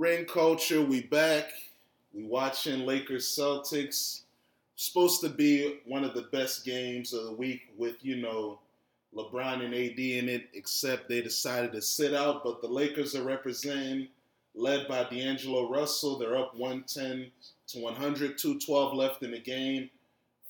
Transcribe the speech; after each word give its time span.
Ring 0.00 0.24
culture, 0.24 0.80
we 0.80 1.02
back. 1.02 1.52
We 2.14 2.24
watching 2.24 2.86
Lakers 2.86 3.28
Celtics. 3.38 4.22
Supposed 4.74 5.20
to 5.20 5.28
be 5.28 5.80
one 5.84 6.04
of 6.04 6.14
the 6.14 6.28
best 6.32 6.64
games 6.64 7.12
of 7.12 7.24
the 7.26 7.32
week 7.32 7.68
with, 7.76 7.96
you 8.00 8.16
know, 8.16 8.60
LeBron 9.14 9.62
and 9.62 9.74
AD 9.74 9.98
in 9.98 10.30
it, 10.30 10.48
except 10.54 11.06
they 11.06 11.20
decided 11.20 11.72
to 11.72 11.82
sit 11.82 12.14
out. 12.14 12.42
But 12.42 12.62
the 12.62 12.66
Lakers 12.66 13.14
are 13.14 13.24
representing, 13.24 14.08
led 14.54 14.88
by 14.88 15.04
D'Angelo 15.04 15.68
Russell. 15.68 16.16
They're 16.16 16.38
up 16.38 16.56
110 16.56 17.30
to 17.66 17.78
100, 17.80 18.38
212 18.38 18.94
left 18.94 19.22
in 19.22 19.32
the 19.32 19.38
game. 19.38 19.90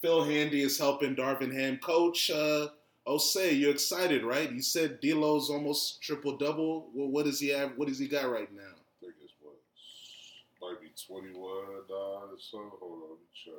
Phil 0.00 0.22
Handy 0.22 0.60
is 0.60 0.78
helping 0.78 1.16
Darvin 1.16 1.52
Ham. 1.52 1.78
Coach, 1.78 2.30
uh, 2.30 2.68
Osei, 3.04 3.58
you're 3.58 3.72
excited, 3.72 4.22
right? 4.22 4.52
You 4.52 4.62
said 4.62 5.00
D'Lo's 5.00 5.50
almost 5.50 6.00
triple 6.00 6.36
double. 6.36 6.88
Well, 6.94 7.08
what 7.08 7.24
does 7.24 7.40
he 7.40 7.48
have? 7.48 7.72
What 7.74 7.88
does 7.88 7.98
he 7.98 8.06
got 8.06 8.30
right 8.30 8.52
now? 8.54 8.62
I 8.62 9.06
think 9.06 9.14
it's 9.24 9.32
what 9.40 9.54
might 10.70 10.80
be 10.80 10.90
21 11.06 11.34
or 11.42 12.38
so. 12.38 12.58
Hold 12.80 12.92
on, 12.92 13.00
let 13.00 13.10
me 13.10 13.26
check. 13.44 13.54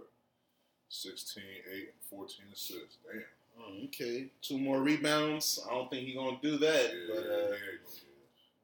16, 0.89 1.43
8, 1.73 1.73
and 1.73 1.87
14 2.09 2.45
assists. 2.53 2.97
Damn. 3.05 3.23
Oh, 3.59 3.85
okay, 3.85 4.27
two 4.41 4.57
more 4.57 4.81
rebounds. 4.81 5.59
I 5.69 5.73
don't 5.73 5.89
think 5.89 6.07
he's 6.07 6.15
gonna 6.15 6.37
do 6.41 6.57
that. 6.57 6.91
Yeah, 6.93 7.13
but 7.13 7.23
uh, 7.23 7.49
yeah, 7.51 7.55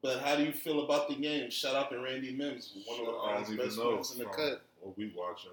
but 0.01 0.19
how 0.21 0.35
do 0.37 0.43
you 0.43 0.51
feel 0.53 0.83
about 0.85 1.09
the 1.09 1.15
game? 1.15 1.49
Shout 1.49 1.75
out 1.75 1.89
to 1.91 1.99
Randy 1.99 2.33
Mims, 2.33 2.73
one 2.85 3.01
of 3.01 3.05
Shit, 3.05 3.09
I 3.09 3.11
LeBron's 3.11 3.47
don't 3.47 3.53
even 3.53 3.65
best 3.65 3.77
players 3.79 4.11
in 4.13 4.19
the 4.19 4.25
cut. 4.25 4.61
What 4.81 4.97
we 4.97 5.13
watching? 5.15 5.51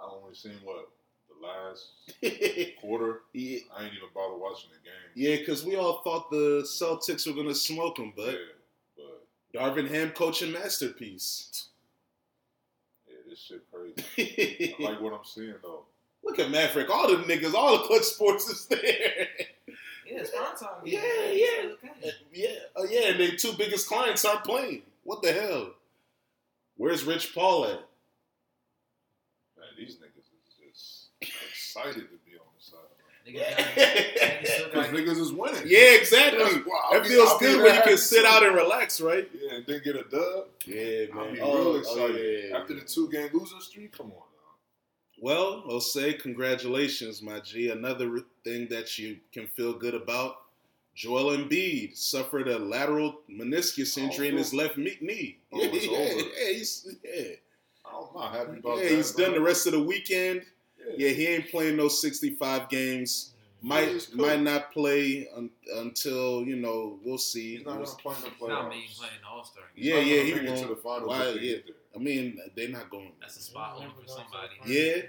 I 0.00 0.08
only 0.08 0.34
seen 0.34 0.52
what 0.62 0.88
the 1.28 1.46
last 1.46 2.74
quarter. 2.80 3.22
yeah, 3.32 3.58
I 3.76 3.84
ain't 3.84 3.94
even 3.94 4.08
bother 4.14 4.36
watching 4.36 4.70
the 4.70 4.88
game. 4.88 5.10
yeah, 5.14 5.36
because 5.36 5.64
we 5.64 5.74
all 5.76 6.02
thought 6.02 6.30
the 6.30 6.62
Celtics 6.64 7.26
were 7.26 7.34
gonna 7.34 7.54
smoke 7.54 7.98
him, 7.98 8.12
but 8.16 8.32
yeah, 8.34 8.38
but 8.96 9.26
Darvin 9.60 9.88
Ham 9.90 10.10
coaching 10.10 10.52
masterpiece. 10.52 11.68
yeah, 13.08 13.16
this 13.28 13.40
shit 13.40 13.62
crazy. 13.72 13.95
I 14.18 14.74
like 14.80 15.00
what 15.00 15.12
I'm 15.12 15.24
seeing 15.24 15.54
though. 15.62 15.84
Look 16.24 16.38
at 16.38 16.50
Maverick, 16.50 16.90
all 16.90 17.08
the 17.08 17.22
niggas, 17.22 17.54
all 17.54 17.78
the 17.78 17.84
Klutch 17.84 18.02
Sports 18.02 18.48
is 18.48 18.66
there. 18.66 19.28
Yeah, 20.06 20.20
it's 20.20 20.30
prime 20.30 20.56
time. 20.56 20.82
Yeah, 20.84 21.00
man. 21.00 21.08
yeah. 21.32 21.90
It's 22.02 22.16
yeah, 22.32 22.48
oh 22.76 22.86
yeah, 22.88 23.10
and 23.10 23.20
their 23.20 23.36
two 23.36 23.52
biggest 23.58 23.88
clients 23.88 24.24
aren't 24.24 24.44
playing. 24.44 24.82
What 25.04 25.22
the 25.22 25.32
hell? 25.32 25.70
Where's 26.76 27.04
Rich 27.04 27.34
Paul 27.34 27.64
at? 27.64 27.70
Man, 29.56 29.68
these 29.78 29.96
niggas 29.96 30.18
is 30.18 30.54
just 30.60 31.08
excited 31.20 31.94
to 32.10 32.18
be 32.24 32.36
on 32.38 32.46
the 32.56 32.62
sideline. 32.62 32.90
Niggas 33.26 33.44
niggas 33.56 34.64
Because 34.70 34.72
got- 34.72 34.90
niggas 34.90 35.18
is 35.20 35.32
winning. 35.32 35.62
Yeah, 35.66 35.94
exactly. 35.94 36.44
That's 36.44 36.54
why 36.66 36.80
I'll 36.92 37.02
be- 37.02 37.08
feels 37.08 37.28
I'll 37.30 37.38
good 37.38 37.62
when 37.62 37.74
you 37.74 37.82
can 37.82 37.98
sit 37.98 38.24
out 38.24 38.44
and 38.44 38.54
relax, 38.54 39.00
right? 39.00 39.28
Yeah, 39.34 39.54
and 39.56 39.66
then 39.66 39.80
get 39.84 39.96
a 39.96 40.04
dub. 40.04 40.46
Yeah, 40.64 41.06
I'll 41.14 41.32
be 41.32 41.40
Oh, 41.40 41.56
real 41.58 41.66
oh, 41.68 41.76
excited. 41.76 42.44
yeah. 42.50 42.58
After 42.58 42.74
the 42.74 42.82
two 42.82 43.10
game 43.10 43.30
losing 43.32 43.60
streak, 43.60 43.92
come 43.96 44.06
on 44.06 44.12
now. 44.12 44.22
Well, 45.20 45.64
I'll 45.68 45.80
say 45.80 46.12
congratulations, 46.12 47.22
my 47.22 47.40
G. 47.40 47.70
Another 47.70 48.20
thing 48.44 48.68
that 48.68 48.96
you 48.98 49.18
can 49.32 49.48
feel 49.48 49.72
good 49.72 49.94
about. 49.94 50.36
Joel 50.94 51.36
Embiid 51.36 51.94
suffered 51.96 52.48
a 52.48 52.58
lateral 52.58 53.20
meniscus 53.30 53.98
injury 53.98 54.28
in 54.28 54.36
his 54.38 54.54
left 54.54 54.78
knee. 54.78 55.36
Oh, 55.52 55.58
it's 55.60 55.86
yeah, 55.86 55.98
over. 55.98 56.20
yeah, 56.40 56.52
he's, 56.54 56.94
yeah. 57.04 57.22
I'm 57.84 58.06
not 58.14 58.32
happy 58.34 58.58
about 58.60 58.78
yeah, 58.78 58.84
that. 58.84 58.92
he's 58.96 59.12
bro. 59.12 59.24
done 59.26 59.34
the 59.34 59.40
rest 59.42 59.66
of 59.66 59.72
the 59.74 59.82
weekend. 59.82 60.42
Yeah. 60.86 61.06
Yeah, 61.08 61.14
he 61.14 61.26
ain't 61.26 61.50
playing 61.50 61.76
no 61.76 61.88
65 61.88 62.68
games. 62.68 63.32
Might 63.62 64.06
cool. 64.14 64.26
might 64.26 64.40
not 64.42 64.70
play 64.72 65.26
un- 65.34 65.50
until 65.76 66.44
you 66.44 66.56
know 66.56 66.98
we'll 67.02 67.18
see. 67.18 67.56
He's 67.56 67.66
not 67.66 67.76
going 67.76 67.86
to 67.86 67.96
play 67.96 68.14
in 68.16 68.22
the 68.22 68.28
playoffs. 68.30 68.48
not 68.48 68.68
me 68.70 68.86
playing 68.96 69.12
All 69.28 69.44
Star. 69.44 69.64
Yeah, 69.74 69.96
not 69.96 70.06
yeah, 70.06 70.22
he 70.22 70.34
make 70.34 70.48
won't. 70.48 70.60
to 70.62 70.68
the 70.68 70.76
finals 70.76 71.08
Why, 71.08 71.24
if 71.28 71.34
they 71.34 71.40
yeah. 71.40 71.56
there. 71.66 71.74
I 71.94 71.98
mean, 71.98 72.38
they're 72.54 72.68
not 72.68 72.90
going. 72.90 73.12
That's 73.20 73.36
a 73.38 73.40
spot 73.42 73.76
only 73.78 73.88
for 74.00 74.06
somebody. 74.06 74.54
Yeah. 74.66 75.02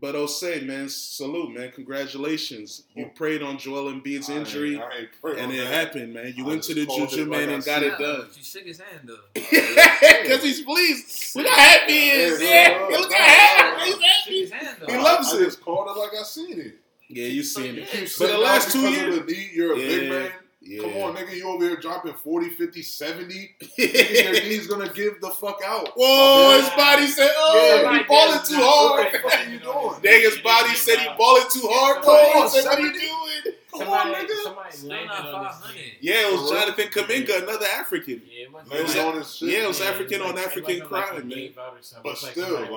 But 0.00 0.14
Osei, 0.14 0.64
man, 0.64 0.88
salute, 0.88 1.54
man. 1.54 1.70
Congratulations. 1.72 2.84
You 2.94 3.06
oh. 3.06 3.10
prayed 3.14 3.42
on 3.42 3.58
Joel 3.58 3.92
Embiid's 3.92 4.30
I 4.30 4.34
ain't- 4.34 4.46
injury, 4.46 4.78
I 4.80 4.98
ain't 5.00 5.08
praying 5.20 5.38
and 5.40 5.46
on 5.48 5.52
it 5.52 5.58
that. 5.58 5.66
happened, 5.72 6.14
man. 6.14 6.32
You 6.36 6.44
I 6.44 6.48
went 6.48 6.62
to 6.64 6.74
the 6.74 6.86
juju 6.86 7.26
man 7.26 7.46
like 7.48 7.56
and 7.56 7.64
got 7.64 7.82
it 7.82 7.92
it. 7.92 7.98
done. 7.98 8.26
She 8.34 8.42
shook 8.42 8.64
his 8.64 8.80
hand 8.80 9.08
though. 9.08 9.18
Because 10.22 10.42
he's 10.42 10.62
pleased. 10.62 11.36
Look 11.36 11.46
how 11.46 11.56
happy 11.56 11.92
he 11.92 12.10
is. 12.10 12.40
Yeah, 12.40 12.48
Yeah, 12.48 12.88
yeah. 12.90 12.96
look 12.98 13.12
how 13.12 13.18
happy 13.24 13.84
he's 13.90 14.00
happy. 14.02 14.40
his 14.40 14.50
hand. 14.52 14.76
He 14.88 14.96
loves 14.96 15.34
I 15.34 15.36
it. 15.36 15.44
just 15.44 15.60
called 15.60 15.88
it 15.94 15.98
like 16.00 16.10
I 16.18 16.22
seen 16.22 16.58
it. 16.60 16.74
Yeah, 17.08 17.26
you 17.26 17.42
seen 17.42 17.74
Yeah. 17.74 17.82
it. 17.82 17.88
Keep 17.90 18.00
But 18.02 18.08
sitting 18.08 18.36
the 18.36 18.40
last 18.42 18.72
two 18.72 18.88
years, 18.90 19.16
of 19.18 19.26
the 19.26 19.32
knee, 19.32 19.50
you're 19.52 19.72
a 19.72 19.76
big 19.76 20.08
man. 20.10 20.30
Yeah. 20.62 20.82
Come 20.82 20.92
on, 20.98 21.16
nigga, 21.16 21.34
you 21.34 21.48
over 21.48 21.64
here 21.64 21.76
dropping 21.76 22.12
40, 22.12 22.50
50, 22.50 22.82
70. 22.82 23.56
Nigga, 23.78 24.24
your 24.24 24.32
knee's 24.42 24.66
gonna 24.66 24.92
give 24.92 25.18
the 25.22 25.30
fuck 25.30 25.58
out. 25.64 25.88
Whoa, 25.96 26.48
My 26.48 26.56
his 26.60 26.68
body 26.76 27.06
said, 27.06 27.30
"Oh, 27.34 27.80
Yeah, 27.82 27.98
he 27.98 28.04
balling 28.04 28.40
too 28.44 28.56
hard." 28.56 29.04
What 29.04 29.12
the 29.12 29.18
fuck 29.20 29.46
are 29.46 29.50
you 29.50 29.58
doing? 29.60 29.94
Dang, 30.02 30.20
his 30.20 30.38
body 30.40 30.74
said 30.74 30.98
he 30.98 31.08
balling 31.16 31.44
too 31.50 31.62
hard. 31.64 32.02
Come 32.02 32.42
on, 32.42 32.50
said, 32.50 32.64
"What 32.66 32.78
are 32.78 32.80
you 32.82 32.92
doing?" 32.92 33.54
Come 33.72 33.88
on, 33.88 33.88
Somebody, 33.88 34.26
nigga. 34.26 34.42
somebody 34.42 34.70
Still 34.76 34.90
landed 34.90 35.06
not 35.08 35.34
on 35.34 35.46
his 35.46 35.54
500. 35.56 35.80
Yeah, 36.00 36.14
it 36.14 36.32
was 36.32 36.40
For 36.50 36.54
real? 36.54 36.60
Jonathan 36.62 36.86
Kuminga, 36.88 37.42
another 37.42 37.66
African. 37.66 38.22
Yeah, 38.30 38.42
it 38.44 38.50
must 38.52 38.68
Landed 38.70 38.86
was- 38.86 38.96
on 38.98 39.16
his 39.16 39.34
shit. 39.36 39.48
yeah, 39.48 39.58
it 39.64 39.68
was 39.68 39.80
Yeah, 39.80 39.86
African 39.86 40.14
it 40.20 40.20
on 40.26 40.34
like- 40.34 40.46
African 40.46 40.70
it 40.70 40.74
wasn't 40.82 40.92
like 40.92 41.06
crime, 41.06 41.22
he 41.22 41.28
man. 41.28 41.38
gave 41.38 41.58
out 41.58 41.72
or 41.72 41.82
something. 41.82 42.10
But 42.12 42.18
still, 42.18 42.52
like- 42.60 42.70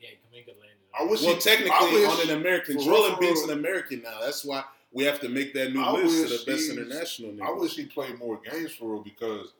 yeah, 0.00 0.08
Kuminga 0.22 0.54
landed. 0.54 0.70
I 0.96 1.02
wish. 1.02 1.22
Well, 1.22 1.34
he- 1.34 1.40
technically, 1.40 1.72
I 1.74 1.92
wish- 1.92 2.08
on 2.08 2.30
an 2.30 2.36
American, 2.40 2.74
for 2.78 2.84
Joel 2.84 2.94
real, 2.94 3.16
for 3.16 3.22
Embiid's 3.22 3.40
real. 3.42 3.50
an 3.50 3.58
American 3.58 4.02
now. 4.02 4.20
That's 4.20 4.44
why 4.44 4.62
we 4.94 5.04
have 5.04 5.20
to 5.20 5.28
make 5.28 5.52
that 5.54 5.72
new 5.74 5.82
I 5.82 5.90
list 5.90 6.28
to 6.28 6.38
the 6.38 6.52
best 6.52 6.70
international. 6.70 7.36
I 7.42 7.50
wish 7.50 7.74
he 7.74 7.84
played 7.84 8.18
more 8.18 8.40
games 8.50 8.72
for 8.72 8.92
real 8.92 9.02
because 9.02 9.52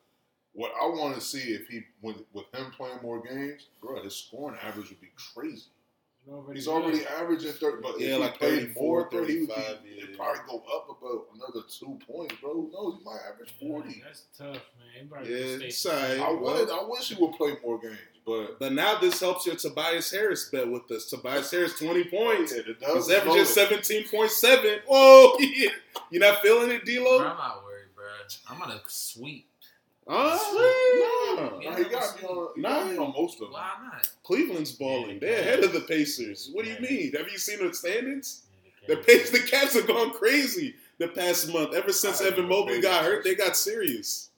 what 0.52 0.72
I 0.80 0.86
want 0.86 1.16
to 1.16 1.20
see 1.20 1.52
if 1.52 1.66
he 1.66 1.82
with, 2.00 2.18
with 2.32 2.46
him 2.54 2.70
playing 2.70 3.00
more 3.02 3.20
games, 3.20 3.66
bro, 3.82 4.00
his 4.02 4.14
scoring 4.14 4.56
average 4.62 4.88
would 4.88 5.00
be 5.00 5.10
crazy. 5.34 5.66
You 6.26 6.32
know, 6.32 6.46
He's 6.52 6.68
already 6.68 7.04
averaging 7.06 7.52
thirty, 7.52 7.82
but 7.82 8.00
Yeah, 8.00 8.14
if 8.14 8.20
like 8.20 8.32
he 8.32 8.38
played 8.38 8.58
34, 8.60 8.82
more, 8.82 9.10
thirty, 9.10 9.32
he 9.32 9.40
would 9.40 9.48
be, 9.48 9.54
35, 9.54 9.78
it'd 9.84 10.10
yeah. 10.10 10.16
probably 10.16 10.40
go 10.48 10.62
up 10.74 10.88
about 10.88 11.26
another 11.34 11.66
two 11.68 11.98
points, 12.10 12.34
bro. 12.40 12.52
Who 12.52 12.70
knows? 12.72 12.94
He 12.98 13.04
might 13.04 13.20
average 13.30 13.52
forty. 13.60 14.02
That's 14.04 14.24
tough, 14.36 14.46
man. 14.48 14.60
Everybody 14.96 15.30
Yeah, 15.30 15.36
yeah, 15.36 15.66
it's 15.66 15.78
stay 15.78 16.20
alright. 16.20 16.20
I 16.20 16.60
would, 16.60 16.70
I 16.70 16.84
wish 16.88 17.08
he 17.10 17.22
would 17.22 17.34
play 17.34 17.56
more 17.62 17.78
games, 17.78 17.98
but 18.24 18.58
But 18.58 18.72
now 18.72 18.98
this 18.98 19.20
helps 19.20 19.44
your 19.44 19.56
Tobias 19.56 20.10
Harris 20.10 20.48
bet 20.48 20.66
with 20.70 20.90
us. 20.90 21.10
Tobias 21.10 21.50
Harris, 21.50 21.78
20 21.78 22.04
points. 22.04 22.54
Yeah, 22.56 22.62
the 22.62 22.74
He's 22.94 23.06
Dubs 23.06 23.10
averaging 23.10 23.44
17.7. 24.00 24.80
Whoa, 24.86 25.36
yeah. 25.40 25.70
you 26.10 26.20
not 26.20 26.40
feeling 26.40 26.70
it, 26.70 26.84
Bro, 26.84 26.94
D-Lo? 26.94 27.18
I'm 27.18 27.36
not 27.36 27.64
worried, 27.64 27.88
bro. 27.94 28.04
I'm 28.48 28.58
gonna 28.58 28.80
sweep. 28.86 29.48
Huh? 30.06 30.38
Nah. 31.36 31.50
Nah, 31.60 31.76
he 31.76 31.84
got 31.84 32.22
on, 32.22 32.48
he 32.56 32.62
got 32.62 32.94
Nah. 32.94 33.02
on 33.02 33.12
most 33.16 33.34
of 33.34 33.40
them. 33.40 33.52
Why 33.52 33.72
not? 33.92 34.08
Cleveland's 34.22 34.72
balling. 34.72 35.18
They're 35.18 35.40
ahead 35.40 35.64
of 35.64 35.72
the 35.72 35.80
Pacers. 35.80 36.50
What 36.52 36.64
do 36.64 36.70
you 36.70 36.78
mean? 36.80 37.12
Have 37.12 37.28
you 37.30 37.38
seen 37.38 37.66
the 37.66 37.72
standings? 37.74 38.42
The 38.86 38.96
Pacers, 38.98 39.30
the 39.30 39.38
Cavs 39.38 39.72
have 39.74 39.86
gone 39.86 40.12
crazy 40.12 40.74
the 40.98 41.08
past 41.08 41.50
month. 41.52 41.74
Ever 41.74 41.92
since 41.92 42.20
Evan 42.20 42.48
Mobley 42.48 42.80
got 42.82 43.02
hurt, 43.04 43.24
they 43.24 43.34
got 43.34 43.56
serious. 43.56 44.30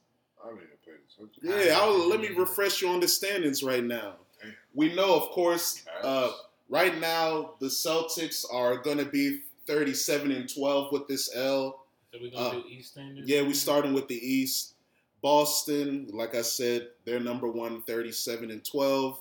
I 0.44 0.50
mean, 0.50 0.58
it 0.60 0.78
pays 0.84 1.16
attention. 1.18 1.68
Yeah, 1.68 1.78
I'll, 1.80 2.08
let 2.08 2.20
me 2.20 2.28
refresh 2.28 2.80
you 2.80 2.88
on 2.88 3.00
the 3.00 3.08
standings 3.08 3.62
right 3.64 3.82
now. 3.82 4.14
We 4.72 4.94
know, 4.94 5.16
of 5.16 5.30
course, 5.30 5.82
uh, 6.02 6.30
right 6.68 6.96
now 7.00 7.54
the 7.60 7.66
Celtics 7.66 8.44
are 8.52 8.76
going 8.76 8.98
to 8.98 9.04
be 9.06 9.40
37 9.66 10.30
and 10.30 10.48
12 10.54 10.92
with 10.92 11.08
this 11.08 11.34
L. 11.34 11.82
So 12.12 12.18
we 12.22 12.30
gonna 12.30 12.48
uh, 12.48 12.52
do 12.52 12.64
East 12.68 12.92
Standard? 12.92 13.28
Yeah, 13.28 13.42
we 13.42 13.52
starting 13.52 13.92
with 13.94 14.06
the 14.06 14.14
East. 14.14 14.74
Boston, 15.26 16.06
like 16.12 16.36
I 16.36 16.42
said, 16.42 16.86
they're 17.04 17.18
number 17.18 17.48
one, 17.48 17.82
37 17.82 18.48
and 18.48 18.64
12. 18.64 19.18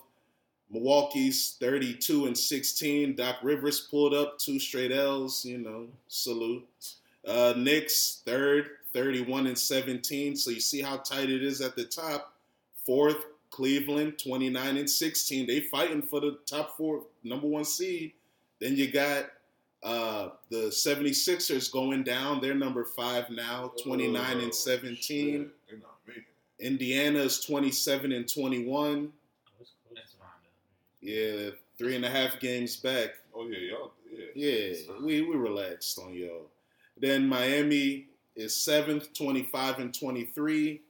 Milwaukee's 0.69 1.57
32 1.59 2.27
and 2.27 2.37
16. 2.37 3.15
Doc 3.15 3.37
Rivers 3.41 3.87
pulled 3.89 4.13
up 4.13 4.37
two 4.37 4.59
straight 4.59 4.91
L's, 4.91 5.43
you 5.43 5.57
know, 5.57 5.87
salute. 6.07 6.63
Uh, 7.27 7.55
Knicks, 7.57 8.21
third, 8.23 8.67
31 8.93 9.47
and 9.47 9.57
17. 9.57 10.35
So 10.35 10.51
you 10.51 10.59
see 10.59 10.79
how 10.79 10.97
tight 10.97 11.31
it 11.31 11.41
is 11.43 11.59
at 11.59 11.75
the 11.75 11.85
top. 11.85 12.35
Fourth, 12.85 13.25
Cleveland, 13.49 14.19
29 14.19 14.77
and 14.77 14.87
16. 14.87 15.47
They 15.47 15.61
fighting 15.61 16.03
for 16.03 16.19
the 16.19 16.37
top 16.45 16.77
four, 16.77 17.01
number 17.23 17.47
one 17.47 17.65
seed. 17.65 18.11
Then 18.61 18.75
you 18.75 18.91
got 18.91 19.25
uh, 19.81 20.29
the 20.51 20.67
76ers 20.67 21.71
going 21.71 22.03
down. 22.03 22.41
They're 22.41 22.53
number 22.53 22.85
five 22.85 23.31
now, 23.31 23.71
29 23.83 24.37
Oh, 24.37 24.39
and 24.43 24.53
17. 24.53 25.51
shit. 25.67 25.81
Indiana 26.59 27.19
is 27.19 27.39
27 27.41 28.11
and 28.11 28.31
21. 28.31 29.11
That's 29.57 29.71
cool. 29.83 29.95
That's 29.95 30.13
fine. 30.13 30.27
Yeah, 31.01 31.51
three 31.77 31.95
and 31.95 32.05
a 32.05 32.09
half 32.09 32.39
games 32.39 32.77
back. 32.77 33.09
Oh 33.35 33.47
yeah, 33.47 33.57
y'all. 33.71 33.91
Yeah. 34.11 34.25
Yeah, 34.35 34.75
we, 35.01 35.21
we 35.21 35.35
relaxed 35.35 35.99
on 35.99 36.13
y'all. 36.13 36.47
Then 36.97 37.27
Miami 37.27 38.07
is 38.35 38.55
seventh, 38.55 39.13
25 39.13 39.79
and 39.79 39.93
23. 39.93 40.81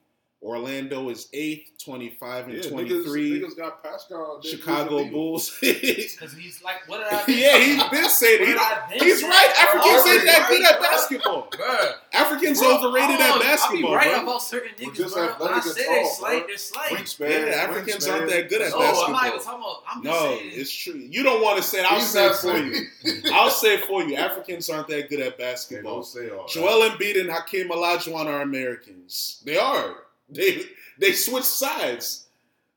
Orlando 0.41 1.09
is 1.09 1.27
eighth, 1.33 1.71
25 1.83 2.49
and 2.49 2.63
Yeah, 2.63 2.69
23. 2.69 3.31
Niggas, 3.31 3.41
niggas 3.41 3.57
got 3.57 3.83
Pascal. 3.83 4.39
Chicago 4.43 4.91
moving 4.91 4.97
the 4.97 5.03
needle. 5.05 5.19
Bulls. 5.19 5.57
Because 5.61 6.33
he's 6.33 6.63
like, 6.63 6.87
what 6.87 6.99
did 6.99 7.07
I 7.19 7.25
been 7.25 7.37
yeah, 7.39 7.57
he's 7.57 7.83
been 7.89 8.09
saying 8.09 8.55
What 8.55 8.89
it. 8.93 8.99
did 8.99 9.01
He's 9.01 9.19
saying, 9.21 9.31
right. 9.31 9.53
Africans 9.59 10.07
ain't 10.07 10.25
that 10.25 10.45
good 10.49 10.63
at 10.63 10.79
basketball. 10.81 11.49
Africans 12.13 12.59
Bro, 12.59 12.77
overrated 12.77 13.19
at 13.19 13.39
basketball, 13.41 13.95
I 13.95 14.03
be 14.03 14.07
right 14.07 14.13
bro. 14.13 14.23
about 14.23 14.41
certain 14.43 14.71
We're 14.79 14.91
niggas, 14.91 14.95
just 14.97 15.15
bro. 15.15 15.23
When 15.25 15.31
I 15.53 15.57
athletic 15.57 15.63
say 15.63 15.87
they 15.87 16.01
tall, 16.03 16.13
slight, 16.13 16.47
they're 16.47 16.57
slight. 16.57 16.89
Wingspan, 16.91 17.29
Yeah, 17.29 17.55
Africans 17.55 18.07
wingspan. 18.07 18.13
aren't 18.13 18.29
that 18.29 18.49
good 18.49 18.61
at 18.61 18.71
No, 18.71 18.79
basketball. 18.79 19.05
I'm 19.05 19.11
not 19.13 19.27
even 19.27 19.39
talking 19.41 19.59
about. 19.59 19.83
I'm 19.89 20.03
just 20.03 20.21
No, 20.21 20.37
saying. 20.37 20.51
it's 20.53 20.71
true. 20.71 20.93
You 21.09 21.23
don't 21.23 21.41
want 21.41 21.57
to 21.57 21.63
say 21.63 21.79
it. 21.79 21.91
I'll 21.91 21.97
He's 21.99 22.09
say 22.09 22.27
it 22.27 22.35
for 22.35 22.57
you. 22.57 23.31
I'll 23.33 23.49
say 23.49 23.73
it 23.75 23.85
for 23.85 24.03
you. 24.03 24.15
Africans 24.15 24.69
aren't 24.69 24.87
that 24.89 25.09
good 25.09 25.21
at 25.21 25.37
basketball. 25.39 25.95
don't 25.95 26.05
say 26.05 26.29
all 26.29 26.43
that. 26.45 26.49
Joel 26.49 26.89
Embiid 26.91 27.19
and 27.19 27.31
Hakeem 27.31 27.69
Olajuwon 27.69 28.25
are 28.27 28.41
Americans. 28.41 29.41
They 29.43 29.57
are. 29.57 29.95
They 30.29 30.63
they 30.99 31.11
switch 31.11 31.43
sides. 31.43 32.27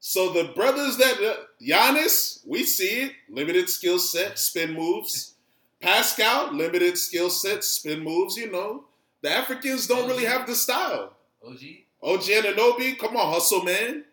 So 0.01 0.33
the 0.33 0.53
brothers 0.55 0.97
that 0.99 1.19
uh, 1.23 1.43
Giannis, 1.61 2.47
we 2.47 2.65
see 2.65 3.03
it, 3.03 3.13
limited 3.29 3.69
skill 3.69 3.99
set, 3.99 4.39
spin 4.39 4.75
moves. 4.75 5.35
Pascal, 5.81 6.53
limited 6.53 6.97
skill 6.99 7.31
set, 7.31 7.65
spin 7.65 8.01
moves. 8.01 8.37
You 8.37 8.51
know, 8.51 8.85
the 9.23 9.31
Africans 9.31 9.87
don't 9.87 10.09
really 10.09 10.25
have 10.25 10.47
the 10.47 10.55
style. 10.55 11.15
OG. 11.45 11.61
OG 12.03 12.31
and 12.31 12.47
Anunoby, 12.47 12.99
come 12.99 13.17
on, 13.17 13.33
hustle 13.33 13.65
man. 13.65 14.05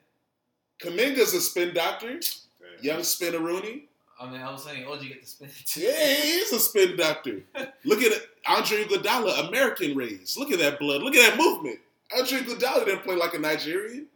Kuminga's 0.80 1.34
a 1.34 1.42
spin 1.42 1.74
doctor. 1.74 2.20
Damn. 2.20 2.84
Young 2.84 3.04
spinner 3.04 3.40
Rooney. 3.40 3.86
I 4.20 4.30
mean, 4.30 4.42
I 4.42 4.52
was 4.52 4.64
saying 4.64 4.86
OG 4.88 5.02
get 5.02 5.22
the 5.22 5.28
spin 5.28 5.50
too. 5.66 5.82
Yeah, 5.82 5.92
he 5.92 6.32
is 6.32 6.52
a 6.54 6.60
spin 6.60 6.96
doctor. 6.96 7.42
Look 7.86 8.02
at 8.02 8.12
it. 8.12 8.30
Andre 8.48 8.86
Iguodala, 8.86 9.48
American 9.48 9.96
raised. 9.96 10.38
Look 10.38 10.52
at 10.52 10.60
that 10.60 10.80
blood. 10.80 11.02
Look 11.02 11.16
at 11.16 11.30
that 11.30 11.38
movement. 11.38 11.80
Andre 12.16 12.40
Iguodala 12.40 12.86
didn't 12.86 13.04
play 13.04 13.16
like 13.16 13.34
a 13.34 13.40
Nigerian. 13.40 14.08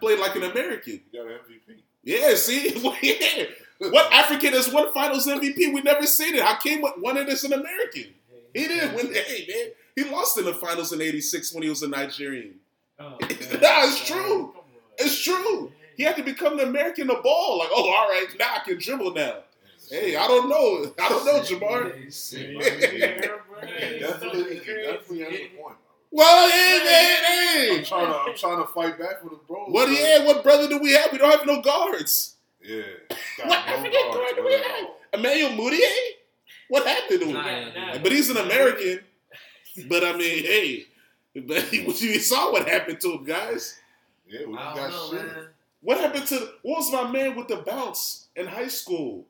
Played 0.00 0.18
like 0.18 0.36
an 0.36 0.42
American. 0.44 1.00
You 1.12 1.22
got 1.22 1.30
an 1.30 1.38
MVP. 1.38 1.78
Yeah, 2.02 2.34
see? 2.34 2.68
yeah. 3.02 3.44
What 3.90 4.12
African 4.12 4.52
has 4.52 4.72
won 4.72 4.92
finals 4.92 5.26
MVP? 5.26 5.72
We 5.72 5.82
never 5.82 6.06
seen 6.06 6.34
it. 6.34 6.42
Hakeem 6.42 6.82
won 6.98 7.16
it 7.16 7.28
as 7.28 7.44
an 7.44 7.52
American. 7.52 8.14
He 8.54 8.68
didn't 8.68 8.94
win. 8.94 9.12
Hey, 9.12 9.46
man. 9.48 9.68
He 9.94 10.10
lost 10.10 10.38
in 10.38 10.44
the 10.44 10.54
finals 10.54 10.92
in 10.92 11.00
86 11.00 11.52
when 11.54 11.62
he 11.62 11.68
was 11.70 11.82
a 11.82 11.88
Nigerian. 11.88 12.54
Oh, 12.98 13.16
Nah, 13.20 13.84
it's 13.84 14.06
true. 14.06 14.54
It's 14.98 15.22
true. 15.22 15.72
He 15.96 16.02
had 16.02 16.16
to 16.16 16.22
become 16.22 16.58
an 16.58 16.68
American 16.68 17.08
to 17.08 17.20
ball. 17.22 17.58
Like, 17.58 17.68
oh, 17.72 17.88
all 17.90 18.08
right, 18.08 18.26
now 18.38 18.54
I 18.56 18.58
can 18.60 18.78
dribble 18.78 19.14
now. 19.14 19.38
Hey, 19.90 20.16
I 20.16 20.26
don't 20.26 20.48
know. 20.48 20.92
I 21.00 21.08
don't 21.08 21.24
know, 21.24 21.40
Jamar. 21.40 21.94
Yeah, 22.32 22.90
Yeah, 22.92 23.26
bro. 23.26 23.60
Definitely, 23.60 24.56
definitely 24.56 25.20
has 25.20 25.34
a 25.34 25.62
point. 25.62 25.76
Bro. 26.12 26.18
Well, 26.18 26.50
hey, 26.50 26.80
man, 26.84 27.78
I'm 27.78 27.84
trying 27.84 28.06
to, 28.06 28.18
I'm 28.18 28.36
trying 28.36 28.58
to 28.66 28.66
fight 28.72 28.98
back 28.98 29.22
for 29.22 29.30
the 29.30 29.36
bros. 29.48 29.68
What? 29.70 29.86
bro. 29.86 29.94
Yeah, 29.94 30.24
what 30.24 30.42
brother 30.42 30.68
do 30.68 30.78
we 30.78 30.92
have? 30.94 31.12
We 31.12 31.18
don't 31.18 31.30
have 31.30 31.46
no 31.46 31.60
guards. 31.60 32.36
Yeah. 32.62 32.82
What 33.08 33.18
Got 33.38 33.48
no 33.48 33.54
African 33.54 33.92
guards, 33.92 34.16
guard 34.16 34.36
do 34.36 34.44
we 34.44 34.52
have? 34.52 34.86
Emmanuel 35.14 35.50
Mudiay? 35.50 35.96
What 36.68 36.86
happened 36.86 37.20
to 37.20 37.26
him? 37.26 37.34
Nah, 37.34 37.98
But 38.02 38.12
he's 38.12 38.30
an 38.30 38.38
American. 38.38 39.00
But 39.88 40.04
I 40.04 40.12
mean, 40.16 40.44
hey, 40.44 40.86
but 41.34 41.72
you 42.00 42.18
saw 42.18 42.52
what 42.52 42.68
happened 42.68 43.00
to 43.00 43.12
him, 43.12 43.24
guys. 43.24 43.78
Yeah, 44.28 44.46
we 44.46 44.56
I 44.56 44.74
got 44.74 44.90
don't 44.90 44.90
know, 44.90 45.18
shit. 45.18 45.26
man. 45.26 45.46
What 45.82 46.00
happened 46.00 46.26
to 46.28 46.36
what 46.62 46.78
was 46.78 46.92
my 46.92 47.10
man 47.10 47.36
with 47.36 47.46
the 47.48 47.58
bounce 47.58 48.26
in 48.34 48.46
high 48.46 48.68
school? 48.68 49.26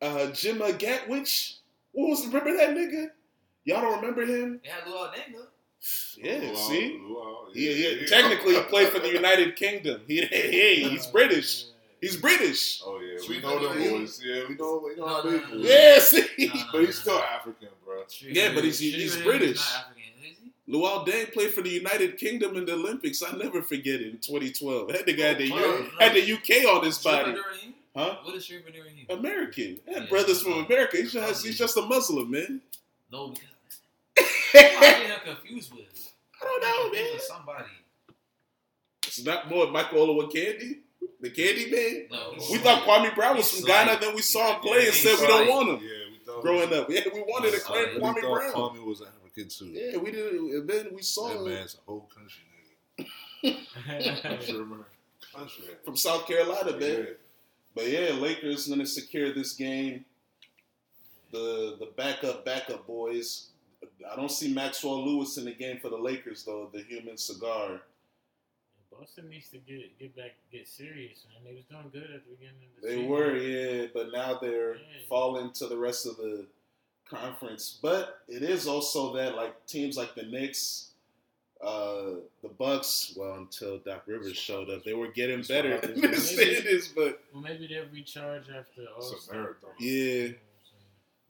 Uh, 0.00 0.26
Jim 0.26 0.62
Gatwich. 0.78 1.56
What 1.92 2.10
was 2.10 2.26
remember 2.26 2.56
that 2.56 2.70
nigga? 2.70 3.06
Y'all 3.64 3.80
don't 3.80 3.96
remember 4.00 4.22
him? 4.26 4.60
They 4.62 4.68
had 4.70 4.84
Luol 4.84 5.12
Deng, 5.12 5.34
Yeah, 6.16 6.40
Luol, 6.40 6.56
see. 6.68 7.00
Luol, 7.02 7.36
Yeah, 7.54 7.70
yeah. 7.72 8.06
Technically, 8.06 8.54
he 8.54 8.60
played 8.62 8.88
for 8.88 8.98
the 9.00 9.10
United 9.12 9.56
Kingdom. 9.56 10.00
He, 10.06 10.20
hey, 10.24 10.80
he's 10.88 11.06
British. 11.06 11.66
He's 12.00 12.16
British. 12.16 12.82
Oh 12.84 13.00
yeah, 13.00 13.18
we 13.28 13.40
know 13.40 13.58
them 13.58 13.72
Vanilla. 13.78 13.98
boys. 14.00 14.20
Yeah, 14.24 14.42
we 14.48 14.54
know. 14.56 14.82
We 14.84 14.94
know 14.96 15.06
No, 15.06 15.08
how 15.08 15.22
no, 15.22 15.30
they 15.30 15.38
no, 15.38 15.46
do. 15.50 15.58
no. 15.58 15.68
Yeah, 15.68 15.98
see. 15.98 16.26
Nah. 16.54 16.64
but 16.72 16.84
he's 16.84 16.98
still 16.98 17.18
African, 17.18 17.68
bro. 17.84 18.02
Yeah, 18.20 18.52
but 18.54 18.64
he's- 18.64 18.78
he's 18.78 19.16
British. 19.16 19.56
Not 19.58 19.86
African, 19.86 20.02
is 20.22 20.36
he? 20.66 20.72
Luol 20.72 21.06
Deng 21.06 21.32
played 21.32 21.52
for 21.54 21.62
the 21.62 21.70
United 21.70 22.18
Kingdom 22.18 22.56
in 22.56 22.64
the 22.66 22.74
Olympics. 22.74 23.22
I 23.22 23.32
never 23.36 23.62
forget 23.62 24.00
it 24.00 24.06
in 24.08 24.18
2012. 24.18 24.90
Had 24.90 25.06
the 25.06 25.12
guy 25.14 25.28
had 25.28 25.38
the, 25.38 25.50
Oh, 25.52 25.56
no, 25.56 25.78
no. 25.82 25.88
had 25.98 26.14
the 26.14 26.32
UK 26.32 26.64
on 26.74 26.84
his 26.84 26.98
body. 26.98 27.34
Huh? 27.96 28.16
What 28.22 28.34
is 28.34 28.44
Shriver 28.46 28.64
Rahim? 28.70 29.06
American. 29.08 29.80
Had 29.86 30.02
Yeah. 30.04 30.08
brothers 30.08 30.42
from 30.42 30.64
America. 30.64 30.96
He's 30.98 31.12
just, 31.12 31.44
he's 31.46 31.56
just 31.58 31.76
a 31.76 31.82
Muslim, 31.82 32.30
man. 32.30 32.60
No, 33.12 33.28
because 33.28 33.44
I 34.54 34.60
get 34.60 35.06
him 35.26 35.34
confused 35.36 35.72
with. 35.72 36.12
I 36.40 36.44
don't 36.44 36.62
know, 36.62 36.92
man. 36.98 37.12
with 37.14 37.22
Somebody. 37.22 37.64
It's 39.06 39.24
not 39.24 39.48
more 39.48 39.70
Michael 39.70 40.06
Olowokandi, 40.06 40.78
the 41.20 41.30
Candy 41.30 41.70
Man. 41.70 42.06
No. 42.10 42.32
We 42.50 42.58
thought 42.58 42.82
Kwame 42.86 43.14
Brown 43.14 43.36
was 43.36 43.50
He's 43.50 43.60
from 43.60 43.68
Ghana, 43.68 43.98
then 44.00 44.14
we 44.14 44.22
saw 44.22 44.54
him 44.54 44.60
play 44.60 44.86
and 44.86 44.94
said 44.94 45.18
we 45.20 45.26
don't 45.26 45.46
slight. 45.46 45.48
want 45.48 45.68
him. 45.68 45.76
Yeah, 45.88 46.10
we 46.10 46.18
thought 46.24 46.42
Growing 46.42 46.72
up, 46.72 46.90
yeah, 46.90 47.00
we 47.12 47.20
wanted 47.20 47.50
to 47.50 47.56
He's 47.56 47.62
claim. 47.64 47.88
Kwame 48.00 48.14
we 48.14 48.20
Brown. 48.20 48.52
Kwame 48.52 48.84
was 48.84 49.02
African 49.02 49.48
too. 49.48 49.66
Yeah, 49.66 49.98
we 49.98 50.10
did, 50.10 50.32
and 50.34 50.68
then 50.68 50.88
we 50.94 51.02
saw 51.02 51.28
that 51.28 51.36
him 51.38 51.44
man's 51.48 51.74
a 51.74 51.90
whole 51.90 52.08
country 52.14 52.42
nigga. 52.98 53.02
Country. 54.22 54.54
Country. 55.34 55.64
from 55.84 55.96
South 55.96 56.26
Carolina, 56.26 56.72
man. 56.72 56.80
Yeah. 56.80 57.04
But 57.74 57.88
yeah, 57.88 58.10
Lakers 58.12 58.68
gonna 58.68 58.86
secure 58.86 59.32
this 59.34 59.52
game. 59.52 60.04
The 61.30 61.76
the 61.78 61.90
backup 61.96 62.44
backup 62.44 62.86
boys. 62.86 63.48
I 64.10 64.16
don't 64.16 64.30
see 64.30 64.52
Maxwell 64.52 65.04
Lewis 65.04 65.36
in 65.38 65.44
the 65.44 65.52
game 65.54 65.78
for 65.80 65.88
the 65.88 65.96
Lakers 65.98 66.44
though. 66.44 66.68
The 66.72 66.82
human 66.82 67.16
cigar. 67.16 67.80
Boston 68.90 69.28
needs 69.28 69.48
to 69.48 69.58
get 69.58 69.98
get 69.98 70.14
back, 70.16 70.32
get 70.52 70.68
serious, 70.68 71.24
man. 71.32 71.42
They 71.44 71.54
was 71.54 71.64
doing 71.64 71.90
good 71.92 72.14
at 72.14 72.24
the 72.24 72.30
beginning 72.36 72.68
of 72.76 72.82
the 72.82 72.88
They 72.88 72.94
season. 72.96 73.08
were, 73.08 73.36
yeah, 73.36 73.86
but 73.92 74.12
now 74.12 74.38
they're 74.38 74.76
Yeah. 74.76 74.82
falling 75.08 75.52
to 75.54 75.66
the 75.66 75.76
rest 75.76 76.06
of 76.06 76.16
the 76.16 76.46
conference. 77.08 77.78
But 77.82 78.20
it 78.28 78.42
is 78.42 78.66
also 78.68 79.12
that 79.14 79.34
like 79.34 79.66
teams 79.66 79.96
like 79.96 80.14
the 80.14 80.22
Knicks, 80.22 80.90
uh, 81.60 82.20
the 82.42 82.48
Bucks. 82.56 83.14
Well, 83.16 83.34
until 83.34 83.78
Doc 83.78 84.04
Rivers 84.06 84.36
showed 84.36 84.70
up, 84.70 84.84
they 84.84 84.94
were 84.94 85.08
getting 85.08 85.38
That's 85.38 85.48
better 85.48 85.70
what 85.72 85.82
than 85.82 86.00
happens. 86.00 86.36
the. 86.36 86.82
But 86.94 87.20
Well, 87.32 87.42
maybe 87.42 87.66
they'll 87.66 87.86
recharge 87.86 88.48
after 88.48 88.86
All 88.96 89.12
It's 89.12 89.28
a 89.28 89.32
marathon. 89.32 89.70
yeah, 89.80 90.28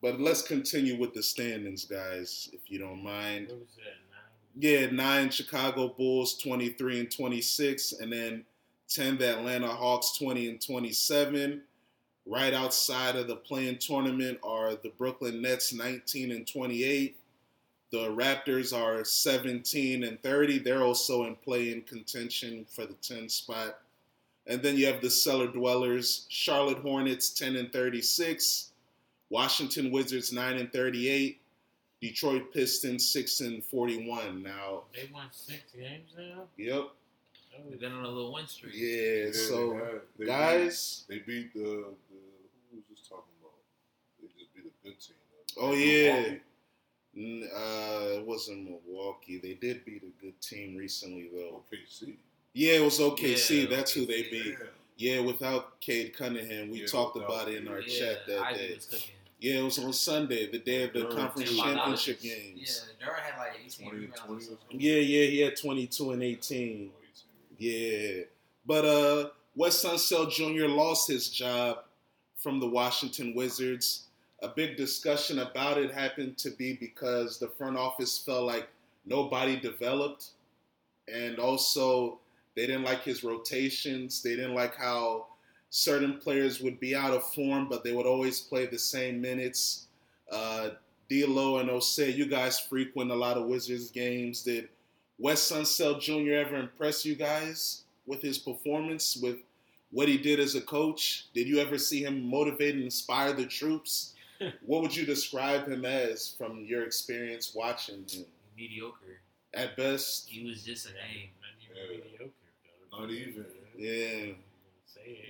but 0.05 0.21
let's 0.21 0.43
continue 0.43 0.99
with 0.99 1.15
the 1.15 1.23
standings, 1.23 1.87
guys, 1.87 2.51
if 2.53 2.71
you 2.71 2.79
don't 2.79 3.03
mind. 3.03 3.49
What 3.49 3.61
was 3.61 3.77
that? 3.77 3.95
Nine? 4.12 4.21
Yeah, 4.55 4.91
nine 4.91 5.31
Chicago 5.31 5.89
Bulls, 5.89 6.37
23 6.37 7.01
and 7.01 7.11
26, 7.11 7.95
and 7.95 8.12
then 8.12 8.45
10 8.91 9.17
the 9.17 9.39
Atlanta 9.39 9.69
Hawks, 9.69 10.19
20 10.19 10.51
and 10.51 10.61
27. 10.61 11.62
Right 12.27 12.53
outside 12.53 13.17
of 13.17 13.29
the 13.29 13.37
playing 13.37 13.79
tournament 13.79 14.41
are 14.43 14.75
the 14.75 14.93
Brooklyn 14.99 15.41
Nets, 15.41 15.73
19 15.73 16.33
and 16.33 16.47
28. 16.47 17.17
The 17.91 18.11
Raptors 18.11 18.79
are 18.79 19.05
17 19.05 20.05
and 20.05 20.23
30. 20.23 20.59
They're 20.59 20.83
also 20.83 21.25
in 21.25 21.35
play-in 21.37 21.81
contention 21.81 22.67
for 22.69 22.85
the 22.85 22.93
10 23.01 23.31
spot. 23.31 23.79
And 24.47 24.62
then 24.62 24.77
you 24.77 24.85
have 24.85 25.01
the 25.01 25.09
cellar 25.09 25.47
dwellers, 25.47 26.27
Charlotte 26.29 26.81
Hornets, 26.81 27.31
10 27.31 27.56
and 27.56 27.73
36. 27.73 28.73
Washington 29.44 29.91
Wizards, 29.91 30.32
9 30.32 30.56
and 30.58 30.72
38. 30.72 31.41
Detroit 32.00 32.53
Pistons 32.53 33.08
six 33.08 33.41
and 33.41 33.64
forty 33.64 34.06
one. 34.06 34.43
Now, 34.43 34.82
They 34.94 35.08
won 35.12 35.26
six 35.32 35.60
games 35.74 36.10
now. 36.17 36.43
yep, 36.58 36.74
Oh, 37.56 37.70
They've 37.70 37.81
been 37.81 37.93
on 37.93 38.05
a 38.05 38.08
little 38.08 38.32
win 38.32 38.46
streak. 38.46 38.74
yeah. 38.76 39.26
Yeah, 39.26 39.32
so, 39.32 39.70
they 39.70 39.76
had- 39.79 40.00
they 40.19 40.26
guys, 40.26 41.05
beat, 41.08 41.26
they 41.26 41.32
beat 41.32 41.55
the, 41.55 41.60
the 41.60 41.64
who 41.64 42.76
was 42.76 42.84
just 42.94 43.08
talking 43.08 43.32
about? 43.41 43.55
They 44.20 44.29
just 44.38 44.55
beat 44.55 44.64
a 44.67 44.86
good 44.86 45.00
team. 45.00 45.17
Oh, 45.56 45.72
yeah. 45.72 46.34
uh, 47.56 48.19
it 48.20 48.26
wasn't 48.26 48.69
Milwaukee. 48.69 49.38
They 49.38 49.55
did 49.55 49.84
beat 49.86 50.03
a 50.03 50.22
good 50.22 50.38
team 50.43 50.76
recently, 50.76 51.31
though. 51.32 51.62
OKC. 51.72 52.17
Yeah, 52.53 52.74
it 52.74 52.84
was 52.84 52.98
OKC. 53.00 53.62
Yeah, 53.62 53.67
That's 53.76 53.93
who 53.93 54.05
they 54.05 54.24
beat. 54.24 54.56
Yeah. 54.58 54.67
Yeah, 54.96 55.20
without 55.20 55.81
Cade 55.81 56.14
Cunningham, 56.17 56.70
we 56.70 56.81
Yeah, 56.82 56.86
talked 56.86 57.14
without 57.17 57.31
about 57.31 57.48
it 57.48 57.62
in 57.62 57.69
our 57.69 57.81
Cade. 57.81 57.98
chat 57.98 58.26
that 58.29 58.41
Ivy 58.43 58.58
day. 58.58 58.98
Was 59.44 59.53
cooking. 59.53 59.53
Yeah, 59.53 59.60
it 59.60 59.65
was 59.65 59.79
on 59.79 59.93
Sunday, 59.93 60.51
the 60.51 60.58
day 60.58 60.84
of 60.84 60.93
the 60.93 61.01
Durant. 61.01 61.17
conference 61.19 61.56
championship 61.56 62.19
championship 62.19 62.19
Yeah, 62.22 62.34
games. 62.34 62.91
Durant 62.98 63.20
had 63.20 63.39
like 63.39 63.53
18 63.65 63.89
20, 63.91 64.06
20. 64.06 64.58
Yeah, 64.79 64.94
yeah, 64.96 65.27
he 65.27 65.41
had 65.41 65.56
twenty 65.56 65.86
two 65.86 66.10
and 66.13 66.22
eighteen. 66.22 66.91
Yeah. 67.58 68.22
But 68.67 68.84
uh 68.84 69.29
Wes 69.56 69.84
Unseld 69.84 70.32
Jr. 70.32 70.67
lost 70.67 71.08
his 71.08 71.29
job 71.29 71.84
from 72.39 72.58
the 72.60 72.67
Washington 72.67 73.34
Wizards. 73.34 74.08
A 74.43 74.48
big 74.48 74.77
discussion 74.77 75.39
about 75.39 75.79
it 75.79 75.93
happened 75.93 76.36
to 76.39 76.51
be 76.51 76.74
because 76.74 77.39
the 77.39 77.48
front 77.48 77.77
office 77.77 78.19
felt 78.19 78.44
like 78.46 78.69
nobody 79.06 79.56
developed. 79.58 80.31
And 81.13 81.39
also 81.39 82.19
they 82.56 82.67
didn't 82.67 82.84
like 82.84 83.03
his 83.03 83.22
rotations. 83.24 84.22
They 84.22 84.36
didn't 84.36 84.55
like 84.55 84.74
how 84.77 85.27
certain 85.77 86.19
players 86.19 86.61
would 86.61 86.79
be 86.79 86.95
out 86.95 87.13
of 87.13 87.25
form, 87.33 87.69
but 87.69 87.83
they 87.83 87.93
would 87.93 88.07
always 88.07 88.41
play 88.41 88.65
the 88.65 88.79
same 88.79 89.21
minutes. 89.21 89.87
Uh 90.31 90.71
D'Lo 91.11 91.59
and 91.59 91.69
Osei, 91.69 92.15
you 92.17 92.27
guys 92.27 92.59
frequent 92.61 93.11
a 93.11 93.15
lot 93.15 93.37
of 93.37 93.47
Wizards 93.47 93.91
games. 93.91 94.43
Did 94.43 94.69
Wes 95.19 95.51
Unseld 95.53 96.01
Jr. 96.01 96.35
ever 96.35 96.57
impress 96.57 97.05
you 97.05 97.15
guys 97.17 97.83
with 98.07 98.23
his 98.23 98.39
performance, 98.39 99.17
with 99.21 99.39
what 99.91 100.09
he 100.09 100.17
did 100.17 100.39
as 100.41 100.55
a 100.55 100.61
coach? 100.61 101.27
Did 101.35 101.47
you 101.49 101.59
ever 101.59 101.77
see 101.77 102.05
him 102.05 102.23
motivate 102.23 102.75
and 102.77 102.85
inspire 102.85 103.33
the 103.33 103.45
troops? 103.47 104.15
what 104.65 104.81
would 104.83 104.95
you 104.97 105.05
describe 105.05 105.67
him 105.69 105.85
as 105.85 106.29
from 106.39 106.65
your 106.65 106.85
experience 106.85 107.53
watching 107.55 108.05
him? 108.09 108.25
Mediocre. 108.57 109.19
At 109.53 109.77
best, 109.77 110.29
He 110.29 110.45
was 110.47 110.63
just 110.63 110.87
a 110.87 110.93
name. 110.93 111.31
Not 111.43 111.55
even 111.61 111.77
Yeah. 111.77 111.97
mediocre, 111.99 112.31
though. 112.93 112.99
Not 113.01 113.11
even. 113.11 113.45
yeah. 113.77 114.33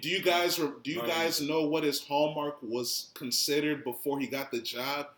Do 0.01 0.09
you 0.09 0.23
guys 0.23 0.57
do 0.57 0.91
you 0.91 1.03
guys 1.03 1.41
know 1.41 1.63
what 1.63 1.85
his 1.85 2.05
hallmark 2.05 2.59
was 2.63 3.11
considered 3.15 3.85
before 3.85 4.21
he 4.21 4.27
got 4.27 4.51
the 4.51 4.61
job? 4.61 5.09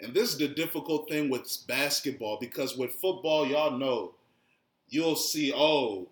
And 0.00 0.14
this 0.14 0.30
is 0.30 0.38
the 0.38 0.48
difficult 0.48 1.08
thing 1.08 1.28
with 1.28 1.66
basketball 1.66 2.38
because 2.40 2.76
with 2.76 2.92
football, 2.94 3.46
y'all 3.46 3.76
know 3.76 4.12
you'll 4.88 5.16
see. 5.16 5.52
Oh, 5.54 6.06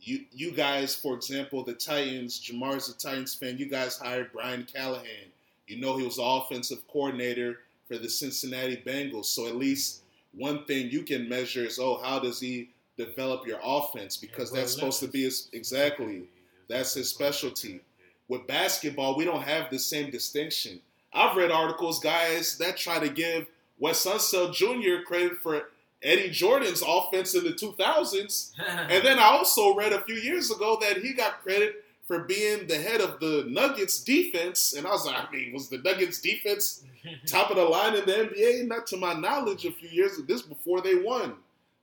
you 0.00 0.24
you 0.32 0.52
guys, 0.52 0.94
for 0.94 1.14
example, 1.14 1.62
the 1.62 1.74
Titans. 1.74 2.38
Jamar's 2.38 2.88
a 2.88 2.98
Titans 2.98 3.34
fan. 3.34 3.58
You 3.58 3.66
guys 3.66 3.96
hired 3.96 4.32
Brian 4.32 4.64
Callahan. 4.64 5.30
You 5.68 5.80
know 5.80 5.96
he 5.96 6.04
was 6.04 6.16
the 6.16 6.22
offensive 6.22 6.86
coordinator 6.88 7.60
for 7.88 7.98
the 7.98 8.08
Cincinnati 8.08 8.82
Bengals. 8.84 9.26
So 9.26 9.46
at 9.46 9.56
least 9.56 10.02
one 10.32 10.64
thing 10.64 10.90
you 10.90 11.02
can 11.02 11.28
measure 11.28 11.64
is 11.64 11.78
oh, 11.78 12.00
how 12.02 12.18
does 12.18 12.40
he 12.40 12.70
develop 12.96 13.46
your 13.46 13.60
offense? 13.62 14.16
Because 14.16 14.52
Yeah, 14.52 14.60
that's 14.60 14.74
supposed 14.74 15.00
to 15.00 15.08
be 15.08 15.22
his 15.22 15.48
exactly. 15.52 16.24
That's 16.72 16.94
his 16.94 17.10
specialty. 17.10 17.82
With 18.28 18.46
basketball, 18.46 19.14
we 19.14 19.26
don't 19.26 19.42
have 19.42 19.68
the 19.68 19.78
same 19.78 20.10
distinction. 20.10 20.80
I've 21.12 21.36
read 21.36 21.50
articles, 21.50 22.00
guys, 22.00 22.56
that 22.58 22.78
try 22.78 22.98
to 22.98 23.10
give 23.10 23.46
Wes 23.78 24.06
Unseld 24.06 24.54
Jr. 24.54 25.04
credit 25.04 25.36
for 25.42 25.64
Eddie 26.02 26.30
Jordan's 26.30 26.82
offense 26.86 27.34
in 27.34 27.44
the 27.44 27.52
2000s. 27.52 28.52
And 28.88 29.04
then 29.04 29.18
I 29.18 29.24
also 29.24 29.74
read 29.74 29.92
a 29.92 30.00
few 30.00 30.14
years 30.14 30.50
ago 30.50 30.78
that 30.80 30.96
he 30.96 31.12
got 31.12 31.42
credit 31.42 31.84
for 32.06 32.20
being 32.20 32.66
the 32.66 32.78
head 32.78 33.02
of 33.02 33.20
the 33.20 33.44
Nuggets 33.50 34.02
defense. 34.02 34.72
And 34.72 34.86
I 34.86 34.90
was 34.92 35.04
like, 35.04 35.28
I 35.28 35.30
mean, 35.30 35.52
was 35.52 35.68
the 35.68 35.76
Nuggets 35.76 36.22
defense 36.22 36.84
top 37.26 37.50
of 37.50 37.56
the 37.56 37.64
line 37.64 37.96
in 37.96 38.06
the 38.06 38.12
NBA? 38.12 38.66
Not 38.66 38.86
to 38.88 38.96
my 38.96 39.12
knowledge, 39.12 39.66
a 39.66 39.72
few 39.72 39.90
years 39.90 40.18
of 40.18 40.26
this 40.26 40.40
before 40.40 40.80
they 40.80 40.94
won 40.94 41.34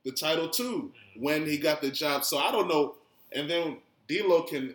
the 0.04 0.10
title 0.10 0.48
too 0.48 0.90
when 1.14 1.46
he 1.46 1.58
got 1.58 1.80
the 1.80 1.92
job. 1.92 2.24
So 2.24 2.38
I 2.38 2.50
don't 2.50 2.66
know. 2.66 2.96
And 3.30 3.48
then 3.48 3.76
D'Lo 4.10 4.42
can 4.42 4.74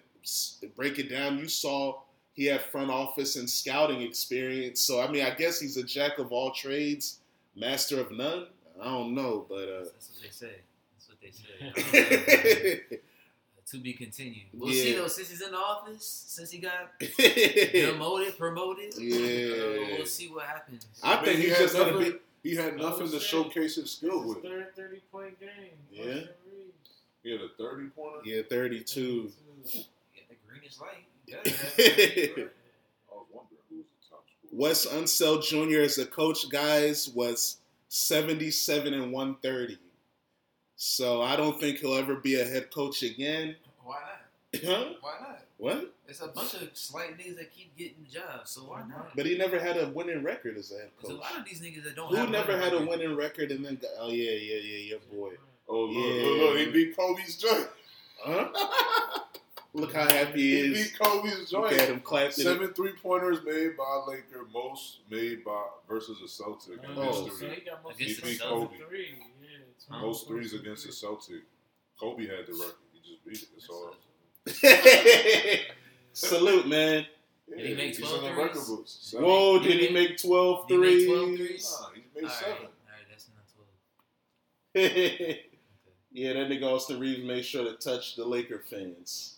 break 0.76 1.00
it 1.00 1.10
down. 1.10 1.38
You 1.38 1.48
saw 1.48 2.02
he 2.34 2.46
had 2.46 2.62
front 2.62 2.92
office 2.92 3.36
and 3.38 3.50
scouting 3.50 4.02
experience. 4.02 4.80
So 4.82 5.02
I 5.02 5.10
mean, 5.10 5.24
I 5.26 5.32
guess 5.32 5.60
he's 5.60 5.78
a 5.78 5.84
jack 5.84 6.18
of 6.20 6.32
all 6.32 6.52
trades, 6.52 7.20
master 7.56 8.00
of 8.00 8.12
none. 8.12 8.48
I 8.82 8.86
don't 8.86 9.16
know, 9.16 9.46
but 9.48 9.56
uh, 9.70 9.84
That's 9.86 10.10
what 10.10 10.22
they 10.22 10.30
say. 10.30 10.56
That's 10.98 11.10
what 11.10 11.22
they 11.22 12.22
say. 12.22 12.82
to 13.72 13.78
be 13.80 13.94
continued. 13.94 14.46
We'll 14.54 14.72
see 14.72 14.92
Yeah. 14.94 15.02
though. 15.02 15.08
Since 15.08 15.30
he's 15.30 15.42
in 15.42 15.52
the 15.52 15.58
office, 15.58 16.06
since 16.28 16.52
he 16.52 16.60
got 16.60 16.92
yeah, 17.00 17.72
demoted, 17.92 18.38
promoted, 18.38 18.94
uh, 18.96 19.02
Yeah. 19.02 19.98
we'll 19.98 20.06
see 20.06 20.28
what 20.28 20.46
happens. 20.46 20.86
I 21.02 21.14
I 21.20 21.24
think 21.24 21.38
he 21.40 21.46
he's 21.48 21.54
had 21.54 21.62
just 21.62 21.74
gonna 21.76 21.92
nothing. 21.94 22.12
be. 22.44 22.50
He 22.50 22.56
had 22.56 22.78
nothing 22.78 23.10
to 23.10 23.20
showcase 23.20 23.76
his 23.76 23.90
skill 23.92 24.28
with. 24.28 24.44
third 24.44 24.76
30 24.76 24.98
point 25.12 25.40
game. 25.40 25.50
Yeah. 25.92 26.22
He 27.24 27.32
had 27.32 27.42
a 27.42 27.48
thirty 27.58 27.88
pointer. 27.88 28.20
Yeah, 28.24 28.44
thirty-two. 28.48 29.32
Get 29.74 29.86
the 30.70 30.76
greenish 30.76 30.80
light. 30.80 31.06
You 31.28 31.36
gotta 31.36 31.50
have 31.52 31.74
it. 31.80 32.56
I 33.12 33.16
was 33.16 33.26
wondering 33.32 33.60
who 33.70 33.78
was 33.78 33.86
the 33.86 34.10
top 34.10 34.24
scorer. 34.28 34.52
Wes 34.52 34.86
Unseld 34.88 35.44
Jr. 35.44 35.80
as 35.82 35.98
a 35.98 36.06
coach, 36.06 36.50
guys, 36.50 37.10
was 37.10 37.58
seventy-seven 37.90 38.94
and 38.94 39.12
one 39.12 39.36
thirty. 39.42 39.78
So 40.78 41.22
I 41.22 41.36
don't 41.36 41.60
think 41.60 41.80
he'll 41.80 41.96
ever 41.96 42.16
be 42.16 42.40
a 42.40 42.46
head 42.46 42.70
coach 42.72 43.02
again. 43.04 43.56
Why 43.84 43.96
not? 43.96 44.62
Huh? 44.64 44.86
Why 45.02 45.14
not? 45.22 45.42
What? 45.58 45.94
It's 46.08 46.22
a 46.22 46.28
bunch 46.28 46.54
of 46.56 46.70
slight 46.74 47.18
niggas 47.18 47.38
that 47.38 47.52
keep 47.52 47.76
getting 47.78 48.06
jobs, 48.12 48.52
so 48.52 48.62
why 48.62 48.82
not? 48.88 49.16
But 49.16 49.26
he 49.26 49.38
never 49.38 49.58
had 49.58 49.78
a 49.78 49.88
winning 49.90 50.22
record 50.22 50.58
as 50.58 50.72
a 50.72 50.76
head 50.76 50.90
There's 51.02 51.16
a 51.16 51.18
lot 51.18 51.38
of 51.40 51.46
these 51.46 51.62
niggas 51.62 51.84
that 51.86 51.96
don't. 51.96 52.10
Who 52.10 52.16
have 52.18 52.30
never 52.30 52.52
winning 52.54 52.64
had 52.64 52.74
a 52.74 52.86
winning 52.86 53.16
record 53.16 53.52
and 53.52 53.66
then 53.66 53.76
got, 53.76 53.92
oh 54.00 54.10
yeah, 54.10 54.32
yeah, 54.32 54.58
yeah, 54.58 54.78
your 54.78 55.00
boy. 55.12 55.32
Oh 55.68 55.86
look, 55.86 55.96
Yeah. 55.96 56.24
look, 56.26 56.38
look, 56.42 56.58
he 56.58 56.66
beat 56.72 56.96
Kobe's 56.98 57.38
joint. 57.38 57.68
Huh? 58.24 58.50
Look 59.76 59.94
how 59.94 60.08
happy 60.10 60.40
he 60.42 60.58
is. 60.60 60.66
He 60.78 60.82
is. 60.84 60.90
beat 60.92 61.00
Kobe's 61.00 61.52
Look 61.54 61.70
joint. 61.70 61.82
at 61.82 61.90
him 61.90 62.00
clapping. 62.00 62.32
Seven 62.32 62.74
three 62.74 62.94
pointers 63.02 63.40
made 63.46 63.76
by 63.78 64.04
Laker, 64.08 64.46
most 64.54 65.00
made 65.10 65.44
by 65.44 65.64
versus 65.90 66.18
a 66.24 66.28
Celtic 66.28 66.82
in 66.84 66.90
Oh. 66.98 67.12
So 67.12 67.26
history. 67.26 67.56
he 67.56 67.62
got 67.70 67.84
most 67.84 67.96
Against 68.00 68.20
of 68.20 68.26
the 68.26 68.78
the 68.78 68.86
three. 68.88 69.08
Yeah, 69.42 69.48
it's 69.76 69.90
Most 69.90 70.28
threes 70.28 70.54
against 70.54 70.86
the 70.88 70.94
Celtic. 70.94 71.42
Kobe 72.00 72.24
had 72.28 72.46
the 72.48 72.54
record. 72.54 72.76
He 72.94 73.00
just 73.12 73.26
beat 73.26 73.42
it. 73.44 73.50
That's 73.54 73.70
all. 73.70 73.96
Salute, 76.14 76.68
man. 76.68 77.06
Yeah, 77.48 77.58
Did 77.58 77.66
he 77.68 77.74
make 77.76 77.96
he's 77.96 78.00
12 78.00 78.16
in 78.18 78.24
the 78.24 78.30
threes? 78.34 78.46
record 78.48 78.68
books. 78.68 78.98
Seven. 79.02 79.26
Whoa, 79.26 79.60
He 79.60 79.68
did 79.68 79.80
he 79.82 79.90
made- 79.94 80.10
make 80.10 80.18
12 80.22 80.66
he 80.68 80.78
made 80.78 81.06
12 81.08 81.28
threes? 81.36 81.38
threes? 81.48 81.78
Nah, 81.82 81.88
he 81.94 82.02
made 82.16 82.24
All 82.24 82.30
right, 82.30 82.40
seven. 82.40 82.54
all 82.56 82.64
right, 82.64 83.08
that's 83.10 83.28
not 83.36 83.46
twelve. 83.54 85.38
yeah, 86.12 86.34
that 86.34 86.50
nigga 86.50 86.64
Austin 86.64 87.00
Reaves 87.00 87.24
made 87.24 87.46
sure 87.46 87.64
to 87.66 87.74
touch 87.76 88.16
the 88.16 88.26
Laker 88.26 88.64
fans. 88.70 89.35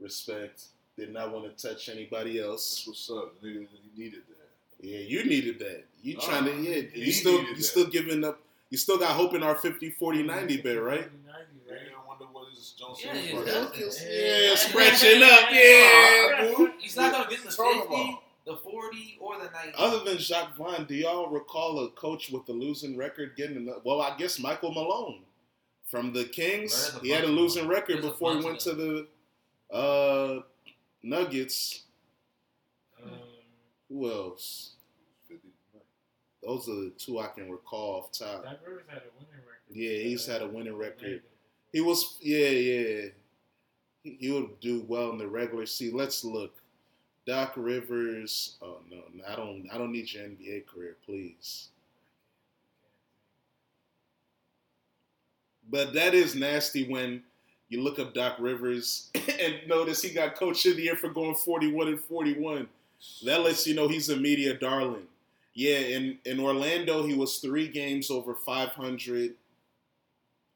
Respect. 0.00 0.64
Did 0.96 1.12
not 1.12 1.32
want 1.32 1.56
to 1.56 1.68
touch 1.68 1.88
anybody 1.88 2.40
else. 2.40 2.84
That's 2.86 2.88
else. 2.88 3.08
what's 3.08 3.24
up. 3.24 3.42
Nigga, 3.42 3.66
he 3.94 4.02
needed 4.02 4.22
that. 4.28 4.86
Yeah, 4.86 4.98
you 5.00 5.24
needed 5.24 5.58
that. 5.60 5.84
You 6.02 6.14
Nah, 6.14 6.20
trying 6.20 6.44
to, 6.44 6.56
yeah, 6.56 6.82
you 6.94 7.12
still, 7.12 7.40
you 7.42 7.56
that. 7.56 7.62
still 7.62 7.86
giving 7.86 8.24
up. 8.24 8.40
You 8.70 8.78
still 8.78 8.98
got 8.98 9.10
hope 9.12 9.34
in 9.34 9.42
our 9.42 9.54
50, 9.54 9.90
40, 9.90 10.22
90 10.24 10.56
bet, 10.58 10.82
right? 10.82 11.00
90, 11.00 11.10
Yeah, 11.66 11.72
right? 11.74 11.82
I 12.04 12.08
wonder 12.08 12.24
what 12.32 12.48
his 12.54 12.70
Jones 12.78 12.98
Yeah, 13.04 13.12
City 13.14 13.28
yeah, 13.34 13.68
yeah. 14.08 14.48
Yeah, 14.50 14.54
scratching 14.56 15.22
up, 15.22 15.50
yeah. 15.50 16.66
He's 16.78 16.96
not 16.96 17.12
gonna 17.12 17.30
get 17.30 17.42
the 17.44 17.50
fifty, 17.50 18.18
the 18.46 18.56
forty, 18.56 19.18
or 19.20 19.38
the 19.38 19.44
ninety. 19.50 19.72
Other 19.76 20.04
than 20.04 20.18
Jacque 20.18 20.54
Vaughn, 20.56 20.84
do 20.84 20.94
y'all 20.94 21.28
recall 21.28 21.84
a 21.84 21.90
coach 21.90 22.30
with 22.30 22.48
a 22.48 22.52
losing 22.52 22.96
record 22.96 23.36
getting 23.36 23.56
another? 23.56 23.80
Well, 23.84 24.00
I 24.02 24.16
guess 24.16 24.38
Michael 24.38 24.72
Malone 24.72 25.20
from 25.86 26.12
the 26.12 26.24
Kings. 26.24 26.90
There's 26.92 27.02
He 27.02 27.10
had 27.10 27.24
a 27.24 27.28
losing 27.28 27.66
record 27.68 27.96
There's 28.02 28.12
before 28.12 28.36
he 28.36 28.44
went 28.44 28.58
of 28.58 28.62
to 28.64 28.72
the 28.74 29.06
uh, 29.72 30.40
Nuggets. 31.02 31.82
Um, 33.02 33.10
Who 33.88 34.10
else? 34.10 34.72
Those 36.42 36.68
are 36.68 36.74
the 36.74 36.92
two 36.96 37.18
I 37.18 37.26
can 37.26 37.50
recall 37.50 38.00
off 38.00 38.12
top. 38.12 38.44
Doc 38.44 38.58
Rivers 38.66 38.84
had 38.88 38.98
a 38.98 39.10
winning 39.18 39.44
record. 39.44 39.58
Yeah, 39.70 40.08
he's 40.08 40.26
had 40.26 40.42
a 40.42 40.48
winning 40.48 40.76
record. 40.76 41.22
He 41.72 41.80
was, 41.80 42.16
yeah, 42.20 42.48
yeah. 42.48 43.08
He, 44.02 44.16
he 44.18 44.30
would 44.30 44.58
do 44.60 44.84
well 44.88 45.10
in 45.10 45.18
the 45.18 45.26
regular 45.26 45.66
season. 45.66 45.98
Let's 45.98 46.24
look. 46.24 46.54
Doc 47.26 47.52
Rivers. 47.56 48.56
Oh 48.62 48.78
no, 48.90 49.02
no, 49.12 49.24
I 49.28 49.36
don't. 49.36 49.68
I 49.70 49.76
don't 49.76 49.92
need 49.92 50.10
your 50.10 50.24
NBA 50.24 50.66
career, 50.66 50.96
please. 51.04 51.68
But 55.70 55.92
that 55.92 56.14
is 56.14 56.34
nasty 56.34 56.88
when 56.88 57.22
you 57.68 57.82
look 57.82 57.98
up 57.98 58.14
Doc 58.14 58.36
Rivers 58.38 59.10
and 59.14 59.56
notice 59.66 60.02
he 60.02 60.10
got 60.10 60.36
Coach 60.36 60.64
of 60.66 60.76
the 60.76 60.82
Year 60.82 60.96
for 60.96 61.10
going 61.10 61.34
41 61.34 61.88
and 61.88 62.00
41. 62.00 62.68
That 63.24 63.42
lets 63.42 63.66
you 63.66 63.74
know 63.74 63.88
he's 63.88 64.08
a 64.08 64.16
media 64.16 64.54
darling. 64.54 65.06
Yeah, 65.54 65.78
in, 65.78 66.18
in 66.24 66.40
Orlando, 66.40 67.04
he 67.06 67.14
was 67.14 67.38
three 67.38 67.68
games 67.68 68.10
over 68.10 68.34
500. 68.34 69.34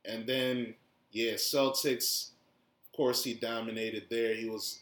And 0.05 0.27
then, 0.27 0.75
yeah, 1.11 1.33
Celtics, 1.35 2.31
of 2.87 2.97
course, 2.97 3.25
he 3.25 3.35
dominated 3.35 4.05
there. 4.11 4.35
He 4.35 4.49
was 4.49 4.79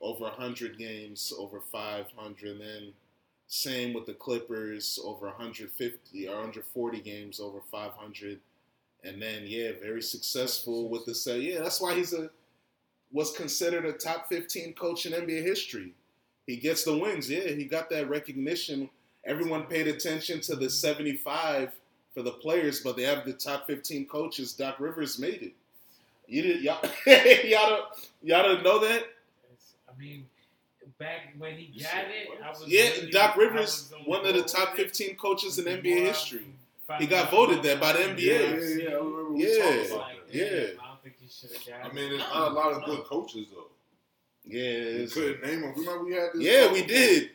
over 0.00 0.24
100 0.24 0.78
games, 0.78 1.32
over 1.38 1.60
500. 1.60 2.50
And 2.50 2.60
then, 2.60 2.92
same 3.48 3.92
with 3.92 4.06
the 4.06 4.14
Clippers, 4.14 4.98
over 5.04 5.26
150 5.26 6.28
or 6.28 6.34
140 6.34 7.00
games, 7.00 7.40
over 7.40 7.60
500. 7.70 8.40
And 9.04 9.20
then, 9.20 9.42
yeah, 9.46 9.72
very 9.82 10.02
successful 10.02 10.88
with 10.88 11.04
the 11.06 11.14
set. 11.14 11.40
Yeah, 11.40 11.60
that's 11.60 11.80
why 11.80 11.94
he's 11.94 12.12
a 12.12 12.30
was 13.10 13.32
considered 13.32 13.84
a 13.84 13.92
top 13.92 14.28
15 14.28 14.72
coach 14.74 15.04
in 15.06 15.12
NBA 15.12 15.42
history. 15.42 15.92
He 16.46 16.56
gets 16.56 16.84
the 16.84 16.96
wins. 16.96 17.28
Yeah, 17.28 17.48
he 17.48 17.64
got 17.66 17.90
that 17.90 18.08
recognition. 18.08 18.88
Everyone 19.24 19.64
paid 19.64 19.86
attention 19.86 20.40
to 20.42 20.56
the 20.56 20.70
75 20.70 21.72
for 22.14 22.22
the 22.22 22.30
players, 22.32 22.80
but 22.80 22.96
they 22.96 23.02
have 23.02 23.24
the 23.26 23.32
top 23.34 23.66
15 23.66 24.06
coaches. 24.06 24.52
Doc 24.54 24.76
Rivers 24.80 25.18
made 25.18 25.42
it. 25.42 25.52
You 26.26 26.42
did 26.42 26.62
y'all 26.62 26.80
y'all 27.06 27.68
don't 27.68 27.84
y'all 28.22 28.42
don't 28.44 28.62
know 28.62 28.78
that? 28.80 29.02
I 29.88 29.98
mean, 30.00 30.24
back 30.98 31.34
when 31.36 31.54
he 31.56 31.66
got 31.82 32.04
it. 32.06 32.28
I 32.42 32.48
was 32.50 32.64
Yeah, 32.66 32.88
really- 32.90 33.10
Doc 33.10 33.36
Rivers, 33.36 33.92
was 33.92 34.06
one 34.06 34.24
of 34.26 34.34
the 34.34 34.42
top 34.42 34.74
15 34.74 35.16
coaches 35.16 35.58
in 35.58 35.66
NBA 35.66 36.06
history. 36.06 36.46
Found 36.92 37.02
He 37.02 37.06
got 37.08 37.30
voted 37.30 37.58
about 37.58 37.64
that 37.64 37.80
by 37.80 37.92
the 37.92 37.98
NBA. 38.00 38.18
Yeah, 38.18 38.34
yeah, 38.38 38.88
yeah. 38.88 38.90
I 38.90 38.94
remember 38.94 39.32
we 39.32 39.46
Yeah. 39.46 39.62
talked 39.62 39.90
about 39.90 40.08
that. 40.08 40.34
Yeah. 40.34 40.44
damn, 40.44 40.80
I 40.80 40.86
don't 40.88 41.02
think 41.02 41.14
he 41.20 41.28
should 41.28 41.50
have 41.52 41.82
got 41.82 41.90
I 41.90 41.94
mean, 41.94 42.08
there's 42.10 42.20
not 42.20 42.50
a 42.50 42.54
lot 42.54 42.72
of 42.72 42.84
good 42.84 43.04
coaches 43.04 43.46
though. 43.52 43.66
Yeah, 44.44 44.98
We 44.98 45.06
couldn't 45.06 45.42
name 45.44 45.60
them. 45.62 45.74
Remember 45.76 46.04
we 46.04 46.14
had 46.14 46.30
this. 46.34 46.42
yeah, 46.42 46.72
we 46.72 46.82
did. 46.84 47.30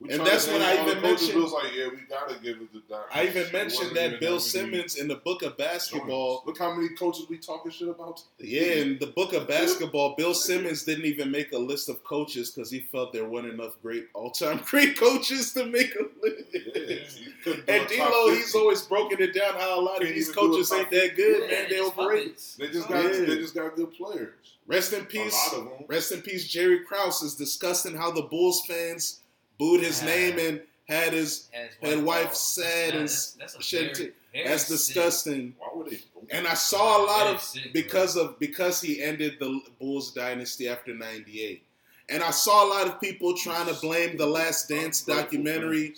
We 0.00 0.10
And 0.14 0.26
that's 0.26 0.46
when 0.48 0.62
I 0.62 0.80
even 0.82 1.02
mentioned. 1.02 1.34
Bill's 1.34 1.52
like, 1.52 1.74
yeah, 1.76 1.88
we 1.88 1.98
gotta 2.08 2.34
give 2.42 2.56
it 2.56 2.72
to 2.72 2.80
Doc. 2.88 3.10
I 3.12 3.26
even 3.26 3.52
mentioned 3.52 3.94
that 3.94 4.12
that 4.12 4.20
Bill 4.20 4.30
many 4.32 4.40
Simmons 4.40 4.96
in 4.96 5.08
the 5.08 5.16
book 5.16 5.42
of 5.42 5.58
basketball. 5.58 6.42
Look 6.46 6.58
how 6.58 6.74
many 6.74 6.88
coaches 6.94 7.26
we 7.28 7.36
talking 7.36 7.70
shit 7.70 7.88
about. 7.88 8.22
Yeah, 8.38 8.62
in 8.62 8.98
the 8.98 9.08
book 9.08 9.34
of 9.34 9.46
basketball, 9.46 10.14
Bill 10.16 10.32
Simmons 10.32 10.84
didn't 10.84 11.04
even 11.04 11.30
make 11.30 11.52
a 11.52 11.58
list 11.58 11.90
of 11.90 12.02
coaches 12.02 12.50
because 12.50 12.70
he 12.70 12.80
felt 12.80 13.12
there 13.12 13.26
weren't 13.26 13.48
enough 13.48 13.74
great 13.82 14.08
all-time 14.14 14.62
great 14.64 14.98
coaches 14.98 15.52
to 15.52 15.66
make 15.66 15.94
a 15.96 16.04
list. 16.26 16.44
Yeah, 16.54 16.96
he 16.96 17.32
couldn't 17.44 17.66
do 17.66 17.72
And 17.72 17.82
a 17.90 17.96
top 17.98 18.08
D'Lo, 18.10 18.34
he's 18.34 18.54
always 18.54 18.82
broken 18.82 19.20
it 19.20 19.34
down 19.34 19.52
how 19.54 19.78
a 19.78 19.82
lot 19.82 19.96
of 19.96 20.02
Can't 20.04 20.14
these 20.14 20.30
even 20.30 20.34
do 20.42 20.46
a 20.46 20.50
coaches 20.52 20.70
top 20.70 20.78
ain't 20.78 20.90
that 20.92 21.16
good, 21.16 21.42
Yeah, 21.42 21.46
man. 21.58 21.66
They 21.68 21.76
it's 21.76 21.98
overrated. 21.98 22.26
puppets. 22.28 22.54
They 22.56 22.68
just 22.68 22.88
got 22.88 23.04
Yeah. 23.04 23.10
they 23.20 23.36
just 23.36 23.54
got 23.54 23.76
good 23.76 23.92
players. 23.92 24.56
Rest 24.66 24.92
in 24.94 25.02
A 25.02 25.04
peace. 25.04 25.34
lot 25.52 25.58
of 25.60 25.64
them. 25.66 25.84
Rest 25.88 26.12
in 26.12 26.22
peace, 26.22 26.48
Jerry 26.48 26.80
Krause 26.84 27.22
is 27.22 27.34
discussing 27.34 27.94
how 27.96 28.10
the 28.10 28.22
Bulls 28.22 28.64
fans 28.66 29.20
booed 29.60 29.82
his 29.82 30.00
Yeah. 30.02 30.08
name 30.08 30.38
and 30.40 30.60
had 30.88 31.12
his 31.12 31.46
Has 31.52 31.70
had 31.80 32.02
wife 32.02 32.24
ball. 32.24 32.34
sad 32.34 32.88
and 32.94 33.08
That's- 33.08 33.36
that's 33.38 33.54
a 33.54 33.62
shed 33.62 33.94
tears. 33.94 34.12
very 34.32 34.48
That's 34.48 34.62
sick- 34.64 34.76
disgusting. 34.76 35.54
Why 35.58 35.68
would 35.74 35.90
they? 35.92 36.00
And 36.30 36.46
I 36.48 36.54
saw 36.54 37.00
a 37.00 37.02
lot 37.04 37.26
of 37.32 37.40
sick, 37.42 37.62
bro. 37.64 37.72
because 37.72 38.16
of 38.16 38.38
because 38.40 38.80
he 38.80 39.00
ended 39.02 39.36
the 39.38 39.60
Bulls 39.78 40.12
dynasty 40.12 40.66
after 40.68 40.92
'98, 40.94 41.62
and 42.08 42.22
I 42.24 42.30
saw 42.32 42.64
a 42.64 42.68
lot 42.68 42.86
of 42.88 43.00
people 43.00 43.36
trying 43.36 43.66
to 43.72 43.74
blame 43.80 44.16
the 44.16 44.26
Last 44.26 44.68
Dance 44.68 45.02
documentary. 45.02 45.94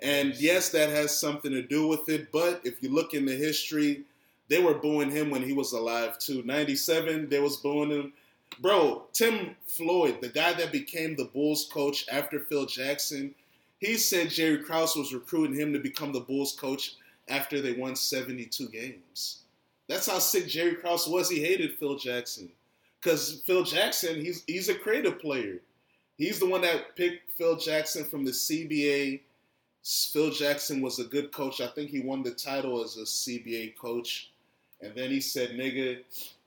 And 0.00 0.34
yes, 0.36 0.70
that 0.70 0.88
has 0.90 1.16
something 1.16 1.52
to 1.52 1.62
do 1.62 1.86
with 1.86 2.08
it. 2.08 2.32
But 2.32 2.60
if 2.64 2.82
you 2.82 2.88
look 2.88 3.14
in 3.14 3.24
the 3.26 3.34
history, 3.36 4.02
they 4.48 4.58
were 4.60 4.74
booing 4.74 5.10
him 5.10 5.30
when 5.30 5.42
he 5.42 5.52
was 5.52 5.72
alive 5.72 6.18
too. 6.18 6.42
'97, 6.44 7.28
they 7.28 7.38
was 7.40 7.56
booing 7.58 7.90
him. 7.90 8.12
Bro, 8.60 9.06
Tim 9.12 9.56
Floyd, 9.66 10.18
the 10.20 10.28
guy 10.28 10.52
that 10.52 10.72
became 10.72 11.16
the 11.16 11.24
Bulls 11.24 11.68
coach 11.72 12.06
after 12.10 12.40
Phil 12.40 12.66
Jackson, 12.66 13.34
he 13.78 13.96
said 13.96 14.30
Jerry 14.30 14.58
Krause 14.58 14.96
was 14.96 15.12
recruiting 15.12 15.58
him 15.58 15.72
to 15.72 15.78
become 15.78 16.12
the 16.12 16.20
Bulls 16.20 16.52
coach 16.52 16.94
after 17.28 17.60
they 17.60 17.72
won 17.72 17.96
72 17.96 18.68
games. 18.68 19.40
That's 19.88 20.06
how 20.06 20.18
sick 20.18 20.48
Jerry 20.48 20.76
Krause 20.76 21.08
was. 21.08 21.28
He 21.28 21.40
hated 21.40 21.78
Phil 21.78 21.96
Jackson. 21.96 22.50
Because 23.00 23.42
Phil 23.44 23.64
Jackson, 23.64 24.24
he's 24.24 24.44
he's 24.46 24.70
a 24.70 24.74
creative 24.74 25.18
player. 25.18 25.60
He's 26.16 26.38
the 26.38 26.48
one 26.48 26.62
that 26.62 26.96
picked 26.96 27.32
Phil 27.32 27.56
Jackson 27.56 28.04
from 28.04 28.24
the 28.24 28.30
CBA. 28.30 29.20
Phil 29.82 30.30
Jackson 30.30 30.80
was 30.80 30.98
a 30.98 31.04
good 31.04 31.30
coach. 31.32 31.60
I 31.60 31.66
think 31.66 31.90
he 31.90 32.00
won 32.00 32.22
the 32.22 32.30
title 32.30 32.82
as 32.82 32.96
a 32.96 33.02
CBA 33.02 33.76
coach. 33.76 34.30
And 34.80 34.94
then 34.94 35.10
he 35.10 35.20
said, 35.20 35.50
nigga, 35.50 35.98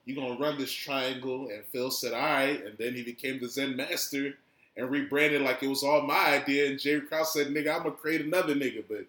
you 0.07 0.15
gonna 0.15 0.39
run 0.39 0.57
this 0.57 0.71
triangle. 0.71 1.49
And 1.49 1.63
Phil 1.65 1.91
said, 1.91 2.13
all 2.13 2.21
right. 2.21 2.65
And 2.65 2.77
then 2.77 2.95
he 2.95 3.03
became 3.03 3.39
the 3.39 3.49
Zen 3.49 3.75
master 3.75 4.33
and 4.77 4.89
rebranded 4.89 5.41
like 5.41 5.61
it 5.61 5.67
was 5.67 5.83
all 5.83 6.01
my 6.01 6.37
idea. 6.37 6.69
And 6.69 6.79
Jerry 6.79 7.01
Krause 7.01 7.33
said, 7.33 7.47
nigga, 7.47 7.75
I'm 7.75 7.83
gonna 7.83 7.91
create 7.91 8.21
another 8.21 8.55
nigga. 8.55 8.85
But 8.87 9.05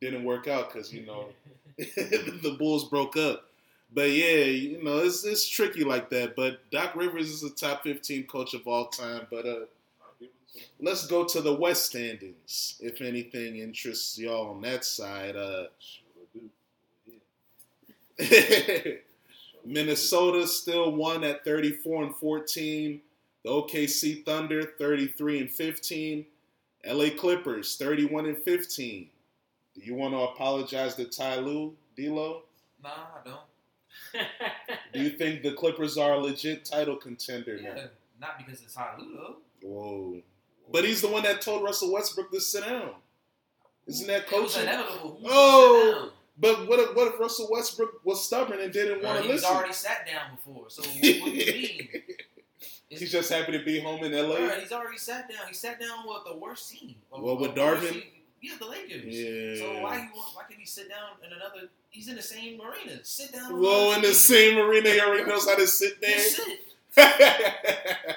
didn't 0.00 0.24
work 0.24 0.48
out 0.48 0.72
because, 0.72 0.92
you 0.92 1.06
know, 1.06 1.26
the 1.78 2.56
Bulls 2.58 2.88
broke 2.88 3.16
up. 3.16 3.44
But 3.94 4.10
yeah, 4.10 4.44
you 4.44 4.82
know, 4.82 4.98
it's 4.98 5.24
it's 5.24 5.48
tricky 5.48 5.84
like 5.84 6.10
that. 6.10 6.34
But 6.34 6.68
Doc 6.70 6.96
Rivers 6.96 7.30
is 7.30 7.44
a 7.44 7.50
top 7.50 7.84
15 7.84 8.26
coach 8.26 8.54
of 8.54 8.66
all 8.66 8.86
time. 8.86 9.28
But 9.30 9.46
uh, 9.46 9.60
let's 10.80 11.06
go 11.06 11.24
to 11.26 11.40
the 11.40 11.54
West 11.54 11.86
standings. 11.86 12.76
If 12.80 13.00
anything 13.00 13.56
interests 13.56 14.18
y'all 14.18 14.50
on 14.50 14.62
that 14.62 14.84
side, 14.84 15.36
uh, 15.36 15.66
Minnesota 19.64 20.46
still 20.46 20.92
won 20.92 21.24
at 21.24 21.44
34 21.44 22.04
and 22.04 22.16
14. 22.16 23.00
The 23.44 23.50
OKC 23.50 24.24
Thunder 24.24 24.62
33 24.78 25.40
and 25.40 25.50
15. 25.50 26.26
LA 26.86 27.10
Clippers 27.16 27.76
31 27.76 28.26
and 28.26 28.38
15. 28.38 29.08
Do 29.74 29.80
you 29.82 29.94
want 29.94 30.14
to 30.14 30.20
apologize 30.20 30.94
to 30.96 31.04
Ty 31.04 31.36
Lue, 31.40 31.74
D'Lo? 31.96 32.42
Nah, 32.82 32.88
I 32.90 33.28
don't. 33.28 33.40
Do 34.92 35.00
you 35.02 35.10
think 35.10 35.42
the 35.42 35.52
Clippers 35.52 35.96
are 35.98 36.14
a 36.14 36.18
legit 36.18 36.64
title 36.64 36.96
contender 36.96 37.56
Yeah, 37.56 37.74
now? 37.74 37.82
not 38.20 38.38
because 38.38 38.60
it's 38.62 38.74
Ty 38.74 38.94
Lue 38.98 39.14
though. 39.14 39.36
Whoa. 39.68 40.22
But 40.72 40.84
he's 40.84 41.00
the 41.02 41.08
one 41.08 41.22
that 41.24 41.42
told 41.42 41.62
Russell 41.64 41.92
Westbrook 41.92 42.30
to 42.32 42.40
sit 42.40 42.64
down. 42.64 42.90
Isn't 43.86 44.06
that 44.06 44.24
It 44.32 44.42
was 44.42 44.54
coaching? 44.54 44.68
inevitable. 44.68 45.18
Who 45.20 45.28
Oh! 45.28 46.12
But 46.40 46.66
what 46.68 46.78
if, 46.80 46.96
what 46.96 47.08
if 47.12 47.20
Russell 47.20 47.48
Westbrook 47.50 48.00
was 48.04 48.24
stubborn 48.24 48.60
and 48.60 48.72
didn't 48.72 49.02
want 49.02 49.18
to 49.22 49.28
listen? 49.28 49.32
He's 49.48 49.56
already 49.56 49.72
sat 49.74 50.06
down 50.06 50.34
before. 50.36 50.70
So 50.70 50.82
what, 50.82 50.94
what 50.94 51.02
do 51.02 51.30
you 51.30 51.52
mean? 51.52 51.88
It's- 52.90 53.02
He's 53.02 53.12
just 53.12 53.30
happy 53.32 53.52
to 53.52 53.64
be 53.64 53.78
home 53.78 54.02
in 54.02 54.10
LA. 54.10 54.34
Bro, 54.36 54.58
he's 54.58 54.72
already 54.72 54.98
sat 54.98 55.28
down. 55.28 55.46
He 55.46 55.54
sat 55.54 55.78
down 55.78 55.98
with 56.04 56.24
the 56.26 56.36
worst 56.36 56.72
team. 56.72 56.96
What, 57.10 57.38
with 57.38 57.54
Darvin? 57.54 58.02
Yeah, 58.42 58.54
the 58.58 58.66
Lakers. 58.66 59.04
Yeah. 59.14 59.64
So 59.64 59.80
why 59.80 59.94
he 60.00 60.06
want, 60.06 60.34
why 60.34 60.42
can 60.50 60.58
he 60.58 60.66
sit 60.66 60.88
down 60.88 61.10
in 61.24 61.32
another? 61.32 61.68
He's 61.90 62.08
in 62.08 62.16
the 62.16 62.22
same 62.22 62.60
arena. 62.60 62.98
Sit 63.04 63.32
down. 63.32 63.52
another 63.54 63.94
in 63.94 64.02
the 64.02 64.12
same 64.12 64.58
arena, 64.58 64.90
he 64.90 65.00
already 65.00 65.24
knows 65.24 65.48
how 65.48 65.54
to 65.54 65.68
sit 65.68 66.00
there. 66.00 66.18
sit. 66.18 66.58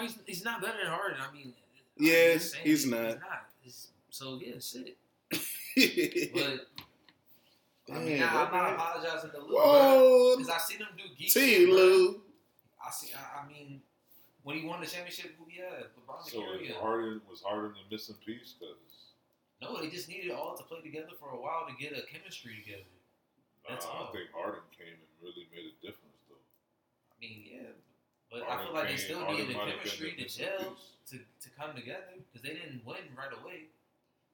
Oh, 0.00 0.02
he's, 0.02 0.18
he's 0.26 0.44
not 0.44 0.60
better 0.60 0.78
than 0.82 0.90
Harden. 0.92 1.18
I 1.20 1.32
mean, 1.34 1.52
I'm 1.98 2.04
Yeah, 2.06 2.34
just 2.34 2.54
he's 2.56 2.82
He's 2.82 2.90
not. 2.90 3.00
not. 3.20 3.46
He's- 3.62 3.88
so 4.10 4.38
yeah, 4.42 4.54
sit. 4.58 4.96
But 6.34 6.66
I 7.90 7.98
mean, 7.98 8.18
Damn, 8.18 8.32
nah, 8.34 8.44
I'm 8.44 8.52
not 8.52 8.72
apologizing 8.74 9.30
to 9.30 9.38
Lue. 9.40 10.36
Because 10.36 10.50
I 10.50 10.58
seen 10.58 10.78
him 10.78 10.88
do 10.96 11.04
geek 11.16 11.32
T. 11.32 11.40
shit, 11.40 11.68
bro. 11.68 11.76
Lue. 11.76 12.20
I 12.84 12.90
see. 12.90 13.10
I, 13.14 13.42
I 13.44 13.48
mean, 13.48 13.80
when 14.42 14.56
he 14.58 14.66
won 14.66 14.80
the 14.80 14.86
championship, 14.86 15.32
who 15.38 15.46
he? 15.48 15.60
LeBron 15.60 16.22
So 16.24 16.40
Carey. 16.40 16.72
Harden 16.80 17.20
was 17.28 17.40
Harden 17.42 17.72
the 17.74 17.94
missing 17.94 18.16
piece? 18.24 18.54
Because 18.58 18.76
No, 19.62 19.80
they 19.80 19.88
just 19.88 20.08
needed 20.08 20.30
all 20.32 20.56
to 20.56 20.62
play 20.64 20.80
together 20.80 21.12
for 21.18 21.30
a 21.30 21.40
while 21.40 21.66
to 21.68 21.74
get 21.76 21.92
a 21.96 22.02
chemistry 22.06 22.56
together. 22.64 22.84
That's 23.68 23.84
I 23.84 23.88
all. 23.88 24.04
don't 24.04 24.12
think 24.12 24.30
Harden 24.32 24.64
came 24.76 24.96
and 24.96 25.10
really 25.20 25.48
made 25.52 25.68
a 25.68 25.76
difference 25.84 26.16
though. 26.28 26.40
I 26.40 27.14
mean, 27.20 27.44
yeah, 27.44 27.72
but 28.32 28.48
I 28.48 28.64
feel 28.64 28.72
like 28.72 28.88
they 28.88 28.96
still 28.96 29.20
Harden 29.20 29.48
needed 29.48 29.56
a 29.56 29.58
might 29.58 29.68
have 29.72 29.82
been 29.84 29.92
chemistry 29.92 30.16
to 30.16 30.24
gel 30.28 30.76
to, 31.12 31.16
to 31.20 31.48
come 31.56 31.76
together 31.76 32.16
because 32.16 32.40
they 32.40 32.56
didn't 32.56 32.84
win 32.84 33.04
right 33.16 33.32
away. 33.32 33.68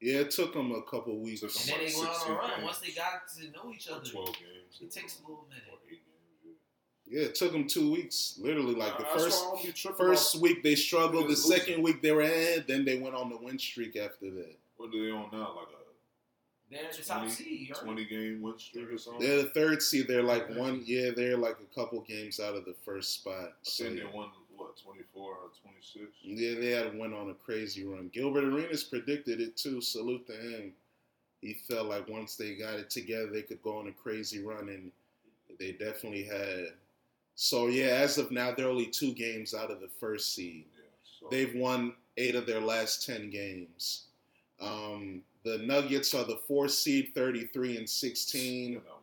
Yeah, 0.04 0.20
it 0.20 0.30
took 0.30 0.52
them 0.52 0.70
a 0.72 0.82
couple 0.82 1.18
weeks. 1.18 1.40
Took 1.40 1.50
And 1.56 1.60
him 1.60 1.78
then 1.78 1.88
they 1.88 1.96
went 1.98 2.10
on 2.10 2.30
a 2.30 2.34
run 2.34 2.50
games. 2.50 2.64
once 2.64 2.78
they 2.80 2.90
got 2.92 3.12
to 3.36 3.50
know 3.52 3.72
each 3.74 3.88
Or 3.88 3.94
other. 3.94 4.04
Twelve 4.10 4.34
games. 4.34 4.78
It 4.82 4.90
takes 4.92 5.18
a 5.18 5.22
little 5.22 5.46
Or 5.46 5.48
minute. 5.48 5.64
eight 5.90 6.02
games. 6.04 6.58
Yeah. 7.06 7.20
Yeah, 7.20 7.26
it 7.28 7.34
took 7.34 7.52
them 7.52 7.66
two 7.66 7.90
weeks. 7.90 8.38
Literally, 8.38 8.74
like 8.74 8.98
the 8.98 9.04
Nah, 9.04 9.16
first 9.16 9.42
why 9.42 9.48
I 9.48 9.54
don't 9.54 9.64
be 9.66 9.72
tripping 9.72 9.96
first 9.96 10.34
off- 10.36 10.40
week 10.42 10.62
they 10.62 10.74
struggled. 10.74 11.24
The 11.24 11.28
losing. 11.30 11.50
second 11.56 11.82
week 11.82 12.02
they 12.02 12.12
were 12.12 12.20
ahead. 12.20 12.66
Then 12.66 12.84
they 12.84 12.98
went 12.98 13.14
on 13.14 13.30
the 13.30 13.38
win 13.38 13.58
streak 13.58 13.96
after 13.96 14.30
that. 14.30 14.56
What 14.76 14.88
are 14.94 15.02
they 15.04 15.10
on 15.10 15.30
now? 15.32 15.54
Like 15.56 15.68
a 15.68 15.84
They're 16.70 16.84
in 16.90 16.96
the 16.96 17.02
top 17.02 17.18
20 17.20 17.30
seed. 17.30 17.70
right? 17.70 17.78
twenty 17.84 18.04
game 18.04 18.42
win 18.42 18.58
streak 18.58 18.90
or 18.90 18.98
something? 18.98 19.22
They're 19.26 19.42
the 19.42 19.50
third 19.50 19.82
seed. 19.82 20.06
They're 20.08 20.22
like 20.22 20.50
one. 20.50 20.82
Yeah, 20.84 21.10
they're 21.16 21.36
like 21.38 21.56
a 21.60 21.74
couple 21.74 22.00
games 22.02 22.40
out 22.40 22.56
of 22.56 22.64
the 22.66 22.74
first 22.84 23.14
spot. 23.14 23.34
I 23.48 23.52
So, 23.62 23.84
think 23.84 23.98
yeah. 23.98 24.04
they 24.04 24.10
won 24.16 24.30
what 24.56 24.76
twenty 24.82 25.02
four 25.12 25.32
or 25.32 25.50
twenty 25.62 25.80
six. 25.80 26.06
Yeah, 26.22 26.58
they 26.60 26.70
had 26.70 26.98
went 26.98 27.14
on 27.14 27.30
a 27.30 27.34
crazy 27.34 27.84
run. 27.84 28.10
Gilbert 28.12 28.44
Arenas 28.44 28.84
predicted 28.84 29.40
it 29.40 29.56
too. 29.56 29.80
Salute 29.80 30.26
to 30.26 30.32
him. 30.34 30.72
He 31.40 31.54
felt 31.68 31.88
like 31.88 32.08
once 32.08 32.36
they 32.36 32.54
got 32.54 32.74
it 32.74 32.88
together, 32.90 33.26
they 33.30 33.42
could 33.42 33.62
go 33.62 33.78
on 33.78 33.88
a 33.88 33.92
crazy 33.92 34.42
run, 34.42 34.68
and 34.68 34.90
they 35.58 35.72
definitely 35.72 36.24
had. 36.24 36.68
So 37.34 37.66
yeah, 37.66 37.86
as 37.86 38.16
of 38.18 38.30
now, 38.30 38.52
they're 38.52 38.68
only 38.68 38.86
two 38.86 39.12
games 39.12 39.54
out 39.54 39.70
of 39.70 39.80
the 39.80 39.88
first 40.00 40.34
seed. 40.34 40.66
Yeah, 40.76 40.84
so 41.20 41.26
They've 41.30 41.54
won 41.54 41.94
eight 42.16 42.34
of 42.34 42.46
their 42.46 42.60
last 42.60 43.04
ten 43.04 43.28
games. 43.30 44.04
Um, 44.60 45.22
the 45.44 45.58
Nuggets 45.58 46.14
are 46.14 46.24
the 46.24 46.40
fourth 46.48 46.70
seed, 46.70 47.12
thirty-three 47.14 47.76
and 47.76 47.88
sixteen. 47.90 48.74
not 48.74 48.82
winning. 48.84 48.93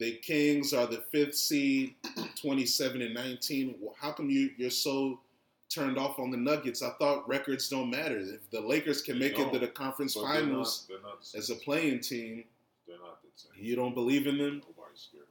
The 0.00 0.16
Kings 0.18 0.72
are 0.74 0.86
the 0.86 1.04
fifth 1.12 1.36
seed, 1.36 1.94
27 2.40 3.00
and 3.02 3.14
19. 3.14 3.76
How 3.96 4.10
come 4.12 4.28
you, 4.28 4.50
you're 4.56 4.70
so 4.70 5.20
turned 5.68 5.98
off 5.98 6.18
on 6.18 6.30
the 6.30 6.36
Nuggets? 6.36 6.82
I 6.82 6.90
thought 6.98 7.28
records 7.28 7.68
don't 7.68 7.90
matter. 7.90 8.18
If 8.18 8.50
the 8.50 8.60
Lakers 8.60 9.02
can 9.02 9.18
They 9.18 9.28
make 9.30 9.38
it 9.38 9.52
to 9.52 9.58
the 9.58 9.68
conference 9.68 10.14
But 10.14 10.22
they're 10.22 10.34
finals 10.42 10.86
not, 10.90 10.94
they're 11.02 11.10
not 11.10 11.22
the 11.32 11.38
as 11.38 11.50
a 11.50 11.54
playing 11.56 12.00
team, 12.00 12.44
They're 12.88 12.98
not 12.98 13.22
the 13.22 13.28
same. 13.36 13.52
you 13.64 13.76
don't 13.76 13.94
believe 13.94 14.26
in 14.26 14.36
them? 14.38 14.62
Nobody's 14.66 15.00
scared 15.08 15.24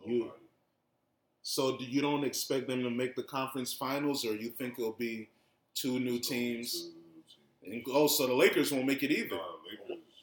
of 0.00 0.04
them. 0.04 0.12
You- 0.12 0.32
So 1.42 1.76
do 1.76 1.84
you 1.84 2.00
don't 2.00 2.24
expect 2.24 2.66
them 2.68 2.82
to 2.82 2.90
make 2.90 3.14
the 3.16 3.22
conference 3.22 3.72
finals, 3.72 4.24
or 4.24 4.34
you 4.36 4.50
think 4.50 4.78
it'll 4.78 4.92
be 4.92 5.28
two 5.74 5.98
new 6.00 6.18
teams? 6.18 6.72
two 6.72 6.90
And 7.64 7.84
teams. 7.84 7.86
oh, 7.92 8.06
so 8.08 8.26
the 8.26 8.34
Lakers 8.34 8.72
won't 8.72 8.86
make 8.86 9.02
it 9.02 9.10
either. 9.12 9.36
Nah, 9.36 9.56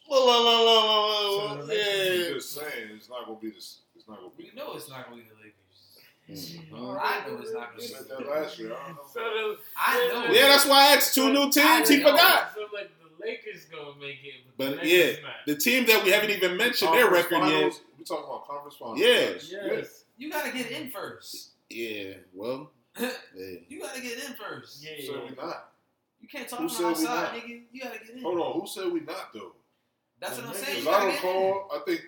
well, 0.10 0.26
whoa, 0.26 0.44
whoa, 0.44 0.66
whoa, 0.66 0.86
whoa, 0.88 1.58
whoa. 1.58 1.68
So 1.68 1.74
yeah. 1.74 2.28
I'm 2.28 2.34
just 2.34 2.54
saying, 2.54 2.90
it's 2.96 3.10
not 3.10 3.28
gonna 3.28 3.40
be 3.40 3.52
this. 3.52 3.80
It's 3.96 4.08
not 4.08 4.18
gonna 4.18 4.32
be. 4.36 4.46
You 4.46 4.56
know, 4.56 4.74
it's 4.74 4.90
not 4.90 5.06
gonna 5.06 5.22
be 5.22 5.28
the 5.30 5.36
Lakers. 5.36 5.60
Mm-hmm. 6.30 6.76
I 6.76 7.28
know 7.28 7.40
it's 7.42 7.54
not 7.54 7.76
going 7.76 7.88
to 7.88 8.04
be. 8.04 8.10
that 8.10 8.30
last 8.30 8.60
year. 8.60 8.76
So 9.14 9.20
I 9.78 10.10
know. 10.12 10.34
Yeah, 10.34 10.48
that's 10.48 10.66
why 10.66 10.78
I 10.78 10.96
asked 10.96 11.16
two 11.16 11.32
new 11.32 11.52
teams. 11.52 11.90
He 11.90 11.98
forgot. 11.98 12.54
So 12.56 12.62
like 12.74 12.90
the 13.00 13.26
Lakers 13.26 13.66
gonna 13.66 14.00
make 14.00 14.20
it, 14.24 14.46
but, 14.58 14.72
but 14.72 14.82
the 14.82 14.88
yeah, 14.88 15.12
not. 15.22 15.32
the 15.46 15.56
team 15.56 15.86
that 15.88 16.04
we 16.04 16.12
haven't 16.12 16.32
even 16.32 16.58
mentioned 16.58 16.94
their 16.94 17.10
record 17.10 17.40
finals, 17.42 17.76
yet. 17.76 17.82
We 17.98 18.04
talking 18.04 18.26
about 18.26 18.48
conference 18.48 18.76
finals. 18.78 19.00
Yeah. 19.00 19.08
Yes. 19.08 19.52
yes. 19.52 20.04
You 20.18 20.32
gotta 20.32 20.52
get 20.52 20.72
in 20.72 20.90
first. 20.90 21.52
Yeah. 21.70 22.14
Well. 22.34 22.72
yeah. 23.00 23.10
You 23.68 23.80
gotta 23.80 24.02
get 24.02 24.24
in 24.24 24.34
first. 24.34 24.84
Yeah. 24.84 25.06
So 25.06 25.26
we 25.30 25.36
not. 25.36 25.72
You 26.22 26.28
can't 26.28 26.50
talk 26.50 26.60
from 26.60 26.86
outside, 26.86 27.42
nigga. 27.42 27.62
You 27.72 27.82
gotta 27.82 28.00
get 28.00 28.16
in. 28.16 28.22
Hold 28.22 28.40
on. 28.40 28.60
Who 28.60 28.68
said 28.68 28.92
we 28.92 29.02
not 29.02 29.34
though? 29.34 29.54
That's 30.20 30.38
what 30.38 30.48
I'm 30.48 30.54
saying. 30.54 30.82
As 30.82 30.88
I 30.88 31.18
call. 31.18 31.70
I 31.74 31.80
think 31.86 32.02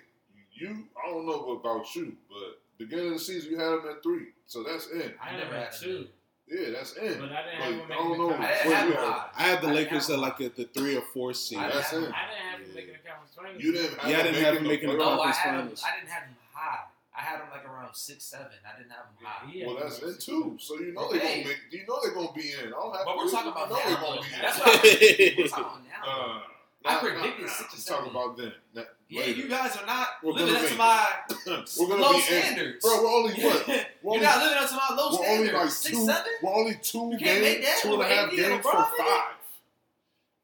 you. 0.54 0.86
I 1.04 1.10
don't 1.10 1.26
know 1.26 1.60
about 1.60 1.94
you, 1.96 2.16
but 2.30 2.62
beginning 2.78 3.08
of 3.08 3.14
the 3.14 3.20
season 3.20 3.52
you 3.52 3.60
had 3.60 3.74
him 3.74 3.82
at 3.90 4.04
three, 4.04 4.28
so 4.46 4.64
that's 4.64 4.88
in. 4.90 5.14
I 5.22 5.38
never 5.38 5.56
had 5.56 5.72
two. 5.72 6.08
Yeah, 6.48 6.72
that's 6.72 6.98
it. 6.98 7.18
But 7.18 7.32
I 7.32 7.44
didn't 7.44 7.60
like, 7.60 7.70
have 7.70 7.74
him 7.74 7.92
I 7.92 7.96
don't 7.96 8.18
know. 8.18 8.34
I, 8.34 8.46
had, 8.46 9.30
I 9.38 9.44
had 9.44 9.62
the 9.62 9.68
I 9.70 9.72
Lakers 9.72 10.10
at 10.10 10.20
like 10.20 10.42
at 10.42 10.56
the 10.58 10.66
three 10.66 10.98
or 10.98 11.02
four 11.14 11.34
seed. 11.34 11.58
I, 11.58 11.70
that's 11.70 11.94
in. 11.94 12.00
I 12.00 12.04
didn't 12.04 12.14
have 12.14 12.60
him 12.60 12.68
yeah. 12.68 12.76
making 12.76 12.94
the 12.94 13.10
conference 13.10 13.34
finals. 13.36 13.64
You 13.64 13.72
didn't. 13.72 13.98
yeah, 14.08 14.20
I 14.20 14.24
didn't 14.24 14.44
have 14.44 14.58
him 14.58 14.68
making 14.68 14.90
the 14.90 14.98
conference 14.98 15.38
finals. 15.38 15.84
I 15.86 15.98
didn't 15.98 16.10
have 16.10 16.24
him 16.24 16.36
high. 16.54 16.80
I 17.16 17.22
had 17.22 17.40
him 17.40 17.48
like 17.52 17.66
around 17.66 17.96
six, 17.96 18.26
seven. 18.26 18.48
I 18.68 18.78
didn't 18.78 18.92
have 18.92 19.06
him 19.06 19.24
high. 19.24 19.52
Yeah, 19.54 19.68
well, 19.68 19.78
that's 19.82 20.02
in 20.02 20.18
two. 20.18 20.58
So 20.60 20.78
you 20.80 20.92
know 20.94 21.06
okay. 21.06 21.20
they're 21.20 21.28
gonna 21.28 21.48
make. 21.48 21.60
You 21.72 21.86
know 21.88 22.00
they're 22.04 22.14
gonna 22.14 22.34
be 22.36 22.52
in. 22.52 22.68
I 22.68 22.72
don't 22.72 22.96
have. 22.96 23.06
But 23.06 23.18
we're 23.18 23.32
talking 23.32 23.52
about 23.52 23.70
now. 23.70 24.20
That's 24.42 24.60
what 24.60 24.84
we're 24.84 25.48
talking 25.48 25.64
about 25.64 25.84
now. 26.06 26.42
I 26.84 26.96
predicted 26.98 27.50
six 27.50 27.74
to 27.74 27.80
seven. 27.80 28.06
Talk 28.06 28.12
about 28.12 28.38
then. 28.38 28.54
Not 28.74 28.86
yeah, 29.08 29.22
later. 29.22 29.42
you 29.42 29.50
guys 29.50 29.76
are 29.78 29.86
not 29.86 30.08
we're 30.24 30.34
living 30.34 30.56
up 30.56 30.68
to 30.68 30.76
my 30.76 31.08
low 31.80 32.20
standards, 32.20 32.84
bro. 32.84 33.04
We're 33.04 33.10
only 33.10 33.34
what? 33.44 33.68
We're 33.68 33.76
You're 33.76 34.14
only, 34.14 34.22
not 34.22 34.38
living 34.44 34.58
up 34.58 34.70
to 34.70 34.76
my 34.76 34.96
low 34.96 35.10
we're 35.12 35.18
standards. 35.18 35.50
Only 35.50 35.52
like 35.52 35.64
two, 35.64 35.70
six, 35.70 36.06
seven. 36.06 36.32
We're 36.42 36.54
only 36.54 36.76
two 36.82 37.18
games, 37.18 37.68
two 37.82 37.94
and 37.94 38.02
a 38.02 38.06
half 38.06 38.32
games 38.32 38.64
for 38.64 38.72
five. 38.72 39.41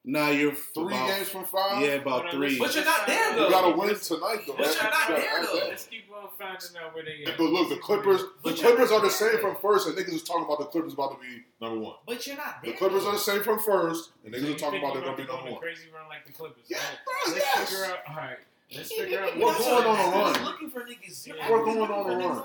Nah, 0.09 0.29
you're 0.29 0.53
three 0.53 0.85
about, 0.85 1.09
games 1.09 1.27
from 1.27 1.43
five. 1.43 1.81
Yeah, 1.81 1.95
about 1.95 2.31
three. 2.31 2.57
But 2.57 2.73
you're 2.73 2.85
not 2.85 3.05
there 3.05 3.35
though. 3.35 3.43
You 3.43 3.51
gotta 3.51 3.77
win 3.77 3.93
tonight 3.93 4.39
though. 4.47 4.53
But 4.53 4.67
right? 4.67 4.75
you're 4.81 4.89
not 4.89 5.09
you 5.09 5.15
there 5.15 5.45
though. 5.45 5.67
Let's 5.67 5.87
keep 5.87 6.05
on 6.15 6.29
finding 6.39 6.77
out 6.81 6.95
where 6.95 7.03
they. 7.03 7.29
Are. 7.29 7.35
But 7.37 7.43
look, 7.51 7.67
the 7.67 7.75
Clippers, 7.75 8.21
but 8.41 8.55
the 8.55 8.61
Clippers 8.61 8.89
are 8.89 9.01
the 9.01 9.09
same 9.09 9.37
from 9.41 9.57
first, 9.57 9.85
and 9.85 9.97
niggas 9.97 10.13
is 10.13 10.23
talking 10.23 10.45
about 10.45 10.59
the 10.59 10.65
Clippers 10.65 10.93
about 10.93 11.11
to 11.11 11.19
be 11.19 11.43
number 11.59 11.79
one. 11.79 11.95
But 12.05 12.25
you're 12.25 12.37
not 12.37 12.63
there. 12.63 12.71
The 12.71 12.77
Clippers 12.77 13.03
though. 13.03 13.09
are 13.09 13.13
the 13.13 13.19
same 13.19 13.43
from 13.43 13.59
first, 13.59 14.11
and 14.23 14.33
niggas 14.33 14.47
so 14.47 14.53
are 14.53 14.57
talking 14.57 14.79
about 14.79 14.93
they're 14.93 15.03
gonna, 15.03 15.17
gonna 15.17 15.27
be 15.27 15.33
number 15.33 15.51
one. 15.51 15.59
Crazy 15.59 15.87
run 15.93 16.07
like 16.07 16.25
the 16.25 16.31
Clippers. 16.31 16.63
Yeah, 16.69 16.77
right? 16.77 16.85
bro, 17.03 17.33
Let's 17.33 17.45
yes. 17.45 17.69
figure 17.69 17.85
out. 17.85 17.99
All 18.07 18.15
right. 18.15 18.37
Let's 18.75 18.91
figure 18.91 19.21
out 19.21 19.37
what's 19.37 19.63
going 19.63 19.85
on 19.85 19.95
a 19.97 20.17
run. 20.17 20.43
Looking 20.43 20.69
for 20.69 20.81
niggas. 20.81 21.25
You're 21.25 21.37
we're 21.49 21.63
going 21.63 21.89
on 21.89 22.11
a 22.11 22.17
run. 22.17 22.37
On. 22.37 22.43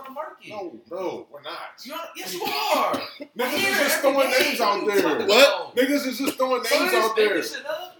No, 0.48 0.80
no, 0.88 1.26
we're 1.32 1.42
not. 1.42 1.58
You're, 1.82 1.96
yes, 2.16 2.34
you 2.34 2.42
are. 2.44 2.94
niggas 3.36 3.58
is 3.58 3.78
just 3.78 4.00
throwing 4.00 4.30
names 4.30 4.60
out 4.60 4.86
there. 4.86 5.26
What? 5.26 5.74
Niggas 5.74 6.06
is 6.06 6.18
just 6.18 6.36
throwing 6.36 6.62
names 6.62 6.94
out 6.94 7.16
there. 7.16 7.38
Y'all, 7.38 7.50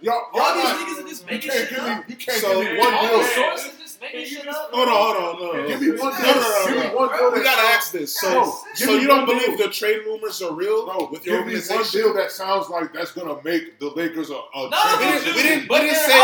y'all, 0.03 0.23
y'all 0.35 0.55
these 0.55 0.65
niggas 0.65 1.05
are 1.05 1.09
just 1.09 1.27
making 1.27 1.51
shit 1.51 1.79
up. 1.81 2.09
You 2.09 2.17
can't 2.17 2.41
give 2.41 2.59
me 2.59 2.79
one 2.79 3.11
real 3.11 3.25
source 3.25 3.71
up. 4.03 4.71
Hold 4.73 4.89
on, 4.89 4.95
hold 4.95 5.55
on, 5.55 5.63
no. 5.63 5.69
Give 5.69 5.81
me 5.81 5.91
one. 5.91 6.13
No, 6.13 6.35
no, 6.35 6.41
no, 6.41 6.67
Give 6.67 6.77
me 6.77 6.97
one. 6.97 7.33
We 7.33 7.43
gotta 7.43 7.69
ask 7.75 7.93
this. 7.93 8.19
So, 8.19 8.55
so 8.75 8.97
you 8.97 9.07
don't 9.07 9.27
believe 9.27 9.57
deal. 9.57 9.67
the 9.67 9.73
trade 9.73 10.01
rumors 10.05 10.43
are 10.43 10.53
real? 10.53 10.87
No, 10.87 11.09
with 11.11 11.25
your 11.25 11.45
give 11.45 11.47
me 11.47 11.61
one 11.75 11.85
deal 11.91 12.15
that 12.15 12.33
sounds 12.33 12.69
like 12.69 12.93
that's 12.93 13.13
gonna 13.13 13.41
make 13.45 13.79
the 13.79 13.91
Lakers 13.91 14.31
a. 14.31 14.35
a 14.35 14.71
no, 14.71 14.97
we 14.99 15.05
didn't. 15.05 15.35
We 15.37 15.43
didn't, 15.43 15.69
we 15.69 15.79
didn't 15.79 15.97
say. 15.97 16.19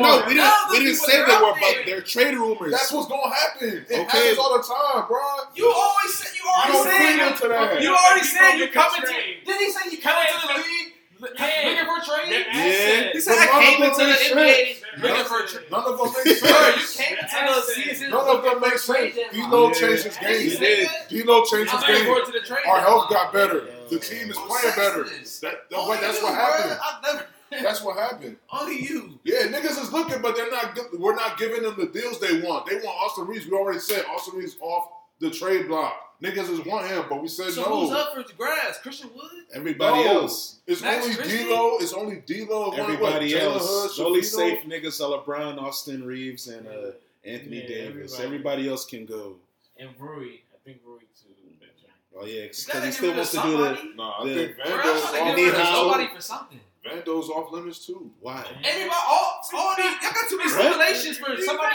No, 0.00 0.24
we 0.26 0.34
didn't. 0.34 0.52
We 0.70 0.78
didn't 0.78 0.96
say 0.96 1.24
they 1.24 1.36
were, 1.36 1.54
but 1.60 1.76
they're 1.86 2.02
trade 2.02 2.34
rumors. 2.34 2.72
That's 2.72 2.92
what's 2.92 3.08
gonna 3.08 3.34
happen. 3.34 3.84
It 3.88 4.08
happens 4.08 4.38
all 4.38 4.56
the 4.56 4.64
time, 4.64 5.06
bro. 5.06 5.20
You 5.54 5.70
always 5.70 6.14
said. 6.14 6.32
You 6.34 6.48
already 6.48 7.36
said. 7.38 7.82
You 7.82 7.94
already 7.94 8.26
said 8.26 8.56
you're 8.56 8.68
coming 8.68 9.02
to. 9.02 9.12
Did 9.44 9.60
he 9.60 9.70
say 9.70 9.90
you 9.90 9.98
coming 9.98 10.24
to 10.40 10.46
the 10.48 10.54
league? 10.54 10.94
yeah. 11.38 11.62
looking 11.64 11.84
for 11.84 12.00
trade. 12.04 12.46
Yeah. 12.52 13.12
He 13.12 13.20
said, 13.20 13.36
but 13.36 13.48
I 13.50 13.64
came 13.64 13.82
into 13.82 13.96
the 13.96 14.40
NBA 14.40 14.80
looking 15.02 15.24
for 15.24 15.46
trade. 15.46 15.70
None 15.70 15.84
of 15.84 15.98
them 15.98 16.12
make 16.12 16.36
sense. 16.36 16.40
Bro, 16.40 16.50
you 16.50 16.86
came 16.96 17.18
into 17.18 17.54
the 17.54 17.72
season. 17.74 18.10
None 18.10 18.36
of 18.36 18.42
them 18.42 18.60
make 18.60 18.78
sense. 18.78 19.14
D'Lo 19.32 19.68
yeah. 19.68 19.72
changed 19.74 20.04
his 20.04 20.16
game. 20.16 20.88
D'Lo 21.08 21.44
changed 21.44 21.72
his 21.72 21.84
game. 21.84 22.10
Our 22.68 22.80
health 22.80 23.10
got 23.10 23.32
better. 23.32 23.66
The 23.90 23.98
team 23.98 24.30
is 24.30 24.36
playing 24.36 24.76
better. 24.76 25.04
That, 25.42 25.68
that's 25.70 26.22
what 26.22 26.34
happened. 26.34 27.26
That's 27.50 27.82
what 27.82 27.96
happened. 27.96 28.36
Only 28.52 28.80
you. 28.80 29.18
Yeah, 29.24 29.48
niggas 29.48 29.82
is 29.82 29.92
looking, 29.92 30.22
but 30.22 30.36
they're 30.36 30.52
not. 30.52 30.78
We're 30.96 31.16
not 31.16 31.36
giving 31.36 31.64
them 31.64 31.74
the 31.76 31.86
deals 31.86 32.20
they 32.20 32.40
want. 32.42 32.66
They 32.66 32.76
want 32.76 32.96
Austin 33.02 33.26
Reaves. 33.26 33.46
We 33.46 33.54
already 33.54 33.80
said 33.80 34.04
Austin 34.08 34.38
Reaves 34.38 34.56
off 34.60 34.86
the 35.20 35.30
trade 35.30 35.68
block. 35.68 35.94
Niggas 36.22 36.50
is 36.50 36.66
want 36.66 36.86
him, 36.86 37.04
but 37.08 37.22
we 37.22 37.28
said 37.28 37.50
so 37.50 37.62
no. 37.62 37.80
who's 37.80 37.92
up 37.92 38.14
for 38.14 38.22
the 38.22 38.34
grass? 38.34 38.78
Christian 38.82 39.08
Wood? 39.14 39.30
Everybody 39.54 40.04
no. 40.04 40.20
else. 40.20 40.58
It's 40.66 40.82
Max 40.82 41.04
only 41.04 41.16
Christie? 41.16 41.36
D 41.38 41.76
It's 41.80 41.92
only 41.94 42.16
D 42.26 42.42
Everybody 42.42 43.34
what? 43.34 43.42
else. 43.42 43.96
Hood, 43.96 44.06
only 44.06 44.22
safe 44.22 44.64
niggas 44.66 45.00
are 45.00 45.22
LeBron, 45.22 45.58
Austin 45.58 46.04
Reaves, 46.04 46.48
and 46.48 46.66
uh, 46.66 46.90
Anthony 47.24 47.62
yeah, 47.62 47.68
Davis. 47.68 48.14
Everybody. 48.14 48.24
everybody. 48.24 48.68
else 48.68 48.84
can 48.84 49.06
go. 49.06 49.36
And 49.78 49.88
Rui. 49.98 50.26
I 50.26 50.58
think 50.62 50.80
Rui 50.84 51.00
too. 51.00 51.30
Oh 52.18 52.26
yeah, 52.26 52.42
because 52.42 52.84
he 52.84 52.90
still 52.90 53.14
wants 53.14 53.30
to 53.30 53.42
do 53.42 53.56
that. 53.58 53.78
No, 53.96 54.12
I 54.18 54.26
the, 54.26 54.34
think 54.34 54.56
Vando's 54.58 55.04
off 55.04 55.14
limits. 55.14 55.58
somebody 55.58 56.08
for 56.14 56.20
something. 56.20 56.60
Vando's 56.84 57.30
off 57.30 57.52
limits 57.52 57.86
too. 57.86 58.10
Why? 58.20 58.44
Everybody, 58.64 59.00
all, 59.08 59.40
all 59.54 59.74
these, 59.76 59.86
I 59.86 60.12
got 60.12 60.28
too 60.28 60.36
many 60.36 60.50
stipulations 60.50 61.18
for 61.18 61.36
somebody. 61.40 61.74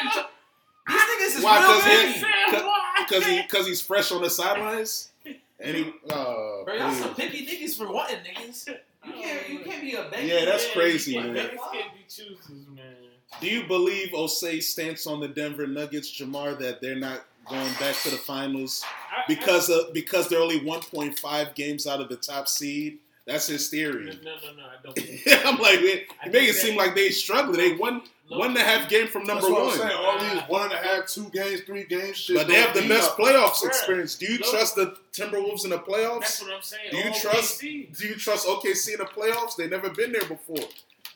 These 0.88 0.98
niggas 0.98 1.38
is 1.38 1.44
why, 1.44 1.60
real 1.60 2.52
cause 2.52 2.64
why? 2.64 3.06
Cause 3.10 3.26
he, 3.26 3.44
cause 3.44 3.68
he's 3.68 3.82
fresh 3.82 4.12
on 4.12 4.22
the 4.22 4.30
sidelines. 4.30 5.12
And 5.60 5.76
he, 5.76 5.94
uh, 6.10 6.64
bro, 6.64 6.74
y'all 6.76 6.94
some 6.94 7.16
picky 7.16 7.46
niggas 7.46 7.78
for 7.78 7.92
wanting 7.92 8.18
niggas. 8.20 8.68
You 8.68 9.14
can't, 9.14 9.50
you 9.50 9.60
can't 9.60 9.82
be 9.82 9.94
a 9.94 10.04
baby. 10.12 10.28
Yeah, 10.28 10.46
that's 10.46 10.70
crazy, 10.72 11.18
man. 11.18 11.36
Can't 11.36 11.52
be 11.94 12.06
choosers, 12.10 12.68
man. 12.76 12.96
Do 13.42 13.48
you 13.48 13.68
believe 13.68 14.10
Osei's 14.12 14.68
stance 14.70 15.08
on 15.08 15.20
the 15.20 15.28
Denver 15.28 15.68
Nuggets, 15.68 16.10
Jamar, 16.12 16.58
that 16.60 16.82
they're 16.82 16.96
not 16.96 17.26
going 17.48 17.74
back 17.80 17.96
to 18.04 18.10
the 18.10 18.18
finals 18.18 18.84
because 19.28 19.70
of 19.70 19.94
because 19.94 20.28
they're 20.30 20.42
only 20.42 20.60
1.5 20.60 21.56
games 21.56 21.88
out 21.88 22.02
of 22.02 22.10
the 22.10 22.16
top 22.16 22.48
seed? 22.48 23.00
That's 23.26 23.48
his 23.48 23.70
theory. 23.70 24.06
No, 24.24 24.36
no, 24.36 24.54
no, 24.54 24.64
I 24.64 24.76
don't. 24.84 25.00
I'm 25.46 25.60
like, 25.60 25.80
it, 25.80 26.08
I 26.22 26.30
make 26.30 26.48
it 26.48 26.54
seem 26.54 26.78
like 26.78 26.94
they 26.94 27.10
struggle. 27.10 27.54
They 27.54 27.74
won 27.74 28.04
one 28.28 28.50
and 28.50 28.58
a 28.58 28.64
half 28.64 28.88
game 28.88 29.08
from 29.08 29.24
number 29.24 29.52
one. 29.52 29.64
I'm 29.64 29.78
saying. 29.78 29.98
All 29.98 30.20
these 30.20 30.42
one 30.44 30.64
and 30.66 30.74
a 30.74 30.78
half, 30.78 31.08
two 31.08 31.30
games, 31.30 31.62
three 31.62 31.86
games, 31.86 32.18
shit. 32.18 32.38
But 32.38 32.48
they 32.48 32.56
have 32.56 32.76
the 32.76 32.88
best 32.88 33.12
up. 33.12 33.18
playoffs 33.18 33.66
experience. 33.66 34.16
Do 34.16 34.32
you 34.32 34.38
look, 34.38 34.52
trust 34.52 34.76
the 34.76 34.98
Timberwolves 35.12 35.64
in 35.64 35.72
the 35.72 35.80
playoffs? 35.80 36.20
That's 36.20 36.42
what 36.44 36.54
I'm 36.54 36.62
saying. 36.62 36.92
Do 36.92 36.98
you 36.98 37.10
All 37.10 37.14
trust? 37.14 37.62
Do 37.62 37.68
you 37.68 38.16
trust 38.16 38.48
OKC 38.48 38.94
in 38.94 39.00
the 39.00 39.06
playoffs? 39.06 39.56
They've 39.56 39.72
never 39.72 39.90
been 39.90 40.12
there 40.12 40.26
before. 40.26 40.58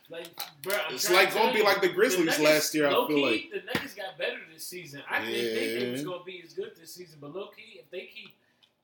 Like, 0.10 0.28
bro, 0.64 0.76
it's 0.90 1.12
like 1.12 1.32
gonna 1.36 1.54
be 1.54 1.62
like 1.62 1.82
the 1.82 1.90
Grizzlies 1.90 2.38
the 2.38 2.44
Nuggets, 2.44 2.44
last 2.44 2.76
year. 2.76 2.88
I 2.88 2.92
feel 2.92 3.08
key, 3.08 3.24
like 3.24 3.52
the 3.52 3.72
Nuggets 3.72 3.94
got 3.94 4.18
better 4.18 4.40
this 4.52 4.66
season. 4.66 5.04
I 5.08 5.20
yeah. 5.20 5.26
didn't 5.30 5.56
think 5.56 5.80
they 5.80 5.92
was 5.92 6.04
gonna 6.04 6.24
be 6.24 6.42
as 6.44 6.54
good 6.54 6.72
this 6.76 6.96
season, 6.96 7.20
but 7.22 7.36
low 7.36 7.50
key, 7.56 7.80
if 7.80 7.92
they 7.92 8.10
keep 8.12 8.34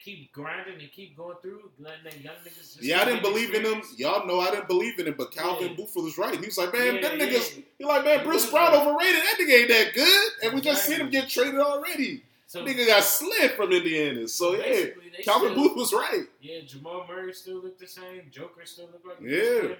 keep 0.05 0.31
grinding 0.31 0.79
and 0.79 0.91
keep 0.91 1.17
going 1.17 1.35
through, 1.41 1.71
letting 1.79 2.03
that 2.03 2.21
young 2.21 2.35
niggas. 2.45 2.77
yeah, 2.79 3.01
I 3.01 3.05
didn't 3.05 3.23
believe 3.23 3.55
in 3.55 3.65
him. 3.65 3.81
Y'all 3.97 4.27
know 4.27 4.39
I 4.39 4.51
didn't 4.51 4.67
believe 4.67 4.99
in 4.99 5.07
him, 5.07 5.15
but 5.17 5.31
Calvin 5.31 5.69
yeah. 5.69 5.75
Booth 5.75 5.95
was 5.95 6.17
right. 6.19 6.39
He 6.39 6.45
was 6.45 6.57
like, 6.59 6.71
man, 6.71 6.95
yeah, 6.95 7.01
that 7.01 7.17
yeah. 7.17 7.25
niggas. 7.25 7.63
He 7.79 7.85
like, 7.85 8.05
man, 8.05 8.23
Bruce 8.23 8.49
Brown 8.51 8.71
right. 8.71 8.87
overrated. 8.87 9.21
That 9.23 9.37
nigga 9.41 9.59
ain't 9.61 9.69
that 9.69 9.93
good, 9.95 10.29
and 10.43 10.53
we 10.53 10.61
just 10.61 10.87
right. 10.87 10.97
seen 10.97 11.05
him 11.05 11.11
get 11.11 11.27
traded 11.27 11.59
already. 11.59 12.21
So, 12.47 12.63
nigga 12.63 12.85
got 12.85 13.03
slid 13.03 13.51
from 13.51 13.71
Indiana. 13.71 14.27
So 14.27 14.55
yeah, 14.55 14.85
Calvin 15.23 15.51
still, 15.51 15.63
Booth 15.63 15.75
was 15.75 15.91
right. 15.91 16.23
Yeah, 16.39 16.61
Jamal 16.65 17.05
Murray 17.07 17.33
still 17.33 17.55
looked 17.55 17.79
the 17.79 17.87
same. 17.87 18.21
Joker 18.31 18.65
still 18.65 18.85
looked 18.85 19.05
like 19.05 19.17
yeah, 19.19 19.75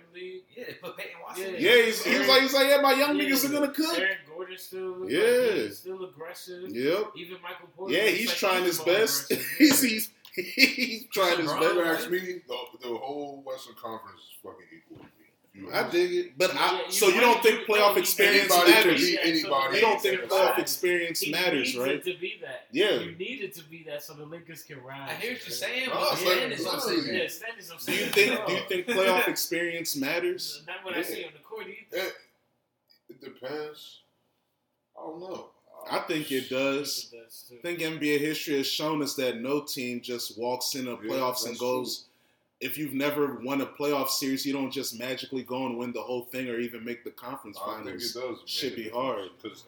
yeah. 0.58 0.64
But 0.82 0.98
Peyton 0.98 1.14
Watson, 1.24 1.54
yeah, 1.54 1.60
yeah 1.60 1.86
he's, 1.86 2.06
Aaron, 2.06 2.14
he 2.14 2.20
was 2.20 2.28
like, 2.28 2.42
he's 2.42 2.54
like, 2.54 2.68
yeah, 2.68 2.82
my 2.82 2.94
young 2.94 3.18
yeah, 3.18 3.24
niggas 3.24 3.46
are 3.46 3.54
gonna 3.54 3.72
cook. 3.72 4.00
Aaron 4.00 4.18
Gordon 4.28 4.58
still, 4.58 5.10
yeah, 5.10 5.64
like 5.64 5.74
still 5.74 6.04
aggressive. 6.04 6.70
Yep. 6.70 7.12
Even 7.16 7.38
Michael 7.44 7.68
Porter, 7.78 7.94
yeah, 7.94 8.08
he's 8.08 8.30
like 8.30 8.38
trying 8.38 8.64
his 8.64 8.80
best. 8.80 9.32
he's 9.58 9.82
he's 9.82 10.10
he's 10.36 11.06
trying 11.12 11.38
his 11.38 11.52
best. 11.52 11.78
Ask 11.78 12.10
me, 12.10 12.42
the, 12.48 12.58
the, 12.82 12.96
whole 12.96 13.44
Western 13.46 13.76
Conference 13.76 14.22
is 14.22 14.38
fucking 14.44 14.66
equal 14.76 14.98
to 14.98 15.04
me. 15.04 15.72
I 15.74 15.90
dig 15.90 16.12
it, 16.12 16.38
but 16.38 16.54
yeah, 16.54 16.60
I, 16.60 16.84
you 16.88 16.92
so 16.92 17.08
you 17.08 17.22
don't 17.22 17.42
think 17.42 17.66
playoff 17.66 17.96
experience 17.96 18.52
anybody 18.52 18.72
matters? 18.72 19.00
Can 19.00 19.10
be 19.10 19.20
anybody. 19.22 19.76
You 19.76 19.82
don't 19.82 20.02
think 20.02 20.22
playoff 20.24 20.60
experience 20.60 21.22
he 21.22 21.32
matters, 21.32 21.78
right? 21.78 22.04
to 22.04 22.18
be 22.20 22.34
that, 22.42 22.68
yeah. 22.72 23.00
You 23.00 23.16
needed 23.16 23.54
to 23.54 23.64
be 23.64 23.86
that 23.88 24.04
so 24.04 24.14
the 24.14 24.26
Lakers 24.26 24.64
can 24.64 24.84
rise. 24.84 25.10
I 25.10 25.14
hear 25.14 25.32
what 25.32 25.48
you're 25.48 25.56
saying. 25.56 25.88
But 25.88 25.98
oh, 25.98 26.16
standards, 26.16 27.08
yeah, 27.08 27.28
standards, 27.28 27.86
do 27.86 27.94
you 27.94 28.06
think? 28.08 28.46
Do 28.46 28.54
you 28.54 28.62
think 28.68 28.88
playoff 28.88 29.30
experience 29.30 29.96
matters? 29.96 30.62
Not 30.68 30.84
what 30.84 30.96
yeah. 30.96 31.00
I 31.00 31.04
see 31.04 31.24
on 31.24 31.32
the 31.32 31.40
court. 31.40 31.68
Either. 31.68 32.04
It, 32.04 32.14
it 33.10 33.22
depends. 33.22 34.02
I 35.00 35.04
don't 35.04 35.22
know. 35.22 35.50
I 35.90 36.00
think 36.00 36.32
it 36.32 36.50
does. 36.50 37.12
It 37.14 37.24
does 37.24 37.52
I 37.52 37.62
think 37.62 37.80
NBA 37.80 38.20
history 38.20 38.58
has 38.58 38.68
shown 38.68 39.02
us 39.02 39.16
that 39.16 39.42
no 39.42 39.62
team 39.62 40.02
just 40.02 40.38
walks 40.38 40.76
in 40.76 40.86
the 40.86 40.98
playoffs 40.98 41.46
and 41.48 41.58
goes. 41.58 41.98
True. 42.00 42.06
If 42.62 42.78
you've 42.78 42.94
never 42.94 43.36
won 43.44 43.62
a 43.62 43.66
playoff 43.66 44.10
series, 44.10 44.46
you 44.46 44.54
don't 44.54 44.72
just 44.72 44.98
magically 44.98 45.44
go 45.44 45.66
and 45.66 45.78
win 45.78 45.92
the 45.92 46.02
whole 46.02 46.24
thing 46.24 46.50
or 46.50 46.58
even 46.58 46.84
make 46.86 47.04
the 47.04 47.12
conference 47.12 47.58
finals. 47.58 47.82
I 47.82 47.84
think 47.84 48.02
it 48.02 48.14
does. 48.14 48.16
Man. 48.16 48.38
Should 48.46 48.76
be 48.76 48.90
hard 48.90 49.30
because 49.42 49.66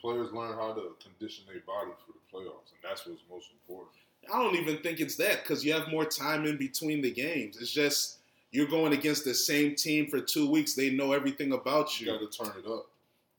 players 0.00 0.30
learn 0.32 0.54
how 0.54 0.72
to 0.74 0.94
condition 1.02 1.44
their 1.46 1.60
body 1.60 1.90
for 2.06 2.12
the 2.12 2.20
playoffs, 2.30 2.72
and 2.72 2.80
that's 2.82 3.06
what's 3.06 3.22
most 3.30 3.48
important. 3.52 3.96
I 4.32 4.42
don't 4.42 4.54
even 4.56 4.78
think 4.82 5.00
it's 5.00 5.16
that 5.16 5.42
because 5.42 5.64
you 5.64 5.72
have 5.72 5.88
more 5.88 6.04
time 6.04 6.44
in 6.44 6.58
between 6.58 7.00
the 7.00 7.10
games. 7.10 7.56
It's 7.58 7.70
just 7.70 8.18
you're 8.50 8.66
going 8.66 8.92
against 8.92 9.24
the 9.24 9.34
same 9.34 9.74
team 9.74 10.08
for 10.08 10.20
two 10.20 10.50
weeks. 10.50 10.74
They 10.74 10.90
know 10.90 11.12
everything 11.12 11.52
about 11.52 11.98
you. 11.98 12.12
You 12.12 12.18
got 12.18 12.30
to 12.30 12.44
turn 12.44 12.52
it 12.58 12.68
up 12.68 12.89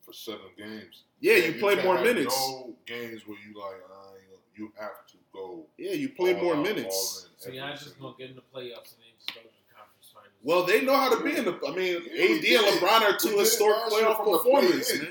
for 0.01 0.13
seven 0.13 0.41
games. 0.57 1.03
Yeah, 1.19 1.35
you, 1.35 1.53
you 1.53 1.59
play 1.59 1.81
more 1.83 2.01
minutes. 2.01 2.35
No 2.35 2.73
games 2.85 3.27
where 3.27 3.37
you 3.37 3.59
like, 3.59 3.81
uh, 3.89 4.13
you 4.55 4.71
have 4.79 5.05
to 5.07 5.17
go. 5.33 5.65
Yeah, 5.77 5.93
you 5.93 6.09
play 6.09 6.33
more 6.33 6.55
out, 6.55 6.63
minutes. 6.63 7.29
So 7.37 7.51
you're 7.51 7.65
not 7.65 7.79
just 7.79 7.99
gonna 7.99 8.15
get 8.17 8.29
in 8.29 8.35
the 8.35 8.41
playoffs 8.41 8.93
and 8.93 9.01
then 9.01 9.13
just 9.17 9.33
go 9.33 9.41
to 9.41 9.47
the 9.47 9.73
conference 9.73 10.13
finals. 10.13 10.33
Well, 10.43 10.63
they 10.63 10.81
know 10.83 10.95
how 10.95 11.15
to 11.15 11.23
be 11.23 11.37
in 11.37 11.45
the. 11.45 11.59
I 11.67 11.75
mean, 11.75 12.01
yeah, 12.13 12.23
AD 12.23 12.65
and 12.65 12.81
LeBron 12.81 13.01
are 13.01 13.17
two 13.17 13.37
historic 13.37 13.91
playoff 13.91 14.17
performances. 14.17 14.99
Play 14.99 15.09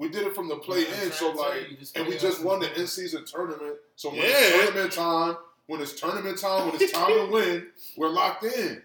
we 0.00 0.08
did 0.08 0.26
it 0.26 0.34
from 0.34 0.48
the 0.48 0.56
play 0.56 0.86
yeah, 0.88 1.04
in, 1.04 1.12
so 1.12 1.30
like, 1.32 1.68
and 1.94 2.08
we 2.08 2.16
just 2.16 2.42
won 2.42 2.58
the 2.58 2.80
in 2.80 2.86
season 2.86 3.22
tournament. 3.26 3.76
So 3.96 4.08
when 4.08 4.20
it's 4.22 4.64
tournament 4.64 4.92
time, 4.92 5.36
when 5.66 5.82
it's 5.82 6.00
tournament 6.00 6.38
time, 6.38 6.66
when 6.66 6.80
it's 6.80 6.92
time 6.92 7.12
to 7.12 7.30
win, 7.30 7.66
we're 7.98 8.08
locked 8.08 8.44
in. 8.44 8.82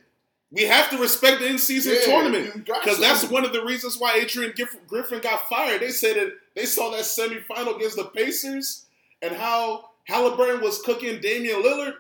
We 0.52 0.64
have 0.64 0.90
to 0.92 0.98
respect 0.98 1.40
the 1.42 1.48
in-season 1.48 1.96
Yeah, 1.96 2.06
tournament 2.06 2.66
because 2.66 3.00
that's 3.00 3.26
one 3.30 3.44
of 3.44 3.52
the 3.52 3.64
reasons 3.66 3.98
why 3.98 4.16
Adrian 4.16 4.54
Giff- 4.56 4.78
Griffin 4.88 5.20
got 5.20 5.50
fired. 5.50 5.82
They 5.82 5.90
said 5.92 6.16
that 6.16 6.34
they 6.56 6.66
saw 6.66 6.92
that 6.92 7.02
semifinal 7.02 7.76
against 7.76 7.98
the 7.98 8.06
Pacers 8.06 8.86
and 9.22 9.36
how 9.36 9.90
Halliburton 10.06 10.62
was 10.62 10.82
cooking 10.82 11.20
Damian 11.20 11.62
Lillard, 11.64 11.96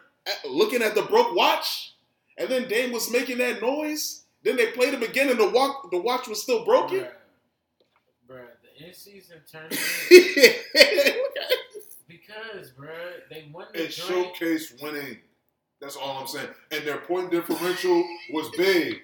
looking 0.47 0.81
at 0.84 0.95
the 0.95 1.01
broke 1.01 1.36
watch, 1.36 1.95
and 2.38 2.47
then 2.47 2.67
Dame 2.69 2.91
was 2.91 3.12
making 3.12 3.39
that 3.39 3.62
noise. 3.62 4.21
Then 4.43 4.55
they 4.58 4.67
played 4.67 4.93
him 4.93 5.01
again, 5.03 5.29
and 5.29 5.39
the 5.39 5.49
walk 5.49 5.89
the 5.91 5.97
watch 5.97 6.27
was 6.27 6.41
still 6.41 6.63
broken. 6.63 6.99
Bruh, 6.99 7.10
bruh, 8.29 8.45
the 8.77 8.88
in 8.88 8.93
season 8.93 9.38
tournament 9.51 9.79
because 12.08 12.71
bruh, 12.71 13.13
they 13.29 13.45
won 13.51 13.65
the 13.73 13.84
It 13.86 13.89
joint. 13.91 14.36
showcased 14.36 14.81
winning. 14.81 15.17
That's 15.82 15.96
all 15.96 16.18
I'm 16.20 16.28
saying. 16.28 16.48
And 16.72 16.86
their 16.86 16.98
point 16.98 17.32
differential 17.32 18.04
was 18.32 18.50
big. 18.58 19.02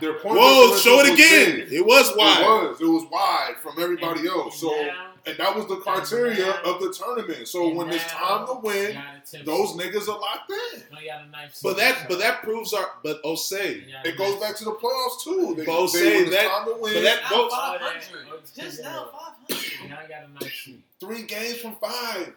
Their 0.00 0.14
point 0.14 0.38
Whoa, 0.38 0.68
differential 0.72 0.78
show 0.78 1.00
it 1.00 1.10
was 1.10 1.20
again. 1.20 1.56
big. 1.68 1.72
It 1.72 1.86
was 1.86 2.12
wide. 2.16 2.40
It 2.40 2.68
was. 2.70 2.80
It 2.80 2.84
was 2.84 3.04
wide 3.10 3.54
from 3.62 3.80
everybody 3.82 4.20
And- 4.20 4.28
else. 4.28 4.60
So, 4.60 4.68
now- 4.70 5.06
and 5.26 5.36
that 5.36 5.54
was 5.54 5.66
the 5.66 5.76
criteria 5.76 6.46
now- 6.46 6.62
of 6.62 6.80
the 6.80 6.92
tournament. 6.92 7.46
So 7.48 7.68
and 7.68 7.76
when 7.76 7.90
it's 7.90 8.04
time 8.06 8.46
to 8.46 8.54
win, 8.54 8.98
those 9.44 9.72
niggas 9.72 10.08
are 10.08 10.18
locked 10.18 10.50
in. 10.50 10.82
No, 10.92 10.98
y'all 11.00 11.24
a 11.24 11.26
knife 11.28 11.58
But 11.62 11.76
that 11.78 12.08
but 12.08 12.18
that 12.20 12.42
proves 12.42 12.72
our 12.72 12.90
but 13.02 13.22
Osei. 13.22 13.84
It 14.04 14.16
goes 14.16 14.36
back 14.40 14.56
to 14.56 14.64
the 14.64 14.72
playoffs 14.72 15.22
too. 15.22 15.54
They, 15.58 15.64
Both 15.66 15.92
they 15.92 15.98
say 15.98 16.24
that- 16.30 16.50
time 16.50 16.66
to 16.66 16.80
win. 16.80 16.94
but 16.94 17.02
that- 17.02 17.22
Now 17.24 17.28
Both- 17.30 17.50
500. 17.50 18.26
Oh, 18.32 18.38
Just 18.56 18.82
now 18.82 19.10
500. 19.48 19.90
Y'all 19.90 20.08
got 20.08 20.24
a 20.24 20.28
knife 20.44 20.54
seat. 20.64 20.80
three 21.00 21.22
games 21.22 21.56
from 21.58 21.76
five, 21.76 22.32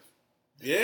Yeah. 0.64 0.78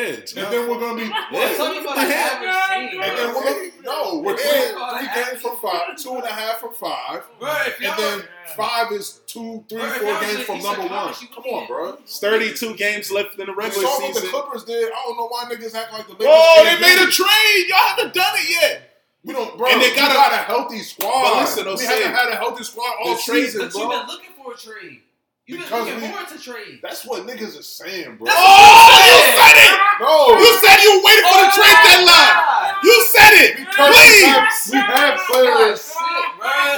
and 0.43 0.53
then 0.53 0.69
we're 0.69 0.79
gonna 0.79 0.95
be. 1.01 1.09
Yeah. 1.31 1.53
Talking 1.55 1.81
about 1.81 1.97
an 1.97 2.11
average 2.11 2.91
team. 2.91 3.01
And 3.01 3.17
then 3.17 3.27
we're 3.35 3.43
gonna, 3.43 3.69
no, 3.83 4.15
we're 4.19 4.33
We're 4.33 4.37
three, 4.37 4.99
three 5.07 5.23
games 5.23 5.41
from 5.41 5.57
five, 5.57 5.95
two 5.97 6.13
and 6.15 6.23
a 6.23 6.27
half 6.27 6.59
from 6.59 6.73
five, 6.73 7.23
Bro, 7.39 7.49
and 7.49 7.97
then 7.99 8.19
Yeah. 8.19 8.55
five 8.55 8.91
is 8.91 9.21
two, 9.27 9.63
three, 9.69 9.79
Bro, 9.79 9.87
if 9.87 9.95
four 10.01 10.21
games 10.21 10.41
from 10.41 10.59
number 10.59 10.81
one. 10.93 11.13
Come 11.13 11.43
on, 11.45 11.67
bro. 11.67 11.89
It's 12.03 12.19
32 12.19 12.75
games 12.75 13.11
left 13.11 13.39
in 13.39 13.45
the 13.45 13.53
regular 13.55 13.85
saw 13.87 13.99
what 14.01 14.13
the 14.13 14.19
season. 14.19 14.29
Clippers 14.31 14.63
did. 14.65 14.91
I 14.91 15.03
don't 15.05 15.17
know 15.17 15.27
why 15.27 15.45
niggas 15.45 15.73
act 15.75 15.93
like 15.93 16.07
the 16.07 16.13
Lakers. 16.13 16.27
Oh, 16.29 16.61
they 16.65 16.79
made 16.81 16.97
do 16.97 17.07
a 17.07 17.11
trade. 17.11 17.65
Y'all 17.67 17.77
haven't 17.77 18.13
done 18.13 18.33
it 18.37 18.49
yet. 18.49 18.85
We 19.23 19.33
don't, 19.33 19.57
bro. 19.57 19.67
And 19.69 19.81
they 19.81 19.89
we 19.91 19.95
got 19.95 20.11
a- 20.11 20.13
got 20.15 20.33
a 20.33 20.37
healthy 20.37 20.79
squad. 20.79 21.11
But 21.23 21.41
listen, 21.41 21.65
we 21.65 21.83
haven't 21.85 22.15
had 22.15 22.29
a 22.31 22.35
healthy 22.35 22.63
squad 22.63 22.91
all 23.03 23.15
the 23.15 23.21
trade- 23.21 23.45
season, 23.45 23.61
But 23.61 23.73
you've 23.75 23.89
been 23.89 24.07
looking 24.07 24.31
for 24.41 24.53
a 24.53 24.57
trade. 24.57 25.01
You've 25.49 25.65
Because 25.65 25.85
been 25.89 25.95
looking 25.97 26.01
we- 26.01 26.13
forward 26.13 26.29
to 26.29 26.37
trade. 26.37 26.79
That's 26.83 27.01
what 27.05 27.25
niggas 27.25 27.57
are 27.57 27.63
saying, 27.65 28.17
bro. 28.17 28.27
That's 28.29 28.37
Oh, 28.37 29.01
you 29.01 29.17
said 29.33 29.57
it. 29.65 29.73
no, 29.97 30.37
You 30.37 30.51
said 30.61 30.77
you 30.85 30.93
waited 31.01 31.25
for 31.25 31.41
the 31.41 31.49
oh 31.49 31.57
trade 31.57 31.79
deadline. 31.89 32.37
You 32.85 32.95
said 33.09 33.33
it. 33.33 33.51
because 33.57 33.89
we 33.89 33.97
Please. 33.97 34.25
have, 34.29 34.45
we 34.69 34.77
have 34.77 35.19
players, 35.25 35.81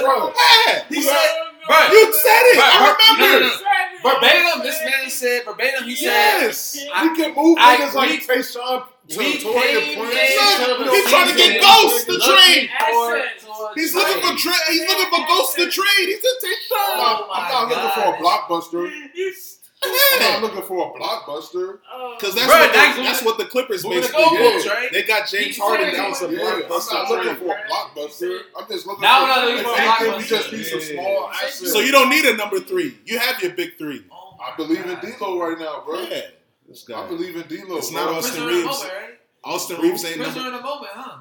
bro. 0.00 0.32
Yeah. 0.32 0.84
He 0.88 1.02
said, 1.02 1.30
Bro, 1.68 1.76
You 1.92 2.12
said 2.16 2.42
it. 2.48 2.56
Bro, 2.56 2.64
I 2.64 2.96
remember. 2.96 3.44
no, 3.44 3.50
no, 3.52 4.10
verbatim, 4.16 4.62
this 4.64 4.80
man 4.88 5.10
said, 5.10 5.44
verbatim, 5.44 5.84
he 5.84 5.94
said, 5.94 6.06
Yes. 6.06 6.76
We 7.02 7.14
can 7.16 7.34
move 7.36 7.58
niggas 7.58 7.92
like 7.92 8.24
Tayshaun, 8.26 8.84
we 9.08 9.38
Taurean 9.38 9.80
came 9.82 9.98
Prince. 9.98 10.14
into 10.14 10.78
We 10.78 10.78
the 10.78 10.84
don't 10.84 10.94
He's 10.94 11.10
trying 11.10 11.28
to 11.30 11.36
get 11.36 11.60
ghosts 11.60 12.04
Ghost 12.04 12.22
to 12.22 12.30
trade. 12.32 12.70
for- 12.70 13.16
Assets. 13.16 13.44
for 13.44 13.70
a 13.70 13.74
He's 13.74 13.94
looking 13.94 14.22
for 14.22 14.28
trade. 14.38 14.54
tra- 14.54 14.72
He's 14.72 14.86
looking 14.88 15.10
for 15.10 15.26
Ghost 15.26 15.56
to 15.56 15.70
trade. 15.70 16.06
He 16.08 16.14
said 16.14 16.36
take 16.40 16.58
I'm 16.72 16.98
not, 16.98 17.20
Oh 17.20 17.30
I'm 17.34 17.48
not 17.50 17.68
looking 17.68 17.90
for 17.90 18.14
a 18.14 18.18
blockbuster. 18.18 19.14
You 19.14 19.32
I'm 19.84 20.20
not 20.20 20.42
looking 20.42 20.62
for 20.62 20.76
a 20.94 21.00
blockbuster. 21.00 21.78
Oh. 21.92 22.14
Because 22.16 22.36
that's, 22.36 22.46
Bro, 22.46 22.54
what 22.60 22.68
the, 22.72 22.78
that's- 22.78 22.96
that's 22.98 23.22
what 23.24 23.38
the 23.38 23.46
Clippers 23.46 23.82
Moving 23.82 24.02
basically 24.02 24.24
did. 24.38 24.66
right? 24.66 24.88
They 24.92 25.02
got 25.02 25.28
James 25.28 25.56
He 25.56 25.60
Harden. 25.60 25.86
said 25.90 25.94
That 25.98 26.08
was 26.08 26.22
a 26.22 26.32
Yeah, 26.32 26.48
I'm 26.54 26.68
not 26.68 27.10
looking 27.10 27.34
for 27.36 27.52
a 27.52 27.68
blockbuster. 27.68 28.38
I'm 28.56 28.68
just 28.68 28.86
looking 28.86 29.02
Now 29.02 29.18
for, 29.18 29.22
we're 29.26 29.34
not 29.34 29.44
looking 29.48 29.64
for 29.64 29.70
a 29.70 29.82
anything, 29.82 30.18
we 30.18 30.24
just 30.24 30.52
need 30.52 30.64
some 30.64 30.80
small 30.80 31.30
assets. 31.34 31.72
So 31.72 31.80
you 31.80 31.90
don't 31.90 32.08
need 32.10 32.24
a 32.26 32.36
number 32.36 32.60
three. 32.60 32.96
You 33.04 33.18
have 33.18 33.42
your 33.42 33.50
big 33.52 33.76
three. 33.76 34.04
Oh 34.12 34.36
I 34.40 34.54
believe 34.56 34.84
in 34.86 34.94
God. 34.94 35.02
D'Lo 35.18 35.40
right 35.40 35.58
now, 35.58 35.82
bro. 35.84 36.06
Yeah. 36.88 36.96
This 36.96 37.04
I 37.04 37.08
believe 37.08 37.36
in 37.36 37.42
D'Lo. 37.48 37.76
It's 37.78 37.90
bro. 37.90 38.04
not 38.04 38.14
Austin 38.14 38.32
Prisoner 38.44 38.46
Reaves. 38.48 38.64
moment, 38.66 38.92
right? 38.92 39.18
Austin 39.44 39.80
Reaves 39.80 40.04
ain't 40.04 40.16
Prisoner 40.16 40.34
number. 40.42 40.48
in 40.48 40.54
the 40.56 40.62
moment, 40.62 40.90
huh? 40.94 41.18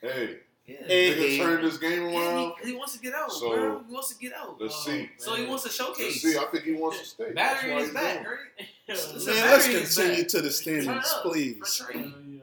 Hey, 0.00 0.36
Yeah. 0.66 0.76
Hey. 0.86 1.14
nigga 1.14 1.36
turn 1.38 1.62
this 1.64 1.76
game 1.78 2.10
Yeah, 2.10 2.18
around. 2.20 2.52
he, 2.62 2.70
he 2.70 2.76
wants 2.76 2.94
to 2.94 3.00
get 3.00 3.14
out, 3.14 3.30
So, 3.32 3.50
bro. 3.50 3.82
He 3.86 3.92
wants 3.92 4.08
to 4.14 4.18
get 4.18 4.32
out. 4.32 4.60
Let's 4.60 4.74
Uh, 4.74 4.78
see. 4.90 5.10
So 5.18 5.34
he 5.34 5.44
wants 5.46 5.62
to 5.64 5.68
Let's 5.68 5.76
showcase. 5.76 6.22
see. 6.22 6.38
I 6.38 6.44
think 6.52 6.64
he 6.64 6.72
wants 6.72 7.00
to 7.00 7.04
stay. 7.06 7.32
Battery 7.32 7.72
is 7.74 7.90
back, 7.90 8.24
going. 8.24 8.26
right? 8.26 8.68
Man, 8.88 8.96
let's 9.50 9.66
continue 9.94 10.22
back. 10.22 10.28
to 10.28 10.40
the 10.42 10.50
standings, 10.50 11.14
please. 11.22 11.82
Give 11.92 12.00
him, 12.00 12.42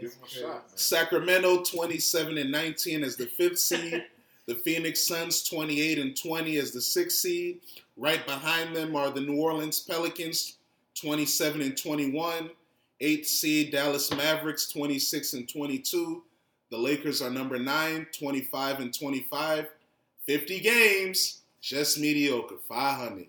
give 0.00 0.12
him 0.12 0.22
a 0.24 0.28
shot, 0.28 0.48
man. 0.48 0.62
Sacramento 0.74 1.62
27 1.64 2.38
and 2.38 2.50
19 2.50 3.04
as 3.04 3.16
the 3.16 3.26
fifth 3.26 3.58
seed. 3.58 4.04
The 4.46 4.56
Phoenix 4.56 5.06
Suns 5.06 5.44
28 5.44 6.00
and 6.00 6.16
20 6.20 6.56
as 6.58 6.72
the 6.72 6.80
sixth 6.80 7.18
seed. 7.18 7.60
Right 7.96 8.26
behind 8.26 8.74
them 8.74 8.96
are 8.96 9.08
the 9.10 9.20
New 9.20 9.40
Orleans 9.40 9.78
Pelicans 9.78 10.56
27 10.94 11.62
and 11.62 11.76
21. 11.76 12.50
Eighth 13.00 13.26
seed 13.26 13.72
Dallas 13.72 14.10
Mavericks 14.14 14.68
26 14.68 15.34
and 15.34 15.48
22. 15.48 16.22
The 16.70 16.78
Lakers 16.78 17.20
are 17.20 17.30
number 17.30 17.58
9, 17.58 18.06
25 18.16 18.80
and 18.80 18.94
25. 18.94 19.68
50 20.24 20.60
games, 20.60 21.40
just 21.60 21.98
mediocre, 21.98 22.56
500. 22.68 23.26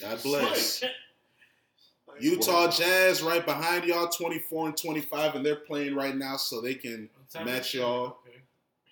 God 0.00 0.22
bless. 0.22 0.82
Utah 2.20 2.68
Jazz 2.70 3.22
right 3.22 3.44
behind 3.44 3.84
y'all, 3.84 4.08
24 4.08 4.66
and 4.66 4.76
25, 4.76 5.34
and 5.36 5.46
they're 5.46 5.56
playing 5.56 5.94
right 5.94 6.16
now, 6.16 6.36
so 6.36 6.60
they 6.60 6.74
can 6.74 7.08
match 7.44 7.74
y'all. 7.74 8.18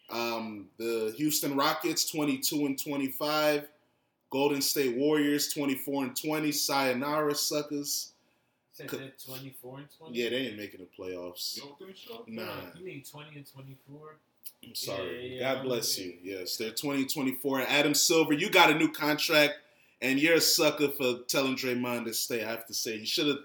Um, 0.09 0.67
the 0.79 1.13
Houston 1.17 1.57
Rockets, 1.57 2.11
22 2.11 2.67
and 2.67 2.83
25. 2.83 3.69
Golden 4.31 4.63
State 4.63 4.97
Warriors, 4.97 5.53
24 5.53 6.05
and 6.05 6.17
20. 6.17 6.53
Sayonara 6.53 7.35
suckers. 7.35 8.13
Said 8.73 8.89
24 8.89 9.79
and 9.79 9.89
20? 9.99 10.17
Yeah, 10.17 10.31
they 10.31 10.37
ain't 10.37 10.57
making 10.57 10.81
the 10.81 11.03
playoffs. 11.03 11.57
You 11.57 11.63
don't 11.63 11.79
think 11.79 11.97
so? 11.97 12.25
Nah, 12.29 12.45
You 12.79 12.87
need 12.87 13.05
20 13.07 13.37
and 13.37 13.53
24? 13.53 14.17
I'm 14.65 14.75
sorry. 14.75 15.35
Yeah, 15.35 15.41
yeah, 15.41 15.55
God 15.55 15.65
bless 15.65 15.99
yeah. 15.99 16.07
you. 16.07 16.15
Yes, 16.23 16.57
they're 16.57 16.71
20 16.71 17.03
and 17.03 17.13
24. 17.13 17.61
And 17.61 17.69
Adam 17.69 17.95
Silver, 17.95 18.33
you 18.33 18.51
got 18.51 18.71
a 18.71 18.75
new 18.75 18.91
contract, 18.91 19.55
and 20.01 20.19
you're 20.21 20.37
a 20.37 20.41
sucker 20.41 20.89
for 20.89 21.21
telling 21.27 21.57
Draymond 21.57 22.05
to 22.07 22.15
stay. 22.15 22.45
I 22.45 22.51
have 22.51 22.67
to 22.67 22.75
say, 22.75 22.97
you 22.97 23.07
should 23.07 23.27
have 23.27 23.39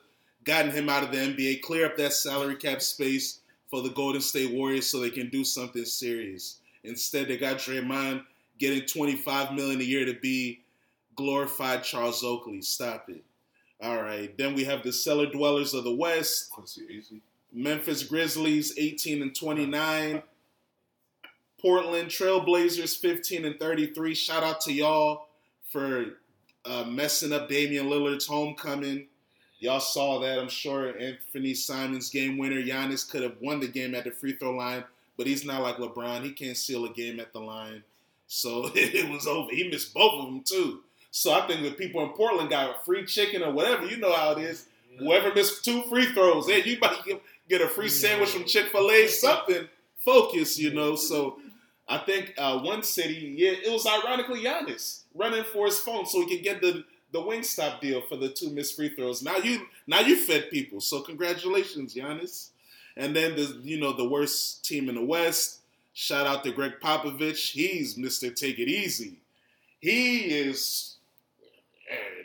gotten 0.44 0.72
him 0.72 0.88
out 0.88 1.04
of 1.04 1.12
the 1.12 1.18
NBA, 1.18 1.62
clear 1.62 1.88
up 1.88 1.98
that 1.98 2.14
salary 2.14 2.56
cap 2.56 2.82
space 2.82 3.40
for 3.70 3.82
the 3.82 3.90
Golden 3.90 4.22
State 4.22 4.54
Warriors 4.54 4.88
so 4.88 5.00
they 5.00 5.10
can 5.10 5.30
do 5.30 5.44
something 5.44 5.86
serious. 5.86 6.60
Instead, 6.84 7.28
they 7.28 7.38
got 7.38 7.58
Draymond 7.58 8.24
getting 8.60 8.86
25 8.86 9.54
million 9.54 9.82
a 9.82 9.84
year 9.84 10.06
to 10.06 10.14
be 10.14 10.62
glorified 11.16 11.84
Charles 11.84 12.24
Oakley. 12.24 12.62
Stop 12.62 13.10
it. 13.10 13.24
All 13.82 14.02
right. 14.02 14.36
Then 14.38 14.54
we 14.54 14.64
have 14.64 14.84
the 14.84 14.94
cellar 14.94 15.26
dwellers 15.28 15.74
of 15.74 15.84
the 15.84 15.94
West. 15.94 16.52
Memphis 17.54 18.04
Grizzlies 18.04 18.74
18 18.78 19.22
and 19.22 19.36
29. 19.36 20.22
Portland 21.62 22.10
Trailblazers 22.10 22.98
15 22.98 23.46
and 23.46 23.60
33. 23.60 24.14
Shout 24.14 24.44
out 24.44 24.62
to 24.62 24.74
y'all 24.74 25.28
for 25.72 26.06
uh, 26.66 26.84
messing 26.84 27.34
up 27.34 27.50
Damian 27.50 27.88
Lillard's 27.88 28.28
homecoming. 28.28 29.08
Y'all 29.60 29.80
saw 29.80 30.20
that, 30.20 30.38
I'm 30.38 30.50
sure. 30.50 30.94
Anfernee 30.94 31.56
Simons 31.56 32.10
game 32.10 32.38
winner. 32.38 32.62
Giannis 32.62 33.10
could 33.10 33.24
have 33.24 33.38
won 33.42 33.60
the 33.60 33.68
game 33.68 33.96
at 33.96 34.04
the 34.04 34.12
free 34.12 34.34
throw 34.34 34.52
line, 34.52 34.84
but 35.18 35.28
he's 35.28 35.46
not 35.46 35.62
like 35.62 35.78
LeBron. 35.78 36.24
He 36.24 36.32
can't 36.32 36.58
seal 36.58 36.86
a 36.86 36.90
game 36.90 37.20
at 37.20 37.34
the 37.34 37.40
line. 37.40 37.84
So 38.28 38.70
it 38.76 39.10
was 39.10 39.28
over. 39.28 39.50
He 39.52 39.70
missed 39.70 39.94
both 39.94 40.22
of 40.22 40.26
them 40.26 40.44
too. 40.44 40.82
So 41.16 41.32
I 41.32 41.48
think 41.48 41.62
the 41.62 41.72
people 41.72 42.04
in 42.04 42.10
Portland 42.10 42.50
got 42.50 42.70
a 42.70 42.84
free 42.84 43.06
chicken 43.06 43.42
or 43.42 43.50
whatever. 43.54 43.86
You 43.86 43.96
know 43.96 44.12
how 44.14 44.32
it 44.32 44.40
is. 44.40 44.66
Whoever 45.00 45.34
missed 45.34 45.64
two 45.64 45.84
free 45.84 46.08
throws, 46.08 46.50
hey, 46.50 46.62
you 46.64 46.78
might 46.82 47.00
get, 47.48 47.62
a 47.62 47.70
free 47.70 47.88
sandwich 47.88 48.32
from 48.32 48.44
Chick 48.44 48.66
Fil 48.66 48.92
A. 48.92 49.08
Something 49.08 49.70
focus, 50.00 50.60
you 50.60 50.74
know. 50.74 50.98
So 50.98 51.40
I 51.88 52.00
think 52.00 52.34
uh, 52.38 52.60
one 52.60 52.84
city, 52.84 53.34
yeah, 53.38 53.52
it 53.52 53.72
was 53.72 53.88
ironically 53.88 54.44
Giannis 54.44 55.04
running 55.14 55.46
for 55.46 55.68
his 55.68 55.80
phone 55.80 56.06
so 56.06 56.20
he 56.20 56.36
could 56.36 56.44
get 56.44 56.62
the 56.62 56.84
the 57.14 57.22
Wingstop 57.22 57.80
deal 57.80 58.02
for 58.10 58.18
the 58.18 58.28
two 58.28 58.50
missed 58.50 58.76
free 58.76 58.90
throws. 58.90 59.24
Now 59.24 59.38
you 59.38 59.68
now 59.88 60.02
you 60.02 60.18
fed 60.18 60.50
people, 60.50 60.82
so 60.82 61.00
congratulations, 61.00 61.96
Giannis. 61.96 62.50
And 62.98 63.16
then 63.16 63.38
the 63.38 63.58
you 63.64 63.80
know 63.80 63.94
the 63.94 64.08
worst 64.08 64.66
team 64.66 64.90
in 64.90 64.96
the 64.96 65.06
West. 65.06 65.60
Shout 65.94 66.28
out 66.28 66.44
to 66.44 66.52
Gregg 66.52 66.74
Popovich. 66.82 67.52
He's 67.52 67.96
Mister 67.98 68.32
Take 68.32 68.60
It 68.60 68.68
Easy. 68.68 69.14
He 69.80 70.26
is 70.26 70.95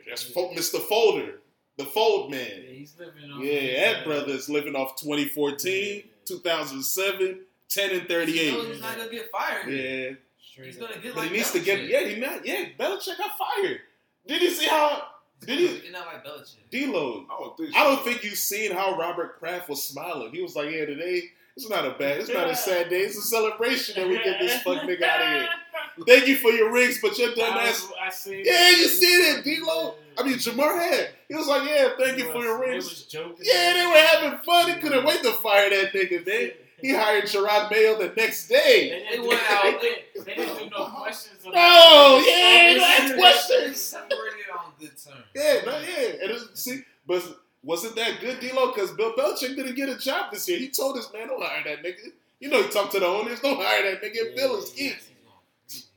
just 0.08 0.32
fo- 0.32 0.52
Mr. 0.54 0.80
Folder, 0.80 1.40
the 1.76 1.84
Fold 1.84 2.32
Yeah, 2.32 2.38
Man. 2.38 2.62
he's 2.68 2.94
living 2.98 3.30
on 3.30 3.40
Yeah, 3.42 3.52
Ed 3.52 4.04
Brothers 4.04 4.48
living 4.48 4.74
off 4.76 4.96
2014, 5.00 6.02
2007, 6.26 7.40
10 7.68 7.84
and 7.84 7.92
You 7.92 7.98
know 8.00 8.04
38. 8.06 8.64
he's 8.72 8.80
not 8.80 8.96
gonna 8.96 9.10
get 9.10 9.30
fired. 9.30 9.68
Yeah. 9.72 10.10
Straight 10.52 10.66
He's 10.66 10.76
gonna 10.76 10.94
get 10.98 11.14
But 11.14 11.16
like 11.22 11.30
he 11.30 11.36
needs 11.36 11.52
to 11.52 11.60
get, 11.60 11.84
yeah, 11.88 12.00
he 12.04 12.20
not, 12.20 12.44
yeah, 12.46 12.64
Belichick 12.78 13.16
got 13.18 13.32
fired. 13.38 13.80
Did 14.26 14.42
you 14.42 14.50
see 14.50 14.66
how, 14.66 15.02
did 15.40 15.58
he, 15.58 15.66
He's 15.68 15.92
not 15.92 16.06
like 16.06 16.24
Belichick. 16.24 16.68
D-Lo, 16.70 17.24
I 17.30 17.38
don't 17.40 17.56
think. 17.56 17.76
I 17.76 17.84
don't 17.84 18.04
think 18.04 18.24
you 18.24 18.30
seen 18.30 18.72
how 18.72 18.96
Robert 18.98 19.38
Kraft 19.38 19.68
was 19.68 19.82
smiling. 19.82 20.32
He 20.32 20.42
was 20.42 20.54
like, 20.56 20.70
yeah, 20.70 20.84
today, 20.84 21.22
it's 21.56 21.68
not 21.70 21.86
a 21.86 21.90
bad, 21.92 22.18
it's 22.20 22.28
not 22.28 22.48
a 22.50 22.56
sad 22.68 22.90
day. 22.90 23.00
It's 23.02 23.16
a 23.16 23.22
celebration 23.22 23.94
that 23.96 24.08
we 24.08 24.16
get 24.22 24.38
this 24.40 24.60
fuck 24.62 24.82
nigga 24.82 25.02
out 25.02 25.20
of 25.22 25.28
here. 25.28 25.48
Thank 26.06 26.26
you 26.28 26.36
for 26.36 26.50
your 26.50 26.72
rings, 26.72 26.98
but 27.00 27.18
your 27.18 27.34
dumb 27.34 27.54
I, 27.58 27.68
ass 27.68 27.88
I 28.00 28.10
seen 28.10 28.38
Yeah, 28.44 28.52
that. 28.52 28.76
you 28.78 28.88
see 28.88 29.06
it, 29.06 29.44
D-Lo. 29.44 29.94
I 30.18 30.22
mean, 30.22 30.34
Jamar 30.34 30.74
had. 30.78 31.10
He 31.28 31.34
was 31.34 31.46
like, 31.46 31.68
yeah, 31.68 31.90
thank 31.98 32.18
you 32.18 32.30
for 32.32 32.42
your 32.42 32.58
They 32.60 32.70
rings. 32.70 32.84
was 32.88 33.02
joking. 33.04 33.36
Yeah, 33.42 33.72
they 33.74 33.86
were 33.86 34.06
having 34.06 34.38
fun. 34.40 34.70
He 34.72 34.80
couldn't 34.80 35.04
wait 35.04 35.22
to 35.22 35.32
fire 35.32 35.70
that 35.70 35.92
nigga, 35.92 36.26
man. 36.26 36.50
He 36.82 36.94
hired 36.94 37.24
Jerod 37.24 37.70
Mayo 37.70 37.98
the 37.98 38.12
next 38.16 38.46
They, 38.48 38.54
day. 38.56 39.04
didn't 39.10 39.22
They 39.22 39.28
went 39.28 39.42
out. 39.50 39.62
They, 39.64 39.70
didn't- 39.72 40.02
they 40.24 40.34
didn't 40.34 40.58
do 40.58 40.70
no 40.70 40.86
questions. 40.86 41.44
No, 41.44 41.50
about 41.50 42.18
it. 42.20 42.28
yeah, 42.28 42.72
They 42.72 42.78
no, 42.78 42.84
ask 42.84 43.14
questions. 43.16 43.80
Separated 43.80 44.50
on 44.58 44.72
good 44.78 44.88
terms. 44.96 45.24
Yeah, 45.34 45.60
no, 45.66 45.78
yeah. 45.78 46.08
And 46.22 46.30
it, 46.30 46.42
see, 46.56 46.80
but 47.06 47.22
wasn't 47.62 47.96
that 47.96 48.20
good, 48.20 48.40
D-Lo? 48.40 48.72
Because 48.72 48.92
Bill 48.92 49.12
Belichick 49.12 49.56
didn't 49.56 49.74
get 49.74 49.90
a 49.90 49.98
job 49.98 50.32
this 50.32 50.48
year. 50.48 50.58
He 50.58 50.68
told 50.70 50.96
his 50.96 51.12
man, 51.12 51.28
don't 51.28 51.42
hire 51.42 51.62
that 51.64 51.84
nigga. 51.84 52.12
You 52.40 52.48
know, 52.48 52.62
he 52.62 52.70
talked 52.70 52.92
to 52.92 53.00
the 53.00 53.06
owners, 53.06 53.40
don't 53.40 53.60
hire 53.62 53.82
that 53.90 54.02
nigga. 54.02 54.34
Bill 54.34 54.56
is 54.56 54.70
key. 54.70 54.94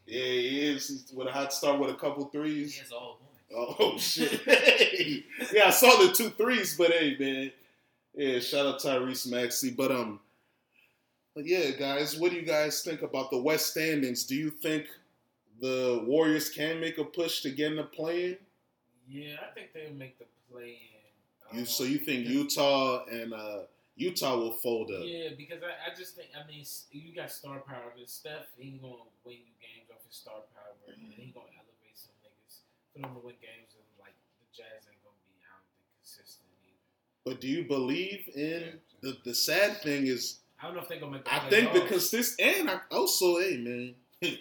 Yeah, 0.06 0.24
he 0.24 0.72
is. 0.72 0.88
He's 0.88 1.14
with 1.14 1.28
a 1.28 1.32
hot 1.32 1.54
start 1.54 1.80
with 1.80 1.90
a 1.90 1.96
couple 1.96 2.26
threes. 2.26 2.74
He 2.74 2.82
has 2.82 2.92
all 2.92 3.20
points. 3.20 3.80
Oh, 3.80 3.98
shit. 3.98 4.42
yeah, 5.54 5.68
I 5.68 5.70
saw 5.70 6.06
the 6.06 6.12
two 6.12 6.30
threes, 6.32 6.76
but 6.78 6.92
hey, 6.92 7.16
man. 7.20 7.52
Yeah, 8.16 8.40
shout 8.40 8.66
out 8.66 8.80
Tyrese 8.80 9.30
Maxey. 9.30 9.72
But 9.72 9.92
um, 9.92 10.20
but 11.36 11.46
yeah, 11.46 11.72
guys, 11.72 12.18
what 12.18 12.32
do 12.32 12.38
you 12.38 12.44
guys 12.44 12.84
think 12.84 13.02
about 13.02 13.32
the 13.32 13.40
West 13.40 13.72
standings? 13.72 14.24
Do 14.26 14.36
you 14.36 14.50
think 14.52 14.86
the 15.60 16.04
Warriors 16.06 16.50
can 16.50 16.80
make 16.80 16.98
a 16.98 17.04
push 17.04 17.42
to 17.42 17.50
get 17.50 17.72
in 17.72 17.78
the 17.78 17.84
play-in? 17.84 18.38
Yeah, 19.08 19.36
I 19.42 19.54
think 19.54 19.74
they'll 19.74 19.94
make 19.94 20.20
the 20.20 20.26
play 20.52 20.78
in. 21.52 21.60
You 21.60 21.66
so 21.66 21.84
you 21.84 22.00
think 22.00 22.28
Utah 22.28 23.06
and 23.06 23.34
uh 23.34 23.60
Utah 23.96 24.36
will 24.38 24.54
fold 24.54 24.92
up? 24.92 25.04
Yeah, 25.04 25.30
because 25.38 25.62
I, 25.62 25.92
I 25.92 25.96
just 25.96 26.16
think 26.16 26.30
I 26.34 26.48
mean 26.48 26.66
you 26.92 27.16
got 27.16 27.32
star 27.32 27.60
power. 27.60 27.94
But 27.96 28.10
Steph, 28.10 28.48
he 28.58 28.72
gonna 28.82 28.94
win 29.26 29.38
you 29.38 29.53
his 30.14 30.22
star 30.22 30.46
power, 30.54 30.78
and 30.94 31.12
he 31.18 31.34
gonna 31.34 31.50
elevate 31.58 31.98
some 31.98 32.14
niggas 32.22 32.62
for 32.94 33.02
them 33.02 33.18
to 33.18 33.26
win 33.26 33.34
games. 33.42 33.74
And 33.74 33.90
like 33.98 34.14
the 34.38 34.46
Jazz 34.54 34.86
ain't 34.86 35.02
gonna 35.02 35.18
be, 35.26 35.34
don't 35.42 35.66
think, 35.74 35.90
consistent 35.98 36.46
either. 36.62 36.78
But 37.26 37.42
do 37.42 37.48
you 37.48 37.66
believe 37.66 38.30
in 38.36 38.78
the 39.02 39.18
the 39.26 39.34
sad 39.34 39.82
thing 39.82 40.06
is 40.06 40.40
I 40.62 40.68
don't 40.68 40.76
know 40.76 40.82
if 40.82 40.88
they're 40.88 41.00
gonna 41.00 41.14
make. 41.14 41.26
The 41.26 41.34
I 41.34 41.50
think 41.50 41.74
because 41.74 42.12
this 42.12 42.36
and 42.38 42.70
I 42.70 42.80
oh, 42.92 43.02
also 43.02 43.40
hey 43.40 43.58
man, 43.58 43.96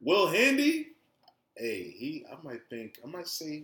Will 0.00 0.26
Hardy, 0.26 0.88
hey 1.56 1.94
he 1.96 2.26
I 2.26 2.36
might 2.42 2.66
think 2.68 2.98
I 3.04 3.06
might 3.06 3.28
say 3.28 3.62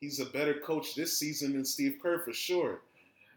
he's 0.00 0.20
a 0.20 0.26
better 0.26 0.54
coach 0.54 0.94
this 0.94 1.18
season 1.18 1.54
than 1.54 1.64
Steve 1.64 1.98
Kerr 2.00 2.20
for 2.20 2.32
sure. 2.32 2.82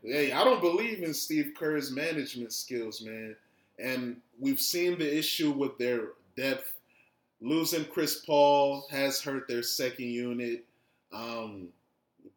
Hey, 0.04 0.32
I 0.32 0.44
don't 0.44 0.62
believe 0.62 1.02
in 1.02 1.14
Steve 1.14 1.54
Kerr's 1.58 1.92
management 1.92 2.54
skills, 2.54 3.02
man. 3.02 3.36
And 3.80 4.18
we've 4.40 4.60
seen 4.60 4.98
the 4.98 5.18
issue 5.18 5.52
with 5.52 5.78
their 5.80 6.10
depth. 6.38 6.77
Losing 7.42 7.86
Chris 7.86 8.18
Paul 8.26 8.88
has 8.90 9.22
hurt 9.22 9.48
their 9.48 9.64
second 9.64 10.06
unit. 10.06 10.66
Um, 11.14 11.68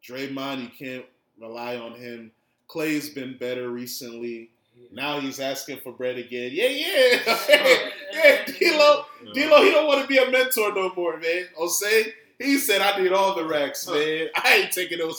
Draymond, 0.03 0.61
you 0.61 0.69
can't 0.77 1.05
rely 1.39 1.77
on 1.77 1.93
him. 1.93 2.31
Clay's 2.67 3.09
been 3.09 3.37
better 3.37 3.69
recently. 3.69 4.49
Now 4.91 5.19
he's 5.19 5.39
asking 5.39 5.79
for 5.79 5.91
bread 5.91 6.17
again. 6.17 6.51
Yeah, 6.53 6.67
yeah. 6.67 7.19
yeah, 8.11 8.45
D'Lo, 8.45 9.05
D'Lo, 9.33 9.63
he 9.63 9.71
don't 9.71 9.87
want 9.87 10.01
to 10.01 10.07
be 10.07 10.17
a 10.17 10.29
mentor 10.29 10.73
no 10.73 10.91
more, 10.95 11.17
man. 11.17 11.45
Jose, 11.55 12.13
he 12.39 12.57
said, 12.57 12.81
I 12.81 13.01
need 13.01 13.11
all 13.11 13.35
the 13.35 13.45
racks, 13.45 13.87
man. 13.87 14.27
I 14.35 14.63
ain't 14.63 14.71
taking 14.71 14.99
no 14.99 15.13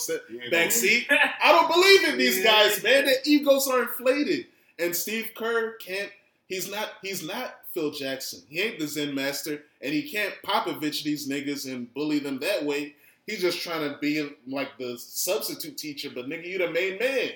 back 0.51 0.71
seat. 0.71 1.07
I 1.43 1.51
don't 1.51 1.71
believe 1.71 2.03
in 2.09 2.17
these 2.17 2.43
guys, 2.43 2.83
man. 2.83 3.05
Their 3.05 3.15
egos 3.25 3.67
are 3.67 3.83
inflated. 3.83 4.47
And 4.79 4.95
Steve 4.95 5.31
Kerr 5.35 5.73
can't, 5.77 6.11
he's 6.47 6.69
not, 6.69 6.89
he's 7.01 7.25
not 7.25 7.55
Phil 7.73 7.91
Jackson. 7.91 8.41
He 8.49 8.61
ain't 8.61 8.79
the 8.79 8.87
Zen 8.87 9.15
master, 9.15 9.63
and 9.81 9.93
he 9.93 10.09
can't 10.09 10.33
Popovich 10.45 11.03
these 11.03 11.27
niggas 11.27 11.71
and 11.71 11.93
bully 11.93 12.19
them 12.19 12.39
that 12.39 12.63
way. 12.63 12.95
He's 13.25 13.41
just 13.41 13.61
trying 13.61 13.89
to 13.89 13.97
be 13.99 14.29
like 14.47 14.77
the 14.77 14.97
substitute 14.97 15.77
teacher, 15.77 16.09
but 16.13 16.27
nigga, 16.27 16.45
you 16.45 16.57
the 16.57 16.69
main 16.69 16.99
man. 16.99 17.31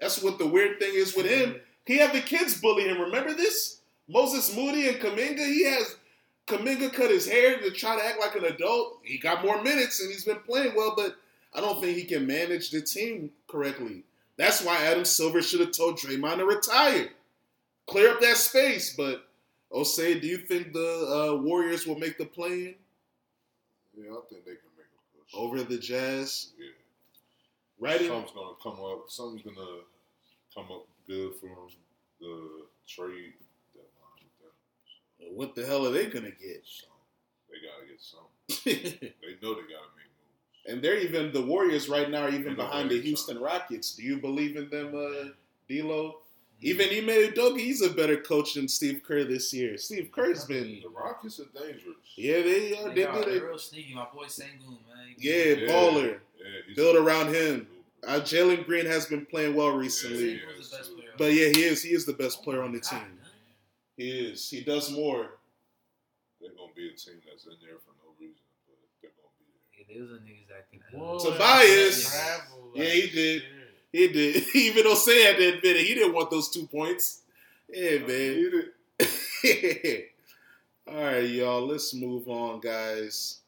That's 0.00 0.22
what 0.22 0.38
the 0.38 0.46
weird 0.46 0.78
thing 0.78 0.92
is 0.94 1.16
with 1.16 1.26
him. 1.26 1.56
He 1.86 1.96
had 1.96 2.12
the 2.12 2.20
kids 2.20 2.60
bully 2.60 2.84
him. 2.84 3.00
Remember 3.00 3.32
this? 3.34 3.78
Moses 4.08 4.54
Moody 4.54 4.88
and 4.88 4.98
Kuminga. 4.98 5.46
He 5.46 5.64
has 5.64 5.96
Kuminga 6.46 6.92
cut 6.92 7.10
his 7.10 7.28
hair 7.28 7.58
to 7.58 7.70
try 7.70 7.96
to 7.96 8.04
act 8.04 8.20
like 8.20 8.34
an 8.34 8.44
adult. 8.44 9.00
He 9.02 9.18
got 9.18 9.44
more 9.44 9.62
minutes 9.62 10.00
and 10.00 10.10
he's 10.10 10.24
been 10.24 10.40
playing 10.40 10.74
well, 10.74 10.94
but 10.96 11.16
I 11.54 11.60
don't 11.60 11.80
think 11.80 11.96
he 11.96 12.04
can 12.04 12.26
manage 12.26 12.70
the 12.70 12.80
team 12.80 13.30
correctly. 13.48 14.02
That's 14.36 14.62
why 14.62 14.76
Adam 14.84 15.04
Silver 15.04 15.42
should 15.42 15.60
have 15.60 15.72
told 15.72 15.98
Draymond 15.98 16.36
to 16.36 16.44
retire, 16.44 17.10
clear 17.86 18.12
up 18.12 18.20
that 18.20 18.36
space. 18.36 18.94
But 18.96 19.27
Osei, 19.72 20.20
do 20.20 20.26
you 20.26 20.38
think 20.38 20.72
the 20.72 21.32
uh, 21.32 21.42
Warriors 21.42 21.86
will 21.86 21.98
make 21.98 22.16
the 22.18 22.24
play-in 22.24 22.74
Yeah, 23.96 24.10
I 24.12 24.20
think 24.30 24.44
they 24.44 24.52
can 24.52 24.70
make 24.76 24.86
a 24.86 25.18
push. 25.18 25.32
over 25.34 25.62
the 25.62 25.78
Jazz? 25.78 26.52
Yeah. 26.58 26.66
Right? 27.78 28.00
in- 28.00 28.08
Something's 28.08 28.32
gonna 28.34 28.54
come 28.62 28.78
up. 28.84 29.04
Something's 29.08 29.42
gonna 29.42 29.80
come 30.54 30.66
up 30.72 30.86
good 31.06 31.34
from 31.36 31.50
the 32.20 32.64
trade 32.86 33.34
deadline. 33.74 35.36
What 35.36 35.54
the 35.54 35.66
hell 35.66 35.86
are 35.86 35.90
they 35.90 36.06
gonna 36.06 36.30
get? 36.30 36.64
They 37.50 37.58
gotta 37.60 37.86
get 37.86 38.00
something. 38.00 39.10
They 39.22 39.34
know 39.42 39.54
they 39.54 39.62
gotta 39.62 39.92
make 39.96 40.10
moves. 40.16 40.66
and 40.66 40.82
they're 40.82 40.98
even 40.98 41.32
the 41.32 41.42
Warriors 41.42 41.88
right 41.88 42.10
now 42.10 42.22
are 42.22 42.30
even 42.30 42.56
behind 42.56 42.90
the 42.90 43.00
Houston 43.00 43.38
Rockets. 43.38 43.94
Do 43.94 44.02
you 44.02 44.18
believe 44.18 44.56
in 44.56 44.70
them, 44.70 44.94
uh, 44.94 45.28
D'Lo? 45.68 46.20
Even 46.60 46.88
Ime 46.88 47.30
Udoka, 47.32 47.58
he's 47.58 47.82
a 47.82 47.90
better 47.90 48.16
coach 48.16 48.54
than 48.54 48.66
Steve 48.66 49.02
Kerr 49.06 49.22
this 49.24 49.52
year. 49.54 49.78
Steve 49.78 50.10
Kerr's 50.10 50.44
been, 50.44 50.80
The 50.82 50.88
Rockets 50.88 51.38
are 51.38 51.44
dangerous. 51.54 51.96
yeah, 52.16 52.42
they 52.42 52.76
are. 52.76 52.88
They 52.88 52.94
They 52.94 53.04
are, 53.04 53.24
they're 53.24 53.46
real 53.46 53.58
sneaky. 53.58 53.94
My 53.94 54.06
boy 54.12 54.24
Sengun, 54.24 54.68
man. 54.88 55.14
Yeah, 55.18 55.34
Yeah. 55.34 55.68
baller. 55.70 56.20
Yeah, 56.36 56.44
he's 56.66 56.76
Build 56.76 56.96
around 56.96 57.32
him. 57.34 57.68
Uh, 58.06 58.20
Jalen 58.20 58.64
Green 58.66 58.86
has 58.86 59.06
been 59.06 59.24
playing 59.26 59.54
well 59.54 59.70
recently, 59.70 60.34
Yeah, 60.34 60.38
Sengun's 60.60 60.70
the 60.70 61.02
but 61.16 61.32
yeah, 61.32 61.48
he 61.48 61.62
is. 61.62 61.82
He 61.82 61.90
is 61.90 62.06
the 62.06 62.12
best 62.12 62.42
player 62.42 62.62
on 62.62 62.72
the 62.72 62.80
God, 62.80 62.90
team. 62.90 62.98
man. 63.00 63.30
He 63.96 64.10
is. 64.10 64.48
He 64.50 64.60
does 64.62 64.90
more. 64.92 65.38
They're 66.40 66.50
gonna 66.56 66.72
be 66.74 66.88
a 66.88 66.96
team 66.96 67.20
that's 67.28 67.44
in 67.46 67.52
there 67.60 67.78
for 67.78 67.90
no 68.02 68.14
reason, 68.20 68.42
but 68.66 68.78
they're 69.02 69.10
gonna 69.14 69.34
be 69.38 69.46
there. 69.50 69.96
Yeah, 69.96 70.00
those 70.00 70.10
are 70.12 70.22
niggas 70.22 70.48
that 70.48 70.70
can. 70.70 70.80
Tobias. 71.18 72.08
travel, 72.08 72.72
Yeah, 72.74 72.84
he 72.84 73.10
did. 73.10 73.42
He 73.92 74.08
did. 74.08 74.44
Even 74.54 74.84
though 74.84 74.94
Say 74.94 75.24
had 75.24 75.36
to 75.36 75.48
admit 75.48 75.76
it, 75.76 75.86
he 75.86 75.94
didn't 75.94 76.14
want 76.14 76.30
those 76.30 76.50
two 76.50 76.66
points. 76.66 77.22
Yeah, 77.68 77.98
man. 77.98 78.64
All 80.88 81.04
right, 81.04 81.28
y'all. 81.28 81.66
Let's 81.66 81.94
move 81.94 82.28
on, 82.28 82.60
guys. 82.60 83.40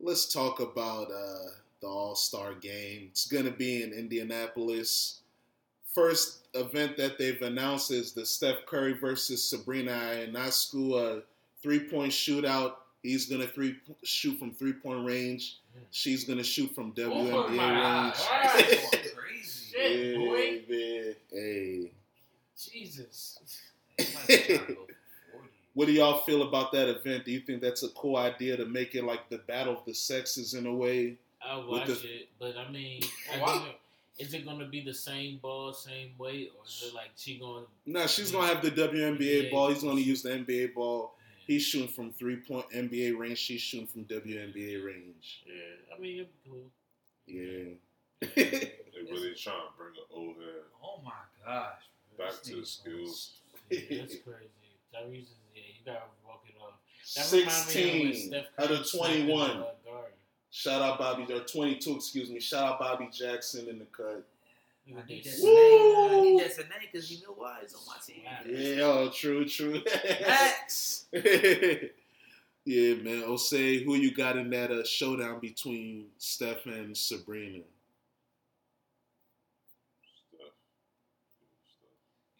Let's 0.00 0.32
talk 0.32 0.60
about 0.60 1.10
uh, 1.10 1.50
the 1.80 1.86
All 1.86 2.14
Star 2.14 2.54
game. 2.54 3.08
It's 3.10 3.26
going 3.26 3.44
to 3.44 3.50
be 3.50 3.82
in 3.82 3.92
Indianapolis. 3.92 5.20
First 5.94 6.46
event 6.54 6.96
that 6.96 7.18
they've 7.18 7.42
announced 7.42 7.90
is 7.90 8.12
the 8.12 8.24
Steph 8.24 8.64
Curry 8.66 8.94
versus 8.94 9.44
Sabrina 9.44 9.92
Ionescu 9.92 11.22
three 11.62 11.80
point 11.80 12.12
shootout. 12.12 12.74
He's 13.02 13.26
going 13.26 13.40
to 13.40 13.48
three 13.48 13.76
shoot 14.04 14.38
from 14.38 14.52
three 14.54 14.72
point 14.72 15.04
range. 15.04 15.58
She's 15.90 16.24
going 16.24 16.38
to 16.38 16.44
shoot 16.44 16.74
from 16.74 16.94
Oh 16.98 17.00
WNBA 17.00 17.56
my 17.56 18.04
range. 18.04 18.98
God. 19.82 19.90
That's 19.90 20.16
going 20.16 20.30
crazy. 20.32 20.64
Shit, 20.68 20.68
boy. 20.68 20.74
man. 20.74 21.14
Hey. 21.30 21.92
Jesus. 22.58 23.38
They 23.98 24.04
might 24.14 24.26
be 24.28 24.36
trying 24.36 24.58
to 24.66 24.74
go 24.74 24.80
40. 25.32 25.44
What 25.74 25.86
do 25.86 25.92
y'all 25.92 26.18
feel 26.22 26.42
about 26.42 26.72
that 26.72 26.88
event? 26.88 27.24
Do 27.24 27.32
you 27.32 27.40
think 27.40 27.60
that's 27.62 27.82
a 27.82 27.88
cool 27.90 28.16
idea 28.16 28.56
to 28.56 28.66
make 28.66 28.94
it 28.94 29.04
like 29.04 29.28
the 29.30 29.38
battle 29.38 29.74
of 29.78 29.84
the 29.86 29.94
sexes 29.94 30.54
in 30.54 30.66
a 30.66 30.74
way? 30.74 31.16
I'll 31.44 31.66
watch 31.68 31.86
the- 31.86 31.92
it, 32.14 32.28
but 32.38 32.56
I 32.56 32.70
mean, 32.70 33.02
I 33.34 33.74
is 34.18 34.34
it 34.34 34.44
gonna 34.44 34.66
be 34.66 34.82
the 34.84 34.92
same 34.94 35.38
ball, 35.38 35.72
same 35.72 36.10
weight, 36.18 36.52
or 36.56 36.64
is 36.66 36.84
it 36.86 36.94
like 36.94 37.10
she 37.16 37.38
going? 37.38 37.64
No, 37.86 38.06
she's 38.06 38.30
gonna 38.30 38.46
have 38.46 38.62
the 38.62 38.70
WNBA 38.70 39.44
Yeah. 39.44 39.50
ball. 39.50 39.70
He's 39.70 39.82
gonna 39.82 40.00
use 40.00 40.22
the 40.22 40.30
NBA 40.30 40.74
ball. 40.74 41.14
He's 41.46 41.64
shooting 41.64 41.88
from 41.88 42.12
three 42.12 42.36
point 42.36 42.66
NBA 42.72 43.18
range. 43.18 43.38
She's 43.38 43.60
shooting 43.62 43.86
from 43.88 44.04
WNBA 44.04 44.84
range. 44.84 45.42
Yeah, 45.46 45.94
I 45.96 45.98
mean, 45.98 46.16
it'd 46.20 46.28
be 46.44 46.50
cool. 46.50 46.70
Yeah. 47.26 47.74
They 49.04 49.12
really 49.12 49.34
trying 49.34 49.56
to 49.56 49.72
bring 49.76 49.94
an 49.96 50.04
old 50.14 50.36
head 50.36 50.62
Oh 50.82 51.00
my 51.04 51.10
gosh. 51.44 51.72
bro. 52.16 52.26
back 52.26 52.42
to 52.42 52.50
the 52.50 52.56
nigga's 52.56 52.70
skills. 52.70 53.30
Yeah, 53.70 53.78
that's 54.00 54.16
crazy. 54.16 54.50
Tyrese 54.94 55.22
is 55.22 55.28
yeah, 55.54 55.62
you 55.68 55.84
gotta 55.86 56.00
walk 56.26 56.44
it 56.46 56.54
off. 56.60 56.74
That 57.16 57.32
remind 57.32 57.46
me 57.46 58.10
of 58.10 58.16
Sixteen 58.16 58.44
out 58.58 58.70
of 58.70 58.90
twenty-one. 58.90 59.50
uh. 59.50 59.64
Shout 60.50 60.82
out 60.82 60.98
Bobby 60.98 61.32
or 61.32 61.40
twenty-two, 61.40 61.96
excuse 61.96 62.30
me. 62.30 62.38
Shout 62.40 62.64
out 62.64 62.78
Bobby 62.78 63.08
Jackson 63.12 63.68
in 63.68 63.78
the 63.78 63.86
cut. 63.86 64.24
I 64.88 65.06
need 65.08 65.24
that 65.24 65.34
Woo! 65.40 66.08
Sine. 66.10 66.18
I 66.18 66.20
need 66.20 66.40
that 66.40 66.52
Sine 66.52 66.66
because 66.92 67.10
you 67.10 67.18
know 67.26 67.34
why? 67.36 67.58
It's 67.62 67.74
on 67.74 67.80
my 67.86 67.94
team. 68.04 68.22
Yeah, 68.76 68.82
oh, 68.84 69.10
true, 69.14 69.44
true. 69.46 69.80
Max. 70.20 71.06
yeah, 71.12 72.94
man. 72.96 73.22
Osei, 73.22 73.84
who 73.84 73.94
you 73.94 74.12
got 74.12 74.36
in 74.36 74.50
that 74.50 74.70
uh, 74.72 74.84
showdown 74.84 75.38
between 75.40 76.06
Steph 76.18 76.66
and 76.66 76.96
Sabrina? 76.96 77.60
Steph. 80.28 80.40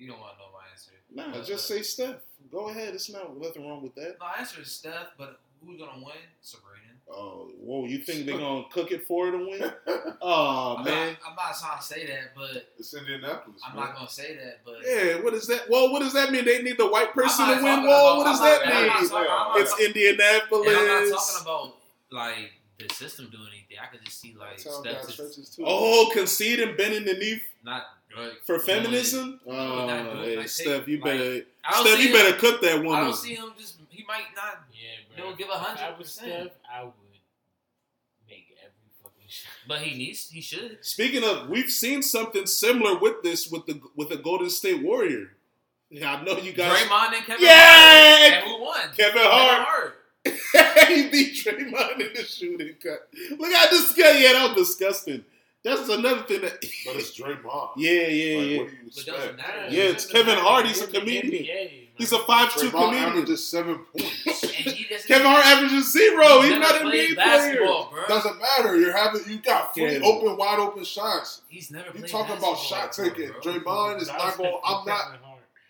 You 0.02 0.08
don't 0.10 0.20
want 0.20 0.32
to 0.34 0.38
know 0.38 0.50
my 0.52 0.66
answer. 0.72 0.92
Nah, 1.38 1.44
just 1.44 1.68
say 1.68 1.82
Steph. 1.82 2.16
Go 2.50 2.68
ahead. 2.70 2.94
It's 2.94 3.10
not 3.10 3.38
nothing 3.40 3.66
wrong 3.68 3.82
with 3.82 3.94
that. 3.94 4.16
No, 4.20 4.26
answer 4.38 4.60
is 4.60 4.72
Steph, 4.72 5.08
but 5.16 5.38
who's 5.64 5.78
gonna 5.78 5.98
win? 6.04 6.14
Sabrina. 6.40 6.78
Oh, 7.10 7.50
whoa! 7.60 7.84
You 7.86 7.98
think 7.98 8.26
they're 8.26 8.38
gonna 8.46 8.64
cook 8.72 8.90
it 8.90 9.06
for 9.06 9.26
her 9.26 9.32
to 9.32 9.38
win? 9.38 9.72
Oh 10.24 10.76
I'm 10.78 10.84
man. 10.84 11.08
not, 11.08 11.16
I'm 11.30 11.34
not 11.34 11.54
trying 11.60 11.78
to 11.78 11.84
say 11.84 12.06
that, 12.06 12.32
but 12.36 12.68
It's 12.78 12.94
Indianapolis. 12.94 13.60
I'm 13.66 13.74
man. 13.74 13.86
not 13.86 13.94
gonna 13.96 14.08
say 14.08 14.36
that. 14.36 14.60
But 14.64 14.76
Yeah, 14.86 15.20
what 15.20 15.34
is 15.34 15.48
that? 15.48 15.68
Well, 15.68 15.92
what 15.92 16.00
does 16.00 16.12
that 16.12 16.30
mean? 16.30 16.44
They 16.44 16.62
need 16.62 16.78
the 16.78 16.86
white 16.86 17.12
person 17.12 17.44
to 17.46 17.54
win. 17.54 17.62
talking 17.64 17.86
Well, 17.88 18.18
what 18.18 18.24
does 18.26 18.40
that 18.40 18.64
not- 18.64 18.72
I'm 18.74 18.86
not 18.86 19.00
mean? 19.00 19.10
talking- 19.10 19.62
It's 19.62 19.70
talking- 19.72 19.86
Indianapolis. 19.86 20.68
And 20.68 20.76
I'm 20.76 21.10
not 21.10 21.18
talking 21.18 21.42
about 21.42 21.76
like 22.12 22.52
the 22.78 22.94
system 22.94 23.30
doing 23.30 23.48
anything. 23.52 23.78
I 23.82 23.86
could 23.86 24.04
just 24.04 24.20
see 24.20 24.36
like 24.38 24.60
Steph 24.60 24.84
got 24.84 25.08
just 25.08 25.56
too. 25.56 25.64
Oh, 25.66 26.08
concede 26.12 26.60
and 26.60 26.76
bending 26.76 27.04
the 27.04 27.14
knee 27.14 27.42
not 27.64 27.82
Oh, 28.16 28.20
oh, 28.20 28.24
like, 28.24 28.44
for 28.44 28.58
feminism. 28.58 29.40
not 29.46 29.56
Oh, 29.56 29.86
doing- 30.14 30.24
hey, 30.24 30.36
like, 30.36 30.48
Steph, 30.48 30.88
you 30.88 30.96
like, 30.98 31.04
better, 31.04 31.46
Steph, 31.72 31.98
you 31.98 32.06
him- 32.08 32.12
better 32.12 32.36
cook 32.38 32.60
that 32.62 32.78
I 32.78 32.82
don't 32.82 33.14
see 33.14 33.34
him 33.34 33.52
just. 33.58 33.78
He 33.88 34.04
might 34.04 34.34
not. 34.34 34.64
Yeah, 34.72 35.16
He'll 35.16 35.26
bro. 35.26 35.36
give 35.36 35.48
If 35.48 35.54
I 35.54 35.90
was 35.98 36.08
100%. 36.08 36.08
Steph, 36.08 36.48
I 36.70 36.82
would 36.84 36.92
make 38.28 38.46
every 38.58 38.72
fucking 39.02 39.28
shot. 39.28 39.52
But 39.68 39.80
he 39.80 39.96
needs. 39.96 40.28
He 40.30 40.40
should. 40.40 40.78
Speaking 40.84 41.24
of, 41.24 41.48
we've 41.48 41.70
seen 41.70 42.02
something 42.02 42.46
similar 42.46 42.98
with 42.98 43.22
this 43.22 43.48
with 43.50 43.66
the 43.66 43.80
with 43.96 44.08
the 44.08 44.16
Golden 44.16 44.50
State 44.50 44.82
Warrior. 44.82 45.30
Yeah, 45.90 46.14
I 46.14 46.24
know 46.24 46.38
you 46.38 46.52
guys. 46.52 46.78
Draymond 46.78 47.14
and 47.16 47.26
Kevin. 47.26 47.44
Yeah! 47.44 48.30
Hart. 48.30 48.32
And 48.32 48.44
who 48.50 48.60
won? 48.62 48.80
Kevin 48.96 48.96
Kevin 48.96 49.22
Hart. 49.24 49.66
Hart. 49.68 49.98
he 50.88 51.08
beat 51.10 51.34
Draymond 51.34 52.00
in 52.00 52.12
the 52.14 52.22
shooting 52.24 52.74
cut. 52.82 53.08
Look 53.38 53.52
how 53.52 53.68
disgusting. 53.68 54.22
Yeah, 54.22 54.32
that 54.32 54.56
was 54.56 54.68
disgusting. 54.68 55.24
That's 55.64 55.88
another 55.88 56.22
thing 56.22 56.40
that. 56.42 56.58
But 56.86 56.96
it's 56.96 57.16
Draymond. 57.18 57.70
yeah, 57.76 57.92
yeah, 57.92 57.98
Like, 58.00 58.10
yeah. 58.10 58.58
what 58.58 58.68
do 58.68 58.72
you 58.74 58.78
But 58.82 58.86
expect? 58.86 59.06
doesn't 59.16 59.36
matter. 59.36 59.68
Yeah, 59.70 59.82
it's 59.84 60.06
Kevin 60.06 60.36
Hart. 60.38 60.66
He's 60.66 60.82
a 60.82 60.86
comedian. 60.88 61.70
He's 61.94 62.10
a 62.12 62.18
five-two 62.20 62.70
Draymond 62.70 62.72
comedian. 62.72 63.04
averages 63.10 63.46
seven 63.46 63.78
points. 63.96 64.42
And 64.42 64.52
he. 64.74 64.84
Kevin 65.06 65.26
Hart 65.26 65.44
averages 65.46 65.92
zero. 65.92 66.40
He's 66.40 66.50
never 66.50 66.60
not 66.62 66.74
an 66.76 66.82
played 66.82 67.10
NBA 67.10 67.14
player. 67.14 67.26
basketball, 67.26 67.90
bro. 67.92 68.02
Doesn't 68.08 68.38
matter. 68.40 68.76
You're 68.80 68.96
having 68.96 69.20
you 69.28 69.38
got 69.38 69.72
free 69.74 69.98
Yeah. 69.98 70.04
open, 70.04 70.36
wide 70.36 70.58
open 70.58 70.84
shots. 70.84 71.42
He's 71.48 71.70
never. 71.70 71.86
You 71.86 72.00
played 72.00 72.08
talking 72.10 72.36
about 72.36 72.58
shot 72.58 72.92
taking? 72.92 73.28
bro. 73.30 73.40
Draymond 73.40 74.02
is 74.02 74.08
not 74.08 74.36
going. 74.36 74.58
I'm 74.64 74.84
not. 74.86 75.18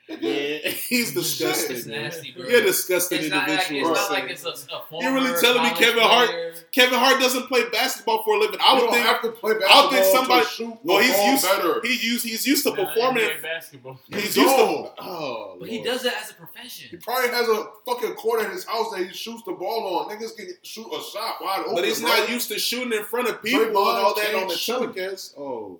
Yeah, 0.09 0.69
he's 0.69 1.15
disgusting. 1.15 1.89
man. 1.91 2.03
nasty, 2.05 2.33
bro. 2.33 2.47
You're 2.49 2.61
a 2.61 2.65
disgusting 2.65 3.21
It's 3.21 3.31
not, 3.31 3.49
like, 3.49 3.59
it's 3.61 3.69
individual. 3.71 3.95
not 3.95 4.11
like 4.11 4.31
it's 4.31 4.45
a, 4.45 4.49
a 4.51 4.83
former 4.91 5.03
You're 5.09 5.15
really 5.15 5.41
telling 5.41 5.63
me 5.63 5.69
college 5.71 5.85
Kevin 5.85 6.03
Hart- 6.03 6.29
player. 6.29 6.55
Kevin 6.73 6.99
Hart 6.99 7.21
doesn't 7.21 7.47
play 7.47 7.69
basketball 7.71 8.23
for 8.25 8.35
a 8.35 8.39
living. 8.41 8.59
I 8.61 8.65
I 8.65 8.73
would 8.75 8.81
don't 8.81 8.93
think 8.93 9.07
have 9.07 9.23
to 9.23 9.31
play 9.31 9.53
I 9.53 9.59
basketball 9.59 9.83
would 9.91 9.93
think 9.93 10.05
somebody- 10.17 10.47
shoot 10.47 10.79
well, 10.83 10.99
he's 10.99 11.19
used 11.19 11.43
better. 11.45 11.81
he 11.83 12.07
used 12.09 12.25
he's 12.27 12.47
used 12.47 12.65
to 12.65 12.73
performing. 12.73 13.29
basketball. 13.43 14.01
He's 14.13 14.37
You 14.37 14.43
used 14.43 14.57
to. 14.57 14.63
don't. 14.63 14.93
Oh, 14.99 15.57
But 15.61 15.69
he 15.69 15.83
does 15.83 16.03
that 16.03 16.15
as 16.23 16.31
a 16.31 16.35
profession. 16.35 16.89
He 16.91 16.97
probably 16.97 17.31
has 17.31 17.49
a 17.49 17.67
fucking 17.87 18.15
court 18.15 18.43
in 18.45 18.51
his 18.51 18.65
house 18.65 18.91
that 18.91 19.07
he 19.07 19.13
shoots 19.15 19.43
the 19.47 19.53
ball 19.53 19.99
on. 20.01 20.11
Niggas 20.11 20.37
can 20.37 20.49
shoot 20.63 20.87
a 20.93 21.01
shot 21.03 21.37
wide 21.41 21.61
open. 21.61 21.77
But 21.77 21.85
he's 21.85 22.01
bro. 22.01 22.09
not 22.11 22.29
used 22.29 22.49
to 22.49 22.59
shooting 22.59 22.93
in 22.93 23.05
front 23.05 23.29
of 23.29 23.43
people 23.43 23.63
and 23.67 23.77
all 23.77 24.15
that 24.17 24.35
on 24.35 24.49
the 24.49 24.57
shoot. 24.57 24.73
telecast. 24.95 25.35
Oh, 25.39 25.79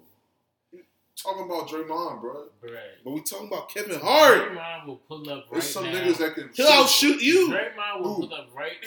talking 1.23 1.45
about 1.45 1.69
Draymond, 1.69 2.21
bro. 2.21 2.45
Right. 2.63 2.73
but 3.05 3.11
we 3.13 3.21
talking 3.23 3.47
about 3.49 3.69
Kevin 3.69 4.01
Hart. 4.01 4.53
Draymond 4.53 4.87
will 4.87 4.97
pull 4.97 5.29
up 5.31 5.45
right 5.45 5.53
There's 5.53 5.69
some 5.71 5.85
now. 5.85 5.93
niggas 5.93 6.19
that 6.19 6.35
can 6.35 6.51
He'll 6.55 6.67
outshoot 6.69 7.21
you. 7.23 7.49
Draymond 7.51 8.01
will 8.03 8.15
Who? 8.15 8.27
pull 8.29 8.35
up 8.35 8.49
right. 8.55 8.73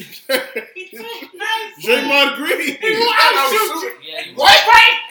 Draymond 1.83 2.36
Green. 2.38 2.77
Yeah, 2.81 4.21
he 4.23 4.33
What? 4.36 4.53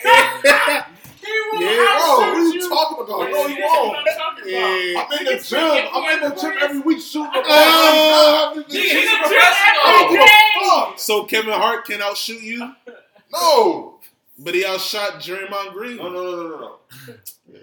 Yeah. 0.04 0.86
He 1.24 1.32
will 1.52 1.60
Yeah. 1.62 1.76
Bro, 1.76 1.86
oh, 1.96 2.18
what 2.20 2.28
are 2.28 2.36
outshoot 2.36 2.54
you 2.54 2.68
talking 2.68 3.04
about? 3.04 3.18
Wait, 3.20 3.30
No, 3.32 3.48
this 3.48 3.56
you 3.56 3.64
is 3.64 3.70
won't. 3.70 3.96
I'm. 3.98 4.04
Yeah. 4.46 5.00
I'm 5.00 5.18
in 5.18 5.24
the 5.24 5.42
gym. 5.42 5.88
I'm 5.94 6.22
in 6.22 6.28
the 6.28 6.34
gym 6.40 6.52
every 6.60 6.80
week 6.80 7.00
shooting 7.00 7.32
the 7.32 7.38
oh. 7.38 7.42
ball. 7.42 7.50
Oh, 7.50 8.50
I'm 8.50 8.56
not- 8.58 8.68
Nigga, 8.68 8.72
he's 8.72 8.92
He's 8.92 9.08
a 9.08 9.14
a 9.14 9.18
professional. 9.18 9.82
I 9.86 9.92
don't 9.98 10.12
give 10.12 10.20
a 10.22 10.70
fuck. 10.90 10.98
so 10.98 11.24
Kevin 11.24 11.52
Hart 11.54 11.84
can 11.86 12.02
outshoot 12.02 12.42
you, 12.42 12.72
No. 13.32 13.93
But 14.38 14.54
he 14.54 14.64
outshot 14.64 15.14
Draymond 15.22 15.72
Green. 15.72 15.96
No, 15.96 16.08
no, 16.10 16.22
no, 16.22 16.48
no, 16.48 16.58
no. 16.58 16.78
Hey, 17.06 17.12
man, 17.52 17.62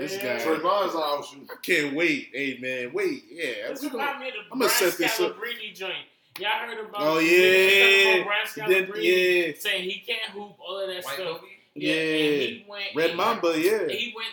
this 0.00 0.16
Yeah. 0.16 0.38
guy. 0.38 0.44
Draymond's 0.44 0.94
not 0.94 1.02
out 1.18 1.26
shooting. 1.26 1.48
I 1.50 1.56
can't 1.62 1.94
wait. 1.96 2.30
Hey 2.32 2.58
man, 2.60 2.92
wait. 2.92 3.24
Yeah, 3.30 3.68
This 3.68 3.82
we 3.82 3.88
gonna- 3.90 4.04
remind 4.04 4.20
me 4.20 4.28
of 4.28 4.34
the 4.34 4.40
I'ma 4.52 4.68
set 4.68 4.96
this 4.98 5.20
up. 5.20 5.36
Scalabrine 5.36 5.74
joint. 5.74 5.94
Y'all 6.38 6.50
heard 6.50 6.78
about? 6.78 7.00
Oh, 7.02 7.18
yeah. 7.18 7.38
niggas 7.38 8.14
talking 8.14 8.20
about 8.22 8.66
Brian 8.66 8.86
Then- 8.92 9.02
yeah. 9.02 9.52
saying 9.58 9.90
he 9.90 9.98
can't 10.06 10.22
hoop, 10.32 10.56
all 10.60 10.78
of 10.78 10.88
that 10.88 11.04
White 11.04 11.14
stuff. 11.14 11.40
Kobe. 11.40 11.46
Yeah, 11.74 11.94
Yeah. 11.94 12.40
he 12.46 12.64
went. 12.68 12.94
Red 12.94 13.08
and- 13.10 13.16
Mamba, 13.16 13.48
yeah. 13.60 13.88
He 13.88 14.12
went 14.16 14.28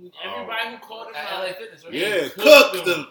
and 0.00 0.12
everybody 0.24 0.70
who 0.70 0.78
called 0.78 1.08
him 1.08 1.14
out, 1.16 1.32
LA 1.48 1.52
Fitness, 1.54 1.84
right? 1.84 1.92
Yeah, 1.92 2.20
cooked 2.28 2.34
cooked 2.36 2.84
them. 2.86 3.02
them. 3.02 3.06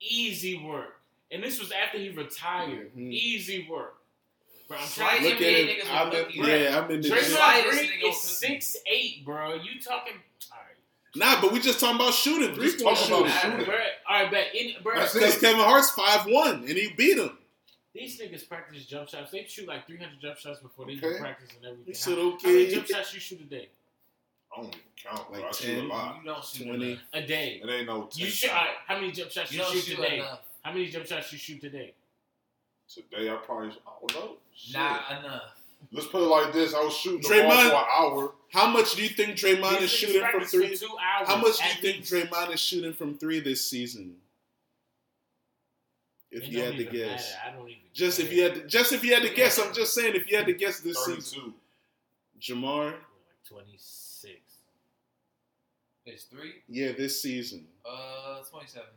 easy 0.00 0.58
work. 0.58 1.00
And 1.30 1.42
this 1.42 1.58
was 1.60 1.72
after 1.72 1.98
he 1.98 2.10
retired. 2.10 2.94
Mhm. 2.96 3.12
Easy 3.12 3.66
work. 3.68 3.96
Bro, 4.66 4.78
I'm 4.78 4.86
Slight 4.86 5.18
trying 5.18 5.24
Look 5.30 5.38
to 5.38 5.44
at 5.46 5.52
it. 5.52 5.78
niggas 5.84 5.90
I'm 5.90 6.08
will 6.10 6.16
in, 6.16 6.24
cook 6.24 6.34
you. 6.34 6.46
yeah, 6.46 6.78
I'm 6.78 6.90
in 6.90 7.00
the 7.02 7.08
Draymond- 7.08 7.20
gym. 7.22 7.36
Draymond 7.36 7.70
Green 7.70 7.90
is 7.92 8.00
cook 8.02 8.14
six 8.14 8.76
eight, 8.86 9.24
bro. 9.24 9.54
You 9.54 9.78
talking? 9.80 10.14
All 10.50 10.58
right. 10.58 11.16
Nah, 11.16 11.40
but 11.42 11.52
we 11.52 11.60
just 11.60 11.80
talking 11.80 11.96
about 11.96 12.14
shooting, 12.14 12.54
three 12.54 12.70
Just 12.70 12.82
point 12.84 12.96
talking 12.96 13.26
about 13.26 13.40
shooting. 13.42 13.50
shooting. 13.58 13.66
Bro, 13.66 13.74
all 14.08 14.22
right, 14.22 14.30
but 14.30 14.54
in, 14.58 14.72
bro, 14.82 14.94
Because 14.94 15.38
Kevin 15.38 15.60
Hart's 15.60 15.90
five 15.90 16.26
one 16.26 16.54
and 16.60 16.68
he 16.68 16.92
beat 16.96 17.18
him. 17.18 17.36
these 17.92 18.18
niggas 18.18 18.48
practice 18.48 18.86
jump 18.86 19.08
shots. 19.10 19.30
They 19.30 19.44
shoot 19.44 19.68
like 19.68 19.86
300 19.86 20.18
jump 20.20 20.38
shots 20.38 20.60
before 20.60 20.86
they 20.86 20.92
Okay. 20.96 21.00
do 21.12 21.18
practice 21.18 21.50
and 21.56 21.64
everything. 21.66 21.84
He 21.86 21.94
said 21.94 22.16
how, 22.16 22.30
how 22.42 22.48
many 22.48 22.66
jump 22.74 22.86
shots 22.86 23.12
you 23.14 23.20
shoot 23.20 23.40
a 23.40 23.44
day? 23.44 23.68
I 24.52 24.56
don't 24.62 24.66
even 24.68 24.80
count. 25.02 25.30
Bro. 25.30 25.40
Like 25.40 25.48
I 25.48 25.52
shoot 25.52 25.68
a 25.70 25.74
10. 25.80 25.88
lot. 25.88 26.16
You 26.16 26.24
don't 26.30 26.44
shoot 26.44 26.66
20. 26.66 27.00
A 27.12 27.22
day. 27.26 27.60
It 27.62 27.68
ain't 27.70 27.86
no. 27.86 28.08
You 28.14 28.26
shoot. 28.26 28.48
All 28.50 28.56
right, 28.56 28.68
how 28.86 28.94
many 28.96 29.12
jump 29.12 29.30
shots 29.30 29.52
You 29.52 29.60
you, 29.60 29.66
shoot 29.72 29.84
shoot 29.84 29.96
today? 29.96 30.16
enough. 30.20 30.40
How 30.62 30.72
many 30.72 30.86
jump 30.86 31.06
shots 31.06 31.30
you 31.32 31.38
shoot 31.38 31.60
today? 31.60 31.92
Today 32.88 33.28
I 33.30 33.36
probably. 33.36 33.68
I 33.70 33.90
don't 34.00 34.14
know. 34.14 34.36
Shit. 34.54 34.74
Not 34.76 35.20
enough. 35.24 35.42
Let's 35.92 36.06
put 36.08 36.22
it 36.22 36.26
like 36.26 36.52
this. 36.52 36.74
I 36.74 36.82
was 36.82 36.96
shooting 36.96 37.20
the 37.20 37.28
Draymond- 37.28 37.70
ball 37.70 37.70
for 37.70 37.76
an 37.76 37.84
hour. 38.24 38.32
How 38.52 38.66
much 38.68 38.94
do 38.94 39.02
you 39.02 39.08
think 39.08 39.36
Draymond 39.36 39.72
These 39.80 39.82
is 39.82 39.90
shooting 39.90 40.22
from 40.30 40.44
three? 40.44 40.76
Two 40.76 40.86
hours. 40.86 41.28
How 41.28 41.36
much 41.36 41.58
do 41.58 41.64
you 41.64 41.74
think 41.74 41.96
least. 41.98 42.12
Draymond 42.12 42.52
is 42.54 42.60
shooting 42.60 42.92
from 42.92 43.18
three 43.18 43.40
this 43.40 43.64
season? 43.68 44.16
If 46.30 46.44
It 46.44 46.48
you 46.50 46.62
had 46.62 46.76
to 46.76 46.84
guess, 46.84 47.32
matter. 47.34 47.54
I 47.54 47.56
don't 47.56 47.68
even. 47.68 47.80
just 47.92 48.18
if 48.18 48.32
you 48.32 48.42
had, 48.42 48.54
to, 48.56 48.66
just 48.66 48.92
if 48.92 49.04
you 49.04 49.14
had 49.14 49.22
to 49.22 49.32
guess, 49.34 49.58
I'm 49.58 49.72
just 49.72 49.94
saying 49.94 50.14
if 50.16 50.28
you 50.30 50.36
had 50.36 50.46
to 50.46 50.52
guess 50.52 50.80
this 50.80 50.96
season, 51.04 51.40
Thirty-two. 52.40 52.54
Jamar, 52.54 52.86
like 52.86 52.94
26. 53.48 54.34
It's 56.06 56.24
three. 56.24 56.54
yeah, 56.68 56.90
this 56.92 57.22
season. 57.22 57.66
Uh, 57.88 58.38
twenty-seven. 58.50 58.88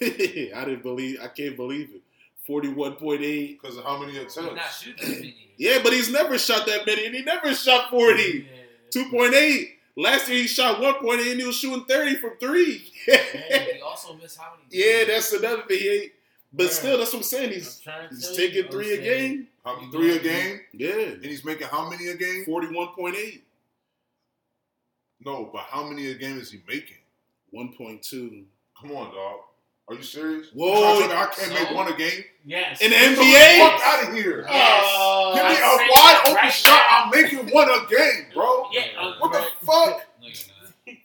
I 0.54 0.64
didn't 0.64 0.82
believe, 0.82 1.18
I 1.22 1.28
can't 1.28 1.56
believe 1.56 1.90
it. 1.94 2.02
Forty-one 2.46 2.92
point 2.94 3.22
eight. 3.22 3.60
Because 3.60 3.76
of 3.76 3.84
how 3.84 3.98
many 3.98 4.12
He's 4.12 4.36
not 4.36 4.44
attempts? 4.52 4.82
shooting 4.82 5.08
that 5.08 5.16
many. 5.20 5.36
Yeah, 5.58 5.78
but 5.82 5.94
he's 5.94 6.10
never 6.12 6.36
shot 6.38 6.66
that 6.66 6.84
many, 6.86 7.06
and 7.06 7.14
he 7.14 7.22
never 7.22 7.54
shot 7.54 7.88
forty. 7.90 8.46
Yeah. 8.92 9.02
2.8. 9.04 9.68
Last 9.96 10.28
year 10.28 10.38
he 10.42 10.46
shot 10.46 10.80
1.8 10.82 11.30
and 11.32 11.40
he 11.40 11.46
was 11.46 11.56
shooting 11.56 11.86
30 11.86 12.16
from 12.16 12.32
three. 12.38 12.84
He 13.06 13.80
also 13.82 14.12
missed 14.14 14.36
how 14.38 14.52
many? 14.52 14.64
yeah, 14.70 15.04
that's 15.06 15.32
another 15.32 15.62
thing. 15.62 15.78
He 15.78 15.88
ain't, 15.88 16.12
but 16.52 16.64
Yeah. 16.64 16.68
still, 16.70 16.98
that's 16.98 17.12
what 17.14 17.20
I'm 17.20 17.22
saying. 17.24 17.48
I'm 17.48 17.54
He's 17.54 17.78
trying 17.80 18.08
to 18.10 18.14
he's 18.14 18.26
tell 18.26 18.36
taking 18.36 18.56
you, 18.64 18.70
three 18.70 18.92
a 18.92 18.96
I'm 18.98 19.02
game. 19.02 19.48
How, 19.64 19.90
three 19.90 20.16
a 20.16 20.18
game, 20.20 20.60
Yeah, 20.74 20.90
and 20.92 21.24
he's 21.24 21.44
making 21.46 21.66
how 21.68 21.88
many 21.88 22.08
a 22.08 22.14
game? 22.16 22.44
41.8, 22.46 23.40
No, 25.24 25.48
but 25.52 25.62
how 25.62 25.84
many 25.88 26.10
a 26.10 26.14
game 26.14 26.38
is 26.38 26.50
he 26.52 26.60
making? 26.68 26.98
1.2. 27.54 28.44
Come 28.80 28.92
on, 28.92 29.14
dog. 29.14 29.40
Are 29.88 29.94
you 29.94 30.02
serious? 30.02 30.48
Whoa. 30.52 30.98
You 30.98 31.06
trying 31.06 31.08
to 31.08 31.08
tell 31.08 31.08
me 31.08 31.14
I 31.14 31.26
can't 31.26 31.36
So? 31.58 31.64
make 31.64 31.74
one 31.74 31.92
a 31.92 31.96
game. 31.96 32.24
Yes. 32.44 32.80
In 32.80 32.90
the 32.90 32.96
Get 32.96 33.16
the 33.16 33.22
NBA? 33.22 33.58
fuck 33.60 33.80
out 33.86 34.08
of 34.08 34.14
here. 34.14 34.46
Oh, 34.48 35.32
Give 35.34 35.44
me 35.44 35.50
I 35.50 35.54
a 35.54 35.78
say 35.78 35.88
wide 35.94 36.20
open 36.22 36.34
right 36.34 36.52
shot. 36.52 36.70
now. 36.70 37.04
I'm 37.04 37.10
making 37.22 37.54
one 37.54 37.68
a 37.70 37.86
game, 37.88 38.26
bro. 38.34 38.68
Yeah. 38.72 38.82
uh, 38.98 39.14
What 39.20 39.32
the 39.32 39.66
fuck? 39.66 40.02
No, 40.20 40.26
you're 40.26 40.34
not. 40.86 40.96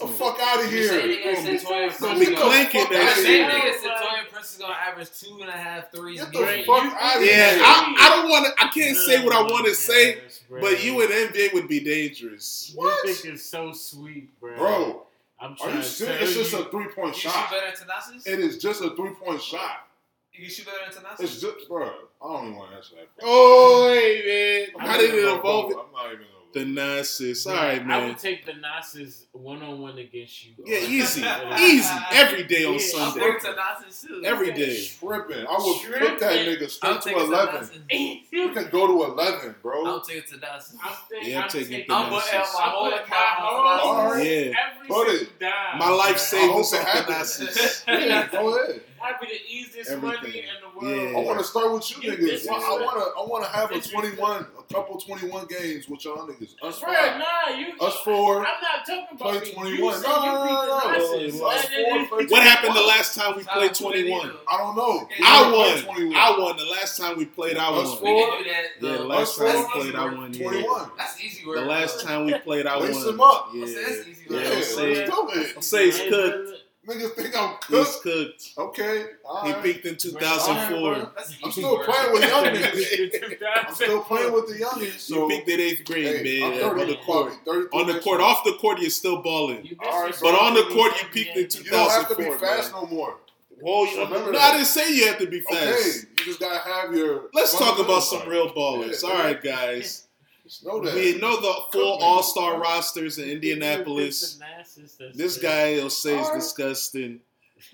The 0.00 0.06
fuck 0.06 0.38
out 0.40 0.64
of 0.64 0.70
here. 0.70 0.88
nigga 0.92 1.34
Santoya 1.36 1.68
Gonna 1.68 1.90
Prince 1.90 2.00
be 2.00 2.06
is 2.22 2.28
gonna- 2.30 2.36
clanking 2.40 2.80
Fuck 2.80 2.90
that 2.92 3.00
The 3.00 3.14
shit. 3.16 3.24
same 3.24 3.50
here. 3.50 3.60
nigga 3.60 3.74
Santoya 3.82 4.28
Prince 4.32 4.52
is 4.52 4.56
gonna 4.58 4.72
average 4.74 5.08
two 5.20 5.38
and 5.42 5.48
a 5.50 5.52
half 5.52 5.92
threes 5.92 6.22
a 6.22 6.24
Get 6.24 6.32
the 6.32 6.38
game. 6.46 6.64
fuck 6.64 6.84
You- 6.84 6.90
out 6.98 7.16
of 7.16 7.22
Yeah, 7.26 7.50
here. 7.54 7.62
I, 7.62 7.94
I 8.00 8.08
don't 8.16 8.30
want 8.30 8.46
to. 8.46 8.64
I 8.64 8.68
can't 8.68 8.96
say 8.96 9.22
what 9.22 9.34
I 9.34 9.42
want 9.42 9.64
to 9.66 9.70
Yes, 9.72 9.78
say, 9.80 10.22
but 10.48 10.82
you 10.82 11.02
and 11.02 11.10
NBA 11.12 11.52
would 11.52 11.68
be 11.68 11.80
dangerous. 11.80 12.72
What? 12.74 13.04
This 13.04 13.20
thing 13.22 13.32
is 13.34 13.44
so 13.44 13.72
sweet, 13.72 14.40
bro. 14.40 14.56
Bro, 14.56 15.06
I'm 15.40 15.56
are 15.62 15.70
you 15.70 15.76
to 15.76 15.82
serious? 15.82 15.98
tell 16.18 16.28
It's 16.28 16.34
just 16.34 16.52
you. 16.52 16.58
a 16.60 16.64
three 16.70 16.86
point 16.88 17.14
You 17.14 17.20
shoot 17.20 17.30
shot. 17.32 17.50
better 17.50 17.76
than 17.76 17.88
Thanasis? 17.88 18.26
It 18.26 18.38
is 18.40 18.58
just 18.58 18.82
a 18.82 18.90
three 18.94 19.10
point 19.14 19.40
shot. 19.42 19.86
You 20.32 20.48
shoot 20.48 20.66
better 20.66 20.78
than 20.92 21.02
Thanasis? 21.02 21.20
It's 21.20 21.40
just, 21.40 21.68
bro. 21.68 21.86
I 22.22 22.32
don't 22.32 22.46
even 22.46 22.56
want 22.56 22.70
to 22.72 22.76
answer 22.76 22.96
that. 22.96 23.16
Bro. 23.18 23.28
Oh, 23.28 23.92
hey, 23.92 24.22
man. 24.26 24.74
I'm 24.74 24.80
How 24.80 24.86
not 24.92 25.00
did 25.00 25.08
even 25.08 25.18
it 25.18 25.22
gonna 25.28 25.38
evolve? 25.40 25.72
go. 25.72 25.80
I'm 25.80 25.92
not 25.92 26.06
even 26.12 26.26
gonna 26.26 26.39
Thanasis. 26.52 27.46
All 27.46 27.54
right, 27.54 27.84
man. 27.86 27.90
I 27.90 28.00
man. 28.00 28.08
would 28.08 28.18
take 28.18 28.46
Thanasis 28.46 29.24
one 29.32 29.62
on 29.62 29.80
one 29.80 29.98
against 29.98 30.44
you. 30.46 30.52
Yeah, 30.64 30.78
easy, 30.78 31.22
easy. 31.58 31.94
Every 32.12 32.44
day 32.44 32.64
on 32.64 32.72
Yeah. 32.74 32.78
I'm 32.78 32.80
Sunday. 32.80 33.20
going 33.20 33.40
to 33.40 33.54
Nazis 33.54 34.06
too. 34.08 34.22
Every 34.24 34.52
day. 34.52 34.84
Tripping. 34.98 35.46
I 35.46 35.56
would 35.58 35.80
Tripping. 35.82 36.08
put 36.08 36.20
that 36.20 36.32
nigga 36.32 36.62
I'm 36.82 37.00
straight 37.00 37.16
to 37.16 37.20
eleven. 37.22 37.54
Nazis. 37.54 37.80
You 38.32 38.50
can 38.52 38.68
go 38.70 38.86
to 38.86 39.04
eleven, 39.12 39.54
bro. 39.62 39.86
I'm 39.96 40.02
taking 40.02 40.22
to 40.32 40.36
Nazis. 40.38 40.78
I'm, 40.82 40.92
think, 41.08 41.26
Yeah, 41.26 41.36
I'm 41.38 41.42
I'm 41.44 41.48
taking 41.50 41.68
taking 41.70 41.88
the 41.88 41.94
I'm 41.94 42.04
putting 42.10 42.38
out 42.38 42.44
Nasus. 42.46 42.54
my 42.54 42.60
whole 42.68 42.86
account 42.88 43.08
my 43.10 43.46
on 43.46 43.78
whole- 43.78 43.90
Alright. 43.96 44.26
Yeah. 44.26 44.30
Every 44.30 44.88
Put 44.88 45.08
it. 45.08 45.38
dime. 45.40 45.78
My 45.78 45.88
life 45.90 46.06
man. 46.06 46.14
I 46.14 46.16
savings 46.18 46.52
hope 46.72 46.80
it 46.80 46.84
the 46.84 46.90
happens. 46.90 47.38
Nasus. 47.40 47.84
Yeah, 47.88 48.28
go 48.30 48.58
ahead. 48.58 48.80
That'd 49.00 49.20
be 49.20 49.26
the 49.28 49.42
easiest 49.50 49.90
Everything. 49.90 50.20
money 50.22 50.38
in 50.40 50.44
the 50.60 50.78
world. 50.86 51.12
Yeah. 51.12 51.18
I 51.18 51.22
want 51.24 51.38
to 51.38 51.44
start 51.44 51.72
with 51.72 51.90
you 52.02 52.12
You 52.12 52.18
niggas. 52.18 52.46
I 52.48 52.52
want 52.58 52.98
to. 52.98 53.20
I 53.20 53.24
want 53.26 53.44
to 53.44 53.50
have 53.50 53.70
a 53.72 53.80
twenty-one, 53.80 54.46
a 54.58 54.72
couple 54.74 54.98
twenty-one 55.00 55.46
games 55.46 55.88
with 55.88 56.04
y'all 56.04 56.26
niggas. 56.28 56.54
Us 56.62 56.78
Bro, 56.80 56.92
five, 56.92 57.18
nah, 57.18 57.56
you. 57.56 57.72
us 57.80 57.96
four. 58.04 58.38
I'm 58.38 58.44
not 58.60 58.86
talking 58.86 59.06
about 59.12 59.42
Play 59.42 59.52
21. 59.52 59.66
You 59.72 59.80
No, 59.80 60.00
no, 60.00 60.44
no, 60.44 60.66
no. 60.66 61.46
Us 61.46 61.66
And 61.66 61.74
four 61.78 61.98
you 61.98 62.06
play 62.08 62.18
beat 62.20 62.30
What 62.30 62.30
the 62.30 62.36
happened 62.42 62.76
the 62.76 62.80
last 62.82 63.14
time 63.14 63.36
we 63.36 63.44
played 63.44 63.74
21? 63.74 64.32
I 64.50 64.58
don't 64.58 64.76
know. 64.76 65.08
We 65.18 65.24
I 65.24 65.50
won. 65.50 66.14
I 66.14 66.36
won. 66.38 66.56
The 66.56 66.64
last 66.64 66.98
time 66.98 67.16
we 67.16 67.24
played, 67.24 67.56
I 67.56 67.70
won. 67.70 67.84
Us 67.86 67.94
four. 67.98 68.14
We 68.14 68.20
can 68.22 68.38
do 68.44 68.50
that. 68.50 68.64
Yeah, 68.80 68.96
the 68.98 69.04
last 69.04 69.38
time 69.38 69.56
we 69.56 69.80
played, 69.82 69.94
I 69.94 70.04
won. 70.14 70.32
Twenty-one. 70.32 70.90
That's 70.98 71.20
easy 71.24 71.46
work. 71.46 71.56
The 71.56 71.64
last 71.64 72.00
time 72.04 72.26
we 72.26 72.34
played, 72.38 72.66
I 72.66 72.76
Lace 72.78 72.96
won. 72.96 73.06
them 73.06 73.20
up. 73.20 73.48
Yeah. 73.54 73.64
That's 73.66 74.08
easy 74.08 74.24
Yeah, 74.28 74.36
work. 74.36 74.44
Yeah, 74.44 74.50
let's 74.50 74.74
say- 74.74 75.06
do 75.06 75.28
it. 75.34 75.64
Say 75.64 75.88
it's 75.88 75.98
Hey, 75.98 76.08
cooked. 76.10 76.59
Brother, 76.98 77.08
Niggas 77.08 77.14
think 77.14 77.36
I'm 77.38 77.54
cooked. 77.60 77.66
He's 77.70 77.96
cooked. 77.96 78.02
cooked. 78.02 78.52
Okay, 78.58 79.04
all 79.24 79.44
He 79.44 79.52
right. 79.52 79.62
peaked 79.62 79.86
in 79.86 79.96
2004. 79.96 81.12
That's 81.16 81.34
I'm 81.44 81.50
still 81.52 81.76
work. 81.78 81.86
playing 81.86 82.12
with 82.12 82.22
young 82.28 82.44
niggas. 82.44 83.42
I'm 83.66 83.74
still 83.74 84.00
playing 84.02 84.32
with 84.32 84.46
the 84.48 84.64
youngins. 84.64 84.80
You 84.82 84.90
So 84.90 85.28
peaked 85.28 85.48
at 85.48 85.60
eighth 85.60 85.84
grade, 85.84 86.26
hey, 86.26 86.42
I'm 86.42 86.50
man. 86.50 86.80
On 86.80 86.88
the 86.88 86.96
court. 86.96 87.32
On 87.72 87.86
the 87.86 87.98
court. 88.00 88.20
year. 88.20 88.28
Off 88.28 88.44
the 88.44 88.52
court, 88.54 88.80
you're 88.80 88.90
still 88.90 89.22
balling. 89.22 89.64
You 89.64 89.76
All 89.82 90.02
right, 90.02 90.12
disrespect 90.12 90.36
But 90.38 90.42
on 90.44 90.54
the 90.54 90.62
court, 90.74 90.92
you 91.00 91.08
NBA. 91.08 91.12
peaked 91.12 91.36
in 91.36 91.48
2004. 91.48 91.64
You 91.64 91.70
don't 91.70 91.90
have 91.90 92.08
to 92.08 92.14
be 92.16 92.24
2004, 92.24 92.48
fast 92.48 92.72
man. 92.72 92.82
no 92.82 92.88
more. 92.88 93.16
Whoa, 93.62 93.84
you, 93.84 93.98
Remember 94.04 94.32
no, 94.32 94.38
that. 94.38 94.54
I 94.54 94.56
didn't 94.56 94.68
say 94.68 94.94
you 94.94 95.06
have 95.08 95.18
to 95.18 95.26
be 95.26 95.40
fast. 95.42 95.58
Okay, 95.60 96.08
you 96.18 96.24
just 96.24 96.40
gotta 96.40 96.58
have 96.66 96.94
your. 96.94 97.24
Let's 97.34 97.56
talk 97.58 97.78
about 97.78 98.00
some 98.00 98.26
real 98.26 98.48
ballers. 98.54 99.02
Yeah, 99.02 99.08
All 99.10 99.16
yeah. 99.18 99.22
right, 99.24 99.42
guys. 99.42 100.06
Just 100.50 100.66
know 100.66 100.80
that. 100.84 100.94
We 100.96 101.16
know 101.20 101.36
the 101.40 101.54
full 101.70 101.92
Cook 101.92 102.00
me. 102.00 102.06
All 102.06 102.22
Star 102.24 102.58
rosters 102.60 103.18
in 103.18 103.28
Indianapolis. 103.30 104.20
if 104.22 104.28
it's 104.28 104.34
the 104.34 104.44
Nazis, 104.44 104.96
that's 104.98 105.16
This 105.16 105.36
it. 105.36 105.42
guy, 105.42 105.72
will 105.80 105.90
say, 105.90 106.18
is 106.18 106.28
disgusting. 106.30 107.20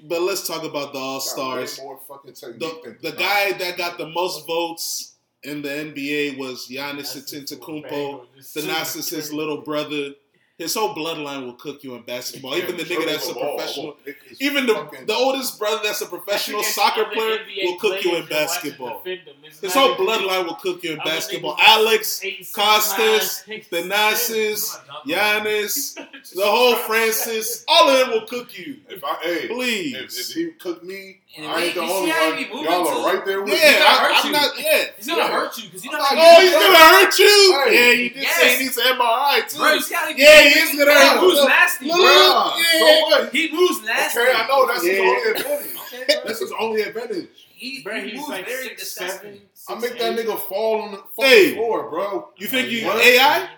But 0.04 0.20
let's 0.20 0.46
talk 0.46 0.62
about 0.62 0.92
the 0.92 0.98
All 0.98 1.18
Got 1.20 1.56
way 1.56 1.66
Stars. 1.66 1.80
more 1.80 1.98
fucking 2.06 2.34
technique 2.34 2.60
The, 3.00 3.10
the 3.12 3.16
guy 3.16 3.52
that 3.52 3.78
got 3.78 3.96
the 3.96 4.08
most 4.08 4.46
votes 4.46 5.14
in 5.42 5.62
the 5.62 5.68
NBA 5.70 6.36
was 6.36 6.68
Giannis 6.68 7.14
That's 7.14 7.32
Antetokounmpo. 7.32 8.26
just 8.36 8.52
The 8.54 8.60
so 8.62 8.66
Nas 8.66 8.96
is 8.96 9.08
his 9.08 9.32
little 9.32 9.62
brother. 9.62 10.10
His 10.58 10.74
whole 10.74 10.94
bloodline 10.94 11.44
will 11.44 11.52
cook 11.52 11.84
you 11.84 11.96
in 11.96 12.02
basketball. 12.02 12.56
Even 12.56 12.78
the 12.78 12.84
nigga 12.84 13.04
that's 13.04 13.28
a 13.28 13.34
ball. 13.34 13.56
professional. 13.58 13.86
I'm 13.88 13.90
gonna 13.92 14.02
pick 14.06 14.22
his 14.22 14.40
Even 14.40 14.64
the, 14.64 15.04
the 15.06 15.12
oldest 15.14 15.58
brother 15.58 15.80
that's 15.84 16.00
a 16.00 16.06
professional 16.06 16.62
soccer 16.62 17.04
player 17.12 17.40
will 17.64 17.78
cook 17.78 18.02
you 18.02 18.16
in 18.16 18.26
players 18.26 18.28
that 18.30 18.46
watch 18.46 18.62
basketball. 18.62 19.02
defend 19.04 19.20
His 19.60 19.74
whole 19.74 19.94
bloodline 19.96 20.46
will 20.46 20.54
cook 20.54 20.82
you 20.82 20.92
in 20.92 20.98
basketball. 21.00 21.56
Alex, 21.60 22.22
Kostas, 22.54 23.46
nine, 23.86 24.16
six, 24.16 24.78
the 25.04 25.12
Giannis, 25.12 25.94
the 26.34 26.46
whole 26.46 26.76
Francis, 26.76 27.62
all 27.68 27.90
of 27.90 27.98
them 27.98 28.10
will 28.12 28.26
cook 28.26 28.56
you. 28.58 28.78
If 28.88 29.04
I, 29.04 29.16
hey, 29.22 29.48
if, 29.50 30.18
if 30.18 30.28
he 30.32 30.52
cooked 30.52 30.84
me, 30.84 31.18
And 31.36 31.46
I 31.46 31.64
ain't 31.64 31.74
the 31.74 31.80
only 31.82 32.10
one. 32.10 32.38
he 32.38 32.44
be 32.44 32.50
moving, 32.50 32.64
Y'all 32.64 32.84
too? 32.84 32.90
are 32.92 33.14
right 33.14 33.24
there 33.26 33.42
with 33.42 33.52
Yeah, 33.52 33.72
me. 33.72 33.72
gonna 33.78 33.84
I, 33.84 33.98
hurt 34.00 34.16
I'm 34.16 34.26
you. 34.26 34.32
not. 34.32 34.58
Yeah. 34.58 34.84
He's 34.96 35.06
gonna 35.06 35.18
Yeah. 35.20 35.28
hurt 35.32 35.58
you 35.58 35.64
because 35.64 35.84
you 35.84 35.90
know. 35.92 35.98
I'm 36.00 36.16
not 36.16 36.24
Oh, 36.26 36.40
he's 36.40 36.52
gonna 36.52 36.76
hurt 36.96 37.18
you. 37.18 37.26
Hey. 37.66 37.74
Yeah, 37.74 38.02
you 38.02 38.08
did 38.10 38.22
Yes. 38.22 38.40
say 38.40 38.56
he 38.56 38.64
needs 38.64 38.76
an 38.78 38.84
MRI 38.96 39.48
too. 39.48 39.58
Bro, 39.58 39.74
Yeah, 40.16 40.40
he 40.40 40.45
is 40.48 40.78
gonna 40.78 40.92
hurt 40.92 41.18
He 41.20 41.26
moves 41.26 41.38
you. 41.40 41.48
nasty, 41.48 41.86
bro. 41.86 41.96
Yeah. 41.98 42.52
So 42.78 43.00
what? 43.02 43.32
He 43.34 43.52
moves 43.52 43.82
nasty. 43.84 44.20
Okay, 44.20 44.32
I 44.34 44.46
know 44.46 44.66
that's 44.66 44.84
his 44.84 44.98
only 45.00 45.30
advantage. 45.30 45.76
Okay. 45.92 46.20
That's 46.24 46.40
his 46.40 46.52
only 46.58 46.82
advantage. 46.82 47.28
He, 47.48 47.82
Bro, 47.82 48.00
he 48.00 48.10
he's 48.10 48.18
moves 48.18 48.28
like 48.28 48.46
very 48.46 48.64
six, 48.68 48.82
disgusting. 48.82 49.40
seven, 49.54 49.78
I 49.78 49.80
make 49.80 49.98
that 49.98 50.18
eight. 50.18 50.26
nigga 50.26 50.38
fall 50.40 50.82
on 50.82 50.90
the 50.92 50.98
fucking 50.98 51.24
Hey. 51.24 51.54
floor, 51.54 51.88
bro. 51.88 52.28
You 52.36 52.48
think 52.48 52.70
you 52.70 52.84
What? 52.86 53.02
AI? 53.02 53.48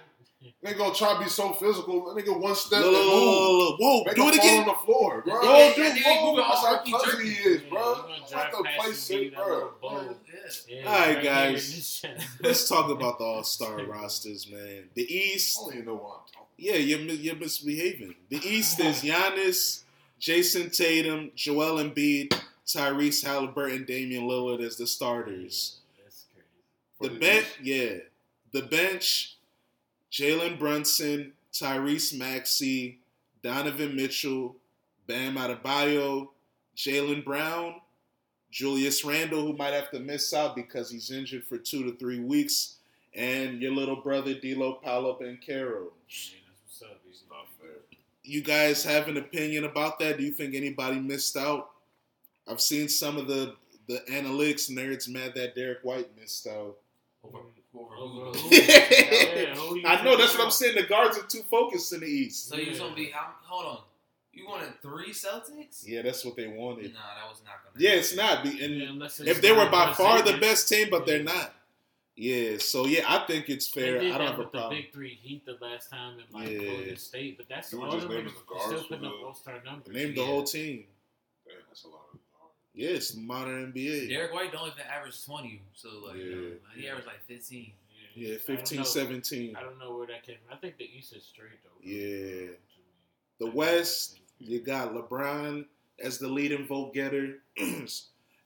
Nigga 0.64 0.78
gonna 0.78 0.94
try 0.94 1.14
to 1.14 1.20
be 1.20 1.28
so 1.28 1.52
physical. 1.52 2.12
That 2.14 2.24
nigga 2.24 2.38
one 2.38 2.54
step 2.54 2.80
Look, 2.80 2.94
and 2.96 3.06
look, 3.06 3.06
move. 3.06 3.34
look, 3.58 3.58
look. 3.58 3.80
Whoa, 3.80 4.04
Make 4.04 4.14
do 4.16 4.22
him 4.22 4.28
it 4.34 4.36
fall 4.40 4.58
on 4.60 4.66
the 4.66 4.74
floor, 4.74 5.22
bro. 5.24 5.40
Go, 5.40 5.58
Yeah, 5.58 5.74
do 5.74 5.82
yeah, 5.82 5.88
it. 5.88 5.96
yeah, 5.96 6.22
Whoa. 6.22 6.36
That's 6.36 6.60
how 6.60 6.76
herky 6.76 6.92
cousin 6.92 7.10
jerky. 7.10 7.28
he 7.30 7.48
is, 7.48 7.62
bro. 7.62 7.78
you 7.80 7.94
gonna 8.02 8.08
Like 8.08 8.50
the 8.52 8.64
past 8.64 8.76
play 8.78 8.86
and 8.86 8.96
safe, 8.96 9.08
give 9.20 9.24
you 9.24 9.30
that 9.30 9.46
bro. 9.46 9.70
Yeah. 9.82 10.12
Yeah, 10.68 10.86
All 10.86 10.92
right, 10.92 11.00
right 11.00 11.08
here 11.08 11.18
in 11.18 11.24
guys. 11.54 12.04
Let's 12.40 12.68
talk 12.68 12.90
about 12.90 13.18
the 13.18 13.24
All 13.24 13.44
Star 13.44 13.78
rosters, 13.86 14.48
man. 14.50 14.84
The 14.94 15.02
I 15.02 15.06
East, 15.34 15.58
don't 15.60 15.74
even 15.74 15.86
know 15.86 15.94
what 15.94 16.20
I'm 16.20 16.32
talking. 16.32 16.47
Yeah, 16.58 16.76
you're 16.76 17.00
you're 17.00 17.36
misbehaving. 17.36 18.16
The 18.28 18.40
East 18.44 18.80
is 18.80 19.02
Giannis, 19.02 19.82
Jayson 20.20 20.70
Tatum, 20.76 21.30
Joel 21.36 21.82
Embiid, 21.82 22.34
Tyrese 22.66 23.24
Halliburton, 23.24 23.84
Damian 23.86 24.24
Lillard 24.24 24.60
as 24.60 24.76
the 24.76 24.86
starters. 24.86 25.78
That's 26.02 26.26
crazy. 26.34 26.48
The 27.00 27.08
the 27.08 27.20
bench, 27.20 27.46
yeah, 27.62 27.94
the 28.52 28.62
bench: 28.62 29.36
Jalen 30.12 30.58
Brunson, 30.58 31.32
Tyrese 31.52 32.18
Maxey, 32.18 32.98
Donovan 33.42 33.94
Mitchell, 33.96 34.56
Bam 35.06 35.36
Adebayo, 35.36 36.28
Jaylen 36.76 37.24
Brown, 37.24 37.76
Julius 38.50 39.04
Randle, 39.04 39.42
who 39.46 39.56
might 39.56 39.74
have 39.74 39.90
to 39.92 40.00
miss 40.00 40.32
out 40.34 40.56
because 40.56 40.90
he's 40.90 41.10
injured 41.10 41.44
for 41.44 41.58
two 41.58 41.84
to 41.84 41.96
three 41.96 42.20
weeks, 42.20 42.76
and 43.14 43.60
your 43.60 43.72
little 43.72 43.96
brother 43.96 44.34
D'Lo 44.34 44.74
Paolo 44.74 45.18
Banchero. 45.20 45.88
Yeah, 46.08 46.38
that's 46.46 46.60
what's 46.64 46.82
up, 46.82 47.00
It's 47.08 47.22
not 47.30 47.46
fair. 47.60 47.78
You 48.28 48.42
guys 48.42 48.84
have 48.84 49.08
an 49.08 49.16
opinion 49.16 49.64
about 49.64 49.98
that? 50.00 50.18
Do 50.18 50.22
you 50.24 50.32
think 50.32 50.54
anybody 50.54 51.00
missed 51.00 51.36
out? 51.36 51.70
I've 52.46 52.60
seen 52.60 52.88
some 52.88 53.16
of 53.16 53.26
the 53.26 53.54
the 53.88 54.02
analytics 54.10 54.70
nerds 54.70 55.08
mad 55.08 55.32
that 55.34 55.54
Derrick 55.54 55.78
White 55.82 56.08
missed 56.20 56.46
out. 56.46 56.76
Over, 57.24 57.38
over, 57.74 57.94
Over 57.96 58.26
over. 58.26 58.38
Yeah, 58.50 59.54
I 59.86 60.04
know 60.04 60.16
that's 60.16 60.36
what 60.36 60.44
I'm 60.44 60.50
saying. 60.50 60.76
The 60.76 60.82
guards 60.82 61.16
are 61.16 61.22
too 61.26 61.42
focused 61.50 61.92
in 61.94 62.00
the 62.00 62.06
East. 62.06 62.48
So 62.48 62.56
you 62.56 62.70
was 62.70 62.78
gonna 62.80 62.94
be? 62.94 63.10
Hold 63.14 63.64
on. 63.66 63.78
You 64.32 64.46
wanted 64.46 64.80
three 64.82 65.10
Celtics? 65.10 65.84
Yeah, 65.86 66.02
that's 66.02 66.24
what 66.24 66.36
they 66.36 66.46
wanted. 66.48 66.92
Nah, 66.92 67.00
that 67.00 67.28
was 67.30 67.40
not 67.44 67.54
gonna. 67.64 67.76
Yeah, 67.82 67.90
happen. 67.90 68.00
it's 68.00 68.16
not. 68.16 68.42
Be- 68.44 68.50
Yeah, 68.50 68.90
And 68.90 69.28
if 69.28 69.40
they 69.40 69.52
were 69.52 69.68
by 69.70 69.92
far 69.94 70.22
the 70.22 70.38
best 70.38 70.68
team, 70.68 70.88
but 70.90 71.06
they're 71.06 71.22
not. 71.22 71.54
Yeah, 72.20 72.58
so 72.58 72.86
yeah, 72.86 73.04
I 73.06 73.24
think 73.28 73.48
it's 73.48 73.70
They 73.70 73.80
fair. 73.82 74.00
did 74.00 74.10
I 74.12 74.18
don't 74.18 74.26
that 74.26 74.30
have 74.30 74.38
a 74.40 74.42
with 74.42 74.52
the 74.52 74.68
big 74.70 74.92
three 74.92 75.14
Heat 75.22 75.46
the 75.46 75.56
last 75.64 75.88
time 75.88 76.18
in 76.18 76.24
like 76.36 76.50
Yeah. 76.50 76.58
Golden 76.70 76.96
State, 76.96 77.36
but 77.36 77.48
that's 77.48 77.72
You 77.72 77.78
were 77.80 77.86
all 77.86 77.92
just 77.92 78.08
them 78.08 78.16
naming 78.16 78.32
niggas 78.32 78.38
the 78.38 78.54
guards 78.54 78.64
still 78.66 78.84
putting 78.88 79.04
up 79.06 79.12
the- 79.12 79.24
all 79.26 79.34
star 79.34 79.62
numbers. 79.64 79.94
Name 79.94 80.14
the 80.14 80.20
Yeah. 80.20 80.26
whole 80.26 80.42
team. 80.42 80.86
Damn, 81.46 81.56
that's 81.68 81.84
a 81.84 81.88
lot 81.88 82.08
of. 82.12 82.18
Yes, 82.74 83.14
modern 83.14 83.72
NBA. 83.72 84.08
Derrick 84.08 84.32
White 84.32 84.50
don't 84.52 84.66
even 84.66 84.80
average 84.80 85.24
twenty, 85.24 85.62
so 85.74 85.88
like 86.06 86.16
you 86.16 86.34
know, 86.34 86.42
Yeah. 86.74 86.80
he 86.82 86.88
averaged 86.88 87.06
like 87.06 87.24
fifteen. 87.26 87.72
Yeah, 88.14 88.34
I 88.34 88.38
15, 88.38 88.78
know. 88.78 88.84
17. 88.84 89.54
I 89.54 89.60
don't 89.62 89.78
know 89.78 89.96
where 89.96 90.06
that 90.08 90.24
came 90.26 90.38
from. 90.44 90.52
I 90.52 90.60
think 90.60 90.76
the 90.76 90.90
East 90.92 91.12
is 91.12 91.22
straight 91.24 91.62
though. 91.62 91.70
Yeah. 91.88 92.48
The 93.38 93.46
me. 93.46 93.52
West, 93.52 94.18
you 94.40 94.58
got 94.58 94.92
LeBron 94.92 95.66
as 96.00 96.18
the 96.18 96.26
leading 96.28 96.66
vote 96.66 96.94
getter. 96.94 97.38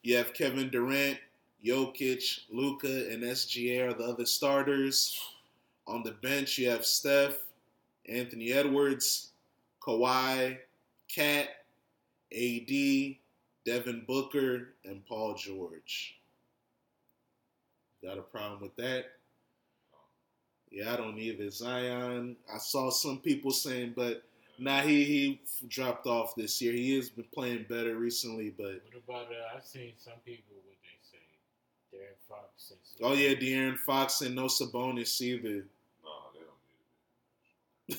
you 0.03 0.17
have 0.17 0.35
Kevin 0.35 0.69
Durant, 0.69 1.19
Jokic, 1.65 2.41
Luka, 2.51 3.11
and 3.11 3.23
SGA 3.23 3.89
are 3.89 3.95
the 3.95 4.05
other 4.05 4.27
starters. 4.27 5.19
On 5.87 6.03
the 6.03 6.13
bench, 6.13 6.59
you 6.59 6.69
have 6.69 6.85
Steph, 6.85 7.37
Anthony 8.09 8.53
Edwards, 8.53 9.31
Kawhi, 9.81 10.59
Cat, 11.09 11.49
AD, 12.33 13.17
Devin 13.65 14.05
Booker, 14.07 14.75
and 14.85 15.05
Paul 15.07 15.35
George. 15.35 16.19
Got 18.03 18.19
a 18.19 18.23
problem 18.23 18.61
with 18.61 18.75
that? 18.77 19.13
Yeah, 20.71 20.95
I 20.95 20.97
don't 20.97 21.19
either. 21.19 21.51
Zion, 21.51 22.37
I 22.53 22.59
saw 22.59 22.91
some 22.91 23.19
people 23.19 23.53
saying, 23.53 23.93
but 23.95 24.25
nah, 24.59 24.81
he 24.81 25.05
he 25.05 25.41
dropped 25.69 26.07
off 26.07 26.35
this 26.35 26.61
year. 26.61 26.73
He 26.73 26.97
has 26.97 27.11
been 27.11 27.27
playing 27.33 27.67
better 27.69 27.95
recently, 27.97 28.53
but 28.57 28.83
What 29.05 29.05
about 29.07 29.33
uh, 29.33 29.57
I've 29.57 29.65
seen 29.65 29.93
some 29.99 30.15
people 30.25 30.57
with 30.67 30.73
say. 31.02 31.02
De'Aaron 31.93 32.17
Fox 32.29 32.49
says. 32.57 32.77
oh 33.03 33.13
yeah, 33.15 33.35
De'Aaron 33.35 33.79
Fox 33.79 34.21
and 34.23 34.35
no 34.35 34.45
Sabonis 34.45 35.21
either. 35.21 35.65
Nah, 36.05 36.11
they 36.33 36.41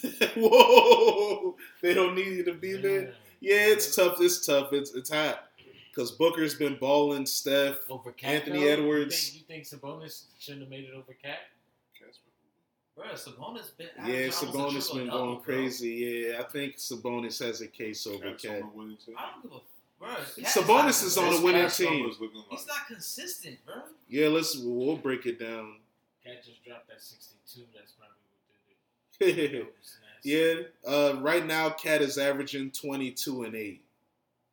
don't 0.01 0.09
need 0.11 0.23
it. 0.23 0.31
Whoa, 0.37 1.55
they 1.81 1.93
don't 1.93 2.15
need 2.15 2.27
you 2.37 2.43
to 2.45 2.53
be 2.53 2.73
there. 2.73 3.13
Yeah, 3.39 3.67
it's 3.67 3.95
tough. 3.95 4.17
It's 4.21 4.45
tough. 4.45 4.73
It's 4.73 4.93
it's 4.93 5.11
hot 5.11 5.49
because 5.93 6.11
Booker's 6.11 6.55
been 6.55 6.77
balling. 6.79 7.25
Steph, 7.25 7.77
Over 7.89 8.11
Cat, 8.13 8.31
Anthony 8.35 8.61
though? 8.63 8.67
Edwards. 8.71 9.35
You 9.35 9.41
think, 9.47 9.59
you 9.63 9.69
think 9.69 9.83
Sabonis 9.83 10.23
shouldn't 10.39 10.61
have 10.63 10.69
made 10.69 10.85
it 10.85 10.93
over 10.95 11.13
Cat? 11.21 11.39
Cat's 11.99 12.19
Bro, 12.95 13.05
Sabonis 13.13 13.75
been 13.77 13.87
yeah, 13.97 14.01
averaging 14.03 14.31
almost 14.31 14.41
a 14.41 14.45
Sabonis 14.45 14.73
been 14.73 14.81
triple-double, 15.07 15.25
going 15.35 15.39
crazy. 15.41 15.89
Yeah, 16.29 16.39
I 16.41 16.43
think 16.43 16.77
Sabonis 16.77 17.43
has 17.45 17.61
a 17.61 17.67
case 17.67 18.07
over 18.07 18.33
Cat. 18.33 18.61
on 18.63 18.69
the 18.69 18.75
winning 18.77 18.97
team. 19.05 19.15
I 19.17 19.31
don't 19.33 19.43
give 19.43 19.51
a 19.51 19.61
bro. 20.03 20.43
Sabonis 20.45 20.83
Cat's 20.85 21.03
is 21.03 21.17
on 21.17 21.33
the 21.35 21.41
winning 21.41 21.69
team. 21.69 21.99
numbers 21.99 22.19
like- 22.19 22.29
He's 22.51 22.67
not 22.67 22.87
consistent, 22.87 23.65
bro. 23.65 23.75
Yeah, 24.07 24.27
let's 24.27 24.57
we'll 24.57 24.97
break 24.97 25.25
it 25.25 25.39
down. 25.39 25.77
Cat 26.25 26.43
just 26.43 26.63
dropped 26.63 26.87
that 26.89 27.01
62. 27.01 27.65
That's 27.75 27.91
probably 27.93 28.15
what 29.19 29.53
That 29.53 29.65
was 29.79 29.97
nasty. 30.23 30.29
yeah. 30.29 30.89
Uh, 30.89 31.15
right 31.21 31.45
now, 31.45 31.69
Cat 31.69 32.01
is 32.01 32.17
averaging 32.17 32.71
22 32.71 33.43
and 33.43 33.55
8. 33.55 33.81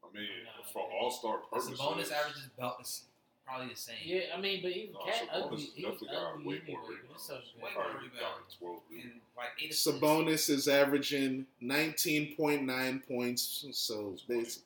I 0.02 0.16
mean, 0.16 0.26
for 0.72 0.82
all 0.82 1.10
star 1.10 1.38
purposes. 1.38 1.78
Sabonis 1.78 2.10
averages 2.12 2.48
about 2.58 2.78
this, 2.78 3.04
probably 3.46 3.68
the 3.68 3.76
same. 3.76 3.96
Yeah, 4.04 4.20
I 4.36 4.40
mean, 4.40 4.60
but 4.62 4.72
even 4.72 4.92
No, 4.94 5.00
Cat 5.04 5.28
Sabonis 5.32 5.44
ugly. 5.44 5.56
He's 5.58 5.84
definitely 5.84 6.08
got 6.08 6.32
ugly 6.34 6.44
way 6.44 6.54
anyway. 6.56 6.72
more 6.72 6.80
but 6.82 6.88
rebounds. 6.90 7.14
it's 7.14 7.26
so. 7.26 7.34
Way 7.62 7.70
Probably 7.74 7.92
more 7.92 8.00
got 8.00 8.02
rebounds. 8.02 8.56
12 8.58 8.80
rebounds. 8.90 9.04
And 9.12 9.20
like 9.36 9.48
eight 9.62 9.70
assists. 9.70 9.86
Sabonis 10.00 10.50
is 10.50 10.68
averaging 10.68 11.46
19.9 11.62 13.06
points, 13.08 13.64
so 13.72 14.16
basi- 14.28 14.60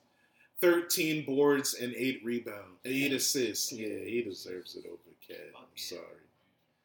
13 0.61 1.25
boards 1.25 1.73
and 1.75 1.93
8 1.95 2.21
rebounds, 2.23 2.79
8 2.85 3.13
assists. 3.13 3.71
Yeah, 3.71 3.87
he 4.05 4.21
deserves 4.23 4.75
it 4.75 4.85
over 4.85 4.97
Cat. 5.27 5.37
I'm 5.57 5.65
sorry. 5.75 6.01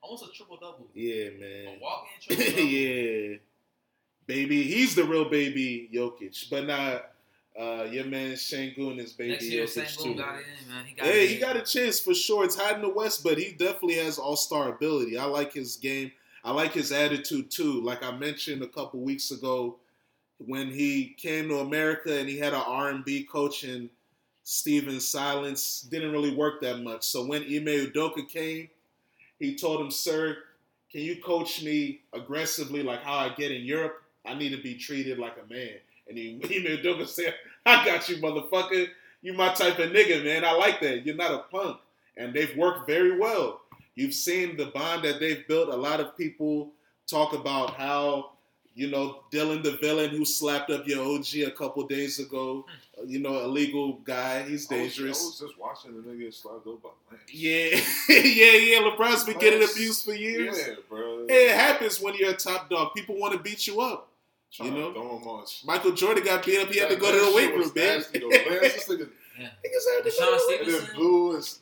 almost 0.03 0.25
a 0.25 0.33
triple 0.33 0.57
double. 0.57 0.87
Yeah, 0.95 1.29
man. 1.39 1.79
walk 1.81 2.07
in 2.29 2.37
triple 2.37 2.53
double. 2.57 2.69
yeah. 2.69 3.37
Baby, 4.27 4.63
he's 4.63 4.95
the 4.95 5.05
real 5.05 5.29
baby 5.29 5.91
Jokic, 5.93 6.49
but 6.51 6.67
not 6.67 7.11
uh, 7.61 7.85
your 7.91 8.05
man 8.05 8.33
Sengun 8.33 8.99
is 8.99 9.13
baby 9.13 9.33
Next 9.33 9.45
year, 9.51 9.65
Jokic 9.67 9.97
too. 10.03 10.15
got 10.15 10.37
it 10.39 10.45
in, 10.63 10.69
man. 10.73 10.85
He 10.87 10.95
got 10.95 11.05
Hey, 11.07 11.25
it 11.25 11.29
he 11.29 11.35
in. 11.35 11.41
got 11.41 11.57
a 11.57 11.63
chance 11.63 12.01
for 12.01 12.15
sure. 12.15 12.45
It's 12.45 12.57
hot 12.57 12.77
in 12.77 12.83
the 12.83 12.89
West, 12.89 13.23
but 13.25 13.37
he 13.39 13.53
definitely 13.53 13.97
has 13.97 14.19
all 14.19 14.37
star 14.37 14.69
ability. 14.71 15.19
I 15.19 15.25
like 15.25 15.53
his 15.53 15.77
game. 15.77 16.13
I 16.45 16.53
like 16.53 16.73
his 16.73 16.93
attitude 16.93 17.51
too. 17.51 17.83
Like 17.83 18.03
I 18.03 18.13
mentioned 18.17 18.63
a 18.63 18.69
couple 18.69 19.01
weeks 19.01 19.31
ago, 19.33 19.77
when 20.47 20.71
he 20.71 21.15
came 21.19 21.49
to 21.49 21.59
America 21.59 22.19
and 22.19 22.29
he 22.29 22.39
had 22.39 22.55
an 22.55 22.63
R 22.67 22.91
and 22.91 23.05
B 23.05 23.25
coach 23.25 23.65
and 23.65 23.91
Stephen 24.43 25.01
Silas 25.01 25.83
didn't 25.83 26.13
really 26.13 26.35
work 26.35 26.61
that 26.63 26.83
much. 26.83 27.05
So 27.05 27.25
when 27.25 27.43
Ime 27.43 27.87
Udoka 27.93 28.29
came, 28.29 28.69
he 29.39 29.55
told 29.55 29.81
him, 29.81 29.91
"Sir, 29.91 30.39
can 30.91 31.03
you 31.03 31.23
coach 31.23 31.63
me 31.63 32.01
aggressively 32.13 32.83
like 32.83 33.03
how 33.03 33.17
I 33.17 33.29
get 33.31 33.53
in 33.53 33.63
Europe? 33.63 34.03
I 34.27 34.35
need 34.35 34.51
to 34.51 34.63
be 34.63 34.75
treated 34.75 35.19
like 35.19 35.37
a 35.37 35.53
man." 35.53 35.75
And 36.09 36.19
he, 36.19 36.35
Ime 36.43 36.79
Udoka 36.79 37.07
said, 37.07 37.35
"I 37.67 37.85
got 37.85 38.09
you, 38.09 38.17
motherfucker. 38.17 38.89
You 39.23 39.35
my 39.35 39.53
type 39.53 39.79
of 39.79 39.91
nigga, 39.91 40.25
man. 40.25 40.45
I 40.45 40.53
like 40.53 40.81
that. 40.81 41.05
You're 41.07 41.17
not 41.17 41.33
a 41.33 41.45
punk." 41.51 41.79
And 42.17 42.35
they've 42.35 42.57
worked 42.57 42.87
very 42.89 43.19
well. 43.19 43.61
You've 43.95 44.15
seen 44.15 44.57
the 44.57 44.67
bond 44.67 45.05
that 45.05 45.21
they've 45.21 45.47
built. 45.47 45.69
A 45.69 45.77
lot 45.77 46.01
of 46.01 46.17
people 46.17 46.73
talk 47.07 47.35
about 47.35 47.75
how, 47.75 48.33
you 48.81 48.91
know, 48.91 49.25
Dillon 49.31 49.61
the 49.63 49.73
villain 49.73 50.09
who 50.11 50.25
slapped 50.25 50.71
up 50.71 50.87
your 50.89 51.05
OG 51.05 51.35
a 51.47 51.51
couple 51.51 51.87
days 51.87 52.19
ago, 52.19 52.65
you 53.07 53.19
know, 53.21 53.41
illegal 53.41 53.95
guy. 54.05 54.43
He's 54.43 54.71
I 54.73 54.75
was- 54.83 54.95
dangerous. 54.97 55.23
I 55.23 55.27
was 55.27 55.39
just 55.41 55.59
watching 55.59 55.95
the 55.95 56.01
nigga 56.09 56.21
get 56.21 56.35
slapped 56.35 56.67
up 56.67 56.83
by 56.83 56.89
Lance. 57.11 57.23
Yeah, 57.31 57.79
yeah, 58.09 58.53
yeah. 58.53 58.79
LeBron's 58.89 59.25
been 59.25 59.39
getting 59.39 59.63
abused 59.69 60.05
for 60.07 60.15
years. 60.15 60.59
Yeah, 60.59 60.75
bro. 60.89 61.27
It 61.29 61.55
happens 61.55 62.01
when 62.01 62.15
you're 62.15 62.31
a 62.31 62.37
top 62.37 62.71
dog. 62.71 62.95
People 62.95 63.19
want 63.19 63.35
to 63.35 63.39
beat 63.39 63.67
you 63.67 63.83
up. 63.83 64.09
Trying 64.51 64.73
you 64.73 64.79
know? 64.81 64.89
to 64.89 64.95
throw 64.95 65.19
him 65.19 65.29
on. 65.29 65.45
Michael 65.65 65.93
Jordan 65.93 66.25
got 66.25 66.45
beat 66.47 66.59
up. 66.59 66.69
He 66.73 66.81
had 66.81 66.89
to 66.89 66.97
go 66.97 67.13
to 67.13 67.31
the 67.31 67.37
weight 67.37 67.51
room, 67.51 67.61
was 67.61 67.75
man. 67.75 67.99
nasty. 67.99 68.19
Lance, 68.21 68.41
this 68.75 68.89
nigga, 68.89 69.11
Yeah. 69.39 69.47
Niggas 69.47 69.85
had 69.95 70.05
to 70.05 70.11
go 70.11 70.11
to 70.11 70.41
the 70.41 70.45
weight 70.49 70.61
and 70.61 70.69
room. 70.69 70.77
Stephenson. 70.81 70.87
then 70.87 70.97
blue 70.97 71.37
is 71.37 71.61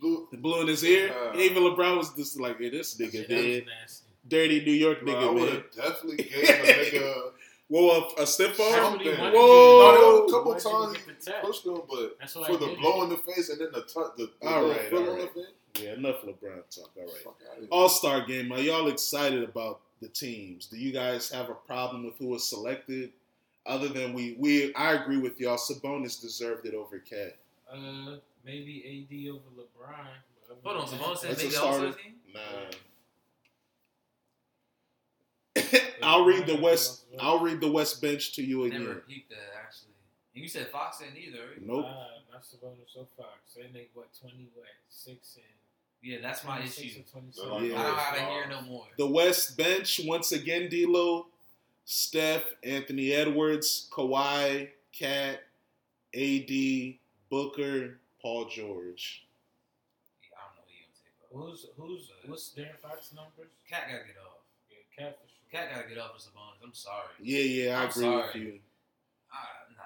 blue. 0.00 0.28
The 0.32 0.36
blue 0.38 0.60
in 0.62 0.68
his 0.68 0.82
ear. 0.82 1.12
Yeah. 1.34 1.40
Even 1.42 1.62
LeBron 1.62 1.98
was 1.98 2.12
just 2.14 2.40
like, 2.40 2.58
hey, 2.58 2.70
this 2.70 2.96
nigga, 2.96 3.28
that 3.28 3.66
man. 3.66 3.86
Was 4.24 4.32
nasty. 4.32 4.58
Dirty 4.60 4.64
New 4.64 4.72
York 4.72 5.04
Bro, 5.04 5.12
I 5.12 5.16
nigga, 5.22 5.34
would 5.34 5.42
man. 5.42 5.52
have 5.52 5.70
definitely 5.74 6.16
gave 6.24 6.32
a 6.48 6.98
nigga. 6.98 7.22
Whoa, 7.68 8.08
a, 8.18 8.22
a 8.22 8.26
stiff 8.26 8.60
arm? 8.60 8.72
Something. 8.72 9.06
Why 9.18 9.30
did 9.30 9.32
you- 9.34 9.38
Whoa. 9.38 9.78
No, 9.80 9.92
there 9.92 10.22
was 10.22 10.32
a 10.32 10.34
couple 10.34 10.52
why 10.52 10.58
did 10.58 10.64
you 10.64 10.70
times 10.70 11.06
get 11.06 11.20
the 11.24 11.46
pushed 11.46 11.66
him, 11.66 11.80
but 11.88 12.30
for 12.30 12.44
I 12.44 12.52
the 12.52 12.66
did 12.66 12.78
blow 12.78 13.00
it. 13.00 13.04
in 13.04 13.10
the 13.10 13.16
face 13.16 13.48
and 13.48 13.60
then 13.60 13.68
the 13.72 13.80
touch, 13.80 14.12
the, 14.18 14.30
the 14.40 14.46
All 14.48 14.60
little 14.62 14.70
right, 14.70 14.90
fill 14.90 15.04
all 15.08 15.12
on 15.12 15.28
the 15.74 15.82
Yeah, 15.82 15.92
enough 15.94 16.16
LeBron 16.22 16.62
talk. 16.74 16.90
All 16.96 17.02
right. 17.04 17.10
Fuck 17.24 17.36
outta 17.50 17.60
here. 17.60 17.68
All 17.70 17.88
Star 17.88 18.24
game. 18.26 18.52
Are 18.52 18.58
y'all 18.58 18.88
excited 18.88 19.42
about 19.42 19.80
the 20.02 20.08
teams? 20.08 20.66
Do 20.66 20.76
you 20.76 20.92
guys 20.92 21.30
have 21.30 21.48
a 21.48 21.54
problem 21.54 22.04
with 22.04 22.16
who 22.18 22.28
was 22.28 22.48
selected? 22.48 23.10
Other 23.66 23.88
than 23.88 24.12
we, 24.12 24.36
we, 24.38 24.74
I 24.74 24.92
agree 24.92 25.16
with 25.16 25.40
y'all. 25.40 25.56
Sabonis 25.56 26.20
deserved 26.20 26.66
it 26.66 26.74
over 26.74 26.98
Cat. 26.98 27.36
Uh, 27.72 28.16
maybe 28.44 29.06
AD 29.10 29.32
over 29.32 29.40
LeBron. 29.56 30.04
but 30.62 30.74
Hold 30.76 30.82
on, 30.84 30.86
Sabonis 30.88 31.18
said 31.18 31.30
That's 31.30 31.42
make 31.44 31.52
the 31.52 31.62
All 31.62 31.72
Star 31.72 31.92
team. 31.92 32.12
Nah. 32.34 32.40
I'll 36.02 36.24
read 36.24 36.46
the 36.46 36.56
West. 36.56 37.04
I'll 37.20 37.40
read 37.40 37.60
the 37.60 37.70
West 37.70 38.00
bench 38.02 38.32
to 38.34 38.42
you 38.42 38.64
again. 38.64 38.80
Never 38.84 38.94
peeped 39.00 39.30
that 39.30 39.54
actually. 39.64 39.90
And 40.34 40.42
you 40.42 40.48
said 40.48 40.68
Fox 40.68 40.98
didn't 40.98 41.16
either. 41.16 41.38
Right? 41.50 41.66
Nope. 41.66 41.84
Uh, 41.86 42.06
not 42.32 42.42
Sabonis 42.42 42.96
or 42.96 43.06
Fox. 43.16 43.54
They 43.56 43.70
make 43.72 43.90
what 43.94 44.08
twenty 44.18 44.48
what 44.54 44.66
six 44.88 45.36
and 45.36 45.44
Yeah, 46.02 46.18
that's 46.20 46.44
my 46.44 46.60
issue. 46.62 47.00
or 47.00 47.20
27. 47.20 47.32
They're 47.36 47.46
like, 47.60 47.70
Yeah. 47.70 47.80
I 47.80 47.82
don't 47.86 47.96
have 47.98 48.14
to 48.16 48.24
hear 48.24 48.48
no 48.48 48.62
more. 48.62 48.86
The 48.98 49.06
West 49.06 49.56
bench 49.56 50.00
once 50.04 50.32
again: 50.32 50.68
D'Lo, 50.68 51.26
Steph, 51.84 52.44
Anthony 52.64 53.12
Edwards, 53.12 53.88
Kawhi, 53.92 54.70
Cat, 54.92 55.40
AD, 56.14 56.94
Booker, 57.30 57.98
Paul 58.20 58.46
George. 58.46 59.24
Yeah, 60.22 60.38
I 60.38 60.46
don't 60.46 60.56
know 60.56 60.64
who 60.66 60.74
you 60.74 60.86
gonna 61.38 61.56
take. 61.56 61.78
Who's 61.78 62.10
who's 62.10 62.10
what's 62.28 62.50
De'Aaron 62.56 62.78
Fox 62.82 63.12
numbers? 63.14 63.50
Cat 63.70 63.84
gotta 63.88 64.04
get 64.04 64.16
off. 64.18 64.42
Yeah, 64.70 64.78
Cat 64.96 65.18
for 65.20 65.28
sure. 65.28 65.33
Cat 65.54 65.70
gotta 65.74 65.88
get 65.88 65.98
off 65.98 66.12
for 66.12 66.18
Sabonis. 66.18 66.64
I'm 66.64 66.74
sorry. 66.74 67.06
Yeah, 67.22 67.38
yeah, 67.40 67.78
I 67.78 67.84
I'm 67.84 67.90
agree 67.90 68.08
with 68.08 68.24
sorry. 68.32 68.40
you. 68.40 68.58
Uh, 69.32 69.36
nah. 69.76 69.82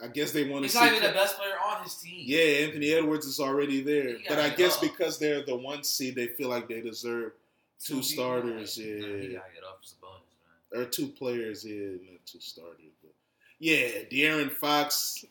Nah. 0.00 0.06
I 0.06 0.08
guess 0.12 0.32
they 0.32 0.44
want 0.48 0.62
to 0.62 0.68
He's 0.68 0.72
see. 0.72 0.78
not 0.78 0.92
even 0.94 1.02
the 1.02 1.12
best 1.12 1.36
player 1.36 1.52
on 1.66 1.82
his 1.84 1.94
team. 1.96 2.22
Yeah, 2.24 2.64
Anthony 2.66 2.92
Edwards 2.92 3.26
is 3.26 3.40
already 3.40 3.82
there, 3.82 4.16
but 4.28 4.38
I 4.38 4.48
guess 4.50 4.76
off. 4.76 4.82
because 4.82 5.18
they're 5.18 5.44
the 5.44 5.56
one 5.56 5.84
seed, 5.84 6.14
they 6.14 6.28
feel 6.28 6.48
like 6.48 6.66
they 6.68 6.80
deserve 6.80 7.32
two 7.78 7.96
Two 7.96 8.02
starters. 8.02 8.76
people, 8.78 8.90
Yeah, 8.92 9.06
Nah, 9.06 9.06
he 9.22 9.28
gotta 9.28 9.52
get 9.54 9.64
off 9.64 9.78
for 9.80 10.06
Sabonis, 10.06 10.72
man. 10.72 10.82
or 10.82 10.84
two 10.86 11.08
players. 11.08 11.64
Yeah, 11.64 11.88
not 12.10 12.24
two 12.24 12.40
starters. 12.40 12.92
But 13.02 13.12
yeah, 13.58 13.88
De'Aaron 14.10 14.50
Fox, 14.50 15.24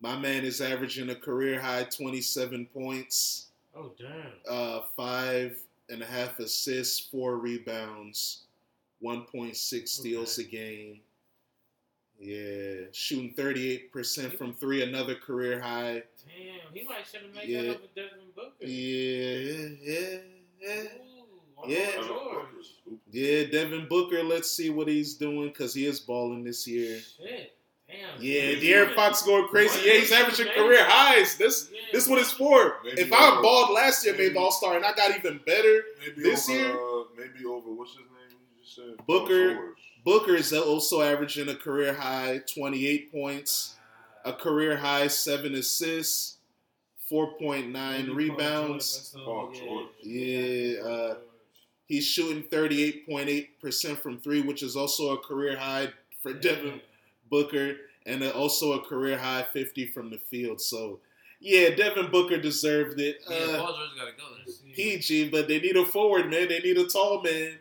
my 0.00 0.16
man 0.18 0.44
is 0.44 0.60
averaging 0.62 1.10
a 1.10 1.14
career 1.14 1.60
high 1.60 1.84
twenty-seven 1.84 2.66
points, 2.72 3.48
Oh 3.76 3.90
damn. 3.98 4.10
uh, 4.48 4.80
five 4.96 5.58
and 5.88 6.02
a 6.02 6.06
half 6.06 6.38
assists, 6.38 6.98
four 7.00 7.36
rebounds, 7.36 8.42
one 9.00 9.22
point 9.22 9.56
six 9.56 9.92
steals 9.92 10.38
a 10.38 10.44
game. 10.44 11.00
Yeah, 12.20 12.86
shooting 12.92 13.34
thirty-eight 13.36 13.92
percent 13.92 14.38
from 14.38 14.54
three, 14.54 14.82
another 14.82 15.16
career 15.16 15.60
high. 15.60 16.04
Damn, 16.26 16.72
he 16.72 16.84
might 16.84 17.04
should 17.10 17.22
have 17.22 17.34
made 17.34 17.48
Yeah. 17.48 17.62
that 17.62 17.68
over 17.70 17.86
Devin 17.96 18.18
Booker. 18.36 18.64
Yeah, 18.64 19.68
yeah, 19.82 20.18
yeah. 20.60 20.82
Ooh, 20.84 21.68
Yeah. 21.68 21.86
Devin 21.86 22.06
George. 22.06 22.46
Booker's 22.52 22.72
hooping. 22.84 23.00
Yeah, 23.10 23.44
Devin 23.46 23.88
Booker. 23.88 24.22
Let's 24.22 24.50
see 24.50 24.70
what 24.70 24.86
he's 24.86 25.14
doing 25.14 25.48
because 25.48 25.74
he 25.74 25.86
is 25.86 25.98
balling 25.98 26.44
this 26.44 26.64
year. 26.68 27.00
Shit. 27.00 27.56
Damn. 27.92 28.22
Yeah, 28.22 28.40
He's 28.52 28.62
De'Aaron 28.64 28.94
Fox 28.94 29.22
going 29.22 29.48
crazy. 29.48 29.76
What? 29.78 29.86
Yeah, 29.86 29.92
he's 29.94 30.12
averaging 30.12 30.46
career 30.54 30.84
highs. 30.84 31.36
This 31.36 31.68
Yeah. 31.72 31.80
this 31.92 32.08
what 32.08 32.18
it's 32.20 32.32
for. 32.32 32.78
Maybe 32.84 33.02
if 33.02 33.12
I 33.12 33.32
over- 33.32 33.42
balled 33.42 33.70
last 33.70 34.04
year, 34.04 34.16
made 34.16 34.34
the 34.34 34.38
All 34.40 34.50
Star, 34.52 34.76
and 34.76 34.84
I 34.84 34.92
got 34.94 35.16
even 35.16 35.38
better. 35.44 35.84
Maybe 36.00 36.22
This 36.22 36.48
over, 36.48 36.58
year? 36.58 36.70
uh, 36.72 37.04
maybe 37.16 37.44
over 37.44 37.70
what's 37.70 37.90
his 37.92 38.00
name? 38.00 38.38
You 38.56 38.62
just 38.64 38.74
said 38.76 39.06
Booker. 39.06 39.76
Booker 40.04 40.34
is 40.34 40.52
also 40.52 41.00
averaging 41.02 41.48
a 41.48 41.54
career 41.54 41.92
high 41.94 42.42
twenty 42.52 42.86
eight 42.86 43.12
points, 43.12 43.76
a 44.24 44.32
career 44.32 44.76
high 44.76 45.06
seven 45.08 45.54
assists, 45.54 46.38
four 47.08 47.34
point 47.34 47.68
nine 47.70 48.06
Maybe 48.08 48.30
rebounds. 48.30 49.14
Paul 49.14 49.52
George, 49.52 49.58
Paul 49.58 49.66
George. 49.66 49.88
Yeah, 50.02 50.80
uh, 50.82 51.14
He's 51.86 52.06
shooting 52.06 52.42
thirty 52.44 52.82
eight 52.82 53.06
point 53.06 53.28
eight 53.28 53.60
percent 53.60 54.00
from 54.02 54.18
three, 54.18 54.40
which 54.40 54.62
is 54.62 54.76
also 54.76 55.10
a 55.12 55.18
career 55.18 55.56
high 55.58 55.92
for 56.22 56.32
Devin 56.32 56.80
Booker, 57.32 57.76
and 58.06 58.22
also 58.24 58.74
a 58.74 58.80
career 58.84 59.16
high 59.18 59.42
50 59.52 59.86
from 59.86 60.10
the 60.10 60.18
field. 60.18 60.60
So, 60.60 61.00
yeah, 61.40 61.70
Devin 61.70 62.10
Booker 62.10 62.36
deserved 62.36 63.00
it. 63.00 63.20
Yeah, 63.28 63.36
Uh, 63.36 63.58
Paul 63.58 63.76
George 63.76 63.90
gotta 63.96 64.12
go. 64.12 64.24
Let's 64.38 64.60
see. 64.60 64.72
PG, 64.74 65.30
but 65.30 65.48
they 65.48 65.58
need 65.58 65.76
a 65.76 65.84
forward, 65.86 66.30
man. 66.30 66.48
They 66.48 66.60
need 66.60 66.76
a 66.76 66.86
tall 66.86 67.22
man. 67.22 67.58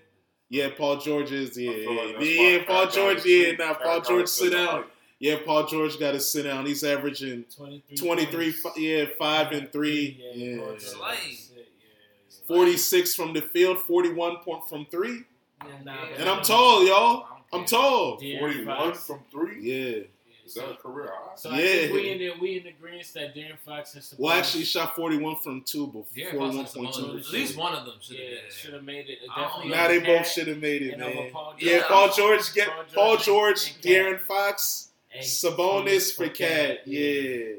Yeah, 0.50 0.70
Paul 0.78 0.98
George 0.98 1.32
is, 1.32 1.58
yeah. 1.58 1.72
I 1.72 2.16
Yeah, 2.20 2.20
yeah 2.20 2.64
Paul 2.68 2.88
George, 2.90 3.18
gotta 3.20 3.30
yeah. 3.30 3.52
Now, 3.54 3.74
Cat 3.74 3.82
Paul 3.84 4.02
George, 4.02 4.28
sit 4.28 4.44
sit 4.52 4.54
down. 4.54 4.84
Yeah, 5.20 5.38
Paul 5.46 5.66
George 5.68 5.98
got 6.00 6.12
to 6.14 6.20
sit 6.20 6.44
down. 6.44 6.66
He's 6.66 6.84
averaging 6.84 7.46
23, 7.56 7.96
23, 7.96 8.54
points. 8.62 8.78
yeah, 8.80 9.06
5 9.18 9.52
and 9.52 9.72
3. 9.72 10.20
Yeah, 10.20 10.34
Yeah. 10.34 10.58
Paul 10.58 10.68
George, 10.68 10.82
Slay. 10.82 11.16
that's 11.16 11.52
it, 11.56 11.70
yeah, 11.80 12.42
yeah. 12.42 12.48
46 12.48 13.16
from 13.16 13.32
the 13.34 13.42
field, 13.42 13.78
41 13.80 14.38
point 14.38 14.68
from 14.68 14.86
three. 14.88 15.22
Yeah, 15.64 15.68
nah, 15.86 15.94
Yeah. 15.94 16.16
And 16.18 16.28
I'm 16.30 16.40
I 16.40 16.42
tall, 16.42 16.86
y'all. 16.86 17.28
I 17.54 17.58
don't 17.58 17.62
I'm 17.64 17.68
care. 17.68 17.80
tall. 17.80 18.20
De'Aaron 18.22 18.40
41 18.40 18.66
Fox. 18.94 19.08
from 19.08 19.20
three? 19.32 19.60
Yeah. 19.62 19.76
Yeah, 19.96 20.04
Is 20.46 20.54
that 20.56 20.72
a 20.72 20.76
career 20.76 21.08
high? 21.14 21.36
So 21.36 21.50
I 21.52 21.58
think 21.58 21.90
Yeah. 21.90 21.94
we 21.94 22.10
in 22.10 22.18
the 22.20 22.32
we 22.42 22.58
in 22.60 22.68
agreement 22.68 23.12
that 23.14 23.36
De'Aaron 23.36 23.60
Fox 23.60 23.94
and 23.96 24.04
Sabonis 24.04 24.20
Well, 24.20 24.34
actually, 24.34 24.60
he 24.62 24.66
shot 24.66 24.96
41 24.96 25.36
from 25.38 25.62
two 25.62 25.88
before 25.88 26.04
De'Aaron 26.16 26.56
Fox 26.58 26.76
and 26.76 26.88
41.2. 26.88 26.94
Sabonis, 26.94 27.26
At 27.28 27.32
least 27.34 27.58
one 27.58 27.74
of 27.74 27.86
them 27.86 27.96
should 28.02 28.18
have 28.18 28.26
yeah, 28.26 28.36
did 28.42 28.54
should 28.54 28.70
it. 28.72 28.74
have 28.74 28.84
made 28.84 29.10
it. 29.10 29.20
I 29.30 29.36
don't 29.42 29.48
Definitely 29.48 29.70
know. 29.72 29.76
Now 29.78 29.88
they 29.88 29.98
over 29.98 30.06
both 30.06 30.18
Cat 30.18 30.28
should 30.28 30.48
have 30.48 30.58
made 30.60 30.82
it, 30.82 30.94
and 30.94 31.04
over 31.04 31.16
man. 31.16 31.32
Paul 31.32 31.54
Yeah, 31.60 31.72
George. 31.78 31.88
Paul 31.88 32.12
George 32.14 32.54
get 32.54 32.68
Paul 32.68 32.84
Paul 32.94 33.18
George 33.18 33.26
George, 33.26 33.68
and 33.68 33.76
Cat. 33.76 33.84
De'Aaron 33.92 34.20
Fox, 34.22 34.88
and 35.14 35.24
Sabonis 35.26 36.16
for 36.16 36.28
Cat. 36.30 36.88
Yeah, 36.88 37.54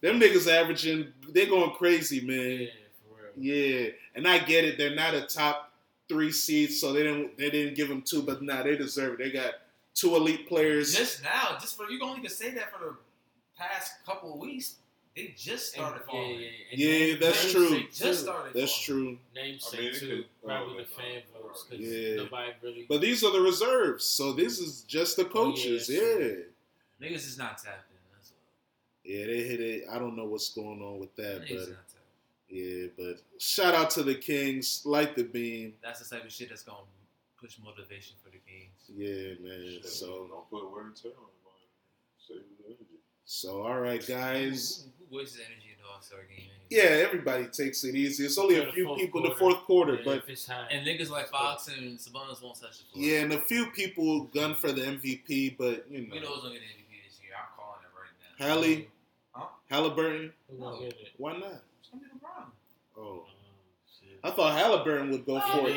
them 0.00 0.20
niggas 0.20 0.46
averaging. 0.48 1.12
They're 1.30 1.46
going 1.46 1.70
crazy, 1.72 2.18
yeah, 2.18 2.22
man. 2.22 2.68
for 3.08 3.40
real. 3.40 3.54
Yeah, 3.56 3.88
and 4.14 4.28
I 4.28 4.38
get 4.38 4.64
it. 4.64 4.78
They're 4.78 4.94
not 4.94 5.14
a 5.14 5.22
top 5.22 5.72
three 6.08 6.32
seeds, 6.32 6.80
so 6.80 6.92
they 6.92 7.02
didn't 7.02 7.36
they 7.38 7.50
didn't 7.50 7.74
give 7.74 7.90
him 7.90 8.02
two, 8.02 8.22
but 8.22 8.42
nah, 8.42 8.62
they 8.62 8.76
deserve 8.76 9.14
it. 9.20 9.24
They 9.24 9.30
got 9.30 9.54
two 9.94 10.16
elite 10.16 10.48
players. 10.48 10.94
Just 10.94 11.22
now, 11.22 11.56
just 11.60 11.76
for 11.76 11.88
you 11.90 11.98
can 11.98 12.08
only 12.08 12.20
can 12.20 12.30
say 12.30 12.50
that 12.54 12.72
for 12.72 12.84
the 12.84 12.96
past 13.56 13.92
couple 14.06 14.34
of 14.34 14.40
weeks. 14.40 14.76
They 15.16 15.32
just 15.38 15.72
started 15.72 15.98
And- 15.98 16.04
falling. 16.06 16.40
yeah, 16.40 16.48
and 16.72 16.80
Yeah, 16.80 16.88
name- 16.90 17.18
that's 17.20 17.44
namesake 17.44 17.52
true. 17.70 17.78
too. 17.82 17.86
Just 17.92 18.22
started. 18.24 18.52
That's 18.52 18.84
falling. 18.86 19.04
true. 19.04 19.18
Namesake 19.42 19.78
I 19.78 19.82
mean, 19.84 19.94
too. 19.94 20.08
could- 20.08 20.26
Probably 20.44 20.74
oh, 20.74 20.78
the 20.78 20.84
fan 20.86 21.22
votes 21.40 21.64
because 21.70 21.86
Yeah. 21.86 22.16
nobody 22.16 22.52
really. 22.62 22.86
But 22.88 23.00
these 23.00 23.22
are 23.22 23.30
the 23.30 23.40
reserves, 23.40 24.04
so 24.04 24.32
this 24.32 24.58
is 24.58 24.80
just 24.88 25.14
the 25.16 25.22
Oh, 25.22 25.26
yeah, 25.26 25.32
coaches. 25.32 25.88
yeah. 25.88 26.00
Niggas 27.00 27.14
is 27.28 27.38
not 27.38 27.58
tapped 27.62 27.88
in. 27.92 27.96
That's 28.12 28.32
all. 28.32 28.38
yeah, 29.04 29.26
they 29.26 29.42
hit 29.44 29.60
it. 29.60 29.84
I 29.88 30.00
don't 30.00 30.16
know 30.16 30.24
what's 30.24 30.52
going 30.52 30.82
on 30.82 30.98
with 30.98 31.14
that, 31.14 31.42
Niggas 31.42 31.48
but 31.48 31.68
not 31.68 31.88
tapped. 31.88 31.93
Yeah, 32.54 32.86
but 32.96 33.20
shout 33.38 33.74
out 33.74 33.90
to 33.90 34.02
the 34.02 34.14
Kings, 34.14 34.82
light 34.84 35.16
the 35.16 35.24
beam. 35.24 35.74
That's 35.82 36.06
the 36.08 36.14
type 36.16 36.24
of 36.24 36.32
shit 36.32 36.48
that's 36.50 36.62
gonna 36.62 36.78
push 37.40 37.56
motivation 37.62 38.14
for 38.22 38.30
the 38.30 38.38
games. 38.46 38.78
Yeah, 38.88 39.34
man. 39.46 39.68
Shit, 39.82 39.86
So, 39.86 40.26
don't 40.30 40.48
put 40.48 40.70
wear 40.72 40.84
and 40.84 40.94
tear 40.96 41.10
on 41.18 41.24
it. 41.24 41.30
Save 42.26 42.36
the 42.58 42.64
energy. 42.66 42.84
so 43.26 43.62
all 43.62 43.80
right, 43.80 44.06
guys. 44.06 44.86
Who, 45.00 45.04
who 45.10 45.18
wastes 45.18 45.36
energy 45.38 45.74
in 45.76 45.82
the 45.82 45.88
All 45.92 46.00
Star 46.00 46.20
game? 46.20 46.38
Anyway? 46.38 46.50
Yeah, 46.70 47.04
everybody 47.04 47.46
takes 47.46 47.84
it 47.84 47.94
easy. 47.94 48.24
It's 48.24 48.38
only 48.38 48.54
To 48.56 48.68
a 48.68 48.72
few 48.72 48.84
fourth 48.86 48.98
people 49.00 49.24
in 49.24 49.28
the 49.30 49.36
fourth 49.36 49.58
quarter, 49.64 49.94
Yeah, 49.96 50.02
but 50.04 50.16
if 50.18 50.28
it's 50.30 50.46
high. 50.46 50.66
And 50.70 50.86
niggas 50.86 51.10
like 51.10 51.28
Fox 51.28 51.68
and 51.68 51.98
Sabonis 51.98 52.42
won't 52.42 52.58
touch 52.60 52.78
the 52.78 52.84
floor. 52.92 53.04
yeah, 53.04 53.20
and 53.20 53.32
a 53.34 53.40
few 53.42 53.66
people 53.72 54.24
gun 54.34 54.54
for 54.54 54.72
the 54.72 54.80
MVP, 54.82 55.56
but 55.58 55.84
you 55.90 56.06
know. 56.06 56.08
We 56.12 56.20
know 56.20 56.26
know, 56.28 56.34
who's 56.34 56.42
gonna 56.44 56.54
get 56.54 56.62
the 56.62 56.82
MVP 56.82 57.04
this 57.06 57.18
year. 57.22 57.32
I'm 57.36 57.48
calling 57.56 57.80
it 57.82 57.92
right 57.98 58.38
now. 58.48 58.54
Hallie, 58.54 58.88
Huh? 59.32 59.46
Halliburton. 59.68 60.32
Who 60.50 60.56
gonna 60.58 60.78
get 60.78 60.92
it? 60.92 61.08
Why 61.18 61.36
not? 61.36 61.62
It's 61.96 62.06
gonna 62.08 62.20
LeBron. 62.20 62.44
Oh, 62.96 63.00
Oh. 63.02 63.26
I 64.22 64.30
thought 64.30 64.56
Halliburton 64.58 65.10
would 65.10 65.26
go 65.26 65.36
oh, 65.44 65.58
for 65.58 65.68
it. 65.68 65.76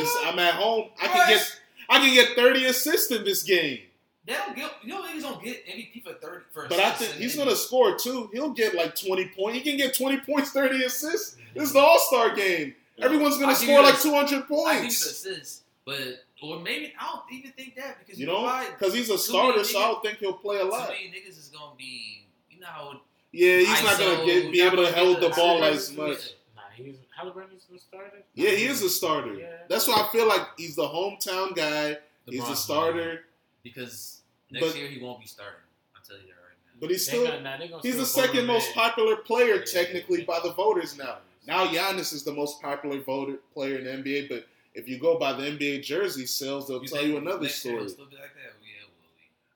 It's, 0.00 0.16
I'm 0.24 0.38
at 0.38 0.54
home. 0.54 0.88
I 1.02 1.06
can 1.08 1.28
get 1.28 1.60
I 1.90 1.98
can 1.98 2.14
get 2.14 2.36
30 2.36 2.66
assists 2.66 3.10
in 3.10 3.24
this 3.24 3.42
game. 3.42 3.80
They 4.26 4.34
don't 4.34 4.54
get. 4.54 4.70
You 4.82 4.90
know, 4.90 5.02
niggas 5.02 5.22
don't 5.22 5.42
get 5.42 5.66
MVP 5.66 6.04
for 6.04 6.12
thirty. 6.12 6.44
For 6.52 6.66
But 6.68 6.78
I 6.80 6.90
think 6.90 7.14
he's 7.14 7.34
gonna 7.34 7.56
score 7.56 7.96
too. 7.96 8.28
He'll 8.32 8.50
get 8.50 8.74
like 8.74 8.94
20 8.94 9.28
points. 9.36 9.56
He 9.58 9.64
can 9.64 9.78
get 9.78 9.94
20 9.96 10.18
points, 10.20 10.50
30 10.50 10.84
assists. 10.84 11.36
This 11.54 11.64
is 11.68 11.72
the 11.72 11.78
All 11.78 11.98
Star 11.98 12.34
game. 12.36 12.74
Everyone's 13.00 13.38
gonna 13.38 13.56
score 13.56 13.82
like 13.82 13.96
the- 13.96 14.02
200 14.02 14.26
I 14.26 14.26
give 14.26 14.50
you 14.50 14.56
points. 14.56 15.06
assists, 15.06 15.62
but 15.86 16.24
or 16.42 16.60
maybe 16.60 16.92
I 17.00 17.06
don't 17.06 17.32
even 17.32 17.52
think 17.52 17.74
that 17.76 17.98
because 18.00 18.18
You 18.20 18.26
you 18.26 18.32
know 18.32 18.40
know, 18.40 18.44
why? 18.46 18.68
because 18.78 18.92
he's 18.92 19.08
a 19.08 19.16
starter, 19.18 19.56
many 19.58 19.68
so 19.68 19.78
I 19.78 19.82
don't 19.88 20.02
think 20.04 20.18
he'll 20.18 20.34
play 20.34 20.58
a 20.58 20.62
Too 20.64 20.68
lot. 20.70 20.88
many 20.90 21.08
niggas 21.08 21.38
is 21.38 21.50
gonna 21.52 21.74
be. 21.78 22.26
You 22.50 22.60
know 22.60 22.66
how 22.66 23.00
Yeah, 23.32 23.58
he's 23.58 23.82
not 23.82 23.98
gonna 23.98 24.24
get, 24.24 24.50
be 24.52 24.60
able 24.62 24.78
to 24.84 24.92
hold 24.92 25.20
the 25.20 25.28
ball 25.30 25.62
as 25.64 25.94
much. 25.96 26.18
Nah, 26.56 26.62
he's 26.74 26.96
Halliburton's 27.16 27.66
the 27.70 27.78
starter. 27.78 28.22
Yeah, 28.34 28.50
he 28.50 28.64
is 28.66 28.82
a 28.82 28.88
starter. 28.88 29.34
Yeah. 29.34 29.52
That's 29.68 29.86
why 29.88 30.02
I 30.06 30.12
feel 30.12 30.26
like 30.28 30.42
he's 30.56 30.76
the 30.76 30.86
hometown 30.88 31.54
guy. 31.54 31.98
He's 32.26 32.40
LeBron's 32.42 32.50
a 32.50 32.56
starter, 32.56 33.24
because 33.62 34.20
next 34.50 34.66
But- 34.66 34.76
year 34.76 34.88
he 34.88 35.00
won't 35.00 35.20
be 35.20 35.26
starting. 35.26 35.60
I'll 35.96 36.02
tell 36.02 36.16
you 36.16 36.22
that 36.28 36.32
right 36.32 36.56
now. 36.64 36.72
but 36.80 36.90
he's 36.90 37.06
still 37.06 37.24
gonna, 37.26 37.40
nah, 37.40 37.56
he's 37.82 37.96
the 37.96 38.06
still 38.06 38.22
vote 38.22 38.28
second 38.28 38.46
most 38.46 38.68
in. 38.68 38.74
popular 38.74 39.16
player 39.16 39.56
Yeah, 39.56 39.64
technically 39.64 40.20
yeah, 40.20 40.26
by 40.26 40.40
the 40.42 40.52
voters 40.52 40.96
now. 40.96 41.18
Now 41.46 41.66
Giannis 41.66 42.12
is 42.12 42.22
the 42.24 42.32
most 42.32 42.60
popular 42.62 43.00
voter 43.00 43.38
player 43.54 43.78
in 43.78 43.84
the 43.84 43.90
NBA, 43.92 44.28
but 44.28 44.46
if 44.74 44.86
you 44.88 44.98
go 44.98 45.18
by 45.18 45.32
the 45.32 45.44
NBA 45.46 45.82
jersey 45.82 46.26
sales, 46.26 46.68
they'll 46.68 46.80
tell 46.84 47.02
you 47.04 47.16
another 47.16 47.42
next 47.42 47.64
year 47.64 47.72
story. 47.72 47.80
He'll 47.80 47.88
still 47.88 48.06
be 48.06 48.16
like 48.16 48.34
that. 48.34 48.40
Yeah, 48.42 48.50
will 48.57 48.57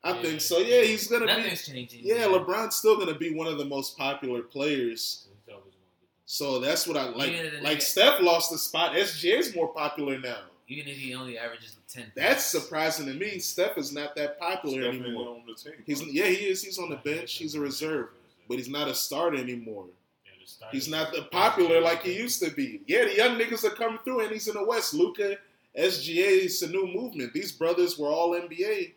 I 0.05 0.15
Yeah. 0.17 0.23
think 0.23 0.41
so. 0.41 0.59
Yeah, 0.59 0.83
he's 0.83 1.07
gonna 1.07 1.27
be. 1.27 1.33
Nothing's 1.33 1.67
changing. 1.67 2.01
Yeah, 2.05 2.25
LeBron's 2.27 2.75
still 2.77 2.97
gonna 2.99 3.15
be 3.15 3.33
one 3.35 3.47
of 3.47 3.59
the 3.59 3.65
most 3.65 3.97
popular 3.97 4.43
players. 4.43 5.29
He's 5.47 5.55
always 5.55 5.65
gonna 5.75 5.75
get 6.01 6.09
So 6.27 6.59
that's 6.59 6.87
what 6.87 6.97
I 6.97 7.05
like. 7.05 7.33
Like 7.63 7.79
nigga- 7.79 7.83
Steph 7.83 8.21
lost 8.21 8.51
the 8.51 8.59
spot. 8.59 8.95
SGA's 8.97 9.55
more 9.55 9.69
popular 9.73 10.19
now. 10.19 10.41
Even 10.69 10.89
if 10.89 10.97
he 10.97 11.15
only 11.15 11.37
averages 11.39 11.77
ten. 11.89 12.11
That's 12.17 12.43
surprising 12.45 13.07
to 13.07 13.13
me. 13.15 13.39
Steph 13.39 13.77
is 13.79 13.93
not 13.93 14.17
that 14.17 14.39
popular 14.41 14.83
Steph 14.93 15.03
anymore. 15.05 15.29
on 15.37 15.45
the 15.47 15.55
team. 15.55 15.75
He's 15.87 16.03
yeah, 16.07 16.27
he 16.27 16.47
is. 16.49 16.63
He's 16.65 16.79
on 16.79 16.89
the 16.91 16.97
bench. 16.97 17.35
He's 17.35 17.55
a 17.55 17.61
reserve, 17.61 18.09
but 18.49 18.57
he's 18.59 18.69
not 18.69 18.89
a 18.89 18.95
starter 18.95 19.37
anymore. 19.37 19.87
Yeah, 20.25 20.33
the 20.41 20.47
starter- 20.49 20.75
He's 20.77 20.89
not 20.89 21.13
the 21.13 21.23
popular 21.25 21.81
like 21.81 22.03
he 22.03 22.15
used 22.15 22.43
to 22.43 22.51
be. 22.51 22.81
Yeah, 22.87 23.05
the 23.05 23.15
young 23.15 23.39
niggas 23.39 23.65
are 23.65 23.71
coming 23.75 23.99
through, 24.03 24.21
and 24.21 24.33
he's 24.33 24.49
in 24.49 24.55
the 24.55 24.65
West. 24.65 24.95
Luka, 24.95 25.37
SGA, 25.77 26.45
it's 26.45 26.63
a 26.63 26.69
new 26.69 26.87
movement. 26.87 27.33
These 27.35 27.53
brothers 27.53 27.99
were 27.99 28.09
all 28.09 28.31
NBA. 28.35 28.95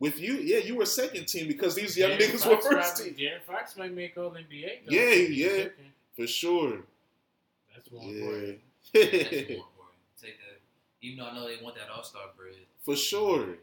With 0.00 0.18
you, 0.20 0.34
yeah, 0.34 0.58
you 0.58 0.74
were 0.76 0.86
second 0.86 1.26
team 1.26 1.46
because 1.48 1.74
these 1.74 1.96
young 1.96 2.10
De'Aaron 2.12 2.18
niggas 2.18 2.46
were 2.48 2.56
first 2.60 2.96
probably- 2.96 3.12
team 3.12 3.14
De'Aaron 3.28 3.42
Fox 3.42 3.76
might 3.76 3.92
make 3.94 4.16
All 4.18 4.30
NBA. 4.30 4.80
though. 4.86 4.92
Yeah, 4.92 5.10
He's 5.14 5.30
yeah. 5.38 5.48
second. 5.50 5.92
for 6.16 6.26
sure. 6.26 6.78
That's 7.74 7.90
more 7.92 8.02
important. 8.02 8.60
Yeah, 8.92 9.02
Yeah, 9.02 9.10
that's 9.12 9.22
more 9.22 9.38
important. 9.38 9.58
Take 10.20 10.38
that. 10.38 10.60
Even 11.02 11.18
though 11.18 11.26
I 11.30 11.34
know 11.34 11.48
they 11.48 11.62
want 11.62 11.76
that 11.76 11.88
All 11.94 12.02
Star 12.02 12.22
bread. 12.36 12.54
for 12.82 12.96
sure. 12.96 13.56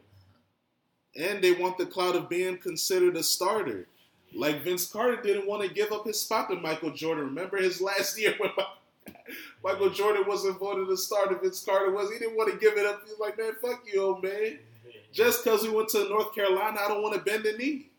And 1.14 1.42
they 1.44 1.52
want 1.52 1.76
the 1.76 1.84
cloud 1.86 2.16
of 2.16 2.28
being 2.30 2.56
considered 2.56 3.16
a 3.16 3.22
starter. 3.22 3.86
Like 4.34 4.62
Vince 4.64 4.90
Carter 4.90 5.20
didn't 5.20 5.46
want 5.46 5.62
to 5.62 5.68
give 5.72 5.92
up 5.92 6.06
his 6.06 6.18
spot 6.18 6.48
to 6.48 6.56
Michael 6.56 6.90
Jordan. 6.92 7.26
Remember 7.26 7.58
his 7.58 7.82
last 7.82 8.18
year 8.20 8.34
when 8.38 8.50
Michael 9.62 9.90
Jordan 9.90 10.24
wasn't 10.26 10.58
voted 10.58 10.88
a 10.88 10.96
starter, 10.96 11.34
Vince 11.36 11.62
Carter 11.62 11.90
was. 11.90 12.10
He 12.10 12.18
didn't 12.18 12.36
want 12.38 12.50
to 12.50 12.58
give 12.58 12.78
it 12.78 12.86
up. 12.86 13.02
He 13.04 13.10
was 13.10 13.20
like, 13.20 13.36
man, 13.36 13.52
fuck 13.60 13.84
you, 13.92 14.00
old 14.02 14.22
man. 14.22 14.58
Just 15.12 15.44
because 15.44 15.62
we 15.62 15.70
went 15.70 15.88
to 15.90 16.08
North 16.08 16.34
Carolina, 16.34 16.78
I 16.80 16.88
don't 16.88 17.02
want 17.02 17.14
to 17.14 17.20
bend 17.20 17.44
the 17.44 17.52
knee. 17.52 17.90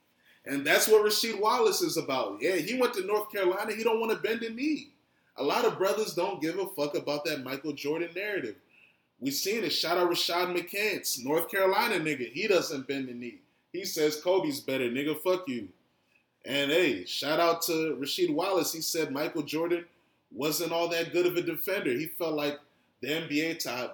And 0.45 0.65
that's 0.65 0.87
what 0.87 1.05
Rasheed 1.05 1.39
Wallace 1.39 1.81
is 1.81 1.97
about. 1.97 2.37
Yeah, 2.41 2.55
he 2.55 2.77
went 2.77 2.93
to 2.95 3.05
North 3.05 3.31
Carolina. 3.31 3.73
He 3.73 3.83
don't 3.83 3.99
want 3.99 4.11
to 4.11 4.17
bend 4.17 4.41
the 4.41 4.49
knee. 4.49 4.89
A 5.37 5.43
lot 5.43 5.65
of 5.65 5.77
brothers 5.77 6.13
don't 6.13 6.41
give 6.41 6.59
a 6.59 6.67
fuck 6.67 6.95
about 6.95 7.25
that 7.25 7.43
Michael 7.43 7.73
Jordan 7.73 8.09
narrative. 8.15 8.55
We 9.19 9.31
seen 9.31 9.63
it. 9.63 9.71
Shout 9.71 9.97
out 9.97 10.09
Rashad 10.09 10.55
McCants, 10.55 11.23
North 11.23 11.49
Carolina 11.49 11.95
nigga. 11.95 12.29
He 12.31 12.47
doesn't 12.47 12.87
bend 12.87 13.07
the 13.07 13.13
knee. 13.13 13.39
He 13.71 13.85
says 13.85 14.21
Kobe's 14.21 14.59
better, 14.59 14.89
nigga. 14.89 15.19
Fuck 15.21 15.47
you. 15.47 15.69
And 16.45 16.69
hey, 16.71 17.05
shout 17.05 17.39
out 17.39 17.61
to 17.63 17.97
Rasheed 17.99 18.33
Wallace. 18.33 18.73
He 18.73 18.81
said 18.81 19.11
Michael 19.11 19.43
Jordan 19.43 19.85
wasn't 20.31 20.73
all 20.73 20.89
that 20.89 21.13
good 21.13 21.25
of 21.25 21.37
a 21.37 21.41
defender. 21.41 21.91
He 21.91 22.07
felt 22.07 22.33
like 22.33 22.59
the 23.01 23.07
NBA 23.07 23.59
to 23.59 23.93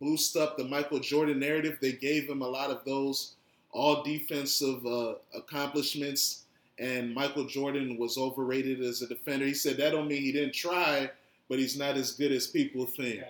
boost 0.00 0.36
up 0.36 0.56
the 0.56 0.64
Michael 0.64 0.98
Jordan 1.00 1.38
narrative. 1.40 1.78
They 1.80 1.92
gave 1.92 2.28
him 2.28 2.42
a 2.42 2.48
lot 2.48 2.70
of 2.70 2.84
those 2.84 3.34
all 3.72 4.02
defensive 4.02 4.84
uh, 4.84 5.14
accomplishments, 5.34 6.44
and 6.78 7.14
Michael 7.14 7.44
Jordan 7.44 7.96
was 7.98 8.18
overrated 8.18 8.80
as 8.80 9.02
a 9.02 9.06
defender. 9.06 9.44
He 9.46 9.54
said 9.54 9.76
that 9.76 9.90
don't 9.90 10.08
mean 10.08 10.22
he 10.22 10.32
didn't 10.32 10.54
try, 10.54 11.10
but 11.48 11.58
he's 11.58 11.78
not 11.78 11.96
as 11.96 12.12
good 12.12 12.32
as 12.32 12.46
people 12.46 12.86
think. 12.86 13.16
Yeah, 13.20 13.24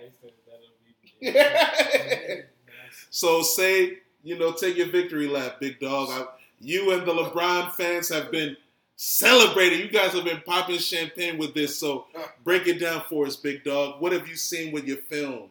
he 1.21 1.27
said 1.29 1.31
that'll 1.31 2.37
be- 2.37 2.41
So 3.09 3.41
say, 3.41 3.97
you 4.23 4.37
know, 4.39 4.53
take 4.53 4.77
your 4.77 4.87
victory 4.87 5.27
lap, 5.27 5.59
big 5.59 5.79
dog. 5.79 6.09
I, 6.09 6.25
you 6.59 6.91
and 6.91 7.05
the 7.05 7.13
LeBron 7.13 7.71
fans 7.73 8.09
have 8.09 8.31
been 8.31 8.55
celebrating. 8.95 9.79
You 9.79 9.89
guys 9.89 10.13
have 10.13 10.23
been 10.23 10.41
popping 10.45 10.77
champagne 10.77 11.37
with 11.37 11.53
this. 11.53 11.77
So 11.77 12.05
break 12.43 12.67
it 12.67 12.79
down 12.79 13.03
for 13.09 13.25
us, 13.25 13.35
big 13.35 13.63
dog. 13.63 14.01
What 14.01 14.11
have 14.13 14.27
you 14.27 14.35
seen 14.35 14.71
with 14.71 14.85
your 14.85 14.97
film? 14.97 15.49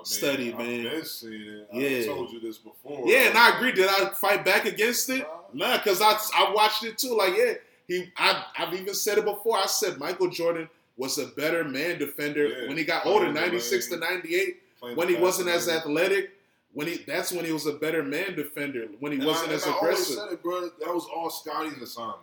I 0.00 0.02
mean, 0.02 0.04
Study, 0.06 0.52
I've 0.52 0.58
man. 0.58 0.82
been 0.84 1.04
seeing 1.04 1.42
it. 1.42 1.68
Yeah. 1.72 2.12
I 2.12 2.14
told 2.14 2.30
you 2.32 2.40
this 2.40 2.58
before. 2.58 3.06
Yeah, 3.06 3.28
and 3.28 3.38
I 3.38 3.56
agree. 3.56 3.72
Did 3.72 3.88
I 3.88 4.10
fight 4.10 4.44
back 4.44 4.64
against 4.64 5.08
it? 5.10 5.26
Nah, 5.52 5.76
because 5.78 6.00
I, 6.00 6.12
I 6.36 6.52
watched 6.52 6.84
it 6.84 6.96
too. 6.98 7.16
Like, 7.16 7.34
yeah, 7.36 7.54
he. 7.88 8.10
I, 8.16 8.44
I've 8.58 8.72
even 8.74 8.94
said 8.94 9.18
it 9.18 9.24
before. 9.24 9.56
I 9.58 9.66
said 9.66 9.98
Michael 9.98 10.30
Jordan 10.30 10.68
was 10.96 11.18
a 11.18 11.26
better 11.28 11.64
man 11.64 11.98
defender 11.98 12.46
Yeah. 12.46 12.68
when 12.68 12.76
he 12.76 12.84
got 12.84 13.06
older, 13.06 13.32
ninety 13.32 13.60
six 13.60 13.88
to 13.88 13.96
ninety 13.96 14.34
eight. 14.36 14.62
When 14.94 15.08
he 15.08 15.14
wasn't 15.16 15.48
as 15.50 15.68
athletic, 15.68 16.30
when 16.72 16.86
he 16.86 16.98
that's 17.06 17.32
when 17.32 17.44
he 17.44 17.52
was 17.52 17.66
a 17.66 17.72
better 17.74 18.02
man 18.02 18.34
defender. 18.36 18.86
When 19.00 19.12
he 19.12 19.18
And 19.18 19.26
wasn't 19.26 19.50
I, 19.50 19.54
as 19.54 19.66
I 19.66 19.76
aggressive. 19.76 20.16
said 20.16 20.32
it, 20.32 20.42
bro. 20.42 20.62
That 20.80 20.94
was 20.94 21.06
all 21.14 21.28
Scottie's 21.30 21.80
assignment. 21.82 22.18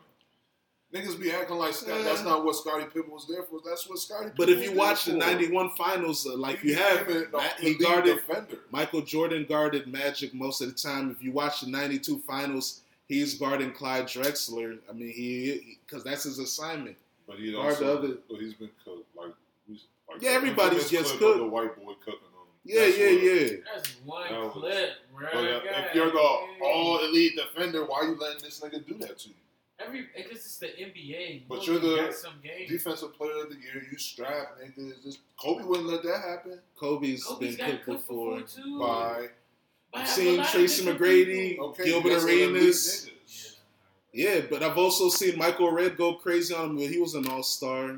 Niggas 0.94 1.20
be 1.20 1.32
acting 1.32 1.58
like 1.58 1.74
Scott, 1.74 1.98
Yeah. 1.98 2.04
that's 2.04 2.24
not 2.24 2.46
what 2.46 2.56
Scottie 2.56 2.86
Pippen 2.86 3.12
was 3.12 3.28
there 3.28 3.44
for. 3.44 3.60
That's 3.66 3.88
what 3.90 4.00
Scottie. 4.00 4.32
But 4.38 4.48
if 4.50 4.64
you 4.64 4.70
was 4.72 4.78
watch 4.78 5.06
the 5.06 5.14
'91 5.14 5.72
finals, 5.76 6.26
uh, 6.26 6.38
like 6.38 6.60
He 6.60 6.70
you 6.70 6.76
have, 6.76 7.06
became 7.06 7.28
Ma- 7.32 7.44
he 7.60 7.74
guarded 7.76 8.16
defender. 8.16 8.60
Michael 8.72 9.02
Jordan 9.02 9.46
guarded 9.50 9.88
Magic 9.88 10.34
most 10.34 10.62
of 10.62 10.70
the 10.70 10.74
time. 10.76 11.12
If 11.12 11.22
you 11.22 11.34
watch 11.34 11.60
the 11.60 11.68
'92 11.70 12.20
finals, 12.20 12.82
he's 13.10 13.34
guarding 13.38 13.74
Clyde 13.74 14.06
Drexler. 14.08 14.80
I 14.90 14.94
mean, 14.94 15.12
he 15.12 15.78
because 15.86 16.06
that's 16.06 16.24
his 16.24 16.40
assignment. 16.40 16.96
But 17.28 17.38
he 17.40 17.52
Guard 17.52 17.74
also, 17.74 17.84
the 17.86 17.92
other- 17.98 18.18
but 18.30 18.40
he's 18.40 18.54
been 18.54 18.70
cooked. 18.86 19.14
Like, 19.14 19.34
we- 19.68 19.82
like 20.10 20.22
Yeah, 20.22 20.30
everybody 20.32 20.78
infamous 20.78 20.90
gets 20.92 21.12
cooked. 21.12 21.40
The 21.40 21.46
white 21.46 21.76
boy 21.84 21.96
cooking 21.96 22.22
him. 22.22 22.48
Yeah, 22.64 22.86
That's 22.86 22.98
yeah, 22.98 23.06
what- 23.12 23.24
yeah. 23.24 23.58
That's 23.76 23.90
one 24.06 24.30
That 24.32 24.42
was- 24.42 24.54
clip, 24.54 24.90
bro. 25.14 25.28
But 25.34 25.44
uh, 25.46 25.62
if 25.90 25.96
you're 25.96 26.12
the 26.12 26.20
all 26.62 27.00
elite 27.00 27.36
defender, 27.36 27.84
why 27.84 27.98
are 28.00 28.06
you 28.06 28.16
letting 28.16 28.42
this 28.42 28.62
nigga 28.62 28.88
do 28.88 28.94
that 29.00 29.20
to 29.20 29.28
you? 29.30 29.36
Every 29.80 30.08
it's 30.16 30.44
just 30.44 30.60
the 30.60 30.68
NBA. 30.68 31.44
But 31.48 31.66
You 31.68 31.74
you're 31.74 31.82
the 31.82 31.96
got 32.04 32.14
some 32.14 32.34
games. 32.44 32.70
Defensive 32.72 33.14
player 33.14 33.44
of 33.44 33.50
the 33.50 33.56
year, 33.58 33.86
you 33.92 33.98
strap 33.98 34.58
nigga. 34.60 34.92
Just, 35.04 35.20
Kobe 35.40 35.64
wouldn't 35.64 35.88
let 35.88 36.02
that 36.04 36.22
happen. 36.22 36.60
Kobe's 36.80 37.24
Kobe's 37.24 37.56
been 37.56 37.68
got 37.68 37.84
cooked 37.84 37.86
cooked 37.86 38.08
before. 38.08 38.40
before 38.40 38.64
too. 38.64 38.80
By 38.80 39.28
By 39.94 40.02
I've 40.02 40.08
seen 40.10 40.44
Tracy 40.46 40.84
McGrady, 40.86 41.60
okay, 41.60 41.86
Gilbert 41.86 42.24
Arenas. 42.24 43.10
niggas. 43.10 43.56
Yeah, 44.14 44.42
but 44.50 44.64
I've 44.64 44.78
also 44.80 45.10
seen 45.10 45.38
Michael 45.38 45.72
Redd 45.72 45.96
go 45.96 46.16
crazy 46.16 46.56
on 46.56 46.72
him. 46.72 46.76
when 46.78 46.92
He 46.92 47.00
was 47.00 47.14
an 47.14 47.28
all 47.28 47.44
star. 47.44 47.98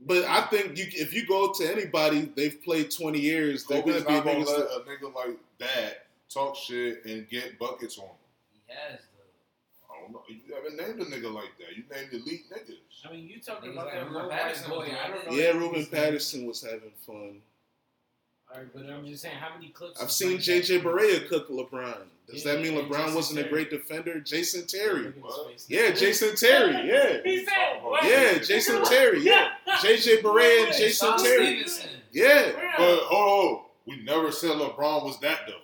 But 0.00 0.24
I 0.24 0.42
think 0.46 0.78
you, 0.78 0.86
if 0.88 1.12
you 1.12 1.26
go 1.26 1.52
to 1.52 1.70
anybody, 1.72 2.30
they've 2.36 2.62
played 2.62 2.90
20 2.90 3.18
years. 3.18 3.64
They're 3.64 3.82
Kobe's 3.82 4.04
gonna 4.04 4.06
be 4.08 4.14
not 4.14 4.24
gonna 4.24 4.38
let 4.44 4.68
that- 4.68 4.76
a 4.76 4.80
nigga 4.84 5.14
like 5.14 5.36
that 5.58 6.06
talk 6.30 6.54
shit 6.56 7.04
and 7.04 7.28
get 7.28 7.58
buckets 7.58 7.98
on 7.98 8.04
him. 8.04 8.10
He 8.52 8.60
has 8.72 9.00
the. 9.00 9.06
I 9.15 9.15
don't 10.06 10.12
know. 10.12 10.22
You 10.28 10.54
haven't 10.54 10.76
named 10.76 11.00
a 11.00 11.04
nigga 11.04 11.32
like 11.32 11.52
that. 11.58 11.76
You 11.76 11.84
named 11.90 12.12
elite 12.12 12.44
niggas. 12.50 13.08
I 13.08 13.12
mean, 13.12 13.26
you 13.28 13.40
talking 13.40 13.72
about 13.72 13.86
like 13.86 13.94
that 13.94 14.10
Ruben 14.10 14.28
Patterson 14.30 14.70
was 14.70 14.88
boy. 14.88 14.94
I 14.94 15.08
don't 15.08 15.26
know. 15.26 15.32
Yeah, 15.32 15.44
if 15.50 15.56
Ruben 15.56 15.86
Patterson 15.86 16.46
was 16.46 16.62
having 16.62 16.92
fun. 17.06 17.40
All 18.52 18.58
right, 18.60 18.68
but 18.72 18.88
I'm 18.88 19.04
just 19.04 19.22
saying, 19.22 19.36
how 19.36 19.54
many 19.54 19.70
clips? 19.70 20.00
I've 20.00 20.10
seen 20.12 20.32
like 20.32 20.40
JJ 20.40 20.82
that? 20.82 20.84
Barea 20.84 21.28
cook 21.28 21.48
LeBron. 21.50 21.96
Does 22.28 22.44
Yeah, 22.44 22.52
that 22.54 22.62
mean 22.62 22.74
LeBron 22.74 22.90
Jason 22.98 23.14
wasn't 23.14 23.40
a 23.40 23.48
great 23.48 23.70
defender? 23.70 24.20
Jason 24.20 24.66
Terry. 24.66 25.12
Look 25.20 25.46
at 25.46 25.52
his 25.52 25.66
What? 25.66 25.66
Yeah, 25.68 25.90
Jason 25.90 26.36
Terry. 26.36 26.74
Yeah. 26.86 27.18
He 27.24 27.44
said, 27.44 27.82
what? 27.82 28.04
Yeah, 28.04 28.38
Jason 28.38 28.84
Terry. 28.84 29.22
Yeah. 29.22 29.48
JJ 29.78 30.22
Barea 30.22 30.66
and 30.66 30.74
Jason 30.76 31.08
Sean 31.08 31.18
Terry. 31.22 31.46
Stevenson. 31.46 31.90
Yeah. 32.12 32.52
But 32.78 33.00
oh, 33.10 33.56
on, 33.56 33.64
we 33.86 34.02
never 34.04 34.30
said 34.30 34.52
LeBron 34.52 35.04
was 35.04 35.18
that 35.20 35.40
though. 35.46 35.54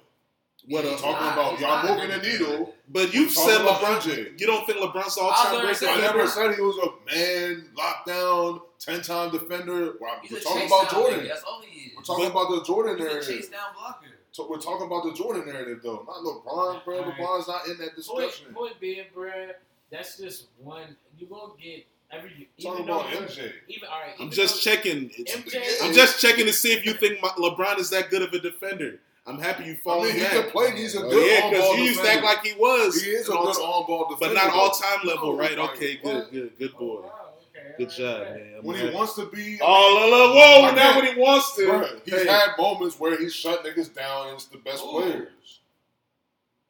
What 0.69 0.85
uh, 0.85 0.91
He's 0.91 0.99
a- 1.01 1.03
talking 1.03 1.27
not- 1.27 1.33
about 1.33 1.53
he's 1.53 1.61
y'all 1.61 1.71
not 1.71 1.85
a 1.85 1.95
moving 1.95 2.11
the 2.21 2.29
needle. 2.29 2.75
But 2.89 3.13
you've 3.15 3.31
said 3.33 3.61
LeBron. 3.63 4.01
MJ. 4.01 4.41
You 4.41 4.47
don't 4.47 4.65
think 4.67 4.79
LeBron's 4.79 5.17
all 5.19 5.27
I 5.27 5.31
was 5.31 5.43
time 5.43 5.53
gonna 5.55 5.65
great 5.65 5.77
say 5.77 5.89
I 5.89 5.97
defender? 5.97 6.17
never 6.19 6.29
said 6.31 6.55
he 6.55 6.61
was 6.61 6.77
a 6.79 7.15
man 7.15 7.69
lockdown, 7.77 8.63
ten 8.79 9.03
time 9.03 9.31
defender. 9.33 9.95
Well, 10.01 10.19
He's 10.23 10.33
We're 10.33 10.41
talking 10.41 10.67
about 10.67 10.91
Jordan. 10.91 11.27
That's 11.27 11.43
all 11.43 11.61
he 11.67 11.81
is. 11.89 11.97
We're 11.97 12.03
talking 12.03 12.25
But- 12.27 12.31
about 12.43 12.51
the 12.51 12.65
Jordan 12.65 12.97
He's 12.99 13.07
a 13.07 13.09
narrative. 13.09 13.29
chase 13.37 13.49
down 13.49 13.75
blocker. 13.75 14.07
So 14.31 14.49
we're 14.49 14.61
talking 14.61 14.87
about 14.87 15.05
the 15.05 15.13
Jordan 15.15 15.47
narrative 15.47 15.81
though, 15.83 16.05
not 16.07 16.17
LeBron, 16.25 16.85
bro. 16.85 16.99
Alright. 17.01 17.17
LeBron's 17.19 17.49
not 17.49 17.67
in 17.67 17.77
that 17.79 17.95
Point, 18.07 18.31
discussion. 18.31 18.55
point 18.55 18.81
being, 18.81 19.05
bruh, 19.15 19.53
that's 19.91 20.17
just 20.17 20.47
one. 20.59 20.97
You 21.19 21.27
gonna 21.27 21.53
get 21.63 21.87
every. 22.11 22.49
Talking 22.63 22.85
even 22.85 22.95
about 22.95 23.07
MJ. 23.11 23.53
Even 23.69 23.89
all 23.91 24.01
right. 24.01 24.15
I'm 24.21 24.31
just 24.31 24.63
checking. 24.63 25.11
MJ. 25.11 25.83
I'm 25.83 25.93
just 25.93 26.21
checking 26.21 26.47
to 26.47 26.53
see 26.53 26.73
if 26.73 26.87
you 26.87 26.93
think 26.95 27.21
my, 27.21 27.29
LeBron 27.31 27.79
is 27.79 27.91
that 27.91 28.09
good 28.11 28.23
of 28.23 28.33
a 28.33 28.39
defender. 28.39 29.01
I'm 29.25 29.39
happy 29.39 29.65
you 29.65 29.73
I 29.73 29.77
fall 29.77 30.03
mean, 30.03 30.15
he 30.15 30.21
back. 30.23 30.33
can 30.33 30.51
play. 30.51 30.73
He's 30.73 30.97
a 30.97 31.05
Oh, 31.05 31.09
good 31.11 31.31
yeah, 31.31 31.45
on-ball 31.47 31.51
because 31.61 31.79
you 31.79 31.85
used 31.85 32.01
to 32.01 32.11
act 32.11 32.25
like 32.25 32.45
he 32.45 32.53
was. 32.55 33.01
he 33.01 33.11
is 33.11 33.29
a 33.29 33.33
good 33.33 33.37
on-ball 33.57 34.09
defender, 34.11 34.35
but 34.35 34.45
not 34.47 34.53
all 34.55 34.71
time 34.71 35.07
level, 35.07 35.33
No, 35.33 35.39
right? 35.39 35.57
Okay, 35.59 35.97
good, 35.97 36.15
what? 36.15 36.33
good, 36.33 36.59
good 36.59 36.73
Oh, 36.75 36.79
boy. 36.79 37.03
wow, 37.03 37.35
okay, 37.57 37.75
Good 37.79 37.91
job, 37.91 38.23
right, 38.23 38.35
man. 38.35 38.55
I'm 38.59 38.65
When 38.65 38.77
he 38.79 38.91
wants 38.91 39.15
to 39.15 39.27
be, 39.27 39.59
Oh, 39.63 39.67
la, 39.95 40.17
la, 40.17 40.35
whoa! 40.35 40.67
I 40.67 40.75
Not 40.75 40.97
when 41.03 41.15
he 41.15 41.21
wants 41.21 41.55
to. 41.55 41.63
Bruh, 41.63 42.01
he's 42.05 42.15
Hey, 42.15 42.27
had 42.27 42.51
moments 42.59 42.99
where 42.99 43.17
he 43.17 43.29
shut 43.31 43.65
niggas 43.65 43.95
down 43.95 44.27
and 44.29 44.35
it's 44.35 44.47
the 44.47 44.59
best 44.59 44.83
Ooh. 44.85 44.91
players. 44.91 45.61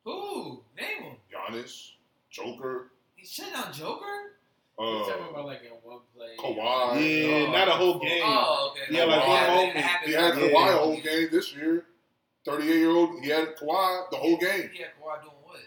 Who? 0.05 0.63
Name 0.79 1.03
him. 1.03 1.17
Giannis, 1.33 1.91
Joker, 2.31 2.91
He 3.15 3.25
shut 3.27 3.53
down 3.53 3.73
Joker. 3.73 4.05
We're 4.79 4.99
talking 5.05 5.25
uh, 5.27 5.31
about 5.31 5.47
like 5.47 5.63
in 5.63 5.71
one 5.83 6.01
play. 6.15 6.35
Kawhi. 6.39 7.29
Yeah, 7.29 7.47
Oh. 7.49 7.53
not 7.53 7.69
a 7.69 7.73
whole 7.73 7.99
game. 8.01 8.23
Oh, 8.25 8.73
okay. 8.73 8.95
Yeah, 8.97 9.05
like 9.05 9.27
one 9.27 9.37
happened- 9.37 9.57
moment. 9.57 9.87
he 10.05 10.13
had. 10.13 10.35
Kawhi 10.35 10.69
a 10.75 10.77
whole 10.79 11.01
game 11.01 11.29
this 11.31 11.55
year. 11.55 11.85
38 12.45 12.67
year 12.77 12.91
old, 12.91 13.21
he 13.23 13.29
had 13.31 13.57
Kawhi 13.57 14.11
the 14.11 14.17
whole 14.17 14.37
game. 14.37 14.71
Yeah, 14.79 14.87
Kawhi 15.01 15.21
doing 15.23 15.35
what? 15.45 15.61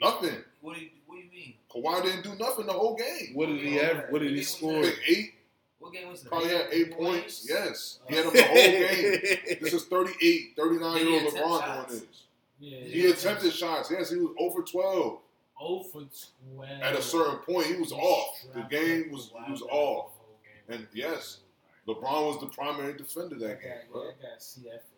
Nothing. 0.00 0.38
What 0.60 0.76
do 0.76 0.82
you 0.82 0.90
What 1.06 1.16
do 1.16 1.22
you 1.22 1.30
mean? 1.30 1.54
Kawhi 1.74 2.02
didn't 2.02 2.22
do 2.22 2.34
nothing 2.44 2.66
the 2.66 2.72
whole 2.72 2.96
game. 2.96 3.34
What 3.34 3.46
did 3.46 3.60
he 3.60 3.74
have? 3.76 4.06
What 4.10 4.22
did 4.22 4.32
he 4.32 4.38
He 4.38 4.42
score? 4.42 4.82
Like 4.82 4.98
eight, 5.06 5.34
What 5.78 5.92
game 5.92 6.08
was 6.08 6.22
it? 6.24 6.28
probably 6.28 6.48
had 6.50 6.66
eight 6.72 6.96
Warriors? 6.98 7.20
points. 7.22 7.46
Yes, 7.48 7.98
uh, 8.02 8.08
he 8.10 8.16
had 8.16 8.26
him 8.26 8.32
the 8.34 8.42
whole 8.42 8.54
game. 9.54 9.58
This 9.62 9.72
is 9.72 9.84
38, 9.84 10.52
39 10.56 10.96
year 10.96 11.08
old 11.08 11.22
Did 11.22 11.22
he 11.22 11.28
attempt 11.28 11.36
LeBron 11.36 11.88
doing 11.88 12.00
this. 12.00 12.22
Yeah, 12.58 12.78
He 12.80 13.06
attempted 13.10 13.52
shots. 13.52 13.90
Yes, 13.90 14.10
he 14.10 14.16
was 14.16 14.30
oh 14.38 14.46
over 14.50 14.62
12. 14.62 15.18
0 15.58 15.82
for 15.92 16.02
12. 16.56 16.82
At 16.82 16.94
a 16.94 17.02
certain 17.02 17.36
point, 17.38 17.66
he 17.66 17.74
was 17.76 17.90
He 17.90 17.96
off. 17.96 18.44
The 18.54 18.62
game 18.62 19.10
was 19.10 19.30
he 19.46 19.52
was 19.52 19.62
off. 19.62 20.10
game. 20.68 20.78
And 20.78 20.86
yes, 20.92 21.38
LeBron 21.88 22.26
was 22.26 22.40
the 22.40 22.46
primary 22.46 22.92
defender 22.94 23.36
I 23.36 23.38
that 23.40 23.54
got, 23.54 23.62
game, 23.62 23.70
yeah, 23.72 23.92
bro. 23.92 24.02
I 24.02 24.04
got 24.22 24.38
to 24.38 24.44
see 24.44 24.62
that 24.62 24.82
footage. 24.84 24.95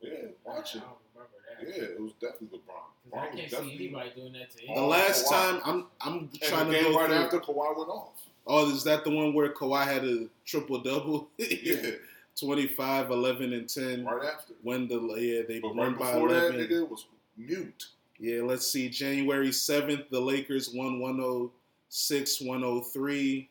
Yeah. 0.00 0.10
Yeah, 0.10 0.16
watch 0.44 0.76
I 0.76 0.78
it. 0.78 0.82
don't 0.82 0.98
remember 1.14 1.38
that. 1.48 1.76
Yeah, 1.78 1.84
it 1.96 2.00
was 2.00 2.12
definitely 2.20 2.58
LeBron. 2.58 3.10
'Cause 3.10 3.12
I 3.12 3.16
LeBron 3.16 3.30
was 3.42 3.50
can't 3.50 3.64
see 3.64 3.74
anybody 3.74 4.10
doing 4.14 4.32
that 4.34 4.50
to 4.50 4.66
him. 4.66 4.74
The 4.74 4.80
last 4.82 5.26
Kawhi. 5.26 5.30
time 5.30 5.60
I'm 5.64 5.86
I'm 6.00 6.30
trying 6.42 6.68
the 6.68 6.74
to 6.74 6.80
game 6.82 6.92
go 6.92 6.98
right 6.98 7.06
through. 7.08 7.16
after 7.16 7.40
Kawhi 7.40 7.76
went 7.76 7.88
off. 7.90 8.12
Oh, 8.46 8.70
is 8.70 8.84
that 8.84 9.04
the 9.04 9.10
one 9.10 9.34
where 9.34 9.52
Kawhi 9.52 9.84
had 9.84 10.04
a 10.04 10.28
triple 10.44 10.78
double? 10.80 11.28
Yeah, 11.38 11.92
25, 12.38 13.10
11, 13.10 13.52
and 13.54 13.66
10. 13.68 14.04
right 14.04 14.24
after. 14.34 14.52
When 14.62 14.86
the 14.88 15.00
yeah 15.16 15.42
they 15.48 15.58
But 15.58 15.74
won 15.74 15.90
right 15.92 15.98
by 15.98 16.12
before 16.12 16.28
that, 16.28 16.54
11. 16.54 16.60
nigga 16.68 16.88
was 16.88 17.06
mute. 17.36 17.86
Yeah, 18.18 18.42
let's 18.42 18.66
see. 18.66 18.88
January 18.90 19.48
7th, 19.48 20.08
the 20.10 20.20
Lakers 20.20 20.68
won 20.70 21.00
106 21.00 22.40
103. 22.42 23.48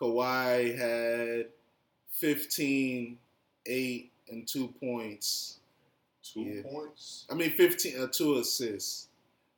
Kawhi 0.00 0.76
had 0.78 1.46
15, 2.10 3.18
8, 3.66 4.12
and 4.28 4.46
2 4.46 4.68
points. 4.80 5.60
Two 6.22 6.40
Yeah. 6.42 6.62
points. 6.62 7.24
I 7.30 7.34
mean, 7.34 7.52
15, 7.52 7.98
uh, 8.00 8.08
2 8.08 8.38
assists. 8.38 9.08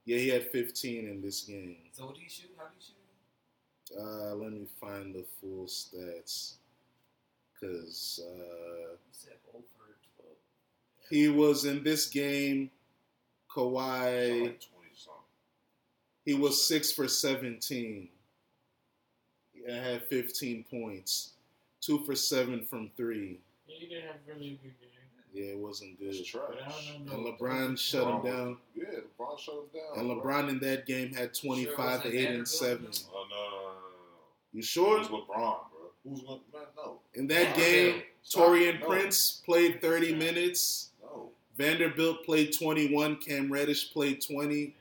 Yeah, 0.05 0.19
he 0.19 0.29
had 0.29 0.51
15 0.51 1.09
in 1.09 1.21
this 1.21 1.43
game. 1.43 1.77
So 1.93 2.07
what 2.07 2.15
do 2.15 2.21
you 2.23 2.29
shoot? 2.29 2.51
How 2.57 2.65
do 2.67 2.71
you 2.77 2.83
shoot? 2.83 2.95
Uh, 3.99 4.35
let 4.35 4.53
me 4.53 4.67
find 4.81 5.15
the 5.15 5.25
full 5.41 5.67
stats. 5.67 6.55
Because 7.55 8.21
uh, 8.23 8.29
You 8.29 8.99
said 9.13 9.39
0 9.51 9.65
12. 10.17 10.37
he 11.11 11.29
was 11.29 11.65
in 11.65 11.83
this 11.83 12.09
game, 12.09 12.71
Something 13.53 13.73
Kawhi, 13.75 14.43
like 14.43 14.61
20 14.61 14.95
something. 14.95 15.23
he 16.25 16.35
was 16.35 16.65
6 16.67 16.93
for 16.93 17.09
17. 17.09 18.09
and 19.67 19.85
had 19.85 20.05
15 20.05 20.65
points, 20.71 21.33
two 21.81 21.99
for 22.05 22.15
seven 22.15 22.65
from 22.65 22.91
three. 22.97 23.41
Yeah, 23.69 23.75
he 23.79 23.87
didn't 23.87 24.07
have 24.07 24.17
really 24.27 24.47
a 24.47 24.65
good 24.65 24.75
game. 24.81 24.89
Yeah, 25.35 25.53
it 25.53 25.59
wasn't 25.59 25.99
good. 25.99 26.09
It's 26.15 26.27
trash. 26.27 26.45
But 26.49 26.63
I 26.63 26.73
don't 26.93 27.07
know. 27.07 27.13
And 27.31 27.39
LeBron 27.39 27.79
shut 27.79 28.03
him 28.05 28.09
LeBron 28.09 28.25
down. 28.25 28.57
Yeah, 28.75 28.85
LeBron 29.19 29.39
shut 29.39 29.55
him 29.55 29.61
down. 29.75 29.99
And 30.09 30.21
bro. 30.21 30.31
LeBron 30.33 30.49
in 30.49 30.59
that 30.61 30.87
game 30.87 31.13
had 31.15 31.35
25, 31.35 31.77
wasn't 31.77 32.07
8, 32.07 32.15
and 32.15 32.49
Vanderbilt? 32.49 32.49
7. 32.49 32.87
Oh, 33.13 33.27
no, 33.29 33.37
no, 33.37 33.51
no, 33.51 33.61
no, 33.61 33.69
no. 33.69 33.73
You 34.53 34.61
It 34.61 34.99
was 35.01 35.09
LeBron, 35.09 35.29
bro. 35.29 35.61
Who's 36.05 36.23
going 36.23 36.41
to, 36.41 36.57
man, 36.59 36.67
no. 36.77 37.01
In 37.15 37.27
that 37.29 37.57
Yeah. 37.59 37.65
game, 37.65 38.03
Stop. 38.23 38.49
Taurean 38.49 38.81
No. 38.81 38.87
Prince 38.87 39.43
played 39.45 39.81
30 39.83 40.15
minutes. 40.15 40.91
No. 41.03 41.31
Vanderbilt 41.57 42.25
played 42.25 42.53
21. 42.59 43.17
Cam 43.17 43.53
Reddish 43.53 43.93
played 43.93 44.23
20. 44.23 44.75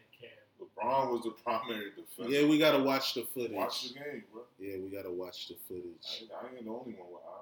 LeBron 0.62 1.12
was 1.12 1.24
the 1.24 1.32
primary 1.32 1.92
defender. 1.96 2.32
Yeah, 2.32 2.48
we 2.48 2.58
got 2.58 2.72
to 2.78 2.84
watch 2.84 3.14
the 3.16 3.24
footage. 3.34 3.52
Watch 3.52 3.90
the 3.90 3.94
game, 4.00 4.24
bro. 4.32 4.44
Yeah, 4.60 4.78
we 4.78 4.90
got 4.90 5.04
to 5.04 5.12
watch 5.12 5.50
the 5.50 5.56
footage. 5.68 5.84
ain't, 6.22 6.32
I 6.32 6.56
ain't 6.56 6.66
the 6.66 6.72
only 6.72 6.94
one 6.94 7.12
with 7.12 7.22
eyes. 7.28 7.37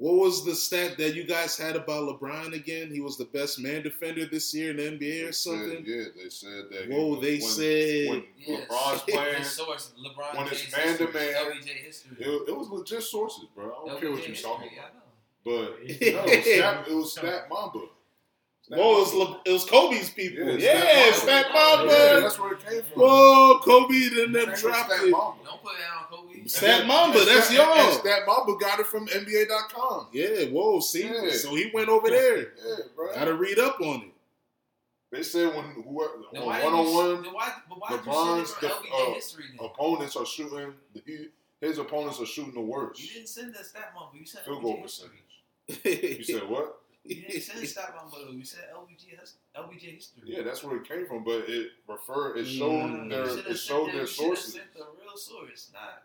What 0.00 0.14
was 0.14 0.44
the 0.44 0.54
stat 0.54 0.96
that 0.98 1.16
you 1.16 1.24
guys 1.24 1.58
had 1.58 1.74
about 1.74 2.08
LeBron 2.08 2.54
again? 2.54 2.88
He 2.92 3.00
was 3.00 3.16
the 3.18 3.24
best 3.24 3.58
man 3.58 3.82
defender 3.82 4.26
this 4.26 4.54
year 4.54 4.70
in 4.70 4.76
the 4.76 4.84
NBA 4.96 5.28
or 5.28 5.32
something? 5.32 5.84
Said, 5.84 5.84
yeah, 5.86 6.04
they 6.16 6.28
said 6.30 6.64
that. 6.70 6.86
he 6.86 6.94
Whoa, 6.94 7.06
was- 7.08 7.20
they 7.20 7.38
when, 7.38 7.50
said- 7.50 8.08
when 8.10 8.24
Yes. 8.38 8.68
LeBron's 8.70 9.02
playing, 9.02 9.34
His 9.38 9.50
source, 9.50 9.92
LeBron 9.98 10.36
when 10.38 10.46
it's 10.46 10.70
man 10.76 10.96
to 10.98 11.04
man, 11.12 11.34
it, 12.20 12.48
it 12.48 12.56
was 12.56 12.68
legit 12.70 13.02
sources, 13.02 13.44
bro. 13.54 13.64
I 13.64 13.88
don't 13.88 13.96
LBJ 13.96 14.00
care 14.00 14.10
what 14.12 14.18
you're 14.20 14.28
history, 14.28 14.50
talking 14.50 14.70
about. 14.78 14.92
But 15.44 15.52
no, 15.82 16.32
it 16.32 16.36
was 16.36 16.44
Stat, 16.54 16.88
it 16.88 16.94
was 16.94 17.12
Stat 17.12 17.46
Mamba. 17.50 17.80
Stat 18.68 18.78
Whoa, 18.78 18.96
it 18.96 19.00
was, 19.00 19.14
Le- 19.14 19.40
it 19.46 19.52
was 19.52 19.64
Kobe's 19.64 20.10
people. 20.10 20.44
Yeah, 20.44 20.74
Yeah, 20.74 21.12
Stat 21.12 21.14
Stat 21.14 21.46
Mamba. 21.54 21.86
Mamba. 21.86 21.94
Yeah, 21.94 22.20
that's 22.20 22.38
where 22.38 22.52
it 22.52 22.66
came 22.68 22.82
from. 22.82 23.02
Whoa, 23.02 23.58
Kobe 23.64 23.94
and 23.94 24.34
them 24.34 24.36
It 24.36 24.46
came 24.46 24.54
dropped 24.60 24.92
it. 24.92 25.10
Mamba. 25.10 25.44
Don't 25.44 25.62
put 25.62 25.72
that 25.78 25.96
on 25.96 26.04
Kobe. 26.10 26.40
And 26.40 26.50
Stat 26.50 26.86
Mamba, 26.86 27.24
that's 27.24 27.46
Stat- 27.46 27.56
y'all. 27.56 27.72
And 27.78 27.94
Stat 27.94 28.20
Mamba 28.26 28.56
got 28.60 28.78
it 28.80 28.86
from 28.86 29.06
NBA.com. 29.08 30.08
Yeah, 30.12 30.44
whoa, 30.50 30.80
see? 30.80 31.04
Yeah. 31.04 31.30
So 31.32 31.54
he 31.54 31.70
went 31.72 31.88
over 31.88 32.10
there. 32.10 32.38
Yeah, 32.68 32.74
bro. 32.94 33.14
Got 33.14 33.24
to 33.24 33.34
read 33.34 33.58
up 33.58 33.80
on 33.80 34.02
it. 34.02 34.12
They 35.10 35.22
said 35.22 35.54
when 35.56 35.64
whoever 35.82 36.12
Then 36.32 36.42
on 36.42 36.46
why 36.48 36.62
one 36.64 36.74
on 36.74 36.92
one 36.94 37.22
then 37.22 37.32
why, 37.32 37.50
LeBron's 37.70 38.52
did 38.52 38.62
you 38.62 38.68
send 38.68 38.70
def- 38.70 38.70
it 38.70 38.88
for 38.90 38.94
LBJ 38.94 39.10
uh, 39.10 39.14
history 39.14 39.44
opponents 39.58 40.16
are 40.16 40.26
shooting, 40.26 40.74
he, 41.06 41.28
his 41.62 41.78
opponents 41.78 42.20
are 42.20 42.26
shooting 42.26 42.52
the 42.52 42.60
worst 42.60 43.00
You 43.02 43.08
didn't 43.14 43.28
send 43.30 43.52
us 43.52 43.56
that 43.56 43.66
stat 43.80 43.92
mumble. 43.94 44.10
You 44.20 44.26
said 44.26 44.44
field 44.44 44.62
goal 44.62 44.82
percentage. 44.82 45.12
You 46.18 46.24
said 46.24 46.46
what? 46.46 46.78
You 47.08 47.22
didn't 47.22 47.42
send 47.42 47.66
stat 47.68 47.94
mumble. 47.96 48.32
You 48.34 48.44
said 48.44 48.64
LBJ 48.74 49.18
LBJ 49.56 49.94
history. 49.96 50.22
Yeah, 50.26 50.42
that's 50.42 50.62
where 50.62 50.76
it 50.76 50.88
came 50.88 51.06
from, 51.06 51.24
but 51.24 51.48
it 51.48 51.72
refer 51.88 52.36
it 52.36 52.44
showed 52.46 52.90
Mm. 52.90 53.08
their 53.10 53.26
You 53.26 53.38
it 53.50 53.56
showed 53.56 53.86
them- 53.86 53.92
their 53.94 54.00
you 54.02 54.06
sources. 54.06 54.54
sent 54.54 54.72
the 54.74 54.86
real 55.02 55.16
source, 55.16 55.70
not. 55.72 56.02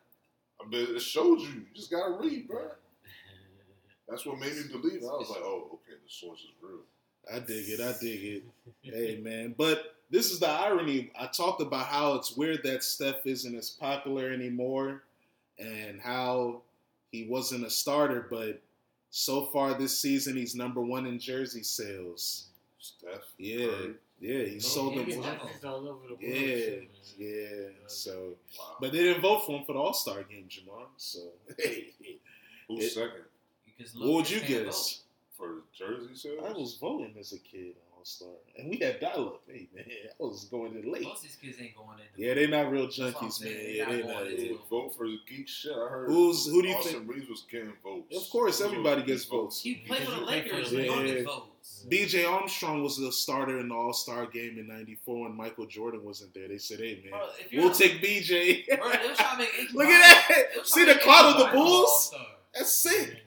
I 0.63 0.67
mean, 0.67 0.95
it 0.95 0.99
showed 1.01 1.39
you. 1.41 1.47
You 1.49 1.65
just 1.75 1.91
gotta 1.91 2.11
read, 2.13 2.47
bro. 2.47 2.71
That's 4.07 4.25
what 4.25 4.39
made 4.39 4.55
me 4.55 4.63
believe 4.71 5.01
it. 5.01 5.05
I 5.05 5.17
was 5.17 5.29
like, 5.29 5.41
oh, 5.41 5.71
okay, 5.85 5.97
the 6.03 6.09
source 6.09 6.39
is 6.39 6.51
real. 6.61 6.79
I 7.31 7.39
dig 7.39 7.69
it. 7.69 7.79
I 7.79 7.93
dig 7.99 8.23
it. 8.23 8.43
Hey, 8.83 9.17
man. 9.21 9.55
But 9.57 9.95
this 10.09 10.31
is 10.31 10.39
the 10.39 10.47
irony. 10.49 11.11
I 11.19 11.27
talked 11.27 11.61
about 11.61 11.87
how 11.87 12.15
it's 12.15 12.35
weird 12.35 12.63
that 12.63 12.83
Steph 12.83 13.25
isn't 13.25 13.55
as 13.55 13.69
popular 13.69 14.29
anymore 14.31 15.03
and 15.57 15.99
how 16.01 16.61
he 17.11 17.25
wasn't 17.25 17.65
a 17.65 17.69
starter, 17.69 18.27
but 18.29 18.61
so 19.15 19.45
far 19.45 19.75
this 19.75 19.99
season, 19.99 20.35
he's 20.35 20.55
number 20.55 20.81
one 20.81 21.05
in 21.05 21.19
jersey 21.19 21.61
sales. 21.61 22.47
Steph, 22.79 23.21
Yeah. 23.37 23.67
Curry. 23.67 23.93
Yeah, 24.19 24.43
he 24.45 24.53
No, 24.53 24.59
sold 24.59 24.97
them. 24.97 25.05
gets 25.05 25.17
all 25.65 25.87
over 25.87 26.07
the 26.07 26.13
world. 26.15 26.17
Yeah, 26.19 26.31
too, 26.65 26.87
man. 26.87 26.87
yeah. 27.17 27.69
So, 27.87 28.35
Wow. 28.57 28.77
but 28.81 28.91
they 28.91 28.99
didn't 29.03 29.21
vote 29.21 29.45
for 29.45 29.59
him 29.59 29.65
for 29.65 29.73
the 29.73 29.79
All 29.79 29.93
Star 29.93 30.23
game, 30.23 30.47
Jamar. 30.49 30.87
So, 30.97 31.19
hey, 31.59 31.93
Who's 32.67 32.85
it- 32.85 32.89
second 32.91 33.25
Because 33.65 33.93
what 33.95 34.07
would 34.13 34.29
you 34.31 34.37
Lucas 34.37 34.49
can't 34.53 34.65
guess? 34.65 35.03
for 35.37 35.47
the 35.47 35.61
jersey 35.73 36.15
sales? 36.15 36.43
I 36.43 36.51
was 36.53 36.75
voting 36.75 37.13
as 37.19 37.33
a 37.33 37.39
kid 37.39 37.75
on 38.03 38.05
All 38.05 38.05
Star, 38.05 38.29
and 38.57 38.69
we 38.69 38.77
had 38.77 38.99
dial 38.99 39.27
up. 39.27 39.41
Hey 39.47 39.67
man, 39.73 39.85
I 40.19 40.23
was 40.23 40.45
going 40.45 40.75
in 40.75 40.83
vote. 40.83 40.91
late. 40.91 41.03
Most 41.03 41.17
of 41.17 41.23
these 41.23 41.35
kids 41.41 41.57
ain't 41.61 41.75
going 41.75 41.99
in. 41.99 42.05
Yeah, 42.25 42.33
they 42.33 42.47
not 42.47 42.71
real 42.71 42.83
That's 42.85 42.99
what 42.99 43.13
junkies, 43.15 43.21
man. 43.21 43.31
saying. 43.31 43.75
Yeah, 43.77 43.85
They 43.89 43.95
they 43.95 44.01
not 44.01 44.07
not. 44.09 44.23
going 44.23 44.31
yeah. 44.37 44.41
into 44.47 44.59
vote 44.69 44.95
for 44.95 45.07
the 45.07 45.17
geek 45.27 45.47
shit? 45.47 45.71
I 45.71 45.87
heard. 45.89 46.07
Who's 46.09 46.45
who 46.47 46.61
do 46.61 46.67
you 46.67 46.75
Austin 46.75 46.93
think? 46.99 47.09
Reeves 47.15 47.29
was 47.29 47.45
getting 47.49 47.73
votes. 47.83 48.15
Of 48.15 48.29
course, 48.29 48.61
everybody 48.61 49.03
gets 49.03 49.25
votes. 49.25 49.61
He 49.61 49.75
played 49.75 50.01
for 50.03 50.11
the 50.11 50.17
Because 50.19 50.21
you 50.21 50.25
play 50.25 50.41
for 50.49 50.55
Lakers. 50.57 50.71
the 50.71 50.81
He 50.81 50.87
gonna 50.87 51.05
get 51.07 51.25
votes. 51.25 51.85
B.J. 51.87 52.25
Armstrong 52.25 52.83
was 52.83 52.97
the 52.97 53.11
starter 53.11 53.59
in 53.59 53.69
the 53.69 53.75
All 53.75 53.93
Star 53.93 54.25
game 54.25 54.57
in 54.59 54.67
'94, 54.67 55.27
and 55.27 55.35
Michael 55.35 55.65
Jordan 55.65 56.03
wasn't 56.03 56.33
there. 56.33 56.47
They 56.49 56.57
said, 56.57 56.79
"Hey 56.79 57.01
man, 57.03 57.11
Bro, 57.11 57.29
we'll 57.53 57.67
not- 57.69 57.75
take 57.77 58.01
B.J." 58.01 58.65
Bro, 58.77 58.91
they 58.91 59.07
was 59.09 59.17
trying 59.17 59.37
to 59.37 59.43
make 59.43 59.73
Look 59.73 59.87
at 59.87 60.27
that! 60.27 60.67
See 60.67 60.81
the 60.81 60.87
to 60.87 60.93
make 60.95 61.01
clout 61.03 61.35
of 61.35 61.39
the 61.51 61.57
Bulls? 61.57 62.13
That's 62.53 62.73
sick, 62.75 63.22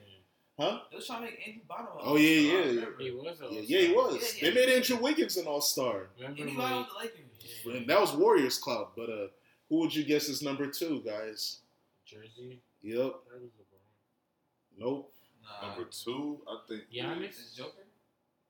huh? 0.59 0.79
They 0.91 0.97
was 0.97 1.07
trying 1.07 1.19
to 1.19 1.25
make 1.25 1.39
Andrew 1.47 1.61
Bynum. 1.67 1.85
an 1.93 2.01
Oh 2.03 2.15
yeah, 2.15 2.29
yeah, 2.29 2.65
yeah. 2.71 2.85
He 2.99 3.11
was. 3.11 3.37
Yeah, 3.51 3.59
yeah, 3.65 3.87
he 3.87 3.93
was. 3.93 4.13
Yeah, 4.41 4.49
They 4.51 4.59
yeah. 4.59 4.65
made 4.67 4.75
Andrew 4.75 4.97
Wiggins 4.97 5.37
an 5.37 5.45
All 5.47 5.61
Star, 5.61 6.07
Remember 6.17 6.41
Anybody 6.41 6.73
when? 6.75 6.85
the 6.85 6.99
Lakers? 6.99 7.77
and 7.79 7.87
that 7.89 7.99
was 7.99 8.13
Warriors 8.13 8.57
club. 8.57 8.89
But 8.95 9.09
uh, 9.09 9.27
who 9.69 9.79
would 9.79 9.93
you 9.95 10.03
guess 10.03 10.29
is 10.29 10.41
number 10.41 10.67
two, 10.67 11.01
guys? 11.05 11.59
Jersey. 12.05 12.61
Yep. 12.81 12.97
That 13.31 13.41
was 13.41 13.51
LeBron. 13.59 14.79
Nope. 14.79 15.13
Nah. 15.43 15.67
Number 15.69 15.89
two, 15.91 16.39
I 16.47 16.57
think. 16.67 16.83
Giannis? 16.93 17.39
Is 17.39 17.53
Joker? 17.55 17.83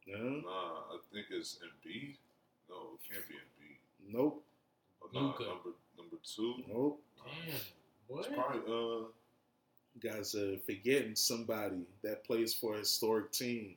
No. 0.05 0.18
Nah, 0.18 0.93
I 0.93 0.97
think 1.12 1.26
it's 1.32 1.58
Embiid. 1.64 2.16
No, 2.70 2.76
it 2.95 3.12
can't 3.14 3.28
be 3.28 3.36
Embiid. 3.36 4.14
Nope. 4.14 4.43
Oh, 5.01 5.10
nah, 5.14 5.22
number 5.22 5.72
number 5.97 6.18
two. 6.24 6.55
Nope. 6.68 7.01
Damn. 7.26 7.55
What? 8.08 8.26
It's 8.26 8.34
probably 8.36 8.60
uh. 8.62 9.08
You 10.02 10.10
guys 10.12 10.36
are 10.36 10.58
forgetting 10.66 11.16
somebody 11.16 11.82
that 12.04 12.24
plays 12.24 12.54
for 12.54 12.76
a 12.76 12.80
historic 12.80 13.32
team. 13.32 13.76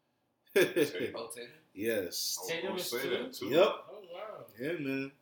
Tatum. 0.54 1.14
Oh, 1.16 1.30
yes. 1.74 2.38
I 2.38 2.42
was 2.42 2.50
Tatum 2.50 2.76
is 2.76 2.90
say 2.90 3.08
that 3.10 3.32
too. 3.32 3.46
Yep. 3.46 3.62
Oh 3.62 4.02
wow. 4.12 4.44
Yeah, 4.58 4.72
man. 4.72 5.12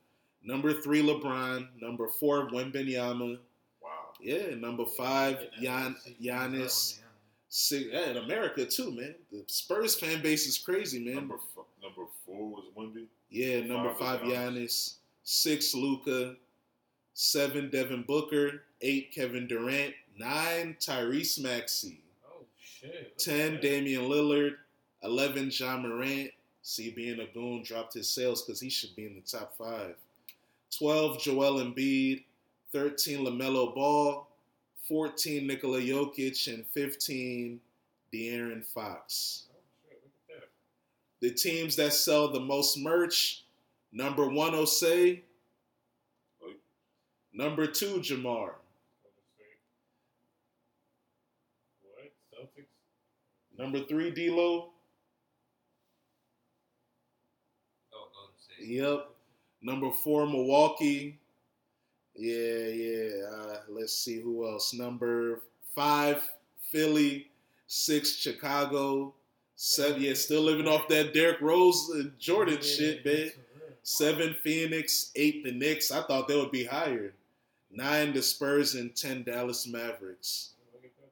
Number 0.42 0.80
three, 0.80 1.02
LeBron. 1.02 1.68
Number 1.80 2.08
four, 2.08 2.48
Wembanyama. 2.50 3.38
Wow. 3.82 3.90
Yeah. 4.20 4.54
Number 4.54 4.86
five, 4.96 5.38
Gian, 5.60 5.96
Giannis. 6.22 7.00
Oh, 7.00 7.04
Six, 7.50 7.86
yeah, 7.90 8.10
in 8.10 8.18
America 8.18 8.66
too, 8.66 8.90
man. 8.90 9.14
The 9.32 9.42
Spurs 9.46 9.94
fan 9.98 10.20
base 10.22 10.46
is 10.46 10.58
crazy, 10.58 10.98
man. 11.02 11.14
Number 11.14 11.36
f- 11.36 11.64
number 11.82 12.02
four 12.26 12.46
was 12.50 12.64
Wemby. 12.76 13.06
yeah, 13.30 13.60
number 13.62 13.94
five 13.94 14.20
five, 14.20 14.28
is 14.28 14.34
Giannis. 14.34 14.94
Six, 15.24 15.74
Luka. 15.74 16.36
Seven, 17.14 17.70
Devin 17.70 18.04
Booker. 18.06 18.62
Eight, 18.82 19.12
Kevin 19.12 19.46
Durant. 19.48 19.94
Nine, 20.18 20.76
Tyrese 20.80 21.42
Maxey. 21.42 22.00
Oh 22.28 22.44
shit. 22.60 23.12
Look 23.16 23.18
10, 23.18 23.52
that. 23.52 23.62
Damian 23.62 24.02
Lillard. 24.02 24.56
11, 25.02 25.50
Ja 25.52 25.76
Morant. 25.76 26.30
See, 26.62 26.90
being 26.90 27.20
a 27.20 27.26
goon 27.32 27.62
dropped 27.62 27.94
his 27.94 28.10
sales 28.10 28.42
because 28.42 28.60
he 28.60 28.68
should 28.68 28.94
be 28.96 29.06
in 29.06 29.14
the 29.14 29.20
top 29.20 29.56
five. 29.56 29.94
12, 30.76 31.20
Joel 31.22 31.64
Embiid. 31.64 32.24
13, 32.72 33.24
LaMelo 33.24 33.74
Ball. 33.74 34.26
14, 34.88 35.46
Nikola 35.46 35.80
Jokic. 35.80 36.52
And 36.52 36.66
15, 36.66 37.60
De'Aaron 38.12 38.64
Fox. 38.64 39.44
Oh 39.50 39.56
shit. 39.88 40.00
Look 40.02 40.36
at 40.36 40.40
that. 40.40 41.26
The 41.26 41.34
teams 41.34 41.76
that 41.76 41.92
sell 41.92 42.28
the 42.28 42.40
most 42.40 42.78
merch 42.78 43.44
number 43.92 44.28
one, 44.28 44.52
Osei. 44.52 45.22
Oh. 46.42 46.52
Number 47.32 47.66
two, 47.66 48.00
Jamar. 48.00 48.54
Golden 49.02 49.24
State. 49.34 49.58
What? 51.82 52.12
Celtics. 52.32 52.66
Number 53.58 53.80
three, 53.84 54.10
D'Lo. 54.10 54.70
Oh, 57.92 58.08
Golden 58.14 58.34
State. 58.38 58.68
Yep. 58.68 59.08
Number 59.62 59.90
four, 59.90 60.26
Milwaukee. 60.26 61.18
Yeah, 62.14 62.68
yeah. 62.68 63.10
Uh, 63.32 63.56
let's 63.68 63.92
see 63.92 64.20
who 64.20 64.46
else. 64.48 64.72
Number 64.74 65.40
five, 65.74 66.22
Philly. 66.70 67.28
Six, 67.66 68.14
Chicago. 68.16 69.12
Seven, 69.56 70.00
yeah, 70.00 70.14
still 70.14 70.42
living 70.42 70.68
off 70.68 70.86
that 70.88 71.12
Derrick 71.12 71.40
Rose 71.40 71.90
and 71.92 72.16
Jordan 72.18 72.58
Yeah, 72.62 72.66
shit, 72.68 73.04
man. 73.04 73.14
that's. 73.24 73.34
Seven, 73.82 74.34
Phoenix. 74.44 75.10
Eight, 75.16 75.44
the 75.44 75.52
Knicks. 75.52 75.90
I 75.90 76.02
thought 76.02 76.28
they 76.28 76.36
would 76.36 76.52
be 76.52 76.64
higher. 76.64 77.12
Nine, 77.70 78.12
the 78.14 78.22
Spurs, 78.22 78.74
and 78.74 78.94
ten, 78.96 79.22
Dallas 79.24 79.66
Mavericks. 79.66 80.50
Look 80.72 80.84
at 80.84 80.90
that, 80.96 81.02
man. 81.02 81.10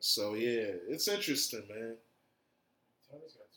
So 0.00 0.34
yeah, 0.34 0.72
it's 0.88 1.08
interesting, 1.08 1.62
man. 1.68 1.96
Tyler's 3.10 3.32
got 3.32 3.48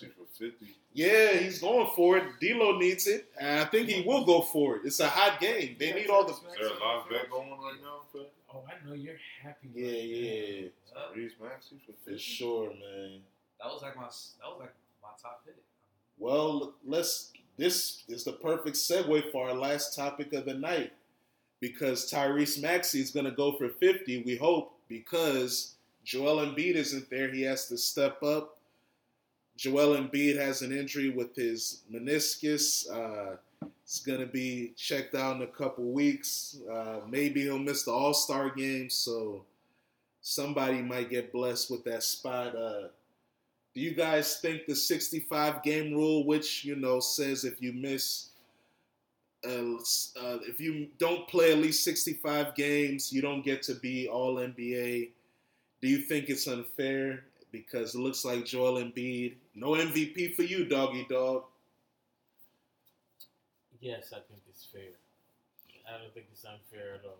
20 0.00 0.12
for 0.12 0.26
fifty. 0.38 0.74
Yeah, 0.92 1.32
he's 1.38 1.60
going 1.60 1.88
for 1.94 2.16
it. 2.18 2.24
D'Lo 2.40 2.78
needs 2.78 3.06
it, 3.06 3.26
and 3.38 3.60
I 3.60 3.64
think 3.64 3.88
he 3.88 4.02
will 4.02 4.24
go 4.24 4.40
for 4.42 4.76
it. 4.76 4.82
It's 4.84 5.00
a 5.00 5.08
hot 5.08 5.40
game. 5.40 5.76
They 5.78 5.92
need 5.92 6.08
all 6.08 6.24
the. 6.24 6.32
Is 6.32 6.40
there 6.58 6.68
a 6.68 6.70
live 6.70 7.08
bet 7.10 7.30
going 7.30 7.50
right 7.50 7.80
now 7.82 8.00
for 8.12 8.22
Oh, 8.54 8.62
I 8.68 8.88
know 8.88 8.94
you're 8.94 9.16
happy. 9.42 9.68
Yeah, 9.74 9.90
right 9.90 10.72
yeah, 10.94 11.00
Reese 11.16 11.32
Maxey 11.42 11.76
for 11.84 11.92
for 11.92 11.98
fifty? 12.10 12.18
sure, 12.18 12.68
man. 12.70 13.20
that 13.60 13.66
was 13.66 13.82
like 13.82 13.96
my 13.96 14.02
that 14.02 14.48
was 14.48 14.58
like 14.60 14.74
my 15.02 15.08
top 15.20 15.44
pick. 15.44 15.56
Well, 16.18 16.74
let's. 16.86 17.32
This 17.56 18.02
is 18.08 18.24
the 18.24 18.32
perfect 18.32 18.76
segue 18.76 19.30
for 19.30 19.48
our 19.48 19.54
last 19.54 19.94
topic 19.94 20.32
of 20.32 20.44
the 20.44 20.54
night, 20.54 20.92
because 21.60 22.10
Tyrese 22.10 22.60
Maxey 22.60 23.00
is 23.00 23.10
going 23.10 23.26
to 23.26 23.32
go 23.32 23.52
for 23.52 23.68
fifty. 23.68 24.22
We 24.22 24.36
hope 24.36 24.76
because 24.88 25.73
Joel 26.04 26.46
Embiid 26.46 26.74
isn't 26.74 27.08
there. 27.08 27.32
He 27.32 27.42
has 27.42 27.66
to 27.68 27.78
step 27.78 28.22
up. 28.22 28.58
Joel 29.56 29.96
Embiid 29.96 30.36
has 30.36 30.62
an 30.62 30.76
injury 30.76 31.10
with 31.10 31.34
his 31.34 31.82
meniscus. 31.92 32.90
Uh, 32.90 33.36
it's 33.82 34.00
going 34.00 34.20
to 34.20 34.26
be 34.26 34.72
checked 34.76 35.14
out 35.14 35.36
in 35.36 35.42
a 35.42 35.46
couple 35.46 35.84
weeks. 35.84 36.58
Uh, 36.70 37.00
maybe 37.08 37.42
he'll 37.42 37.58
miss 37.58 37.84
the 37.84 37.92
All 37.92 38.14
Star 38.14 38.50
game. 38.50 38.90
So 38.90 39.44
somebody 40.20 40.82
might 40.82 41.10
get 41.10 41.32
blessed 41.32 41.70
with 41.70 41.84
that 41.84 42.02
spot. 42.02 42.56
Uh, 42.56 42.88
do 43.74 43.80
you 43.80 43.92
guys 43.92 44.36
think 44.36 44.66
the 44.66 44.74
65 44.74 45.62
game 45.62 45.92
rule, 45.92 46.24
which 46.26 46.64
you 46.64 46.76
know 46.76 47.00
says 47.00 47.44
if 47.44 47.60
you 47.60 47.72
miss, 47.72 48.28
uh, 49.46 49.74
uh, 49.74 50.38
if 50.48 50.60
you 50.60 50.88
don't 50.98 51.26
play 51.28 51.52
at 51.52 51.58
least 51.58 51.84
65 51.84 52.54
games, 52.54 53.12
you 53.12 53.20
don't 53.20 53.44
get 53.44 53.62
to 53.62 53.74
be 53.74 54.08
All 54.08 54.36
NBA? 54.36 55.10
Do 55.80 55.88
you 55.88 55.98
think 55.98 56.28
it's 56.28 56.46
unfair? 56.46 57.24
Because 57.52 57.94
it 57.94 57.98
looks 57.98 58.24
like 58.24 58.44
Joel 58.44 58.82
Embiid, 58.82 59.34
no 59.54 59.70
MVP 59.72 60.34
for 60.34 60.42
you, 60.42 60.64
doggy 60.64 61.06
dog. 61.08 61.44
Yes, 63.80 64.12
I 64.12 64.20
think 64.28 64.40
it's 64.48 64.64
fair. 64.64 64.82
I 65.86 65.98
don't 65.98 66.12
think 66.14 66.26
it's 66.32 66.44
unfair 66.44 66.94
at 66.94 67.04
all. 67.04 67.18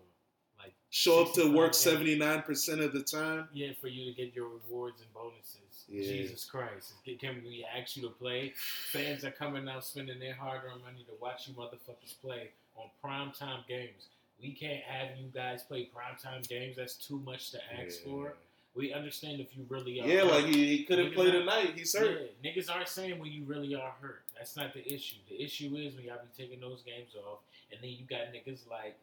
Like 0.57 0.73
Show 0.89 1.21
up 1.23 1.33
to 1.35 1.55
work 1.55 1.73
79% 1.73 2.83
of 2.83 2.91
the 2.91 3.01
time. 3.01 3.47
Yeah, 3.53 3.69
for 3.79 3.87
you 3.87 4.11
to 4.11 4.17
get 4.17 4.35
your 4.35 4.47
rewards 4.47 5.01
and 5.01 5.13
bonuses. 5.13 5.85
Yeah. 5.87 6.01
Jesus 6.01 6.45
Christ. 6.45 6.93
Can- 7.19 7.43
we 7.45 7.65
ask 7.77 7.95
you 7.95 8.03
to 8.03 8.09
play? 8.09 8.53
Fans 8.91 9.23
are 9.23 9.31
coming 9.31 9.69
out 9.69 9.85
spending 9.85 10.19
their 10.19 10.33
hard 10.33 10.61
earned 10.65 10.81
money 10.83 11.05
to 11.07 11.13
watch 11.21 11.47
you 11.47 11.53
motherfuckers 11.53 12.15
play 12.21 12.49
on 12.75 12.87
primetime 13.03 13.65
games. 13.67 14.07
We 14.41 14.51
can't 14.51 14.83
have 14.83 15.17
you 15.17 15.27
guys 15.33 15.63
play 15.63 15.89
primetime 15.95 16.47
games. 16.47 16.75
That's 16.75 16.95
too 16.95 17.21
much 17.25 17.51
to 17.51 17.59
ask 17.79 18.03
for. 18.03 18.35
We 18.75 18.93
understand 18.93 19.39
if 19.39 19.55
you 19.55 19.65
really 19.69 20.01
are. 20.01 20.07
Yeah, 20.07 20.21
hurt. 20.21 20.31
like 20.31 20.45
he, 20.45 20.77
he 20.77 20.83
couldn't 20.83 21.11
Niggas 21.11 21.15
play 21.15 21.31
tonight. 21.31 21.71
He's 21.75 21.97
hurt. 21.97 22.31
Yeah, 22.43 22.51
niggas 22.51 22.69
aren't 22.69 22.89
saying 22.89 23.19
when 23.19 23.31
you 23.31 23.43
really 23.45 23.73
are 23.73 23.93
hurt. 24.01 24.23
That's 24.37 24.57
not 24.57 24.73
the 24.73 24.85
issue. 24.85 25.15
The 25.29 25.41
issue 25.41 25.75
is 25.77 25.95
when 25.95 26.03
y'all 26.03 26.19
be 26.19 26.43
taking 26.43 26.59
those 26.59 26.81
games 26.81 27.15
off, 27.15 27.39
and 27.71 27.79
then 27.81 27.91
you 27.91 28.03
got 28.09 28.33
niggas 28.33 28.69
like 28.69 28.97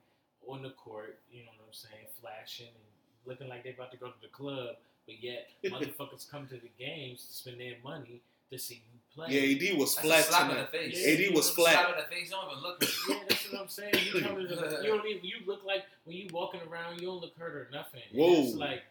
on 0.47 0.63
the 0.63 0.71
court, 0.71 1.19
you 1.31 1.41
know 1.45 1.51
what 1.57 1.69
I'm 1.69 1.73
saying, 1.73 2.07
flashing 2.21 2.67
and 2.67 2.93
looking 3.27 3.49
like 3.49 3.65
they 3.65 3.71
about 3.71 3.93
to 3.93 3.97
go 3.97 4.07
to 4.07 4.21
the 4.21 4.29
club, 4.29 4.77
but 5.07 5.23
yet 5.23 5.49
motherfuckers 5.65 6.31
come 6.31 6.47
to 6.49 6.55
the 6.57 6.71
games 6.79 7.25
to 7.27 7.33
spend 7.33 7.61
their 7.61 7.77
money 7.83 8.21
to 8.51 8.59
see 8.59 8.83
you 8.93 8.99
play. 9.15 9.27
Yeah, 9.31 9.71
AD 9.73 9.79
was 9.79 9.95
That's 9.95 10.05
a 10.07 10.09
flat 10.09 10.25
slap 10.25 10.43
in 10.43 10.49
the 10.49 10.55
tonight. 10.55 10.71
face. 10.71 11.07
Yeah. 11.07 11.27
AD 11.29 11.35
was 11.35 11.55
Slap 11.55 11.75
flat. 11.75 11.89
in 11.91 11.97
the 12.05 12.17
face. 12.17 12.31
Don't 12.31 12.51
even 12.51 12.63
look. 12.63 12.83
Yeah, 13.09 13.17
that's 13.29 13.53
what 13.53 13.61
I'm 13.63 13.69
saying. 13.69 13.95
You 14.13 14.21
come 14.23 14.37
to 14.37 14.43
the, 14.47 14.55
you 14.83 14.89
know 14.89 14.97
what 14.97 15.01
I 15.01 15.05
mean? 15.05 15.21
You 15.23 15.35
look 15.47 15.65
like 15.65 15.85
when 16.05 16.17
you 16.17 16.29
walking 16.33 16.61
around, 16.71 17.01
you 17.01 17.07
don't 17.07 17.21
look 17.21 17.37
hurt 17.39 17.55
or 17.55 17.69
nothing. 17.73 18.01
And 18.11 18.19
Whoa. 18.21 18.43
It's 18.45 18.55
like, 18.55 18.83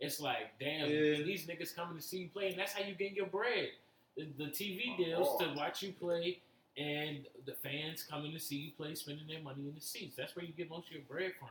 it's 0.00 0.20
like, 0.20 0.58
damn, 0.60 0.88
Yeah. 0.90 1.22
these 1.24 1.46
niggas 1.46 1.74
coming 1.74 1.96
to 1.96 2.02
see 2.02 2.18
you 2.18 2.28
play, 2.28 2.48
and 2.50 2.58
that's 2.58 2.72
how 2.72 2.84
you 2.84 2.94
get 2.94 3.12
your 3.12 3.26
bread. 3.26 3.68
The, 4.16 4.26
the 4.38 4.44
TV 4.50 4.96
My 4.98 5.04
deals 5.04 5.38
to 5.40 5.52
watch 5.56 5.82
you 5.82 5.92
play, 5.92 6.40
and 6.76 7.26
the 7.46 7.52
fans 7.52 8.02
coming 8.02 8.32
to 8.32 8.38
see 8.40 8.56
you 8.56 8.70
play, 8.76 8.94
spending 8.94 9.26
their 9.26 9.40
money 9.42 9.62
in 9.68 9.74
the 9.74 9.80
seats. 9.80 10.14
That's 10.16 10.34
where 10.36 10.44
you 10.44 10.52
get 10.52 10.68
most 10.70 10.88
of 10.88 10.92
your 10.92 11.02
bread 11.08 11.32
from, 11.38 11.48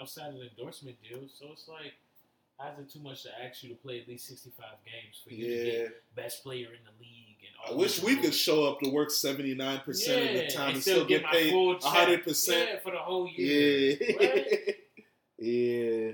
outside 0.00 0.28
of 0.28 0.34
the 0.34 0.48
endorsement 0.50 0.96
deals. 1.02 1.30
So 1.38 1.46
it's 1.52 1.68
like, 1.68 1.94
how's 2.58 2.78
it 2.78 2.90
too 2.90 3.00
much 3.00 3.22
to 3.24 3.30
ask 3.44 3.62
you 3.62 3.70
to 3.70 3.74
play 3.76 4.00
at 4.00 4.08
least 4.08 4.28
65 4.28 4.64
games 4.84 5.20
for 5.22 5.32
you 5.34 5.46
to 5.46 5.52
Yeah. 5.52 5.72
get 5.88 6.14
best 6.14 6.42
player 6.42 6.68
in 6.68 6.84
the 6.84 6.92
league 7.00 7.25
and 7.25 7.25
I 7.66 7.70
all 7.70 7.78
wish 7.78 8.00
we 8.02 8.16
could 8.16 8.34
show 8.34 8.64
up 8.64 8.80
to 8.80 8.88
work 8.90 9.10
seventy 9.10 9.54
nine 9.54 9.80
percent 9.80 10.24
of 10.30 10.34
the 10.36 10.46
time 10.52 10.74
and 10.74 10.82
still 10.82 11.04
get 11.04 11.22
my 11.24 11.30
paid 11.30 11.50
full 11.50 11.76
hundred 11.82 12.22
percent. 12.24 12.68
Yeah, 12.72 12.78
for 12.80 12.92
the 12.92 12.98
whole 12.98 13.28
year. 13.28 13.96
Yeah. 14.00 14.12
What? 14.16 14.46
yeah. 15.38 16.12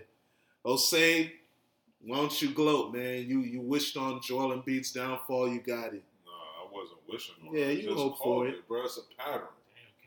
Osei, 0.64 1.32
why 2.04 2.16
don't 2.16 2.42
you 2.42 2.50
gloat, 2.50 2.94
man? 2.94 3.26
You 3.28 3.40
you 3.40 3.60
wished 3.60 3.96
on 3.96 4.20
Joel 4.22 4.56
Embiid's 4.56 4.92
downfall. 4.92 5.48
You 5.48 5.60
got 5.60 5.92
it. 5.92 6.02
Nah, 6.24 6.32
I 6.32 6.72
wasn't 6.72 6.98
wishing 7.08 7.34
on 7.48 7.54
Yeah, 7.54 7.64
it. 7.66 7.78
you 7.78 7.88
Just 7.88 7.96
hope 7.96 8.18
for 8.18 8.22
called 8.24 8.46
it. 8.46 8.66
bro. 8.68 8.84
It's 8.84 8.98
a 8.98 9.02
pattern. 9.22 9.42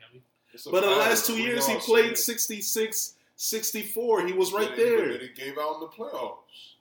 Damn, 0.00 0.08
Kelly. 0.10 0.22
It's 0.52 0.66
a 0.66 0.70
But 0.70 0.82
the 0.82 0.90
last 0.90 1.26
two 1.26 1.34
We 1.34 1.42
years, 1.42 1.66
he 1.66 1.76
played 1.76 2.16
see 2.18 2.32
66, 2.32 3.14
64. 3.36 4.26
He 4.26 4.32
was 4.32 4.52
right 4.52 4.68
But 4.68 4.76
there. 4.76 5.08
then 5.12 5.20
he 5.20 5.28
gave 5.28 5.58
out 5.58 5.74
in 5.76 5.80
the 5.82 5.86
playoffs. 5.88 6.74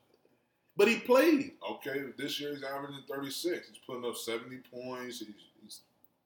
But 0.77 0.87
he 0.89 0.97
played. 0.99 1.53
Okay, 1.71 2.03
this 2.17 2.39
year 2.39 2.53
he's 2.53 2.63
averaging 2.63 3.03
36. 3.09 3.67
He's 3.69 3.77
putting 3.87 4.05
up 4.05 4.15
70 4.17 4.57
points. 4.71 5.19
He's 5.19 5.29
he's, 5.63 5.79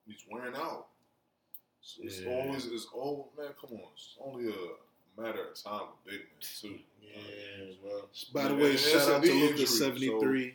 he's 0.06 0.24
wearing 0.30 0.54
out. 0.56 0.86
So 1.82 2.02
it's 2.04 2.20
Yeah. 2.20 2.30
always 2.32 2.66
it's 2.66 2.86
oh 2.94 3.28
man, 3.38 3.48
come 3.60 3.78
on. 3.78 3.88
It's 3.94 4.16
only 4.24 4.48
a 4.50 5.20
matter 5.20 5.44
of 5.48 5.54
time 5.62 5.82
with 6.04 6.12
big 6.12 6.20
men 6.20 6.28
too. 6.40 6.78
Yeah. 7.02 7.64
well. 7.84 8.08
By 8.34 8.42
the 8.44 8.48
And 8.50 8.58
way, 8.60 8.72
it's 8.72 8.88
shout 8.90 9.08
out 9.08 9.22
to 9.22 9.28
knee 9.28 9.34
Luka 9.40 9.50
injury, 9.52 9.66
seventy 9.66 10.06
so 10.08 10.20
three. 10.20 10.54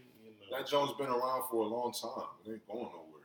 That 0.52 0.68
Jones 0.68 0.91
been 0.98 1.08
around 1.08 1.43
for 1.50 1.64
a 1.64 1.68
long 1.68 1.91
time. 1.91 2.28
It 2.46 2.52
ain't 2.52 2.68
going 2.68 2.80
nowhere. 2.84 3.24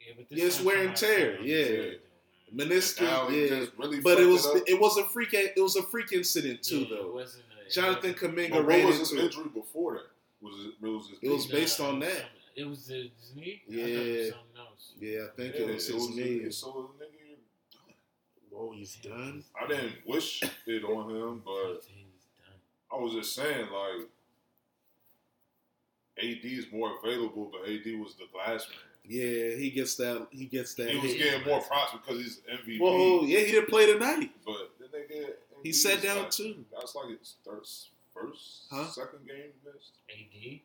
Yeah, 0.00 0.14
but 0.16 0.28
this 0.30 0.38
Yeah, 0.38 0.44
it's 0.46 0.60
wear 0.62 0.86
and 0.86 0.96
tear, 0.96 1.34
found 1.36 1.46
yeah. 1.46 1.56
it. 1.56 2.06
Meniscus, 2.54 3.00
yeah. 3.50 3.66
really 3.78 4.00
But 4.00 4.18
it 4.20 4.26
was 4.26 4.44
up. 4.46 4.56
it 4.66 4.80
was 4.80 4.96
a 4.96 5.04
freak 5.04 5.34
it 5.34 5.52
was 5.60 5.76
a 5.76 5.82
freak 5.84 6.12
incident 6.12 6.62
too 6.62 6.78
Yeah, 6.80 6.84
it 6.86 6.88
though. 6.90 7.12
wasn't 7.12 7.44
a- 7.56 7.59
it 7.59 7.59
Jonathan 7.70 8.12
wasn't- 8.12 8.36
Kuminga 8.36 8.50
But 8.50 8.66
ran 8.66 8.78
what 8.84 8.88
was 8.90 8.98
his 8.98 9.10
into 9.12 9.22
it. 9.22 9.26
injury 9.26 9.50
before 9.54 9.94
that? 9.94 10.06
Was 10.40 10.54
it, 10.66 10.72
it 10.84 10.88
was 10.88 11.08
his 11.08 11.18
It 11.22 11.30
was 11.30 11.46
based 11.46 11.80
on 11.80 12.00
that. 12.00 12.24
It 12.56 12.64
was 12.64 12.86
the 12.86 12.94
his 13.18 13.34
knee. 13.36 13.62
Yeah. 13.68 13.84
thought 14.30 14.38
something 14.38 14.58
else. 14.58 14.92
Yeah, 14.98 15.26
I 15.32 15.36
think 15.36 15.54
Yeah, 15.54 15.60
it 15.62 15.74
was 15.74 15.86
his 15.88 16.08
knee. 16.10 16.50
So 16.50 16.90
the 16.98 17.04
nigga, 17.04 17.36
Whoa, 18.50 18.72
he's 18.72 18.96
done. 18.96 19.44
I 19.60 19.66
didn't 19.68 19.92
wish 20.06 20.42
it 20.66 20.84
on 20.84 21.10
him, 21.14 21.42
but 21.44 21.82
I 22.92 22.96
was 23.00 23.12
just 23.14 23.34
saying 23.34 23.66
like 23.70 24.08
AD 26.18 26.44
is 26.44 26.66
more 26.72 26.98
available, 27.02 27.50
but 27.52 27.62
AD 27.70 27.86
was 27.98 28.14
the 28.16 28.26
glass 28.32 28.66
man. 28.68 28.78
Yeah, 29.04 29.56
he 29.56 29.70
gets 29.70 29.94
that. 29.96 30.26
He 30.30 30.44
gets 30.46 30.74
that. 30.74 30.90
He 30.90 30.98
was 30.98 31.12
hit. 31.12 31.18
getting 31.18 31.46
more 31.48 31.62
props 31.62 31.92
because 31.92 32.18
he's 32.22 32.40
MVP. 32.52 32.78
Whoa, 32.80 33.22
yeah, 33.24 33.40
he 33.40 33.52
didn't 33.52 33.68
play 33.70 33.90
tonight. 33.90 34.30
But 34.44 34.70
the 34.78 34.86
nigga, 34.96 35.30
He 35.62 35.70
Embiid 35.70 35.74
sat 35.74 36.02
down 36.02 36.18
like, 36.18 36.30
too. 36.30 36.64
That's 36.72 36.94
like 36.94 37.18
his 37.18 37.36
third, 37.64 38.28
first, 38.28 38.62
Huh? 38.70 38.86
second 38.90 39.26
game 39.26 39.52
missed 39.64 39.92
AD 40.10 40.60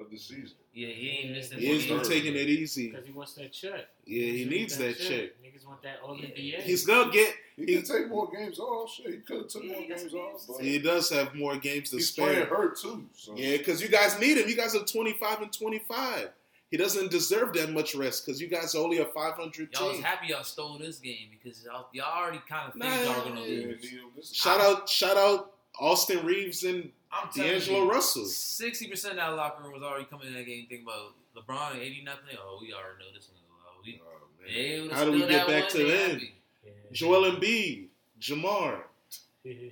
of 0.00 0.10
the 0.10 0.16
season. 0.16 0.56
Yeah, 0.72 0.88
he 0.88 1.08
ain't 1.10 1.32
missing. 1.32 1.58
He 1.58 1.66
has 1.74 1.84
Third. 1.86 2.02
been 2.02 2.10
taking 2.10 2.34
it 2.34 2.48
easy. 2.48 2.88
because 2.90 3.06
he 3.06 3.12
wants 3.12 3.34
that 3.34 3.52
check. 3.52 3.88
Yeah, 4.06 4.26
he 4.32 4.44
Niggas 4.46 4.48
needs 4.50 4.78
want 4.78 4.96
that 4.96 5.02
check. 5.02 5.30
Niggas 5.42 5.66
want 5.66 5.82
that 5.82 6.00
All 6.02 6.16
Yeah. 6.16 6.26
NBA. 6.28 6.62
He's 6.62 6.86
gonna 6.86 7.12
get. 7.12 7.34
He, 7.56 7.66
He- 7.66 7.74
can 7.74 7.82
take 7.84 8.08
more 8.08 8.30
games 8.30 8.58
off. 8.58 8.90
Shit, 8.94 9.06
he 9.10 9.16
could 9.18 9.36
have 9.38 9.48
took 9.48 9.62
Yeah, 9.64 9.72
more 9.72 9.82
he 9.82 9.88
games 9.88 10.14
off. 10.14 10.46
But 10.48 10.60
He 10.64 10.78
does 10.78 11.10
have 11.10 11.34
more 11.34 11.56
games 11.56 11.90
to 11.90 11.96
he's 11.96 12.10
playing 12.12 12.36
spare. 12.36 12.46
hurt 12.46 12.78
too. 12.78 13.06
So. 13.14 13.36
Yeah, 13.36 13.58
because 13.58 13.82
you 13.82 13.88
guys 13.88 14.18
need 14.18 14.38
him. 14.38 14.48
You 14.48 14.56
guys 14.56 14.74
are 14.74 14.84
twenty 14.84 15.12
five 15.14 15.42
and 15.42 15.52
twenty 15.52 15.80
five. 15.80 16.30
He 16.70 16.76
doesn't 16.76 17.10
deserve 17.10 17.52
that 17.54 17.70
much 17.70 17.96
rest 17.96 18.24
because 18.24 18.40
you 18.40 18.46
guys 18.46 18.76
are 18.76 18.78
only 18.82 18.98
a 18.98 19.06
five 19.06 19.34
hundred 19.34 19.70
Y'all 19.74 19.88
was 19.90 19.98
happy 20.00 20.28
y'all 20.28 20.44
stole 20.44 20.78
this 20.78 20.98
game 20.98 21.28
because 21.30 21.62
y'all, 21.64 21.88
y'all 21.92 22.04
already 22.22 22.40
kind 22.48 22.68
of 22.68 22.74
think 22.74 22.84
Nah, 22.84 23.02
y'all 23.02 23.24
gonna 23.28 23.40
Yeah, 23.40 23.66
lose. 23.66 23.82
need 23.82 23.90
him. 23.90 24.10
This 24.16 24.30
is- 24.30 24.36
Shout 24.36 24.60
out, 24.60 24.88
shout 24.88 25.16
out, 25.16 25.52
Austin 25.78 26.24
Reaves 26.24 26.64
and 26.64 26.90
I'm 27.12 27.28
D'Angelo 27.34 27.84
you, 27.84 27.90
Russell. 27.90 28.24
Sixty 28.26 28.86
percent 28.88 29.12
of 29.12 29.16
that 29.18 29.36
locker 29.36 29.62
room 29.62 29.72
was 29.72 29.82
already 29.82 30.04
coming 30.04 30.28
in 30.28 30.34
that 30.34 30.46
game 30.46 30.66
thinking 30.68 30.86
about 30.86 31.12
LeBron 31.36 31.72
and 31.72 31.80
eighty 31.82 32.02
nothing. 32.04 32.36
Oh, 32.38 32.58
we 32.60 32.72
already 32.72 32.98
know 33.04 33.10
this 33.14 33.28
one. 33.28 33.40
Oh, 33.66 33.80
we, 33.84 34.00
Oh, 34.04 34.44
man. 34.44 34.54
they 34.54 34.80
would've 34.80 34.96
How 34.96 35.04
do 35.04 35.12
we 35.12 35.26
get 35.26 35.46
back 35.46 35.68
to 35.70 35.78
them? 35.78 36.10
happy. 36.12 36.34
Yeah. 36.64 36.70
Joel 36.92 37.32
Embiid, 37.32 37.86
Jamar. 38.20 38.80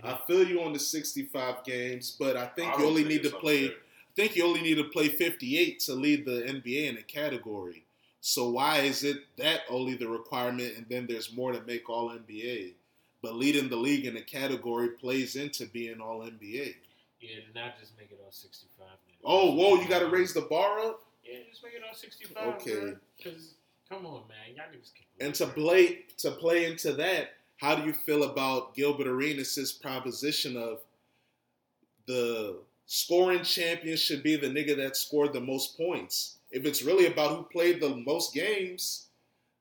I 0.03 0.19
feel 0.27 0.47
you 0.49 0.63
on 0.63 0.73
the 0.73 0.79
sixty 0.79 1.25
five 1.25 1.63
games, 1.65 2.17
but 2.19 2.37
I 2.37 2.47
think 2.47 2.75
I 2.75 2.79
you 2.81 2.87
only 2.87 3.03
think 3.05 3.23
need 3.23 3.31
to 3.31 3.37
play. 3.37 3.65
unfair. 3.67 3.77
I 3.79 4.21
think 4.23 4.35
you 4.37 4.45
only 4.45 4.63
need 4.63 4.75
to 4.79 4.85
play 4.85 5.07
58 5.07 5.79
to 5.79 5.95
lead 5.95 6.25
the 6.27 6.43
NBA 6.43 6.89
in 6.89 6.97
a 6.97 7.03
category. 7.03 7.85
So 8.21 8.51
why 8.51 8.79
is 8.79 9.05
it 9.05 9.19
that 9.37 9.61
only 9.71 9.95
the 9.95 10.09
requirement 10.09 10.77
and 10.77 10.87
then 10.91 11.07
there's 11.07 11.33
more 11.33 11.53
to 11.53 11.61
make 11.63 11.89
all 11.89 12.11
NBA? 12.11 12.73
But 13.23 13.35
leading 13.35 13.69
the 13.69 13.77
league 13.77 14.07
in 14.07 14.17
a 14.17 14.23
category 14.23 14.91
plays 14.91 15.37
into 15.37 15.67
being 15.67 16.01
all 16.01 16.21
NBA. 16.21 16.75
Yeah, 17.21 17.31
not 17.55 17.79
just 17.81 17.97
make 17.99 18.13
it 18.13 18.21
all 18.25 18.31
65. 18.31 18.87
man. 18.87 18.97
Oh, 19.25 19.55
whoa, 19.55 19.81
you 19.81 19.89
got 19.89 20.01
to 20.01 20.09
raise 20.09 20.33
the 20.33 20.43
bar 20.43 20.79
up? 20.79 21.03
Yeah, 21.25 21.39
just 21.51 21.63
make 21.65 21.75
it 21.75 21.83
all 21.87 21.95
65. 21.95 22.47
Okay. 22.55 22.97
Because, 23.17 23.55
come 23.89 24.07
on, 24.07 24.23
man. 24.29 24.55
Y'all 24.57 24.67
niggas 24.67 24.93
can 24.95 25.27
And 25.27 25.35
to 25.35 25.47
play 25.47 26.05
to 26.19 26.31
play 26.31 26.67
into 26.67 26.93
that, 26.95 27.31
how 27.57 27.75
do 27.75 27.85
you 27.85 27.93
feel 27.93 28.23
about 28.23 28.75
Gilbert 28.75 29.09
Arenas' 29.09 29.73
proposition 29.73 30.57
of 30.57 30.79
the 32.07 32.59
scoring 32.87 33.43
champion 33.43 33.97
should 33.97 34.23
be 34.23 34.37
the 34.37 34.47
nigga 34.47 34.77
that 34.77 34.97
scored 34.97 35.33
the 35.33 35.41
most 35.41 35.77
points? 35.77 36.37
If 36.53 36.65
it's 36.65 36.83
really 36.83 37.07
about 37.07 37.37
who 37.37 37.43
played 37.43 37.81
the 37.81 37.97
most 37.97 38.33
games, 38.33 39.08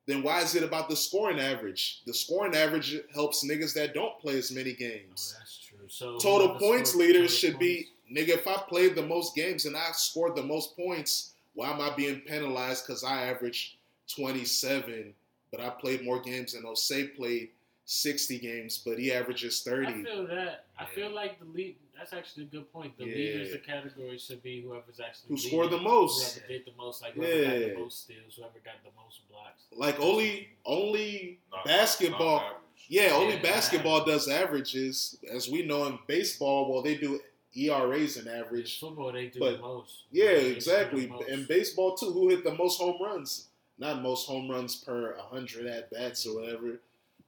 then 0.08 0.24
why 0.24 0.42
is 0.42 0.56
it 0.56 0.64
about 0.64 0.90
the 0.90 0.96
scoring 0.96 1.40
average? 1.40 2.02
The 2.06 2.14
scoring 2.14 2.56
average 2.56 2.98
helps 3.14 3.46
niggas 3.46 3.74
that 3.76 3.94
don't 3.94 4.18
play 4.20 4.38
as 4.38 4.52
many 4.52 4.72
Oh, 4.72 4.76
games. 4.80 5.36
that's 5.38 5.60
true. 5.60 5.78
So 5.88 6.18
Total 6.18 6.52
uh, 6.56 6.60
points 6.60 6.96
leaders 6.96 7.30
total 7.32 7.52
should 7.52 7.60
be 7.60 7.88
nigga. 8.12 8.30
If 8.30 8.48
I 8.48 8.56
played 8.56 8.96
the 8.96 9.06
most 9.06 9.36
games 9.36 9.66
and 9.66 9.76
I 9.78 9.92
scored 9.92 10.36
the 10.36 10.44
most 10.44 10.76
points, 10.76 11.34
why 11.54 11.72
am 11.72 11.82
I 11.82 11.94
being 11.96 12.22
penalized 12.22 12.88
because 12.88 13.04
I 13.04 13.24
averaged 13.24 13.76
27, 14.16 15.14
but 15.52 15.60
I 15.60 15.70
played 15.70 16.04
more 16.04 16.22
games 16.22 16.54
than 16.54 16.64
Osei 16.64 17.14
played 17.16 17.50
60 17.86 18.40
games, 18.40 18.78
but 18.86 18.98
he 19.00 19.12
averages 19.14 19.62
30. 19.62 19.88
I 19.88 20.04
feel 20.04 20.28
that. 20.28 20.66
I 20.80 20.86
feel 20.86 21.10
like 21.14 21.40
the 21.40 21.46
lead. 21.46 21.76
That's 21.98 22.14
actually 22.14 22.44
a 22.44 22.48
good 22.48 22.72
point. 22.72 22.98
The 22.98 23.06
Yeah. 23.06 23.16
leaders, 23.16 23.52
the 23.52 23.58
category 23.60 24.18
should 24.20 24.44
be 24.44 24.62
whoever's 24.62 25.00
actually 25.00 25.30
Who 25.30 25.36
leading, 25.36 25.50
scored 25.50 25.72
the 25.72 25.80
most. 25.80 26.36
Whoever 26.38 26.48
did 26.54 26.66
the 26.66 26.72
most, 26.78 27.02
like 27.02 27.14
whoever 27.14 27.44
got 27.44 27.60
the 27.60 27.76
most 27.80 28.04
steals, 28.04 28.36
whoever 28.36 28.60
got 28.64 28.84
the 28.84 28.92
most 29.02 29.28
blocks. 29.30 29.64
Like 29.72 30.00
only 30.00 30.50
only 30.66 31.40
Not- 31.52 31.66
basketball. 31.66 32.40
not. 32.42 32.64
Yeah, 32.90 33.14
only 33.14 33.34
Yeah, 33.36 33.42
basketball 33.42 34.06
does 34.06 34.28
averages. 34.28 35.18
As 35.30 35.50
we 35.50 35.64
know 35.64 35.86
in 35.88 35.98
baseball, 36.08 36.72
well, 36.72 36.82
they 36.84 36.96
do 36.96 37.20
ERAs 37.56 38.18
and 38.18 38.28
In 38.28 38.34
average. 38.36 38.80
football, 38.80 39.12
they 39.12 39.28
do 39.28 39.40
But- 39.40 39.54
the 39.54 39.62
most. 39.64 40.04
Yeah, 40.12 40.36
They 40.36 40.52
exactly. 40.52 41.08
most. 41.08 41.28
And 41.28 41.48
baseball 41.48 41.96
too, 41.98 42.12
who 42.12 42.30
hit 42.30 42.44
the 42.44 42.54
most 42.54 42.78
home 42.78 43.02
runs? 43.02 43.48
Not 43.80 44.02
most 44.02 44.28
home 44.28 44.50
runs 44.50 44.76
per 44.76 45.16
100 45.18 45.66
at 45.66 45.90
bats 45.90 46.26
or 46.28 46.36
whatever. 46.42 46.80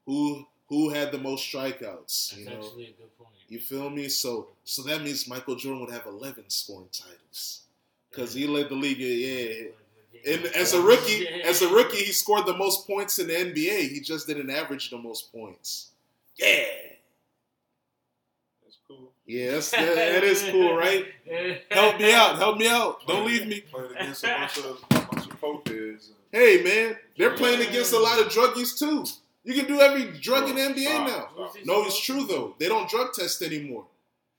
Who 0.06 0.48
who 0.68 0.90
had 0.90 1.12
the 1.12 1.18
most 1.18 1.52
strikeouts? 1.52 2.30
That's 2.30 2.38
You 2.38 2.46
know, 2.46 2.52
actually 2.58 2.86
a 2.86 2.92
good 2.92 3.18
point. 3.18 3.34
You 3.50 3.60
feel 3.60 3.90
me? 3.90 4.08
So 4.10 4.48
so 4.64 4.84
that 4.84 5.02
means 5.02 5.28
Michael 5.28 5.56
Jordan 5.56 5.82
would 5.82 5.92
have 5.94 6.06
11 6.06 6.46
scoring 6.50 6.88
titles 6.92 7.62
because 8.10 8.34
he 8.34 8.48
led 8.48 8.70
the 8.70 8.76
league. 8.76 9.00
Yeah. 9.00 9.70
And 10.28 10.46
as 10.48 10.74
a 10.74 10.82
rookie, 10.82 11.28
as 11.44 11.62
a 11.62 11.70
rookie, 11.70 11.98
he 11.98 12.12
scored 12.12 12.46
the 12.46 12.58
most 12.58 12.86
points 12.88 13.20
in 13.20 13.28
the 13.28 13.34
NBA. 13.34 13.90
He 13.90 14.02
just 14.02 14.28
didn't 14.28 14.50
average 14.50 14.90
the 14.90 14.98
most 14.98 15.32
points. 15.32 15.92
Yeah, 16.36 16.64
That's 18.64 18.78
cool. 18.88 19.12
yeah, 19.26 19.52
that's, 19.52 19.72
that, 19.72 19.96
that 19.96 20.24
is 20.24 20.44
cool, 20.52 20.76
right? 20.76 21.06
Help 21.72 22.00
me 22.00 22.14
out, 22.14 22.38
help 22.38 22.58
me 22.58 22.68
out. 22.68 23.06
Don't 23.08 23.26
leave 23.26 23.46
me. 23.46 23.62
Playing 23.62 23.92
against 23.92 24.24
a 24.24 24.28
bunch 24.28 24.58
of, 24.58 24.84
a 24.92 25.06
bunch 25.06 25.26
of 25.26 26.00
Hey 26.32 26.64
man, 26.64 26.96
they're 27.18 27.36
playing 27.36 27.68
against 27.68 27.92
a 27.94 28.00
lot 28.00 28.20
of 28.20 28.28
druggies 28.28 28.78
too. 28.78 29.06
You 29.50 29.56
can 29.64 29.66
do 29.66 29.82
every 29.82 30.20
drug 30.20 30.48
in 30.48 30.56
the 30.56 30.62
NBA 30.62 30.84
Stop, 30.86 31.08
now. 31.08 31.46
stop. 31.54 31.66
No, 31.66 31.84
it's 31.86 32.00
true 32.00 32.24
though. 32.28 32.54
They 32.60 32.68
don't 32.68 32.88
drug 32.88 33.14
test 33.14 33.42
anymore. 33.42 33.86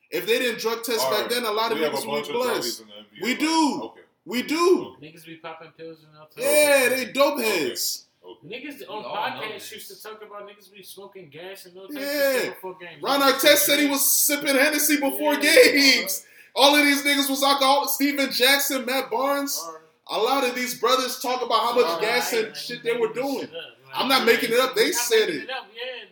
If 0.08 0.24
they 0.26 0.38
didn't 0.38 0.60
drug 0.60 0.84
test 0.84 1.00
All 1.00 1.10
back 1.10 1.22
right, 1.22 1.30
then, 1.30 1.44
a 1.44 1.50
lot 1.50 1.72
of 1.72 1.78
we 1.78 1.84
have 1.84 1.92
niggas 1.94 2.04
a 2.06 2.10
would 2.10 2.26
be 2.26 2.32
blessed. 2.32 2.78
druggies 2.78 2.82
in 2.82 2.86
the 2.88 2.94
NBA, 2.94 3.22
We 3.24 3.34
do. 3.34 3.80
Okay. 3.84 4.00
We 4.24 4.42
do. 4.42 4.96
Niggas 5.02 5.26
be 5.26 5.36
popping 5.36 5.72
pills 5.76 5.98
and 6.06 6.16
all 6.16 6.26
types 6.26 6.36
of 6.36 6.42
Yeah, 6.44 6.88
shit. 6.88 6.90
they 7.08 7.12
dope 7.12 7.40
heads. 7.40 8.04
Okay. 8.24 8.48
Niggas 8.48 8.82
on 8.88 8.98
We 8.98 9.04
all 9.04 9.30
know 9.30 9.40
podcasts 9.40 9.52
this. 9.54 9.72
used 9.72 9.88
to 9.88 10.02
talk 10.02 10.22
about 10.22 10.48
niggas 10.48 10.72
be 10.72 10.82
smoking 10.84 11.28
gas 11.28 11.66
and 11.66 11.74
no 11.74 11.86
type 11.88 11.96
Yeah. 11.98 12.40
shit 12.42 12.54
before 12.54 12.76
games. 12.78 13.02
Ron 13.02 13.20
Niggas 13.20 13.32
Artest 13.40 13.56
said 13.58 13.80
he 13.80 13.86
was 13.88 14.06
sipping 14.06 14.54
Hennessy 14.54 14.96
before 15.00 15.34
Yeah. 15.34 15.40
games. 15.40 16.24
All 16.54 16.76
of 16.76 16.84
these 16.84 17.02
niggas 17.02 17.28
was 17.28 17.42
alcoholic. 17.42 17.90
Stephen 17.90 18.30
Jackson, 18.30 18.84
Matt 18.84 19.10
Barnes. 19.10 19.58
All 19.60 19.72
right. 19.72 19.80
A 20.12 20.18
lot 20.18 20.42
of 20.44 20.54
these 20.56 20.74
brothers 20.78 21.20
talk 21.20 21.40
about 21.40 21.60
how 21.60 21.74
much 21.74 21.84
Alright, 21.84 22.00
gas 22.02 22.32
and 22.32 22.46
Like, 22.48 22.56
shit 22.56 22.82
we 22.82 22.90
they 22.90 22.96
were 22.98 23.08
making 23.08 23.22
this 23.22 23.32
doing. 23.50 23.62
Shit 23.90 23.94
up. 23.94 23.96
Like, 23.96 24.02
I'm 24.02 24.08
not 24.08 24.26
making 24.26 24.52
it 24.52 24.58
up. 24.60 24.74
They 24.74 24.92
said 24.92 25.28
it. 25.28 25.48
Yeah, 25.48 25.54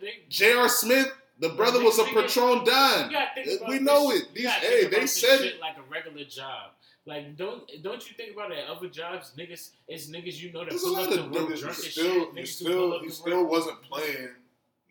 they. 0.01 0.13
J.R. 0.29 0.69
Smith, 0.69 1.11
the 1.39 1.49
brother 1.49 1.83
was 1.83 1.99
a 1.99 2.03
Patron 2.03 2.59
You 2.59 2.65
Don. 2.65 2.65
gotta 2.65 3.29
We 3.67 3.77
this- 3.77 3.81
know 3.81 4.11
it. 4.11 4.33
These, 4.33 4.47
hey, 4.49 4.87
they 4.87 5.05
said 5.07 5.41
it. 5.41 5.59
like 5.59 5.77
a 5.77 5.83
regular 5.91 6.25
job. 6.25 6.71
Like 7.05 7.37
don't 7.37 7.63
don't 7.81 8.07
you 8.07 8.15
think 8.15 8.33
about 8.33 8.51
it? 8.51 8.59
Other 8.69 8.87
jobs, 8.89 9.31
niggas, 9.37 9.71
it's 9.87 10.07
niggas 10.11 10.39
you 10.39 10.51
know 10.51 10.59
that 10.59 10.69
There's 10.71 10.83
a 10.83 10.85
pull 10.87 10.93
lot 10.93 11.07
up 11.07 11.13
to 11.13 11.19
of 11.23 11.31
work 11.31 11.41
Niggas 11.49 11.59
drunk 11.61 11.77
as 11.79 11.91
still, 11.91 12.13
shit. 12.25 12.37
he 12.37 12.45
still, 12.45 12.99
he 12.99 13.09
still 13.09 13.45
wasn't 13.47 13.81
playing 13.81 14.29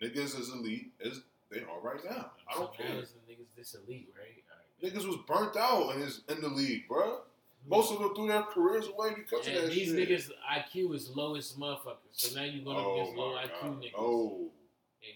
niggas 0.03 0.41
as 0.41 0.49
elite 0.49 0.91
as 1.05 1.21
they 1.51 1.61
are 1.61 1.81
right 1.81 2.01
now. 2.11 2.33
I 2.51 2.55
don't 2.59 2.75
care. 2.77 2.89
now 2.89 2.99
it's 2.99 3.13
the 3.13 3.19
niggas 3.33 3.47
this 3.57 3.75
elite, 3.87 4.09
right? 4.19 4.43
Niggas 4.83 5.07
was 5.07 5.17
burnt 5.29 5.57
out 5.57 5.95
in 5.95 6.01
his 6.01 6.23
in 6.29 6.41
the 6.41 6.49
league, 6.49 6.89
bro. 6.89 7.21
Most 7.69 7.93
of 7.93 7.99
them 7.99 8.15
threw 8.15 8.29
their 8.29 8.43
careers 8.43 8.87
away 8.89 9.11
because 9.17 9.47
of 9.47 9.53
And 9.55 9.65
that 9.65 9.71
these 9.73 9.89
shit. 9.89 10.09
niggas 10.09 10.31
IQ 10.51 10.95
is 10.95 11.11
low 11.15 11.37
as 11.37 11.53
motherfuckers. 11.53 11.97
So 12.13 12.35
now 12.37 12.45
you're 12.45 12.65
going 12.65 12.77
oh 12.79 12.95
against 13.01 13.17
low 13.17 13.35
my 13.35 13.43
IQ 13.45 13.79
niggas. 13.81 13.91
Oh, 13.97 14.51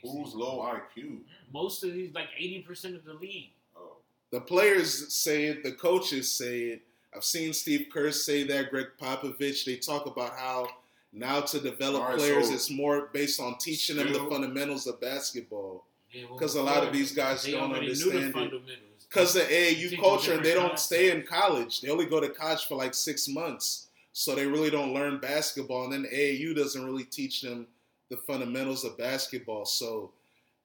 who's 0.03 0.35
low 0.35 0.59
IQ? 0.97 1.19
Most 1.53 1.83
of 1.85 1.93
these, 1.93 2.15
like 2.15 2.29
eighty 2.39 2.61
percent 2.61 2.95
of 2.97 3.05
the 3.05 3.15
league. 3.15 3.51
Oh, 3.77 3.97
The 4.31 4.41
players 4.41 5.13
say 5.15 5.45
it, 5.47 5.63
the 5.63 5.73
coaches 5.73 6.31
say 6.31 6.61
it. 6.65 6.83
I've 7.15 7.25
seen 7.25 7.53
Steve 7.53 7.89
Kerr 7.93 8.11
say 8.11 8.45
that, 8.45 8.71
Gregg 8.71 8.87
Popovich. 9.01 9.65
They 9.65 9.77
talk 9.77 10.07
about 10.07 10.37
how 10.37 10.69
now 11.13 11.41
to 11.43 11.61
develop 11.61 12.03
right, 12.03 12.17
players, 12.17 12.49
so- 12.49 12.55
it's 12.55 12.71
more 12.71 13.09
based 13.13 13.39
on 13.41 13.59
teaching 13.59 13.97
them 13.97 14.13
the 14.13 14.19
fundamentals 14.31 14.87
of 14.87 15.01
basketball. 15.01 15.85
Yeah, 16.11 16.25
well, 16.31 16.45
a 16.45 16.61
lot 16.63 16.87
of 16.87 16.93
these 16.93 17.13
guys 17.13 17.45
don't 17.45 17.73
understand 17.73 18.35
it. 18.37 18.79
Because 19.13 19.35
the 19.35 19.41
AAU 19.41 20.01
culture, 20.01 20.39
they 20.39 20.55
don't 20.55 20.79
stay 20.79 21.11
in 21.11 21.23
college. 21.23 21.81
They 21.81 21.91
only 21.91 22.07
go 22.07 22.21
to 22.21 22.29
college 22.31 22.65
for 22.65 22.77
like 22.77 22.95
six 22.95 23.29
months. 23.29 23.89
So 24.15 24.35
they 24.35 24.47
really 24.47 24.71
don't 24.71 24.95
learn 24.95 25.19
basketball. 25.19 25.85
And 25.85 25.93
then 25.93 26.11
AAU 26.13 26.55
doesn't 26.57 26.85
really 26.85 27.05
teach 27.05 27.43
them 27.43 27.67
the 28.11 28.17
fundamentals 28.17 28.85
of 28.85 28.97
basketball. 28.97 29.65
So 29.67 30.11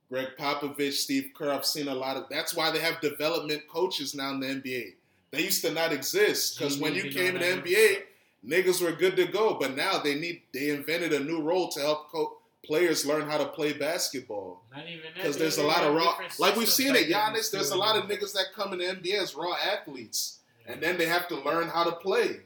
Gregg 0.10 0.30
Popovich, 0.38 0.94
Steve 0.94 1.32
Kerr, 1.34 1.52
I've 1.52 1.66
seen 1.66 1.90
a 1.90 1.96
lot 1.96 2.16
of 2.16 2.26
that's 2.30 2.56
why 2.56 2.72
they 2.72 2.80
have 2.80 3.02
development 3.02 3.68
coaches 3.68 4.16
now 4.16 4.32
in 4.32 4.40
the 4.40 4.48
NBA. 4.48 4.94
They 5.32 5.44
used 5.44 5.62
to 5.64 5.72
not 5.72 5.92
exist. 5.92 6.58
Because 6.58 6.78
when 6.78 6.96
you 6.96 7.10
came 7.12 7.36
in 7.36 7.42
the 7.42 7.70
NBA, 7.70 8.04
niggas 8.46 8.82
were 8.82 8.94
good 8.94 9.18
to 9.18 9.26
go. 9.26 9.58
But 9.60 9.76
now 9.76 10.00
they 10.00 10.16
need 10.16 10.42
they 10.54 10.70
invented 10.70 11.12
a 11.12 11.20
new 11.20 11.42
role 11.42 11.68
to 11.70 11.82
help 11.82 12.12
co- 12.12 12.37
players 12.66 13.06
learn 13.06 13.30
how 13.30 13.38
to 13.38 13.46
play 13.46 13.74
basketball. 13.74 14.64
Not 14.76 14.88
even 14.88 15.02
that. 15.04 15.16
Because 15.16 15.38
there's 15.38 15.58
a 15.58 15.64
lot 15.64 15.84
of 15.84 15.94
raw, 15.96 16.18
like 16.40 16.56
we've 16.56 16.70
seen 16.70 16.96
it, 16.96 17.10
that 17.10 17.34
Giannis. 17.34 17.52
There's 17.52 17.72
a 17.72 17.78
lot 17.78 17.98
of 17.98 18.06
niggas 18.10 18.34
that 18.34 18.48
come 18.56 18.74
in 18.74 18.80
the 18.80 18.86
NBA 18.86 19.22
as 19.22 19.36
raw 19.36 19.54
athletes, 19.56 20.40
Yeah. 20.66 20.74
and 20.74 20.82
then 20.82 20.98
they 20.98 21.06
have 21.06 21.28
to 21.30 21.36
learn 21.36 21.68
how 21.70 21.84
to 21.84 21.92
play. 21.94 22.42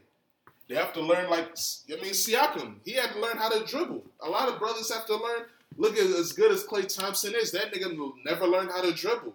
They 0.68 0.76
have 0.76 0.94
to 0.94 1.02
learn, 1.02 1.30
like 1.30 1.46
I 1.90 1.96
mean, 2.02 2.14
Siakam. 2.14 2.76
He 2.86 2.94
had 2.94 3.12
to 3.12 3.20
learn 3.20 3.38
how 3.38 3.50
to 3.50 3.66
dribble. 3.66 4.04
A 4.22 4.30
lot 4.30 4.48
of 4.48 4.58
brothers 4.60 4.92
have 4.94 5.06
to 5.08 5.16
learn. 5.16 5.44
Look 5.78 5.98
at 5.98 6.06
as 6.06 6.32
good 6.32 6.52
as 6.52 6.64
Klay 6.64 6.94
Thompson 6.94 7.34
is. 7.36 7.52
That 7.52 7.74
nigga 7.74 7.98
will 7.98 8.14
never 8.26 8.48
learn 8.48 8.68
how 8.68 8.82
to 8.82 8.94
dribble. 8.94 9.34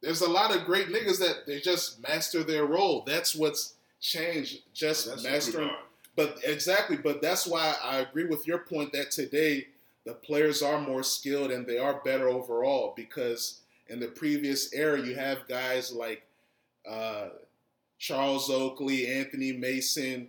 There's 0.00 0.20
a 0.20 0.28
lot 0.28 0.54
of 0.54 0.64
great 0.64 0.88
niggas 0.88 1.18
that 1.18 1.44
they 1.46 1.60
just 1.60 2.00
master 2.02 2.42
their 2.44 2.66
role. 2.66 3.02
That's 3.06 3.34
what's 3.34 3.74
changed. 4.00 4.60
Just 4.72 5.08
that's 5.08 5.24
mastering 5.24 5.70
but 6.16 6.38
exactly, 6.44 6.96
but 6.96 7.22
that's 7.22 7.46
why 7.46 7.74
I 7.82 7.98
agree 7.98 8.24
with 8.24 8.46
your 8.46 8.58
point 8.58 8.92
that 8.92 9.10
today 9.10 9.68
the 10.04 10.14
players 10.14 10.62
are 10.62 10.80
more 10.80 11.02
skilled 11.02 11.50
and 11.50 11.66
they 11.66 11.78
are 11.78 12.00
better 12.04 12.28
overall 12.28 12.92
because 12.96 13.60
in 13.88 14.00
the 14.00 14.06
previous 14.06 14.72
era 14.72 15.00
you 15.00 15.14
have 15.14 15.48
guys 15.48 15.92
like 15.92 16.22
uh, 16.88 17.28
Charles 17.98 18.48
Oakley, 18.50 19.06
Anthony 19.06 19.52
Mason, 19.52 20.28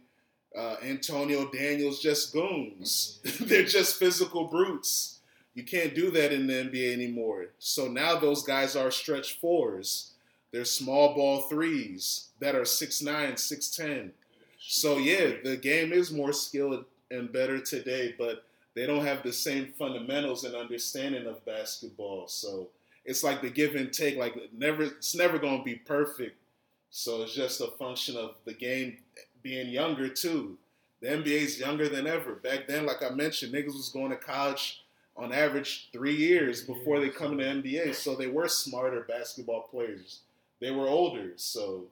uh, 0.58 0.76
Antonio 0.84 1.50
Daniels, 1.50 2.02
just 2.02 2.34
goons. 2.34 3.20
They're 3.40 3.64
just 3.64 3.98
physical 3.98 4.48
brutes. 4.48 5.20
You 5.54 5.64
can't 5.64 5.96
do 5.96 6.12
that 6.12 6.34
in 6.34 6.48
the 6.48 6.54
NBA 6.54 6.94
anymore. 6.94 7.48
So 7.60 7.88
now 7.88 8.18
those 8.18 8.44
guys 8.44 8.76
are 8.76 8.92
stretch 8.92 9.40
fours. 9.40 10.12
They're 10.52 10.66
small 10.66 11.16
ball 11.16 11.42
threes 11.42 12.30
that 12.40 12.56
are 12.56 12.62
6'9", 12.62 13.34
6'10". 13.34 14.12
So 14.60 14.98
yeah, 14.98 15.32
the 15.44 15.58
game 15.58 15.92
is 15.92 16.12
more 16.12 16.34
skilled 16.34 16.86
and 17.10 17.32
better 17.32 17.60
today, 17.60 18.14
but 18.18 18.44
they 18.76 18.86
don't 18.86 19.06
have 19.06 19.24
the 19.24 19.34
same 19.34 19.74
fundamentals 19.78 20.44
and 20.44 20.56
understanding 20.56 21.26
of 21.28 21.46
basketball. 21.46 22.28
So 22.28 22.70
it's 23.06 23.24
like 23.24 23.42
the 23.42 23.50
give 23.50 23.76
and 23.76 23.92
take. 23.92 24.18
Like 24.18 24.36
never, 24.58 24.84
it's 24.84 25.16
never 25.16 25.38
going 25.38 25.60
to 25.60 25.64
be 25.64 25.76
perfect. 25.76 26.38
So 26.90 27.24
it's 27.24 27.34
just 27.34 27.62
a 27.62 27.68
function 27.80 28.18
of 28.18 28.36
the 28.46 28.54
game 28.54 28.98
being 29.44 29.70
younger 29.70 30.10
too. 30.10 30.58
The 31.02 31.08
NBA 31.08 31.42
is 31.42 31.60
younger 31.60 31.90
than 31.90 32.06
ever. 32.06 32.36
Back 32.36 32.68
then, 32.68 32.86
like 32.86 33.02
I 33.02 33.10
mentioned, 33.10 33.54
niggas 33.54 33.74
was 33.74 33.90
going 33.90 34.12
to 34.12 34.18
college 34.18 34.84
on 35.18 35.34
average 35.34 35.90
three 35.92 36.16
years 36.16 36.64
before 36.64 37.00
they 37.00 37.10
come 37.10 37.38
to 37.38 37.44
the 37.44 37.50
NBA. 37.50 37.96
So 37.96 38.16
they 38.16 38.28
were 38.28 38.48
smarter 38.48 39.02
basketball 39.02 39.64
players. 39.64 40.20
They 40.60 40.72
were 40.72 40.88
older. 40.88 41.32
So 41.38 41.86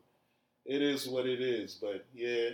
it 0.66 0.82
is 0.82 1.08
what 1.08 1.26
it 1.26 1.42
is. 1.42 1.76
But 1.82 2.06
yeah, 2.14 2.52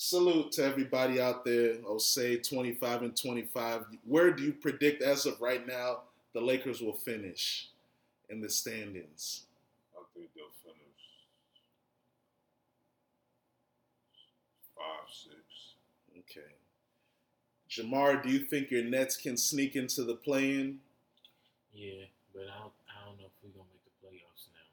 salute 0.00 0.50
to 0.50 0.64
everybody 0.64 1.20
out 1.20 1.44
there. 1.44 1.74
I'll 1.86 1.98
say 1.98 2.38
25 2.38 3.02
and 3.02 3.14
25. 3.14 3.84
Where 4.06 4.32
do 4.32 4.42
you 4.42 4.54
predict 4.54 5.02
as 5.02 5.26
of 5.26 5.38
right 5.42 5.66
now 5.66 6.00
the 6.32 6.40
Lakers 6.40 6.80
will 6.80 6.94
finish 6.94 7.68
in 8.30 8.40
the 8.40 8.48
standings? 8.48 9.42
I 9.94 10.00
think 10.14 10.30
they'll 10.34 10.46
finish 10.64 11.04
five, 14.74 15.04
six. 15.12 15.36
Okay. 16.16 16.48
Jamar, 17.68 18.22
do 18.22 18.30
you 18.30 18.38
think 18.38 18.70
your 18.70 18.84
Nets 18.84 19.16
can 19.18 19.36
sneak 19.36 19.76
into 19.76 20.02
the 20.02 20.14
play-in? 20.14 20.78
Yeah, 21.74 22.08
but 22.32 22.44
I 22.44 22.58
don't, 22.58 22.72
I 22.88 23.04
don't 23.04 23.18
know 23.18 23.26
if 23.26 23.36
we're 23.44 23.52
gonna 23.52 23.68
make 23.68 23.84
the 23.84 24.00
playoffs 24.00 24.48
now. 24.48 24.66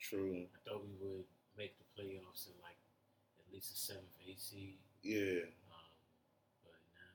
True. 0.00 0.46
I 0.54 0.70
thought 0.70 0.84
we 0.86 0.94
would 1.04 1.24
make 1.58 1.74
the 1.78 2.00
playoffs 2.00 2.46
in 2.46 2.54
like 2.62 2.78
at 3.40 3.52
least 3.52 3.74
a 3.74 3.76
seventh, 3.76 4.17
Yeah. 5.02 5.42
Um, 5.66 5.90
but 6.62 6.78
now, 6.94 7.10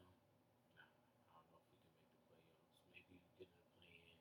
nah, 0.76 0.84
I 0.84 1.40
don't 1.40 1.56
know 1.56 1.64
if 1.64 1.72
we 1.72 1.80
can 1.80 1.96
make 1.96 2.20
the 2.20 2.20
playoffs. 2.20 2.52
Maybe 2.92 3.16
get 3.40 3.48
in 3.48 3.64
the 3.64 3.72
play-in. 3.80 4.20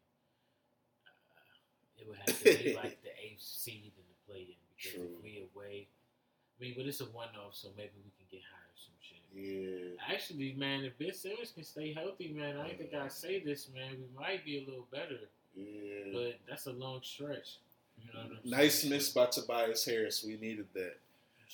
Uh, 1.10 1.98
it 1.98 2.04
would 2.06 2.18
have 2.22 2.30
to 2.30 2.62
be 2.62 2.74
like 2.78 3.02
the 3.02 3.10
eighth 3.26 3.42
seed 3.42 3.90
in 3.98 4.06
the 4.06 4.18
play-in 4.30 4.54
because 4.78 4.94
True. 4.94 5.10
if 5.18 5.22
we 5.22 5.42
away, 5.50 5.86
I 5.90 6.62
mean, 6.62 6.74
but 6.76 6.86
it's 6.86 7.00
a 7.00 7.10
one-off, 7.10 7.54
so 7.58 7.68
maybe 7.76 7.90
we 8.06 8.10
can 8.14 8.26
get 8.30 8.42
higher 8.46 8.76
some 8.78 8.94
shit. 9.02 9.18
Yeah. 9.34 9.98
Actually, 10.14 10.54
man, 10.54 10.84
if 10.84 10.94
Ben 10.98 11.12
Simmons 11.12 11.50
can 11.50 11.64
stay 11.64 11.92
healthy, 11.92 12.28
man, 12.28 12.56
I 12.58 12.70
think 12.74 12.94
I 12.94 13.08
say 13.08 13.40
this, 13.42 13.66
man. 13.74 13.98
We 13.98 14.06
might 14.18 14.44
be 14.44 14.58
a 14.58 14.64
little 14.64 14.86
better, 14.92 15.26
Yeah. 15.56 16.12
but 16.12 16.38
that's 16.48 16.66
a 16.66 16.72
long 16.72 17.00
stretch. 17.02 17.58
You 17.98 18.12
know 18.14 18.20
what 18.28 18.38
I'm 18.44 18.50
Nice 18.50 18.84
miss 18.84 19.10
by 19.10 19.26
Tobias 19.26 19.84
Harris. 19.84 20.22
We 20.24 20.36
needed 20.36 20.66
that. 20.74 20.98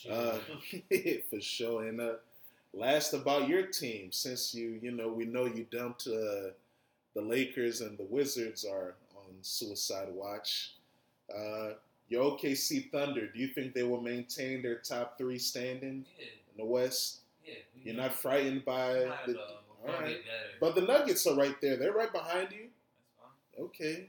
Shit. 0.02 0.12
Uh, 0.12 0.38
for 1.30 1.40
sure. 1.40 1.86
And 1.88 2.00
uh, 2.00 2.12
last 2.72 3.12
about 3.14 3.48
your 3.48 3.66
team, 3.66 4.12
since 4.12 4.54
you 4.54 4.78
you 4.82 4.90
know 4.92 5.08
we 5.08 5.24
know 5.24 5.46
you 5.46 5.66
dumped 5.70 6.06
uh, 6.06 6.50
the 7.14 7.22
Lakers 7.22 7.80
and 7.80 7.98
the 7.98 8.04
Wizards 8.04 8.64
are 8.64 8.94
on 9.16 9.34
suicide 9.42 10.08
watch. 10.12 10.74
Uh, 11.34 11.70
your 12.08 12.38
OKC 12.38 12.90
Thunder, 12.90 13.26
do 13.26 13.38
you 13.38 13.48
think 13.48 13.74
they 13.74 13.82
will 13.82 14.00
maintain 14.00 14.62
their 14.62 14.76
top 14.76 15.18
three 15.18 15.38
standing 15.38 16.04
Yeah, 16.18 16.24
in 16.24 16.56
the 16.56 16.64
West? 16.64 17.18
yeah. 17.44 17.54
You're 17.82 17.94
can- 17.94 18.02
not 18.04 18.14
frightened 18.14 18.64
by 18.64 18.94
we're 18.94 19.08
not, 19.08 19.26
the, 19.26 19.32
uh, 19.32 19.36
we're 19.84 19.90
all 19.92 19.98
gonna 20.00 20.06
right. 20.06 20.20
but 20.60 20.74
the 20.74 20.80
Nuggets 20.82 21.26
are 21.26 21.34
right 21.34 21.60
there. 21.60 21.76
They're 21.76 21.92
right 21.92 22.10
behind 22.12 22.48
you. 22.52 22.68
That's 22.68 23.20
fine. 23.58 23.66
Okay. 23.66 24.06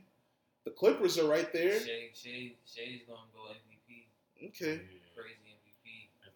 The 0.63 0.71
Clippers 0.71 1.17
are 1.19 1.27
right 1.27 1.51
there. 1.51 1.77
Shai, 1.79 2.09
Shai, 2.13 2.51
Shai's 2.65 3.01
gonna 3.07 3.19
go 3.33 3.51
MVP, 3.51 4.47
Okay. 4.47 4.81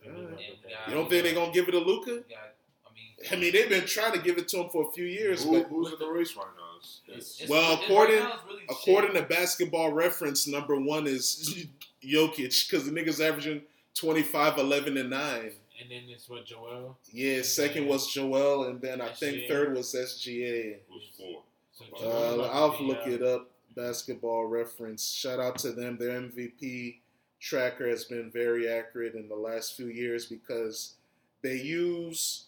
You 0.05 0.93
don't 0.93 1.09
think 1.09 1.23
they're 1.23 1.33
gonna 1.33 1.51
give 1.51 1.67
it 1.67 1.71
to 1.71 1.79
Luka? 1.79 2.11
We 2.11 2.35
I 2.35 2.93
mean, 2.93 3.31
I 3.31 3.35
mean, 3.35 3.53
they've 3.53 3.69
been 3.69 3.85
trying 3.85 4.13
to 4.13 4.19
give 4.19 4.37
it 4.37 4.47
to 4.49 4.57
him 4.61 4.69
for 4.69 4.87
a 4.87 4.91
few 4.91 5.05
years, 5.05 5.43
Who, 5.43 5.59
but 5.61 5.69
who's 5.69 5.93
in 5.93 5.99
the 5.99 6.07
race 6.07 6.35
right 6.35 6.45
now? 6.57 6.77
It's, 6.79 7.01
it's, 7.07 7.17
it's, 7.17 7.41
it's, 7.41 7.49
Well, 7.49 7.73
it's- 7.73 7.85
according- 7.89 8.19
right 8.19 8.33
it's 8.35 8.43
really 8.49 8.63
according 8.69 9.13
Shai. 9.13 9.21
to 9.21 9.27
Basketball 9.27 9.91
Reference, 9.93 10.47
number 10.47 10.79
one 10.79 11.07
is 11.07 11.65
Jokic 12.03 12.69
because 12.69 12.85
the 12.85 12.91
nigga's 12.91 13.21
averaging 13.21 13.61
25, 13.95 14.57
11, 14.57 14.97
and 14.97 15.09
nine. 15.09 15.51
And 15.81 15.89
then 15.91 16.03
it's 16.09 16.29
what 16.29 16.45
Joel. 16.45 16.97
Yeah, 17.11 17.41
second 17.41 17.87
was 17.87 18.11
Joel, 18.13 18.65
and 18.65 18.79
then 18.81 19.01
I 19.01 19.09
think 19.09 19.47
third 19.49 19.75
was 19.75 19.93
SGA. 19.93 20.77
was 20.89 21.03
four. 21.17 21.41
So 21.73 21.85
Uh, 21.95 21.99
Joel 21.99 22.11
Uh, 22.11 22.35
about 22.45 22.55
I'll 22.79 22.83
look 22.83 23.07
uh, 23.07 23.09
it 23.09 23.21
up. 23.23 23.49
Basketball 23.75 24.45
Reference. 24.45 25.09
Shout 25.11 25.39
out 25.39 25.57
to 25.59 25.71
them. 25.71 25.97
Their 25.97 26.21
MVP 26.21 26.97
tracker 27.43 27.89
has 27.89 28.05
been 28.05 28.31
very 28.31 28.69
accurate 28.69 29.15
in 29.15 29.27
the 29.27 29.35
last 29.35 29.75
few 29.75 29.87
years 29.87 30.25
because 30.25 30.93
they 31.41 31.57
use 31.57 32.45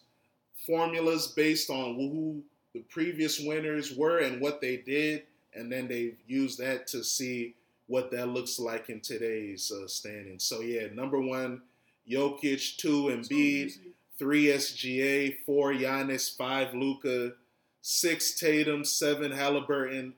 formulas 0.65 1.27
based 1.27 1.69
on 1.69 1.95
who 1.95 2.41
the 2.73 2.79
previous 2.89 3.39
winners 3.39 3.93
were 3.93 4.19
and 4.19 4.39
what 4.39 4.61
they 4.61 4.77
did, 4.77 5.23
and 5.53 5.69
then 5.69 5.87
they 5.87 6.13
use 6.27 6.55
that 6.55 6.87
to 6.87 7.03
see 7.03 7.53
what 7.87 8.09
that 8.09 8.29
looks 8.29 8.57
like 8.57 8.89
in 8.89 9.01
today's 9.01 9.71
uh, 9.71 9.85
standing. 9.85 10.39
So 10.39 10.61
yeah, 10.61 10.87
number 10.93 11.19
one, 11.19 11.61
Jokic, 12.09 12.77
two 12.77 13.03
Embiid, 13.03 13.77
three 14.17 14.45
SGA, 14.45 15.35
four 15.45 15.73
Giannis, 15.73 16.35
five 16.35 16.73
Luka, 16.73 17.33
six 17.81 18.39
Tatum, 18.39 18.85
seven 18.85 19.31
Halliburton, 19.31 20.13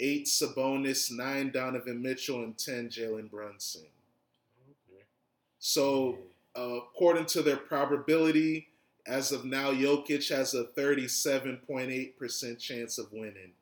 eight 0.00 0.26
Sabonis, 0.26 1.10
nine 1.10 1.50
Donovan 1.50 2.02
Mitchell, 2.02 2.44
and 2.44 2.56
ten 2.58 2.88
Jalen 2.88 3.30
Brunson. 3.30 3.86
So 5.68 6.16
uh, 6.56 6.78
according 6.78 7.26
to 7.26 7.42
their 7.42 7.58
probability, 7.58 8.68
as 9.06 9.32
of 9.32 9.44
now, 9.44 9.70
Jokic 9.70 10.26
has 10.34 10.54
a 10.54 10.64
37.8% 10.64 12.58
chance 12.58 12.96
of 12.96 13.12
winning. 13.12 13.52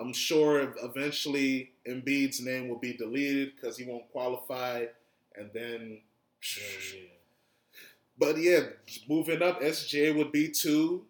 I'm 0.00 0.14
sure 0.14 0.72
eventually 0.82 1.72
Embiid's 1.86 2.40
name 2.40 2.68
will 2.68 2.78
be 2.78 2.94
deleted 2.94 3.52
because 3.54 3.76
he 3.76 3.84
won't 3.84 4.10
qualify, 4.10 4.86
and 5.36 5.50
then 5.52 6.00
Yeah, 6.56 6.62
yeah. 6.94 7.08
But 8.18 8.38
yeah, 8.38 8.60
moving 9.06 9.42
up, 9.42 9.60
SJ 9.60 10.16
would 10.16 10.32
be 10.32 10.48
two, 10.48 11.04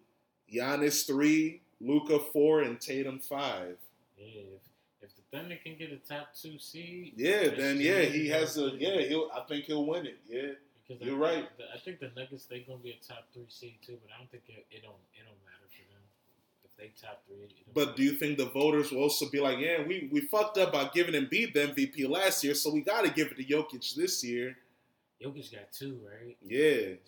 Giannis 0.53 1.07
three, 1.07 1.61
Luka 1.79 2.19
four, 2.19 2.61
and 2.61 2.81
Tatum 2.81 3.19
five. 3.19 3.77
Yeah, 4.17 4.41
if, 5.35 5.41
if 5.41 5.47
the 5.51 5.55
Thunder 5.55 5.55
can 5.63 5.75
get 5.77 5.91
a 5.91 5.97
top 5.97 6.29
two 6.33 6.57
seed, 6.59 7.13
Yeah, 7.15 7.49
then 7.49 7.79
yeah, 7.79 8.01
he 8.01 8.27
has 8.29 8.57
a 8.57 8.71
yeah. 8.77 9.01
He'll 9.01 9.29
I 9.35 9.41
think 9.41 9.65
he'll 9.65 9.85
win 9.85 10.05
it. 10.05 10.19
Yeah, 10.27 10.53
Because 10.87 11.05
You're 11.05 11.15
think 11.19 11.21
right. 11.21 11.49
I 11.75 11.79
think 11.79 11.99
the 11.99 12.11
Nuggets 12.15 12.45
they're 12.45 12.59
gonna 12.67 12.79
be 12.79 12.91
a 12.91 13.07
top 13.07 13.27
three 13.33 13.45
seed 13.49 13.75
too, 13.85 13.97
but 14.01 14.11
I 14.15 14.19
don't 14.19 14.31
think 14.31 14.43
it, 14.47 14.65
it 14.71 14.81
don't 14.83 14.95
it 15.13 15.25
don't 15.25 15.39
matter 15.45 15.67
for 15.67 15.83
them 15.93 16.03
if 16.63 16.75
they 16.77 16.91
top 17.01 17.23
three. 17.27 17.47
But 17.73 17.95
do 17.95 18.03
you 18.03 18.13
think 18.13 18.37
the 18.37 18.45
voters 18.45 18.91
will 18.91 19.01
also 19.03 19.29
be 19.29 19.39
like, 19.39 19.59
yeah, 19.59 19.83
we 19.85 20.09
we 20.11 20.21
fucked 20.21 20.57
up 20.57 20.73
by 20.73 20.89
giving 20.93 21.13
Embiid 21.13 21.53
the 21.53 21.67
MVP 21.67 22.07
last 22.09 22.43
year, 22.43 22.53
so 22.55 22.71
we 22.73 22.81
got 22.81 23.03
to 23.05 23.11
give 23.11 23.27
it 23.31 23.37
to 23.37 23.43
Jokic 23.43 23.95
this 23.95 24.23
year? 24.23 24.57
Jokic 25.23 25.51
got 25.51 25.71
two, 25.71 25.99
right? 26.05 26.37
Yeah, 26.41 26.59
Shit. 26.59 27.01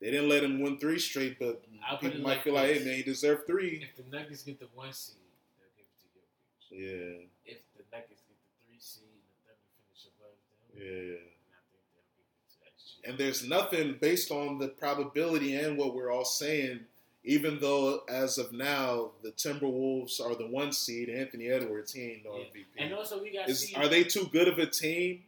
they 0.00 0.10
didn't 0.10 0.28
let 0.28 0.42
him 0.44 0.60
win 0.60 0.76
three 0.78 0.98
straight, 0.98 1.38
but 1.38 1.62
I'll 1.88 1.98
people 1.98 2.20
might 2.20 2.36
like 2.36 2.44
feel 2.44 2.54
like, 2.54 2.70
hey 2.70 2.84
man, 2.84 2.94
he 2.96 3.02
deserved 3.02 3.46
three. 3.46 3.86
If 3.88 3.96
the 4.04 4.16
Nuggets 4.16 4.42
get 4.42 4.58
the 4.58 4.66
one 4.74 4.92
seed, 4.92 5.16
they'll 5.58 5.68
give 5.76 5.86
it 5.86 6.00
to 6.00 6.06
Jokic. 6.18 6.60
Yeah, 6.74 7.26
If 7.46 7.58
the 7.76 7.84
Nuggets 7.92 8.22
get 8.26 8.34
the 8.34 8.50
three 8.66 8.78
seed 8.80 9.04
and 9.06 9.22
the 9.30 9.38
Thunder 9.46 9.70
finish 9.78 10.10
above 10.10 10.34
them, 10.50 10.74
yeah. 10.74 11.22
then 11.22 11.54
I 11.54 11.62
think 11.70 11.84
they'll 11.94 12.10
give 12.18 12.26
it 12.26 12.50
to 12.50 12.58
SGA. 12.74 13.08
And 13.08 13.18
there's 13.18 13.48
nothing 13.48 13.98
based 14.00 14.30
on 14.32 14.58
the 14.58 14.68
probability 14.68 15.54
and 15.54 15.78
what 15.78 15.94
we're 15.94 16.10
all 16.10 16.24
saying. 16.24 16.80
Even 17.26 17.58
though, 17.58 18.02
as 18.08 18.36
of 18.36 18.52
now, 18.52 19.12
the 19.22 19.30
Timberwolves 19.32 20.20
are 20.20 20.34
the 20.34 20.46
one 20.46 20.72
seed, 20.72 21.08
Anthony 21.08 21.48
Edwards, 21.48 21.92
he 21.92 22.02
ain't 22.02 22.24
no 22.24 22.36
Yeah. 22.36 22.44
MVP. 22.44 22.64
and 22.76 22.92
also 22.92 23.22
we 23.22 23.32
got 23.32 23.48
Is, 23.48 23.60
see, 23.60 23.74
are 23.76 23.88
they 23.88 24.04
too 24.04 24.28
good 24.32 24.48
of 24.48 24.58
a 24.58 24.66
team? 24.66 25.22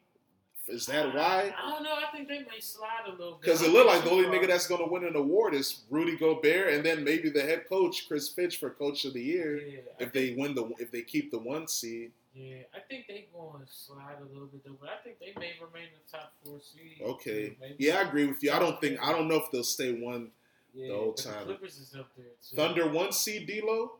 Is 0.69 0.87
that 0.87 1.15
why? 1.15 1.55
I 1.57 1.71
don't 1.71 1.83
know. 1.85 1.93
I 1.95 2.11
think 2.11 2.27
they 2.29 2.41
may 2.41 2.61
slide 2.61 3.07
a 3.07 3.11
little 3.13 3.35
bit. 3.35 3.43
Because 3.43 3.63
it 3.63 3.67
don't 3.67 3.75
looked 3.75 3.89
like 3.89 4.05
the 4.05 4.11
only 4.11 4.25
far. 4.25 4.35
nigga 4.35 4.49
that's 4.49 4.67
going 4.67 4.85
to 4.85 4.91
win 4.91 5.05
an 5.05 5.15
award 5.17 5.55
is 5.55 5.83
Rudy 5.91 6.17
Gobert, 6.17 6.73
and 6.75 6.85
then 6.85 7.05
maybe 7.05 7.31
the 7.31 7.43
head 7.43 7.69
coach 7.69 8.07
Chris 8.09 8.29
Finch 8.29 8.59
for 8.59 8.71
Coach 8.71 9.05
of 9.05 9.15
the 9.15 9.23
Year 9.23 9.59
Yeah, 9.61 9.79
I 10.01 10.03
if 10.03 10.13
they 10.13 10.35
win 10.35 10.55
the 10.55 10.73
if 10.79 10.91
they 10.91 11.03
keep 11.03 11.31
the 11.31 11.39
one 11.39 11.69
seed. 11.69 12.11
Yeah, 12.35 12.57
I 12.75 12.81
think 12.81 13.07
they 13.07 13.29
going 13.33 13.65
to 13.65 13.73
slide 13.73 14.17
a 14.21 14.33
little 14.33 14.49
bit 14.49 14.65
though, 14.65 14.77
but 14.81 14.91
I 14.91 14.97
think 15.03 15.19
they 15.21 15.33
may 15.41 15.53
remain 15.61 15.89
the 15.95 16.19
top 16.19 16.33
four 16.45 16.59
seed. 16.61 17.01
Okay, 17.03 17.57
maybe. 17.61 17.77
yeah, 17.79 17.99
I 17.99 18.03
agree 18.03 18.27
with 18.27 18.43
you. 18.43 18.53
I 18.53 18.59
don't 18.59 18.79
think 18.81 18.99
I 19.03 19.13
don't 19.13 19.29
know 19.29 19.37
if 19.37 19.51
they'll 19.53 19.63
stay 19.63 19.93
one 19.93 20.31
yeah, 20.75 20.89
the 20.89 20.95
whole 20.95 21.15
but 21.17 21.25
time. 21.25 21.47
The 21.47 21.55
Clippers 21.55 21.79
is 21.79 21.95
up 21.99 22.11
there 22.17 22.27
too. 22.43 22.57
Thunder 22.57 22.89
one 22.89 23.13
seed. 23.13 23.47
D'Lo, 23.47 23.93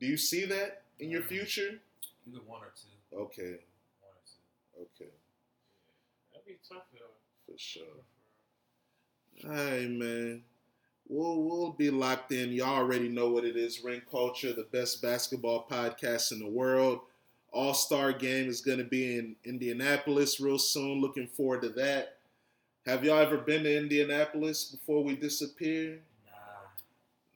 do 0.00 0.06
you 0.06 0.16
see 0.18 0.44
that 0.46 0.82
in 0.98 1.10
your 1.10 1.22
Mm. 1.22 1.28
future? 1.28 1.80
Either 2.28 2.40
one 2.44 2.60
or 2.60 2.72
two. 2.76 3.16
Okay, 3.16 3.52
One 4.02 4.12
or 4.12 4.20
two. 4.26 4.82
okay, 4.82 5.10
That'd 6.30 6.44
be 6.46 6.52
tough 6.52 6.57
though. 6.57 6.57
For 7.46 7.58
sure. 7.58 7.82
All 9.44 9.50
right, 9.50 9.88
man. 9.88 10.42
We'll 11.08 11.42
we'll 11.42 11.72
be 11.72 11.90
locked 11.90 12.32
in. 12.32 12.52
Y'all 12.52 12.76
already 12.76 13.08
know 13.08 13.30
what 13.30 13.44
it 13.44 13.56
is. 13.56 13.82
Ring 13.82 14.02
Culture, 14.10 14.52
the 14.52 14.66
best 14.70 15.00
basketball 15.00 15.66
podcast 15.70 16.32
in 16.32 16.38
the 16.38 16.48
world. 16.48 17.00
All 17.50 17.72
Star 17.72 18.12
Game 18.12 18.48
is 18.48 18.60
going 18.60 18.78
to 18.78 18.84
be 18.84 19.16
in 19.18 19.36
Indianapolis 19.44 20.38
real 20.38 20.58
soon. 20.58 21.00
Looking 21.00 21.26
forward 21.26 21.62
to 21.62 21.70
that. 21.70 22.18
Have 22.84 23.04
y'all 23.04 23.20
ever 23.20 23.38
been 23.38 23.64
to 23.64 23.76
Indianapolis 23.76 24.64
before 24.64 25.02
we 25.02 25.16
disappear? 25.16 26.00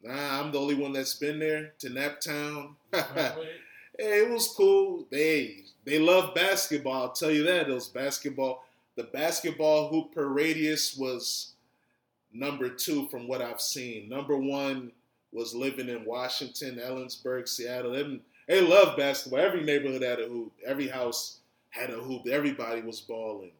Nah. 0.05 0.15
Nah, 0.15 0.41
I'm 0.41 0.53
the 0.53 0.61
only 0.61 0.75
one 0.75 0.93
that's 0.93 1.15
been 1.15 1.39
there 1.39 1.73
to 1.79 1.89
Naptown. 1.89 2.75
It? 2.93 3.61
Hey, 3.99 4.21
it 4.21 4.31
was 4.31 4.49
cool. 4.49 5.07
They 5.11 5.65
they 5.85 5.99
love 5.99 6.35
basketball. 6.35 7.03
I'll 7.03 7.13
tell 7.13 7.31
you 7.31 7.43
that. 7.45 7.69
Those 7.69 7.89
basketball, 7.89 8.65
the 8.97 9.05
basketball 9.05 9.89
hoop 9.89 10.15
per 10.15 10.27
radius 10.27 10.97
was 10.97 11.55
number 12.33 12.69
two 12.69 13.09
from 13.09 13.29
what 13.29 13.43
I've 13.43 13.61
seen. 13.61 14.09
Number 14.09 14.37
one 14.37 14.93
was 15.33 15.55
living 15.55 15.89
in 15.89 16.05
Washington, 16.05 16.77
Ellensburg, 16.77 17.49
Seattle. 17.49 17.93
They, 17.93 18.21
they 18.49 18.61
love 18.61 18.97
basketball. 18.97 19.41
Every 19.41 19.63
neighborhood 19.63 20.03
had 20.03 20.21
a 20.21 20.27
hoop. 20.27 20.53
Every 20.65 20.89
house 20.89 21.39
had 21.71 21.91
a 21.91 21.95
hoop. 21.95 22.27
Everybody 22.27 22.83
was 22.83 23.01
balling. 23.01 23.53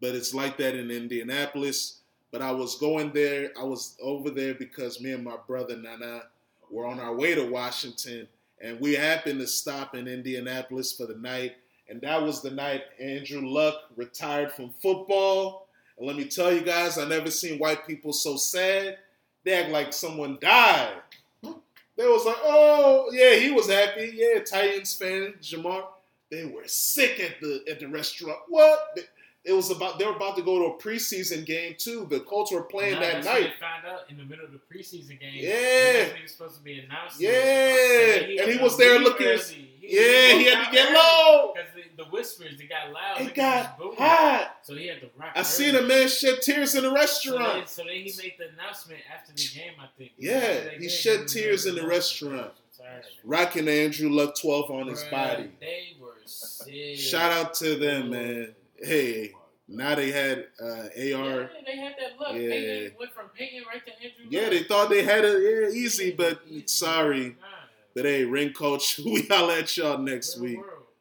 But 0.00 0.16
it's 0.16 0.34
like 0.34 0.56
that 0.56 0.74
in 0.74 0.90
Indianapolis. 0.90 2.00
But 2.32 2.42
I 2.42 2.50
was 2.50 2.76
going 2.76 3.12
there. 3.12 3.50
I 3.58 3.62
was 3.62 3.96
over 4.02 4.30
there 4.30 4.54
because 4.54 5.00
me 5.00 5.12
and 5.12 5.22
my 5.22 5.36
brother 5.46 5.76
Nana 5.76 6.22
were 6.70 6.86
on 6.86 6.98
our 6.98 7.14
way 7.14 7.34
to 7.34 7.44
Washington 7.44 8.26
and 8.62 8.80
we 8.80 8.94
happened 8.94 9.40
to 9.40 9.46
stop 9.46 9.94
in 9.96 10.06
Indianapolis 10.06 10.92
for 10.92 11.06
the 11.06 11.16
night. 11.16 11.56
And 11.92 12.00
that 12.00 12.22
was 12.22 12.40
the 12.40 12.50
night 12.50 12.84
Andrew 12.98 13.46
Luck 13.46 13.74
retired 13.96 14.50
from 14.50 14.72
football. 14.80 15.68
And 15.98 16.06
let 16.06 16.16
me 16.16 16.24
tell 16.24 16.50
you 16.50 16.62
guys, 16.62 16.96
I 16.96 17.06
never 17.06 17.30
seen 17.30 17.58
white 17.58 17.86
people 17.86 18.14
so 18.14 18.38
sad. 18.38 18.96
They 19.44 19.52
act 19.52 19.68
like 19.68 19.92
someone 19.92 20.38
died. 20.40 20.94
They 21.42 22.06
was 22.06 22.24
like, 22.24 22.38
oh 22.42 23.10
yeah, 23.12 23.34
he 23.34 23.50
was 23.50 23.68
happy. 23.68 24.10
Yeah, 24.14 24.42
Titans 24.42 24.94
fan, 24.94 25.34
Jamar. 25.42 25.84
They 26.30 26.46
were 26.46 26.62
sick 26.64 27.20
at 27.20 27.38
the 27.42 27.62
at 27.70 27.78
the 27.78 27.88
restaurant. 27.88 28.38
What? 28.48 28.98
It 29.44 29.52
was 29.52 29.72
about 29.72 29.98
they 29.98 30.04
were 30.06 30.14
about 30.14 30.36
to 30.36 30.42
go 30.42 30.60
to 30.60 30.64
a 30.74 30.78
preseason 30.78 31.44
game 31.44 31.74
too. 31.76 32.06
The 32.08 32.20
Colts 32.20 32.52
were 32.52 32.62
playing 32.62 32.94
Nah, 32.94 33.00
that 33.00 33.24
night. 33.24 33.50
Found 33.58 33.84
out 33.86 34.02
in 34.08 34.16
the 34.16 34.24
middle 34.24 34.44
of 34.44 34.52
the 34.52 34.58
preseason 34.58 35.18
game. 35.18 35.32
Yeah. 35.34 36.04
he 36.14 36.22
was 36.22 36.30
supposed 36.32 36.56
to 36.58 36.62
be 36.62 36.78
announced. 36.78 37.18
Yeah. 37.20 37.30
then 37.32 38.36
And 38.40 38.50
he 38.52 38.58
was 38.58 38.76
there 38.78 39.00
looking- 39.00 39.26
early. 39.26 39.68
Yeah, 39.84 40.34
he 40.38 40.44
had 40.44 40.66
to 40.66 40.70
get 40.72 40.92
low. 40.92 41.54
because 41.54 41.68
the, 41.74 42.04
the 42.04 42.08
whispers 42.10 42.60
it 42.60 42.68
got 42.68 42.92
loud. 42.92 43.20
It 43.20 43.34
got 43.34 43.76
hot. 43.98 44.58
So 44.62 44.76
he 44.76 44.86
had 44.86 45.00
to 45.00 45.08
rock. 45.18 45.32
I 45.34 45.40
early. 45.40 45.44
seen 45.44 45.74
a 45.74 45.82
man 45.82 46.06
shed 46.08 46.40
tears 46.40 46.76
in 46.76 46.84
the 46.84 46.88
So 46.90 46.92
then, 46.92 46.94
restaurant. 46.94 47.68
so 47.68 47.82
then 47.82 47.94
he 47.94 48.12
made 48.16 48.34
the 48.38 48.48
announcement 48.54 49.00
after 49.12 49.32
the 49.32 49.42
game. 49.58 49.72
I 49.80 49.86
think. 49.98 50.12
Yeah, 50.16 50.70
he 50.78 50.88
shed 50.88 51.26
tears 51.26 51.66
in 51.66 51.74
the 51.74 51.80
announcing 51.80 52.28
restaurant. 52.28 52.52
he. 52.78 53.10
Rocking 53.24 53.68
Andrew 53.68 54.08
Luck 54.08 54.36
12 54.40 54.70
on 54.70 54.86
his 54.86 55.02
body. 55.04 55.50
They 55.58 55.96
were 56.00 56.14
sick. 56.26 56.96
Shout 56.96 57.32
out 57.32 57.54
to 57.54 57.74
them, 57.74 58.10
man. 58.10 58.54
Hey, 58.82 59.32
now 59.68 59.94
they 59.94 60.10
had 60.10 60.46
uh, 60.62 60.84
Yeah, 60.96 61.16
AR. 61.16 61.50
they 61.66 61.76
had 61.76 61.94
that 61.98 62.18
look. 62.18 62.32
Yeah. 62.34 62.48
Peyton 62.50 62.92
went 62.98 63.12
from 63.14 63.28
Peyton 63.36 63.62
right 63.66 63.84
to 63.86 63.92
Andrew. 63.94 64.24
Yeah, 64.28 64.40
Luck. 64.42 64.50
they 64.50 64.62
thought 64.64 64.90
they 64.90 65.02
had 65.04 65.24
it 65.24 65.42
yeah, 65.74 65.80
easy, 65.80 66.12
but 66.12 66.40
Easy. 66.48 66.64
sorry. 66.66 67.28
Nah. 67.40 67.46
But 67.94 68.04
hey, 68.06 68.24
ring 68.24 68.52
coach, 68.52 68.98
we 69.04 69.28
all 69.30 69.50
at 69.50 69.76
y'all 69.76 69.98
next 69.98 70.36
Real 70.36 70.44
week. 70.44 70.58
world. 70.58 70.71